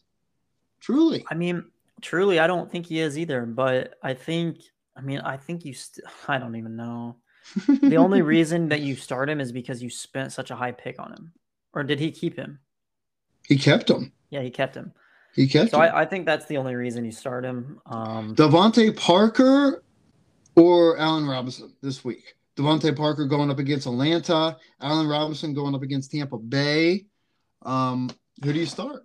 Truly. 0.82 1.24
I 1.32 1.36
mean, 1.36 1.66
truly, 2.02 2.40
I 2.40 2.48
don't 2.48 2.70
think 2.70 2.88
he 2.88 3.00
is 3.00 3.18
either. 3.18 3.46
But 3.46 3.96
I 4.04 4.14
think, 4.14 4.58
I 4.96 5.02
mean, 5.02 5.20
I 5.22 5.38
think 5.38 5.64
you. 5.64 5.74
St- 5.74 6.06
I 6.28 6.38
don't 6.38 6.56
even 6.56 6.76
know. 6.76 7.18
the 7.68 7.98
only 7.98 8.22
reason 8.36 8.70
that 8.70 8.82
you 8.82 8.96
start 8.96 9.30
him 9.30 9.40
is 9.40 9.52
because 9.52 9.82
you 9.82 9.90
spent 9.90 10.34
such 10.34 10.52
a 10.52 10.56
high 10.56 10.74
pick 10.74 11.00
on 11.00 11.12
him, 11.14 11.32
or 11.74 11.84
did 11.84 12.00
he 12.00 12.12
keep 12.12 12.36
him? 12.36 12.60
He 13.48 13.58
kept 13.58 13.90
him. 13.90 14.12
Yeah, 14.30 14.42
he 14.42 14.50
kept 14.50 14.76
him. 14.76 14.94
He 15.36 15.48
kept. 15.48 15.72
So 15.72 15.80
I, 15.80 16.02
I, 16.02 16.06
think 16.06 16.26
that's 16.26 16.46
the 16.46 16.58
only 16.58 16.76
reason 16.76 17.04
you 17.04 17.12
start 17.12 17.44
him. 17.44 17.80
Um, 17.88 18.36
DeVante 18.36 18.96
Parker 18.96 19.84
or 20.56 20.98
Allen 20.98 21.28
Robinson 21.28 21.74
this 21.82 22.04
week. 22.04 22.36
DeVante 22.56 22.96
Parker 22.96 23.26
going 23.26 23.50
up 23.50 23.60
against 23.60 23.88
Atlanta, 23.88 24.58
Allen 24.80 25.08
Robinson 25.08 25.54
going 25.54 25.74
up 25.74 25.82
against 25.82 26.12
Tampa 26.12 26.38
Bay. 26.38 27.06
Um, 27.64 28.10
who 28.44 28.54
do 28.54 28.60
you 28.60 28.66
start? 28.66 29.04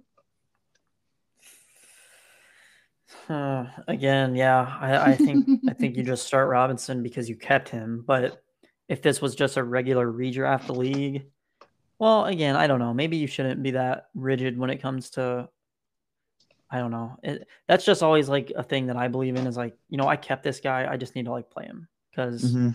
Uh, 3.28 3.66
again, 3.86 4.34
yeah, 4.34 4.76
I, 4.80 5.10
I 5.10 5.16
think 5.16 5.46
I 5.68 5.74
think 5.74 5.96
you 5.96 6.02
just 6.02 6.26
start 6.26 6.48
Robinson 6.48 7.02
because 7.02 7.28
you 7.28 7.36
kept 7.36 7.68
him. 7.68 8.04
But 8.06 8.42
if 8.88 9.02
this 9.02 9.20
was 9.20 9.34
just 9.34 9.56
a 9.56 9.62
regular 9.62 10.10
redraft 10.10 10.74
league, 10.74 11.26
well, 11.98 12.26
again, 12.26 12.56
I 12.56 12.66
don't 12.66 12.78
know. 12.78 12.94
Maybe 12.94 13.16
you 13.16 13.26
shouldn't 13.26 13.62
be 13.62 13.72
that 13.72 14.06
rigid 14.14 14.58
when 14.58 14.70
it 14.70 14.80
comes 14.80 15.10
to 15.10 15.48
I 16.70 16.78
don't 16.78 16.90
know. 16.90 17.18
It, 17.22 17.48
that's 17.66 17.84
just 17.84 18.02
always 18.02 18.28
like 18.28 18.52
a 18.54 18.62
thing 18.62 18.86
that 18.86 18.96
I 18.96 19.08
believe 19.08 19.36
in 19.36 19.46
is 19.46 19.56
like, 19.56 19.76
you 19.88 19.96
know, 19.96 20.06
I 20.06 20.16
kept 20.16 20.42
this 20.42 20.60
guy. 20.60 20.86
I 20.90 20.96
just 20.96 21.14
need 21.14 21.24
to 21.24 21.30
like 21.30 21.50
play 21.50 21.64
him 21.64 21.88
because 22.10 22.44
mm-hmm. 22.44 22.70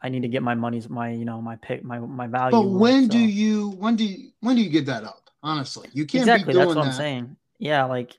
I 0.00 0.08
need 0.08 0.22
to 0.22 0.28
get 0.28 0.42
my 0.42 0.54
money's 0.54 0.88
my, 0.88 1.10
you 1.10 1.24
know, 1.24 1.40
my 1.40 1.56
pick, 1.56 1.82
my, 1.82 1.98
my 1.98 2.26
value. 2.26 2.52
But 2.52 2.68
when 2.68 3.04
so. 3.04 3.12
do 3.12 3.18
you, 3.18 3.70
when 3.70 3.96
do 3.96 4.04
you, 4.04 4.30
when 4.40 4.56
do 4.56 4.62
you 4.62 4.70
get 4.70 4.86
that 4.86 5.04
up? 5.04 5.30
Honestly, 5.42 5.88
you 5.92 6.04
can't 6.06 6.22
exactly. 6.22 6.54
that's 6.54 6.66
what 6.66 6.74
that. 6.74 6.84
I'm 6.84 6.92
saying. 6.92 7.36
Yeah. 7.58 7.84
Like, 7.84 8.16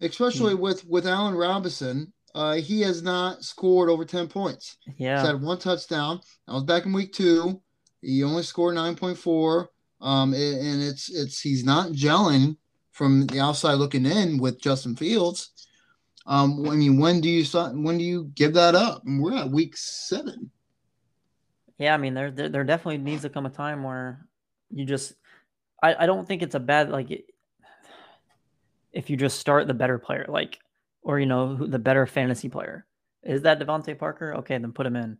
especially 0.00 0.54
with, 0.54 0.84
with 0.86 1.06
Allen 1.06 1.34
Robinson 1.34 2.12
uh, 2.34 2.54
he 2.54 2.80
has 2.82 3.02
not 3.02 3.42
scored 3.42 3.90
over 3.90 4.04
10 4.04 4.28
points. 4.28 4.76
Yeah. 4.96 5.18
He's 5.18 5.26
had 5.26 5.42
one 5.42 5.58
touchdown. 5.58 6.20
I 6.46 6.54
was 6.54 6.64
back 6.64 6.86
in 6.86 6.92
week 6.92 7.12
two. 7.12 7.60
He 8.00 8.22
only 8.22 8.42
scored 8.42 8.76
9.4. 8.76 9.66
Um, 10.00 10.32
and 10.32 10.80
it's 10.80 11.10
it's 11.10 11.40
he's 11.40 11.64
not 11.64 11.90
gelling 11.90 12.56
from 12.98 13.28
the 13.28 13.38
outside 13.38 13.74
looking 13.74 14.04
in 14.04 14.38
with 14.38 14.60
Justin 14.60 14.96
Fields. 14.96 15.52
Um, 16.26 16.68
I 16.68 16.74
mean, 16.74 16.98
when 16.98 17.20
do 17.20 17.28
you 17.28 17.44
when 17.44 17.96
do 17.96 18.02
you 18.02 18.24
give 18.34 18.54
that 18.54 18.74
up? 18.74 19.04
And 19.06 19.22
we're 19.22 19.36
at 19.36 19.48
week 19.48 19.76
seven. 19.76 20.50
Yeah, 21.78 21.94
I 21.94 21.96
mean, 21.96 22.14
there, 22.14 22.32
there 22.32 22.48
there 22.48 22.64
definitely 22.64 22.98
needs 22.98 23.22
to 23.22 23.28
come 23.28 23.46
a 23.46 23.50
time 23.50 23.84
where 23.84 24.26
you 24.68 24.84
just. 24.84 25.14
I, 25.80 25.94
I 25.94 26.06
don't 26.06 26.26
think 26.26 26.42
it's 26.42 26.56
a 26.56 26.60
bad 26.60 26.90
like. 26.90 27.24
If 28.92 29.10
you 29.10 29.16
just 29.16 29.38
start 29.38 29.68
the 29.68 29.74
better 29.74 29.98
player, 29.98 30.26
like, 30.28 30.58
or 31.02 31.20
you 31.20 31.26
know, 31.26 31.54
the 31.54 31.78
better 31.78 32.04
fantasy 32.04 32.48
player, 32.48 32.84
is 33.22 33.42
that 33.42 33.60
DeVante 33.60 33.96
Parker? 33.96 34.34
Okay, 34.38 34.58
then 34.58 34.72
put 34.72 34.86
him 34.86 34.96
in, 34.96 35.18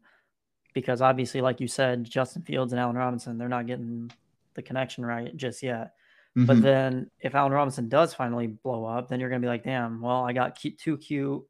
because 0.75 1.01
obviously, 1.01 1.41
like 1.43 1.61
you 1.61 1.69
said, 1.69 2.03
Justin 2.03 2.43
Fields 2.43 2.73
and 2.73 2.81
Allen 2.81 2.97
Robinson, 2.97 3.39
they're 3.39 3.49
not 3.49 3.69
getting 3.69 4.11
the 4.55 4.63
connection 4.63 5.07
right 5.07 5.37
just 5.37 5.63
yet. 5.63 5.93
Mm-hmm. 6.37 6.47
But 6.47 6.63
then 6.63 7.11
if 7.21 7.35
Allen 7.35 7.53
Robinson 7.53 7.89
does 7.89 8.15
finally 8.15 8.47
blow 8.47 8.85
up, 8.85 9.09
then 9.09 9.21
you're 9.21 9.29
going 9.29 9.41
to 9.41 9.47
be 9.47 9.51
like, 9.51 9.65
damn, 9.65 10.01
well, 10.01 10.25
I 10.25 10.33
got 10.33 10.59
cute, 10.59 10.79
too 10.79 10.97
cute 10.97 11.45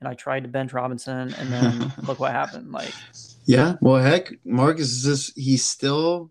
and 0.00 0.08
I 0.08 0.14
tried 0.14 0.44
to 0.44 0.48
bench 0.48 0.72
Robinson 0.72 1.34
and 1.34 1.52
then 1.52 1.92
look 2.06 2.18
what 2.20 2.32
happened. 2.32 2.72
Like, 2.72 2.92
yeah, 3.44 3.76
well, 3.80 4.02
heck, 4.02 4.32
Marcus 4.44 4.90
is 4.92 5.04
just, 5.04 5.38
he's 5.38 5.64
still 5.64 6.30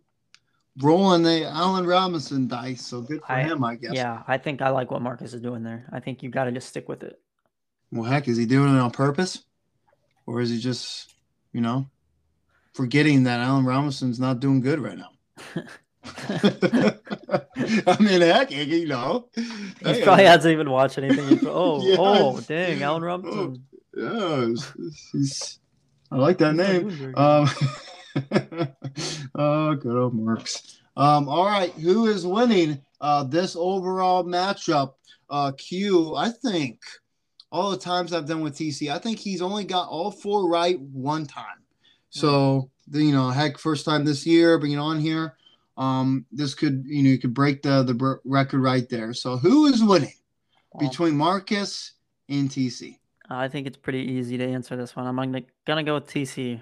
rolling 0.82 1.24
the 1.24 1.46
Allen 1.46 1.86
Robinson 1.86 2.48
dice. 2.48 2.86
So 2.86 3.02
good 3.02 3.22
for 3.22 3.32
I, 3.32 3.44
him, 3.44 3.64
I 3.64 3.76
guess. 3.76 3.94
Yeah, 3.94 4.24
I 4.28 4.38
think 4.38 4.62
I 4.62 4.70
like 4.70 4.92
what 4.92 5.02
Marcus 5.02 5.34
is 5.34 5.42
doing 5.42 5.64
there. 5.64 5.88
I 5.92 6.00
think 6.00 6.24
you've 6.24 6.34
got 6.34 6.46
to 6.46 6.52
just 6.52 6.70
stick 6.70 6.90
with 6.90 7.04
it. 7.04 7.20
Well, 7.92 8.10
heck, 8.10 8.28
is 8.28 8.38
he 8.38 8.46
doing 8.46 8.76
it 8.76 8.80
on 8.80 8.92
purpose? 8.92 9.44
Or 10.26 10.42
is 10.42 10.50
he 10.50 10.60
just, 10.60 11.16
you 11.54 11.62
know, 11.62 11.88
forgetting 12.74 13.24
that 13.24 13.40
Allen 13.40 13.66
Robinson's 13.66 14.20
not 14.20 14.40
doing 14.40 14.62
good 14.62 14.80
right 14.80 14.98
now? 14.98 15.10
I 16.28 17.98
mean, 18.00 18.22
heck, 18.22 18.52
you 18.52 18.88
know, 18.88 19.28
he 19.36 19.44
hey, 19.82 20.04
probably 20.04 20.26
hasn't 20.26 20.52
even 20.52 20.70
watched 20.70 20.98
anything. 20.98 21.40
Oh, 21.48 21.86
yeah, 21.86 21.96
oh, 22.00 22.40
dang, 22.42 22.82
Allen 22.84 23.04
Robinson. 23.04 23.64
Oh, 23.98 24.48
yeah, 24.48 24.56
he's, 25.12 25.60
I 26.12 26.16
like 26.16 26.38
that 26.38 26.56
name. 26.56 27.14
Um, 27.18 27.50
oh, 29.36 29.76
good 29.76 29.96
old 29.96 30.14
Marks. 30.14 30.80
Um, 30.96 31.28
all 31.28 31.46
right, 31.46 31.72
who 31.72 32.08
is 32.08 32.26
winning 32.26 32.82
uh, 33.02 33.24
this 33.24 33.56
overall 33.58 34.24
matchup? 34.24 34.94
Uh, 35.30 35.52
Q, 35.58 36.16
I 36.16 36.30
think 36.30 36.80
all 37.52 37.72
the 37.72 37.78
times 37.78 38.14
I've 38.14 38.28
done 38.28 38.42
with 38.42 38.56
TC, 38.56 38.92
I 38.92 39.00
think 39.00 39.20
he's 39.20 39.42
only 39.42 39.66
got 39.66 39.90
all 39.90 40.12
four 40.12 40.50
right 40.50 40.80
one 40.80 41.26
time. 41.26 41.46
So, 42.10 42.70
you 42.92 43.12
know, 43.12 43.30
heck, 43.30 43.58
first 43.58 43.86
time 43.86 44.06
this 44.06 44.26
year, 44.26 44.58
being 44.58 44.80
on 44.80 45.00
here 45.00 45.36
um, 45.80 46.26
this 46.32 46.54
could 46.54 46.84
you 46.86 47.02
know 47.02 47.10
you 47.10 47.18
could 47.18 47.34
break 47.34 47.64
the 47.64 47.82
the 47.84 48.20
record 48.26 48.60
right 48.60 48.88
there. 48.90 49.14
So 49.14 49.38
who 49.38 49.66
is 49.66 49.84
winning 49.84 50.14
between 50.78 51.16
Marcus 51.16 51.94
and 52.28 52.50
TC? 52.50 52.98
I 53.30 53.48
think 53.48 53.66
it's 53.66 53.78
pretty 53.78 54.00
easy 54.00 54.38
to 54.38 54.46
answer 54.46 54.76
this 54.76 54.96
one. 54.96 55.08
I'm 55.08 55.16
gonna 55.16 55.42
gonna 55.66 55.84
go 55.84 55.96
with 55.96 56.08
TC. 56.08 56.62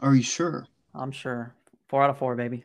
Are 0.00 0.14
you 0.14 0.22
sure? 0.22 0.66
I'm 0.94 1.10
sure. 1.10 1.54
Four 1.88 2.04
out 2.04 2.10
of 2.10 2.18
four, 2.18 2.36
baby. 2.36 2.64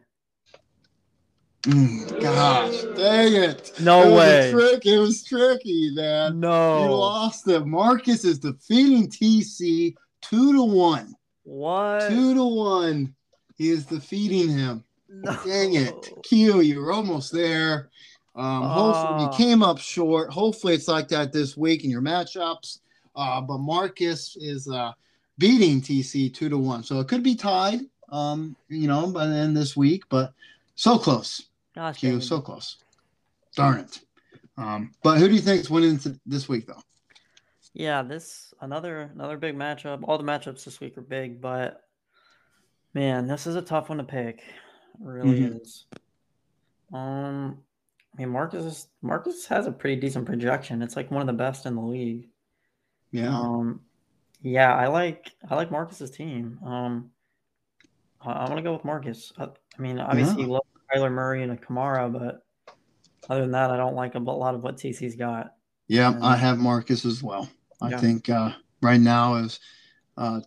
Mm, 1.64 2.20
gosh, 2.20 2.82
dang 2.97 3.36
it! 3.36 3.72
No 3.80 4.02
it 4.02 4.18
way. 4.18 4.52
trick. 4.52 4.86
It 4.86 4.97
was 4.97 5.24
tricky, 5.24 5.91
man. 5.93 6.39
No, 6.41 6.84
you 6.84 6.89
lost 6.89 7.47
it. 7.47 7.66
Marcus 7.66 8.26
is 8.26 8.39
defeating 8.39 9.08
TC 9.10 9.93
two 10.22 10.54
to 10.54 10.64
one. 10.64 11.14
What? 11.43 12.10
Two 12.10 12.34
to 12.34 12.43
one. 12.43 13.16
He 13.62 13.70
is 13.70 13.86
defeating 13.86 14.49
him. 14.49 14.84
No. 15.07 15.38
Dang 15.45 15.76
it. 15.76 16.09
Q, 16.24 16.62
you 16.62 16.82
were 16.82 16.91
almost 16.91 17.32
there. 17.32 17.91
Um, 18.34 18.64
hopefully 18.64 19.22
you 19.22 19.28
ah. 19.28 19.38
came 19.38 19.62
up 19.62 19.78
short. 19.78 20.34
Hopefully 20.34 20.74
it's 20.74 20.88
like 20.88 21.07
that 21.09 21.32
this 21.32 21.55
week 21.55 21.84
in 21.84 21.91
your 21.91 22.01
matchups. 22.01 22.80
Uh, 23.16 23.39
but 23.39 23.59
Marcus 23.59 24.36
is 24.36 24.68
uh, 24.68 24.93
beating 25.38 25.80
TC 25.80 26.34
two 26.34 26.49
to 26.49 26.57
one. 26.57 26.82
So 26.82 27.01
it 27.01 27.07
could 27.07 27.22
be 27.22 27.36
tied, 27.36 27.82
um, 28.09 28.55
you 28.68 28.88
know, 28.88 29.05
by 29.12 29.28
the 29.28 29.36
end 29.36 29.55
this 29.55 29.78
week, 29.78 30.05
but 30.09 30.34
so 30.74 30.97
close. 30.97 31.43
Gosh, 31.76 31.99
Q, 31.99 32.20
so 32.20 32.41
close. 32.41 32.78
Darn 33.55 33.82
it. 33.82 33.99
Um, 34.57 34.91
but 35.03 35.20
who 35.20 35.28
do 35.28 35.36
you 35.36 35.41
think 35.41 35.62
is 35.62 35.70
winning 35.70 35.99
this 36.26 36.49
week 36.49 36.66
though? 36.66 36.82
Yeah, 37.76 38.01
this 38.01 38.55
another 38.59 39.12
another 39.14 39.38
big 39.38 39.55
matchup. 39.55 39.99
All 40.07 40.18
the 40.18 40.24
matchups 40.24 40.64
this 40.64 40.80
week 40.80 40.97
are 40.97 41.01
big, 41.01 41.39
but 41.39 41.84
Man, 42.94 43.28
this 43.28 43.48
is 43.48 43.56
a 43.56 43.62
tough 43.62 43.89
one 43.89 43.98
to 44.00 44.04
pick. 44.04 44.39
It 44.39 44.44
really 45.00 45.42
mm-hmm. 45.42 45.58
is. 45.58 45.86
Um, 46.94 47.60
I 48.14 48.22
mean, 48.22 48.30
Marcus 48.30 48.66
is, 48.66 48.88
Marcus 49.02 49.46
has 49.46 49.66
a 49.68 49.72
pretty 49.72 50.00
decent 50.00 50.26
projection. 50.26 50.82
It's 50.82 50.96
like 50.96 51.10
one 51.10 51.22
of 51.22 51.28
the 51.28 51.34
best 51.34 51.66
in 51.66 51.76
the 51.76 51.82
league. 51.82 52.28
Yeah. 53.12 53.30
Um, 53.30 53.82
yeah, 54.42 54.76
I 54.76 54.88
like 54.88 55.32
I 55.50 55.56
like 55.56 55.72
Marcus's 55.72 56.10
team. 56.10 56.60
Um, 56.66 57.12
I, 58.22 58.44
am 58.44 58.48
gonna 58.48 58.62
go 58.62 58.74
with 58.74 58.86
Marcus. 58.86 59.32
I, 59.38 59.44
I 59.44 59.82
mean, 59.82 60.00
obviously, 60.00 60.44
yeah. 60.44 60.50
love 60.50 60.64
Kyler 60.94 61.12
Murray 61.12 61.44
and 61.44 61.52
a 61.52 61.58
Kamara, 61.58 62.12
but 62.12 62.44
other 63.30 63.42
than 63.42 63.52
that, 63.52 63.70
I 63.70 63.78
don't 63.78 63.96
like 63.96 64.16
a 64.16 64.20
lot 64.20 64.56
of 64.56 64.64
what 64.64 64.78
TC's 64.78 65.16
got. 65.16 65.54
Yeah, 65.88 66.12
and, 66.12 66.24
I 66.24 66.36
have 66.36 66.58
Marcus 66.58 67.06
as 67.06 67.22
well. 67.22 67.50
I 67.82 67.92
yeah. 67.92 67.98
think 68.00 68.30
uh, 68.30 68.54
right 68.82 69.00
now 69.00 69.36
is 69.36 69.60
uh, 70.18 70.42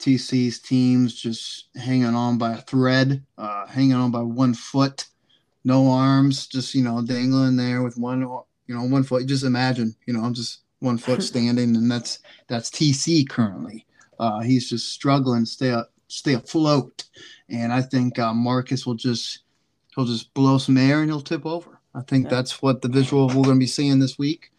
TC's 0.00 0.58
teams 0.58 1.14
just 1.14 1.66
hanging 1.76 2.14
on 2.14 2.38
by 2.38 2.54
a 2.54 2.62
thread, 2.62 3.22
uh, 3.36 3.66
hanging 3.66 3.92
on 3.92 4.10
by 4.10 4.22
one 4.22 4.54
foot, 4.54 5.06
no 5.64 5.90
arms, 5.90 6.46
just 6.46 6.74
you 6.74 6.82
know 6.82 7.02
dangling 7.02 7.56
there 7.56 7.82
with 7.82 7.98
one 7.98 8.20
you 8.20 8.74
know 8.74 8.84
one 8.84 9.02
foot. 9.02 9.26
Just 9.26 9.44
imagine, 9.44 9.94
you 10.06 10.14
know, 10.14 10.22
I'm 10.22 10.34
just 10.34 10.60
one 10.80 10.98
foot 10.98 11.22
standing, 11.22 11.76
and 11.76 11.90
that's 11.90 12.20
that's 12.48 12.70
TC 12.70 13.28
currently. 13.28 13.86
Uh, 14.18 14.40
he's 14.40 14.68
just 14.68 14.92
struggling 14.92 15.44
to 15.44 15.50
stay 15.50 15.70
up, 15.70 15.92
stay 16.08 16.34
afloat, 16.34 17.04
and 17.48 17.72
I 17.72 17.82
think 17.82 18.18
uh, 18.18 18.32
Marcus 18.34 18.86
will 18.86 18.94
just 18.94 19.40
he'll 19.94 20.06
just 20.06 20.32
blow 20.34 20.58
some 20.58 20.78
air 20.78 21.02
and 21.02 21.10
he'll 21.10 21.20
tip 21.20 21.44
over. 21.44 21.78
I 21.94 22.02
think 22.02 22.24
yeah. 22.24 22.30
that's 22.30 22.62
what 22.62 22.80
the 22.80 22.88
visual 22.88 23.26
we're 23.26 23.34
going 23.34 23.56
to 23.56 23.58
be 23.58 23.66
seeing 23.66 23.98
this 23.98 24.18
week 24.18 24.49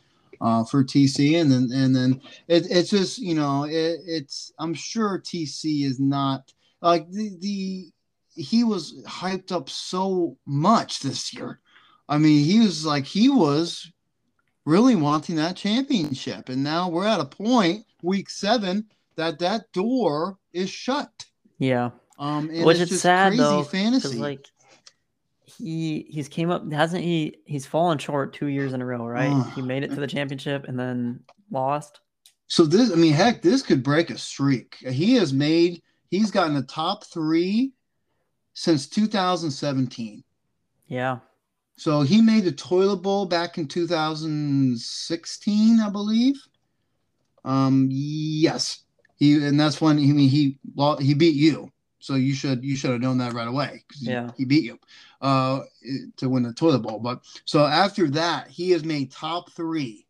uh, 0.42 0.64
for 0.64 0.84
TC, 0.84 1.39
and 1.39 1.52
then 1.52 1.70
and 1.72 1.96
then 1.96 2.22
it, 2.48 2.66
it's 2.70 2.89
just 2.89 3.20
you 3.20 3.36
know 3.36 3.64
it, 3.66 4.00
it's 4.06 4.52
I'm 4.60 4.74
sure 4.74 5.20
TC 5.20 5.86
is 5.86 6.00
not 6.00 6.52
like 6.82 7.10
the 7.12 7.38
the 7.39 7.92
he 8.36 8.64
was 8.64 9.04
hyped 9.06 9.52
up 9.52 9.70
so 9.70 10.38
much 10.46 11.00
this 11.02 11.34
year. 11.34 11.60
I 12.10 12.18
mean, 12.18 12.44
he 12.44 12.60
was 12.60 12.86
like 12.86 13.06
he 13.06 13.30
was 13.30 13.92
really 14.66 14.96
wanting 14.96 15.36
that 15.36 15.56
championship, 15.56 16.50
and 16.50 16.64
now 16.64 16.89
we're 16.89 17.08
at 17.08 17.20
a 17.20 17.26
point 17.26 17.86
week 18.02 18.30
seven 18.30 18.88
that 19.16 19.39
that 19.39 19.72
door 19.72 20.38
is 20.54 20.70
shut. 20.70 21.26
Yeah. 21.60 21.92
Um, 22.18 22.50
which 22.64 22.80
is 22.80 23.02
sad 23.02 23.38
though, 23.38 23.64
fantasy. 23.64 24.18
like 24.18 24.48
he 25.62 26.05
he's 26.09 26.28
came 26.28 26.49
up 26.49 26.70
hasn't 26.72 27.03
he 27.03 27.38
he's 27.45 27.66
fallen 27.66 27.97
short 27.97 28.34
two 28.34 28.47
years 28.47 28.74
in 28.74 28.82
a 28.82 28.86
row 28.86 29.05
right? 29.05 29.32
Uh, 29.32 29.43
he 29.51 29.62
made 29.62 29.84
it 29.84 29.89
to 29.89 29.99
the 29.99 30.07
championship 30.07 30.66
and 30.68 30.80
then 30.80 31.20
lost? 31.51 31.99
So 32.47 32.66
this 32.66 32.91
i 32.91 32.95
mean 32.95 33.14
heck 33.14 33.41
this 33.41 33.62
could 33.62 33.84
break 33.84 34.09
a 34.09 34.18
streak. 34.18 34.78
He 34.78 35.16
has 35.16 35.32
made 35.32 35.82
he's 36.09 36.32
gotten 36.32 36.55
the 36.55 36.64
top 36.64 37.05
three 37.05 37.72
since 38.53 38.88
2017 38.88 40.24
yeah. 40.88 41.20
So 41.78 42.01
he 42.01 42.22
made 42.22 42.43
the 42.43 42.51
toilet 42.51 42.97
bowl 42.97 43.26
back 43.26 43.57
in 43.57 43.68
2016 43.68 45.80
i 45.80 45.89
believe. 45.89 46.36
Um 47.45 47.88
yes. 47.91 48.84
He 49.16 49.45
and 49.45 49.59
that's 49.59 49.80
when 49.80 49.97
he 49.97 50.09
I 50.09 50.14
mean 50.14 50.30
he 50.30 50.57
he 50.99 51.14
beat 51.14 51.36
you 51.36 51.72
so 52.02 52.16
you 52.16 52.34
should 52.34 52.66
you 52.66 52.76
should 52.76 52.91
have 52.91 52.99
known 52.99 53.20
that 53.20 53.34
right 53.34 53.47
away 53.47 53.84
because 53.88 54.04
yeah. 54.04 54.32
he 54.36 54.43
beat 54.43 54.64
you 54.64 54.78
uh, 55.22 55.62
to 56.18 56.28
win 56.28 56.43
the 56.43 56.52
toilet 56.52 56.80
bowl. 56.80 56.99
But 56.99 57.22
so 57.45 57.66
after 57.66 58.10
that, 58.10 58.47
he 58.47 58.72
has 58.72 58.84
made 58.84 59.12
top 59.12 59.52
three 59.52 60.08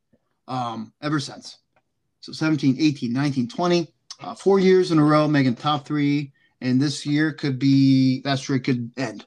um, 0.48 0.94
ever 1.02 1.20
since. 1.20 1.60
So 2.22 2.32
17, 2.32 2.78
18, 2.80 3.12
19, 3.12 3.48
20, 3.48 3.94
uh, 4.22 4.36
four 4.36 4.60
years 4.60 4.92
in 4.92 5.00
a 5.00 5.04
row 5.04 5.28
making 5.28 5.56
top 5.56 5.86
three. 5.86 6.32
And 6.62 6.80
this 6.80 7.06
year 7.06 7.34
could 7.34 7.60
be 7.60 8.22
that 8.22 8.40
streak 8.40 8.66
could 8.66 8.92
end. 8.96 9.26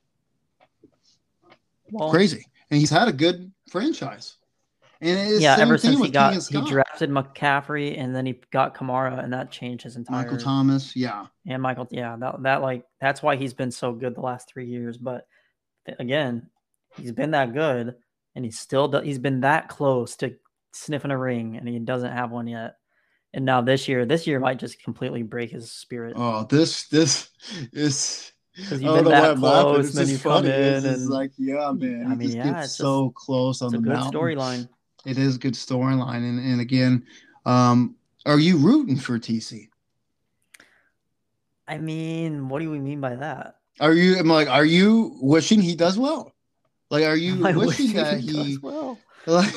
Well, 1.90 2.10
Crazy. 2.10 2.46
And 2.70 2.80
he's 2.80 2.90
had 2.90 3.08
a 3.08 3.12
good 3.12 3.52
franchise. 3.68 4.36
And 5.00 5.40
yeah, 5.40 5.56
ever 5.58 5.76
since 5.76 6.00
he 6.00 6.10
got 6.10 6.34
he 6.34 6.60
drafted 6.62 7.10
McCaffrey 7.10 7.98
and 7.98 8.14
then 8.14 8.26
he 8.26 8.40
got 8.52 8.74
Kamara 8.74 9.22
and 9.22 9.32
that 9.32 9.50
changed 9.50 9.84
his 9.84 9.96
entire 9.96 10.22
Michael 10.22 10.38
Thomas, 10.38 10.94
yeah. 10.96 11.26
And 11.46 11.60
Michael, 11.60 11.88
yeah, 11.90 12.16
that 12.16 12.42
that 12.42 12.62
like 12.62 12.84
that's 13.00 13.22
why 13.22 13.36
he's 13.36 13.54
been 13.54 13.70
so 13.70 13.92
good 13.92 14.14
the 14.14 14.20
last 14.20 14.48
three 14.48 14.66
years. 14.66 14.96
But 14.96 15.26
again, 15.98 16.48
he's 16.96 17.12
been 17.12 17.32
that 17.32 17.52
good 17.52 17.96
and 18.34 18.44
he's 18.44 18.58
still 18.58 18.90
he's 19.00 19.18
been 19.18 19.40
that 19.40 19.68
close 19.68 20.16
to 20.16 20.36
sniffing 20.72 21.10
a 21.10 21.18
ring, 21.18 21.56
and 21.56 21.68
he 21.68 21.78
doesn't 21.78 22.12
have 22.12 22.30
one 22.30 22.46
yet. 22.46 22.76
And 23.32 23.44
now 23.44 23.60
this 23.60 23.88
year, 23.88 24.06
this 24.06 24.26
year 24.26 24.38
might 24.38 24.58
just 24.58 24.82
completely 24.82 25.22
break 25.22 25.50
his 25.50 25.70
spirit. 25.70 26.14
Oh, 26.16 26.44
this 26.44 26.88
this 26.88 27.30
is 27.72 28.32
because 28.54 28.82
you've 28.82 28.94
been 28.94 29.04
that 29.06 29.36
close, 29.36 29.96
and 29.96 30.06
then 30.06 30.14
you 30.14 30.18
come 30.18 30.46
in, 30.46 30.86
and 30.86 31.08
like, 31.08 31.32
yeah, 31.36 31.72
man. 31.72 32.06
I 32.10 32.14
mean, 32.14 32.30
yeah, 32.30 32.62
it's 32.62 32.76
so 32.76 33.06
just, 33.06 33.16
close 33.16 33.62
on 33.62 33.72
the 33.72 33.78
a 33.78 33.80
good 33.80 33.98
storyline. 34.12 34.68
It 35.04 35.18
is 35.18 35.36
a 35.36 35.38
good 35.38 35.54
storyline, 35.54 36.28
and 36.28 36.38
and 36.38 36.60
again, 36.60 37.04
um, 37.44 37.96
are 38.26 38.38
you 38.38 38.56
rooting 38.56 38.96
for 38.96 39.18
TC? 39.18 39.68
I 41.66 41.78
mean, 41.78 42.48
what 42.48 42.60
do 42.60 42.70
we 42.70 42.78
mean 42.78 43.00
by 43.00 43.16
that? 43.16 43.56
Are 43.80 43.92
you? 43.92 44.18
I'm 44.18 44.28
like, 44.28 44.48
are 44.48 44.64
you 44.64 45.16
wishing 45.20 45.60
he 45.60 45.74
does 45.74 45.98
well? 45.98 46.32
Like, 46.90 47.04
are 47.04 47.16
you 47.16 47.36
wishing, 47.42 47.58
wishing, 47.58 47.92
that 47.94 48.20
he, 48.20 48.42
he 48.44 48.58
well? 48.58 48.98
Like, 49.26 49.54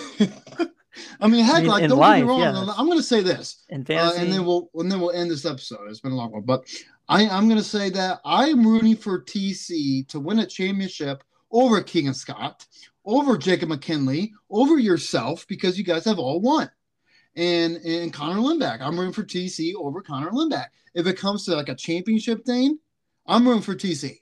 I 1.19 1.27
mean, 1.27 1.43
heck, 1.43 1.55
I 1.55 1.59
mean, 1.59 1.67
like, 1.67 1.89
don't 1.89 1.99
life, 1.99 2.19
get 2.19 2.25
me 2.25 2.29
wrong. 2.29 2.39
Yeah. 2.39 2.73
I'm 2.77 2.85
going 2.85 2.97
to 2.97 3.03
say 3.03 3.21
this, 3.21 3.65
uh, 3.69 3.73
and 3.75 3.85
then 4.31 4.45
we'll 4.45 4.69
and 4.75 4.89
then 4.89 5.01
we'll 5.01 5.11
end 5.11 5.29
this 5.29 5.45
episode. 5.45 5.89
It's 5.89 5.99
been 5.99 6.13
a 6.13 6.15
long 6.15 6.31
one, 6.31 6.43
but 6.43 6.63
I, 7.09 7.27
I'm 7.27 7.47
going 7.47 7.59
to 7.59 7.63
say 7.63 7.89
that 7.89 8.19
I'm 8.23 8.65
rooting 8.65 8.95
for 8.95 9.21
TC 9.21 10.07
to 10.07 10.19
win 10.21 10.39
a 10.39 10.45
championship 10.45 11.23
over 11.51 11.81
Keegan 11.81 12.13
Scott, 12.13 12.65
over 13.07 13.37
Jacob 13.37 13.69
McKinley, 13.69 14.33
over 14.51 14.77
yourself 14.77 15.47
because 15.47 15.77
you 15.77 15.83
guys 15.83 16.05
have 16.05 16.19
all 16.19 16.39
won. 16.41 16.69
And 17.35 17.77
and 17.77 18.11
Connor 18.11 18.41
Lindback, 18.41 18.81
I'm 18.81 18.99
rooting 18.99 19.13
for 19.13 19.23
TC 19.23 19.73
over 19.75 20.01
Connor 20.01 20.31
Lindback. 20.31 20.67
If 20.93 21.07
it 21.07 21.17
comes 21.17 21.45
to 21.45 21.55
like 21.55 21.69
a 21.69 21.75
championship 21.75 22.43
thing, 22.45 22.77
I'm 23.25 23.47
rooting 23.47 23.61
for 23.61 23.75
TC. 23.75 24.17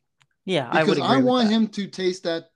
Yeah, 0.45 0.69
because 0.69 0.99
I, 0.99 1.15
I 1.15 1.17
want 1.17 1.49
him 1.49 1.67
to 1.69 1.87
taste 1.87 2.23
that 2.23 2.51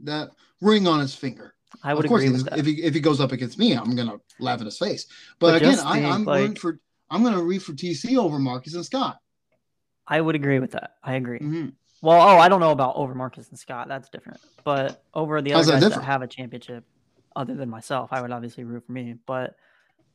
that 0.00 0.30
ring 0.60 0.86
on 0.86 1.00
his 1.00 1.14
finger. 1.14 1.54
I 1.82 1.94
would 1.94 2.04
of 2.04 2.08
course, 2.10 2.22
agree 2.22 2.36
with 2.36 2.44
that. 2.44 2.58
If 2.58 2.66
he 2.66 2.82
if 2.82 2.94
he 2.94 3.00
goes 3.00 3.20
up 3.20 3.32
against 3.32 3.58
me, 3.58 3.72
I'm 3.72 3.96
gonna 3.96 4.18
laugh 4.38 4.60
in 4.60 4.66
his 4.66 4.78
face. 4.78 5.06
But, 5.38 5.52
but 5.52 5.62
again, 5.62 5.78
I, 5.80 5.98
am 5.98 6.24
like, 6.24 6.40
rooting 6.40 6.56
for 6.56 6.78
I'm 7.10 7.22
gonna 7.22 7.42
read 7.42 7.62
for 7.62 7.72
TC 7.72 8.16
over 8.18 8.38
Marcus 8.38 8.74
and 8.74 8.84
Scott. 8.84 9.18
I 10.06 10.20
would 10.20 10.34
agree 10.34 10.58
with 10.58 10.72
that. 10.72 10.92
I 11.02 11.14
agree. 11.14 11.38
Mm-hmm. 11.38 11.68
Well, 12.02 12.20
oh, 12.20 12.36
I 12.36 12.48
don't 12.48 12.60
know 12.60 12.72
about 12.72 12.96
over 12.96 13.14
Marcus 13.14 13.48
and 13.48 13.58
Scott. 13.58 13.86
That's 13.88 14.08
different. 14.08 14.40
But 14.64 15.02
over 15.14 15.40
the 15.40 15.54
oh, 15.54 15.60
other 15.60 15.72
guys 15.72 15.88
that 15.88 16.02
have 16.02 16.20
a 16.20 16.26
championship, 16.26 16.84
other 17.34 17.54
than 17.54 17.70
myself, 17.70 18.10
I 18.12 18.20
would 18.20 18.32
obviously 18.32 18.64
root 18.64 18.84
for 18.84 18.92
me. 18.92 19.14
But 19.24 19.54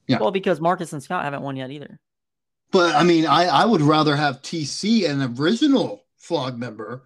yeah. 0.06 0.20
well, 0.20 0.32
because 0.32 0.60
Marcus 0.60 0.92
and 0.92 1.02
Scott 1.02 1.24
haven't 1.24 1.42
won 1.42 1.56
yet 1.56 1.72
either. 1.72 2.00
But 2.72 2.94
I 2.94 3.04
mean, 3.04 3.26
I 3.26 3.46
I 3.46 3.66
would 3.66 3.82
rather 3.82 4.18
have 4.18 4.42
TC, 4.42 5.10
an 5.10 5.36
original 5.40 6.04
flog 6.18 6.58
member, 6.58 7.04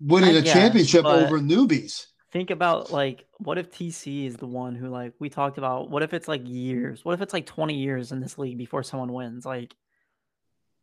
winning 0.00 0.36
I 0.36 0.38
a 0.38 0.42
championship 0.42 1.04
over 1.04 1.40
newbies. 1.40 2.06
Think 2.30 2.50
about 2.50 2.92
like, 2.92 3.24
what 3.38 3.58
if 3.58 3.72
TC 3.72 4.26
is 4.26 4.36
the 4.36 4.46
one 4.46 4.76
who 4.76 4.88
like 4.88 5.14
we 5.18 5.30
talked 5.30 5.58
about? 5.58 5.90
What 5.90 6.04
if 6.04 6.14
it's 6.14 6.28
like 6.28 6.42
years? 6.44 7.04
What 7.04 7.14
if 7.14 7.22
it's 7.22 7.32
like 7.32 7.46
twenty 7.46 7.74
years 7.74 8.12
in 8.12 8.20
this 8.20 8.38
league 8.38 8.58
before 8.58 8.84
someone 8.84 9.12
wins? 9.12 9.44
Like, 9.44 9.74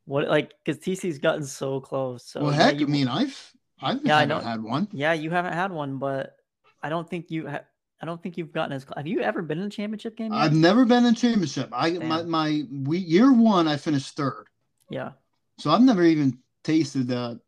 what 0.05 0.27
like 0.27 0.53
because 0.63 0.81
TC's 0.81 1.19
gotten 1.19 1.43
so 1.43 1.79
close. 1.79 2.25
So 2.25 2.43
well, 2.43 2.51
heck, 2.51 2.79
you, 2.79 2.87
I 2.87 2.89
mean, 2.89 3.07
I've 3.07 3.53
I've 3.81 3.99
yeah, 4.03 4.17
I 4.17 4.41
had 4.41 4.63
one. 4.63 4.87
Yeah, 4.91 5.13
you 5.13 5.29
haven't 5.31 5.53
had 5.53 5.71
one, 5.71 5.97
but 5.97 6.37
I 6.81 6.89
don't 6.89 7.09
think 7.09 7.29
you 7.29 7.47
have. 7.47 7.65
I 8.01 8.05
don't 8.05 8.21
think 8.21 8.37
you've 8.37 8.51
gotten 8.51 8.73
as. 8.73 8.85
Have 8.95 9.07
you 9.07 9.21
ever 9.21 9.41
been 9.41 9.59
in 9.59 9.65
a 9.65 9.69
championship 9.69 10.15
game? 10.15 10.31
Yet? 10.31 10.39
I've 10.39 10.53
never 10.53 10.85
been 10.85 11.05
in 11.05 11.13
a 11.13 11.17
championship. 11.17 11.69
I 11.71 11.91
Damn. 11.91 12.07
my 12.07 12.23
my 12.23 12.63
we, 12.71 12.99
year 12.99 13.33
one, 13.33 13.67
I 13.67 13.77
finished 13.77 14.15
third. 14.15 14.45
Yeah. 14.89 15.11
So 15.57 15.71
I've 15.71 15.81
never 15.81 16.03
even 16.03 16.37
tasted 16.63 17.07
the 17.07 17.39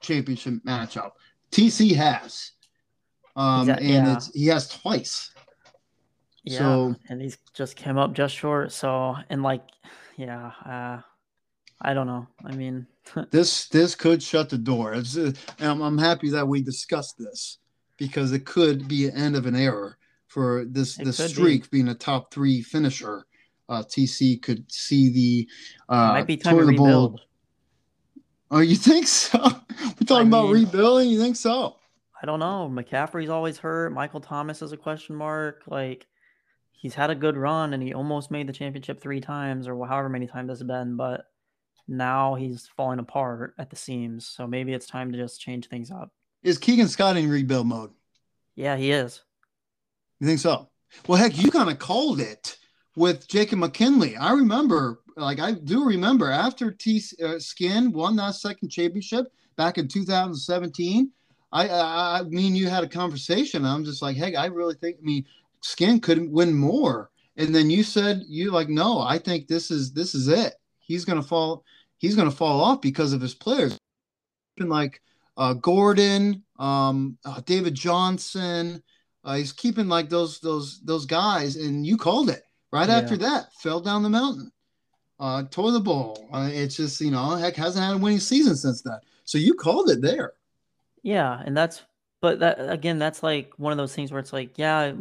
championship 0.00 0.54
matchup. 0.66 1.10
TC 1.50 1.94
has, 1.96 2.52
um, 3.34 3.66
that, 3.66 3.80
and 3.80 4.06
yeah. 4.06 4.14
it's 4.14 4.32
he 4.32 4.46
has 4.46 4.68
twice. 4.68 5.32
Yeah, 6.44 6.58
so, 6.58 6.94
and 7.08 7.20
he's 7.20 7.38
just 7.54 7.76
came 7.76 7.98
up 7.98 8.12
just 8.12 8.34
short. 8.34 8.72
So 8.72 9.16
and 9.28 9.42
like, 9.42 9.62
yeah, 10.16 10.52
uh, 10.64 11.00
I 11.80 11.94
don't 11.94 12.06
know. 12.06 12.26
I 12.44 12.54
mean, 12.54 12.86
this 13.30 13.68
this 13.68 13.94
could 13.94 14.22
shut 14.22 14.48
the 14.48 14.58
door. 14.58 14.94
It's, 14.94 15.16
uh, 15.16 15.32
I'm, 15.60 15.80
I'm 15.82 15.98
happy 15.98 16.30
that 16.30 16.48
we 16.48 16.62
discussed 16.62 17.18
this 17.18 17.58
because 17.96 18.32
it 18.32 18.44
could 18.44 18.88
be 18.88 19.06
an 19.08 19.16
end 19.16 19.36
of 19.36 19.46
an 19.46 19.56
era 19.56 19.96
for 20.26 20.64
this 20.64 20.96
this 20.96 21.16
streak 21.16 21.70
be. 21.70 21.78
being 21.78 21.88
a 21.88 21.94
top 21.94 22.32
three 22.32 22.62
finisher. 22.62 23.26
Uh, 23.68 23.82
TC 23.82 24.40
could 24.40 24.70
see 24.70 25.10
the 25.10 25.48
uh, 25.88 26.12
might 26.12 26.26
be 26.26 26.36
time 26.36 26.56
to 26.56 26.64
rebuild. 26.64 27.20
Oh, 28.50 28.60
you 28.60 28.76
think 28.76 29.08
so? 29.08 29.38
We're 29.40 30.06
talking 30.06 30.16
I 30.16 30.18
mean, 30.18 30.28
about 30.28 30.50
rebuilding. 30.50 31.10
You 31.10 31.20
think 31.20 31.36
so? 31.36 31.76
I 32.22 32.26
don't 32.26 32.38
know. 32.38 32.70
McCaffrey's 32.72 33.28
always 33.28 33.58
hurt. 33.58 33.92
Michael 33.92 34.20
Thomas 34.20 34.62
is 34.62 34.72
a 34.72 34.76
question 34.76 35.16
mark. 35.16 35.62
Like 35.66 36.06
he's 36.72 36.94
had 36.94 37.10
a 37.10 37.14
good 37.14 37.36
run 37.36 37.74
and 37.74 37.82
he 37.82 37.92
almost 37.92 38.30
made 38.30 38.46
the 38.46 38.52
championship 38.52 39.00
three 39.00 39.20
times 39.20 39.66
or 39.66 39.86
however 39.86 40.08
many 40.08 40.26
times 40.26 40.50
it's 40.50 40.62
been, 40.62 40.96
but 40.96 41.26
now 41.88 42.34
he's 42.34 42.68
falling 42.76 42.98
apart 42.98 43.54
at 43.58 43.70
the 43.70 43.76
seams. 43.76 44.26
So 44.26 44.46
maybe 44.46 44.72
it's 44.72 44.86
time 44.86 45.12
to 45.12 45.18
just 45.18 45.40
change 45.40 45.68
things 45.68 45.90
up. 45.90 46.10
Is 46.42 46.58
Keegan 46.58 46.88
Scott 46.88 47.16
in 47.16 47.28
rebuild 47.28 47.66
mode? 47.66 47.90
Yeah, 48.54 48.76
he 48.76 48.90
is. 48.90 49.22
You 50.20 50.26
think 50.26 50.40
so? 50.40 50.68
Well, 51.06 51.18
heck, 51.18 51.36
you 51.36 51.50
kind 51.50 51.70
of 51.70 51.78
called 51.78 52.20
it 52.20 52.56
with 52.96 53.28
Jacob 53.28 53.58
McKinley. 53.58 54.16
I 54.16 54.32
remember, 54.32 55.00
like, 55.16 55.40
I 55.40 55.52
do 55.52 55.84
remember 55.84 56.30
after 56.30 56.70
T 56.70 57.02
uh, 57.22 57.38
Skin 57.38 57.92
won 57.92 58.16
that 58.16 58.34
second 58.34 58.70
championship 58.70 59.26
back 59.56 59.78
in 59.78 59.88
2017. 59.88 61.10
I, 61.52 61.68
I, 61.68 62.18
I 62.18 62.22
mean, 62.24 62.54
you 62.54 62.68
had 62.68 62.84
a 62.84 62.88
conversation. 62.88 63.64
I'm 63.64 63.84
just 63.84 64.02
like, 64.02 64.16
hey, 64.16 64.34
I 64.34 64.46
really 64.46 64.74
think, 64.74 64.96
I 65.00 65.04
mean, 65.04 65.24
Skin 65.60 66.00
couldn't 66.00 66.32
win 66.32 66.54
more. 66.54 67.10
And 67.36 67.54
then 67.54 67.70
you 67.70 67.82
said, 67.82 68.22
you 68.28 68.50
like, 68.50 68.68
no, 68.68 69.00
I 69.00 69.18
think 69.18 69.46
this 69.46 69.70
is 69.70 69.92
this 69.92 70.14
is 70.14 70.28
it. 70.28 70.54
He's 70.78 71.04
gonna 71.04 71.22
fall. 71.22 71.64
He's 71.98 72.16
gonna 72.16 72.30
fall 72.30 72.60
off 72.60 72.80
because 72.80 73.12
of 73.12 73.20
his 73.20 73.34
players. 73.34 73.78
And 74.58 74.70
like 74.70 75.00
uh, 75.36 75.54
Gordon, 75.54 76.42
um, 76.58 77.18
uh, 77.24 77.40
David 77.44 77.74
Johnson. 77.74 78.82
Uh, 79.24 79.34
he's 79.34 79.52
keeping 79.52 79.88
like 79.88 80.08
those 80.08 80.40
those 80.40 80.80
those 80.82 81.04
guys, 81.04 81.56
and 81.56 81.86
you 81.86 81.96
called 81.96 82.30
it 82.30 82.42
right 82.72 82.88
yeah. 82.88 82.96
after 82.96 83.16
that. 83.16 83.52
Fell 83.54 83.80
down 83.80 84.02
the 84.02 84.08
mountain, 84.08 84.52
uh, 85.18 85.42
tore 85.50 85.72
the 85.72 85.80
ball. 85.80 86.28
Uh, 86.32 86.48
it's 86.52 86.76
just 86.76 87.00
you 87.00 87.10
know, 87.10 87.34
heck, 87.34 87.56
hasn't 87.56 87.84
had 87.84 87.94
a 87.94 87.98
winning 87.98 88.20
season 88.20 88.56
since 88.56 88.82
that. 88.82 89.00
So 89.24 89.38
you 89.38 89.54
called 89.54 89.90
it 89.90 90.00
there. 90.00 90.34
Yeah, 91.02 91.42
and 91.44 91.56
that's 91.56 91.82
but 92.20 92.38
that 92.40 92.70
again, 92.70 92.98
that's 92.98 93.22
like 93.22 93.52
one 93.56 93.72
of 93.72 93.78
those 93.78 93.94
things 93.94 94.12
where 94.12 94.20
it's 94.20 94.32
like, 94.32 94.58
yeah, 94.58 94.92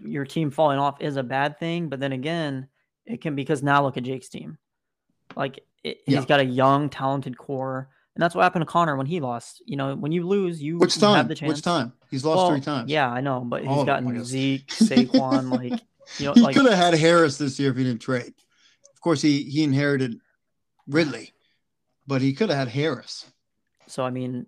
your 0.00 0.24
team 0.24 0.50
falling 0.50 0.78
off 0.78 1.00
is 1.00 1.16
a 1.16 1.22
bad 1.22 1.58
thing, 1.58 1.88
but 1.88 2.00
then 2.00 2.12
again, 2.12 2.68
it 3.06 3.20
can 3.20 3.34
because 3.34 3.62
now 3.62 3.82
look 3.82 3.96
at 3.96 4.02
Jake's 4.02 4.28
team. 4.28 4.58
Like 5.34 5.60
it, 5.82 5.98
yeah. 6.06 6.18
he's 6.18 6.26
got 6.26 6.40
a 6.40 6.44
young, 6.44 6.88
talented 6.88 7.38
core. 7.38 7.88
And 8.14 8.22
that's 8.22 8.34
what 8.34 8.42
happened 8.42 8.62
to 8.62 8.66
Connor 8.66 8.96
when 8.96 9.06
he 9.06 9.20
lost. 9.20 9.62
You 9.66 9.76
know, 9.76 9.94
when 9.94 10.10
you 10.10 10.26
lose, 10.26 10.62
you 10.62 10.78
which 10.78 10.98
time? 10.98 11.16
have 11.16 11.28
the 11.28 11.34
chance. 11.34 11.52
Which 11.52 11.62
time? 11.62 11.92
He's 12.10 12.24
lost 12.24 12.38
well, 12.38 12.50
three 12.50 12.60
times. 12.60 12.90
Yeah, 12.90 13.10
I 13.10 13.20
know, 13.20 13.40
but 13.40 13.60
he's 13.60 13.70
oh 13.70 13.84
gotten 13.84 14.24
Zeke, 14.24 14.66
Saquon, 14.68 15.50
like 15.50 15.82
you 16.18 16.26
know, 16.26 16.32
he 16.32 16.40
like, 16.40 16.56
could 16.56 16.64
have 16.64 16.78
had 16.78 16.94
Harris 16.94 17.36
this 17.36 17.58
year 17.58 17.70
if 17.70 17.76
he 17.76 17.84
didn't 17.84 18.00
trade. 18.00 18.32
Of 18.94 19.00
course, 19.02 19.20
he 19.20 19.42
he 19.42 19.62
inherited 19.62 20.18
Ridley, 20.86 21.34
but 22.06 22.22
he 22.22 22.32
could 22.32 22.48
have 22.48 22.58
had 22.58 22.68
Harris. 22.68 23.26
So 23.86 24.02
I 24.02 24.10
mean, 24.10 24.46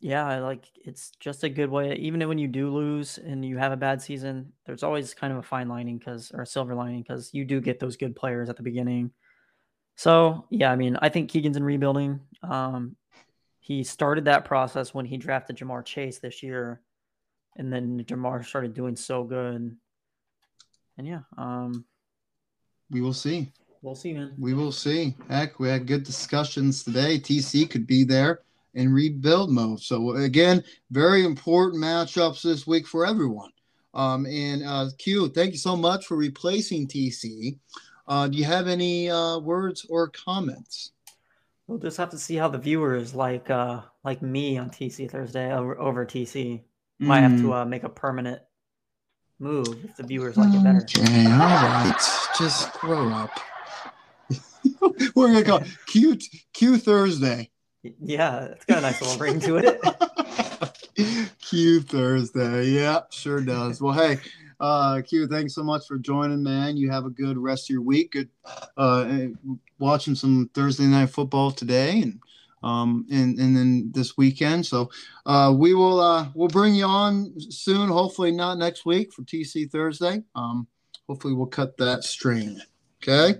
yeah, 0.00 0.38
like 0.38 0.64
it's 0.84 1.10
just 1.20 1.44
a 1.44 1.50
good 1.50 1.70
way. 1.70 1.94
Even 1.96 2.26
when 2.26 2.38
you 2.38 2.48
do 2.48 2.72
lose 2.72 3.18
and 3.18 3.44
you 3.44 3.58
have 3.58 3.72
a 3.72 3.76
bad 3.76 4.00
season, 4.00 4.52
there's 4.64 4.82
always 4.82 5.12
kind 5.12 5.32
of 5.32 5.38
a 5.38 5.42
fine 5.42 5.68
lining 5.68 5.98
because 5.98 6.32
or 6.32 6.42
a 6.42 6.46
silver 6.46 6.74
lining 6.74 7.02
because 7.02 7.32
you 7.34 7.44
do 7.44 7.60
get 7.60 7.78
those 7.78 7.96
good 7.96 8.16
players 8.16 8.48
at 8.48 8.56
the 8.56 8.62
beginning 8.62 9.10
so 9.96 10.46
yeah, 10.50 10.70
I 10.70 10.76
mean, 10.76 10.96
I 11.00 11.08
think 11.08 11.30
Keegan's 11.30 11.56
in 11.56 11.64
rebuilding. 11.64 12.20
Um, 12.42 12.96
he 13.60 13.82
started 13.82 14.26
that 14.26 14.44
process 14.44 14.92
when 14.92 15.06
he 15.06 15.16
drafted 15.16 15.56
Ja'Marr 15.56 15.84
Chase 15.84 16.18
this 16.18 16.42
year, 16.42 16.80
and 17.56 17.72
then 17.72 18.04
Ja'Marr 18.04 18.44
started 18.44 18.74
doing 18.74 18.96
so 18.96 19.24
good. 19.24 19.76
And 20.98 21.06
yeah, 21.06 21.20
um, 21.38 21.84
we 22.90 23.00
will 23.00 23.12
see. 23.12 23.52
We'll 23.82 23.94
see, 23.94 24.12
man. 24.14 24.34
We 24.38 24.54
will 24.54 24.72
see. 24.72 25.14
Heck, 25.28 25.58
we 25.58 25.68
had 25.68 25.86
good 25.86 26.04
discussions 26.04 26.84
today. 26.84 27.18
TC 27.18 27.68
could 27.68 27.86
be 27.86 28.04
there 28.04 28.40
in 28.74 28.92
rebuild 28.92 29.50
mode. 29.50 29.80
So 29.80 30.12
again, 30.12 30.64
very 30.90 31.24
important 31.24 31.82
matchups 31.82 32.42
this 32.42 32.66
week 32.66 32.86
for 32.86 33.06
everyone. 33.06 33.50
Um, 33.92 34.26
and 34.26 34.64
uh, 34.64 34.88
Q, 34.98 35.28
thank 35.28 35.52
you 35.52 35.58
so 35.58 35.76
much 35.76 36.06
for 36.06 36.16
replacing 36.16 36.88
TC. 36.88 37.58
Uh, 38.06 38.28
do 38.28 38.36
you 38.36 38.44
have 38.44 38.68
any 38.68 39.10
uh, 39.10 39.38
words 39.38 39.86
or 39.88 40.08
comments? 40.08 40.92
We'll 41.66 41.78
just 41.78 41.96
have 41.96 42.10
to 42.10 42.18
see 42.18 42.36
how 42.36 42.48
the 42.48 42.58
viewers 42.58 43.14
like 43.14 43.48
uh, 43.48 43.80
like 44.04 44.20
me 44.20 44.58
on 44.58 44.68
TC 44.68 45.10
Thursday 45.10 45.52
over, 45.52 45.78
over 45.80 46.04
TC. 46.04 46.62
Might 46.98 47.20
mm. 47.20 47.22
have 47.22 47.36
to 47.38 47.46
hmm. 47.46 47.52
uh, 47.52 47.64
make 47.64 47.82
a 47.82 47.88
permanent 47.88 48.40
move 49.38 49.84
if 49.84 49.96
the 49.96 50.02
viewers 50.02 50.36
like 50.36 50.54
it 50.54 50.62
better. 50.62 50.78
Okay, 50.78 51.26
all 51.26 51.38
right. 51.38 51.94
Just 52.38 52.72
grow 52.74 53.08
up. 53.08 53.40
We're 55.14 55.28
gonna 55.28 55.42
call 55.42 55.62
Q 55.86 56.18
Q 56.52 56.76
Thursday. 56.78 57.50
Yeah, 57.82 58.44
it's 58.46 58.64
got 58.64 58.78
a 58.78 58.80
nice 58.82 59.00
little 59.00 59.18
ring 59.18 59.40
to 59.40 59.56
it. 59.56 61.34
Q 61.40 61.80
Thursday. 61.80 62.66
Yeah, 62.66 63.00
sure 63.10 63.40
does. 63.40 63.80
Well, 63.80 63.92
hey, 63.92 64.18
Uh, 64.60 65.00
Q, 65.02 65.26
thanks 65.26 65.54
so 65.54 65.62
much 65.62 65.86
for 65.86 65.98
joining, 65.98 66.42
man. 66.42 66.76
You 66.76 66.90
have 66.90 67.04
a 67.04 67.10
good 67.10 67.38
rest 67.38 67.66
of 67.66 67.74
your 67.74 67.82
week. 67.82 68.12
Good 68.12 68.28
uh, 68.76 69.26
watching 69.78 70.14
some 70.14 70.50
Thursday 70.54 70.84
night 70.84 71.10
football 71.10 71.50
today 71.50 72.02
and 72.02 72.20
um, 72.62 73.06
and 73.10 73.38
and 73.38 73.56
then 73.56 73.90
this 73.92 74.16
weekend. 74.16 74.66
So 74.66 74.90
uh, 75.26 75.54
we 75.56 75.74
will 75.74 76.00
uh, 76.00 76.28
we'll 76.34 76.48
bring 76.48 76.74
you 76.74 76.86
on 76.86 77.38
soon. 77.38 77.88
Hopefully 77.88 78.32
not 78.32 78.58
next 78.58 78.86
week 78.86 79.12
for 79.12 79.22
TC 79.22 79.70
Thursday. 79.70 80.22
Um, 80.34 80.66
hopefully 81.06 81.34
we'll 81.34 81.46
cut 81.46 81.76
that 81.76 82.04
strain. 82.04 82.60
Okay. 83.02 83.38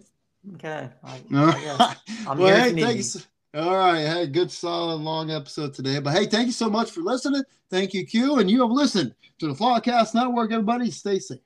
Okay. 0.54 0.90
I, 1.02 1.20
I 1.32 1.96
I'm 2.28 2.38
well, 2.38 2.54
hey, 2.54 2.78
thanks. 2.78 3.26
All 3.54 3.76
right. 3.76 4.04
Hey, 4.04 4.26
good, 4.26 4.50
solid, 4.50 4.96
long 4.96 5.30
episode 5.30 5.74
today. 5.74 6.00
But 6.00 6.14
hey, 6.14 6.26
thank 6.26 6.46
you 6.46 6.52
so 6.52 6.68
much 6.68 6.90
for 6.90 7.02
listening. 7.02 7.44
Thank 7.70 7.94
you, 7.94 8.04
Q. 8.04 8.40
And 8.40 8.50
you 8.50 8.60
have 8.62 8.70
listened 8.72 9.14
to 9.38 9.46
the 9.46 9.54
Flawcast 9.54 10.12
Network. 10.12 10.50
Everybody, 10.50 10.90
stay 10.90 11.20
safe. 11.20 11.38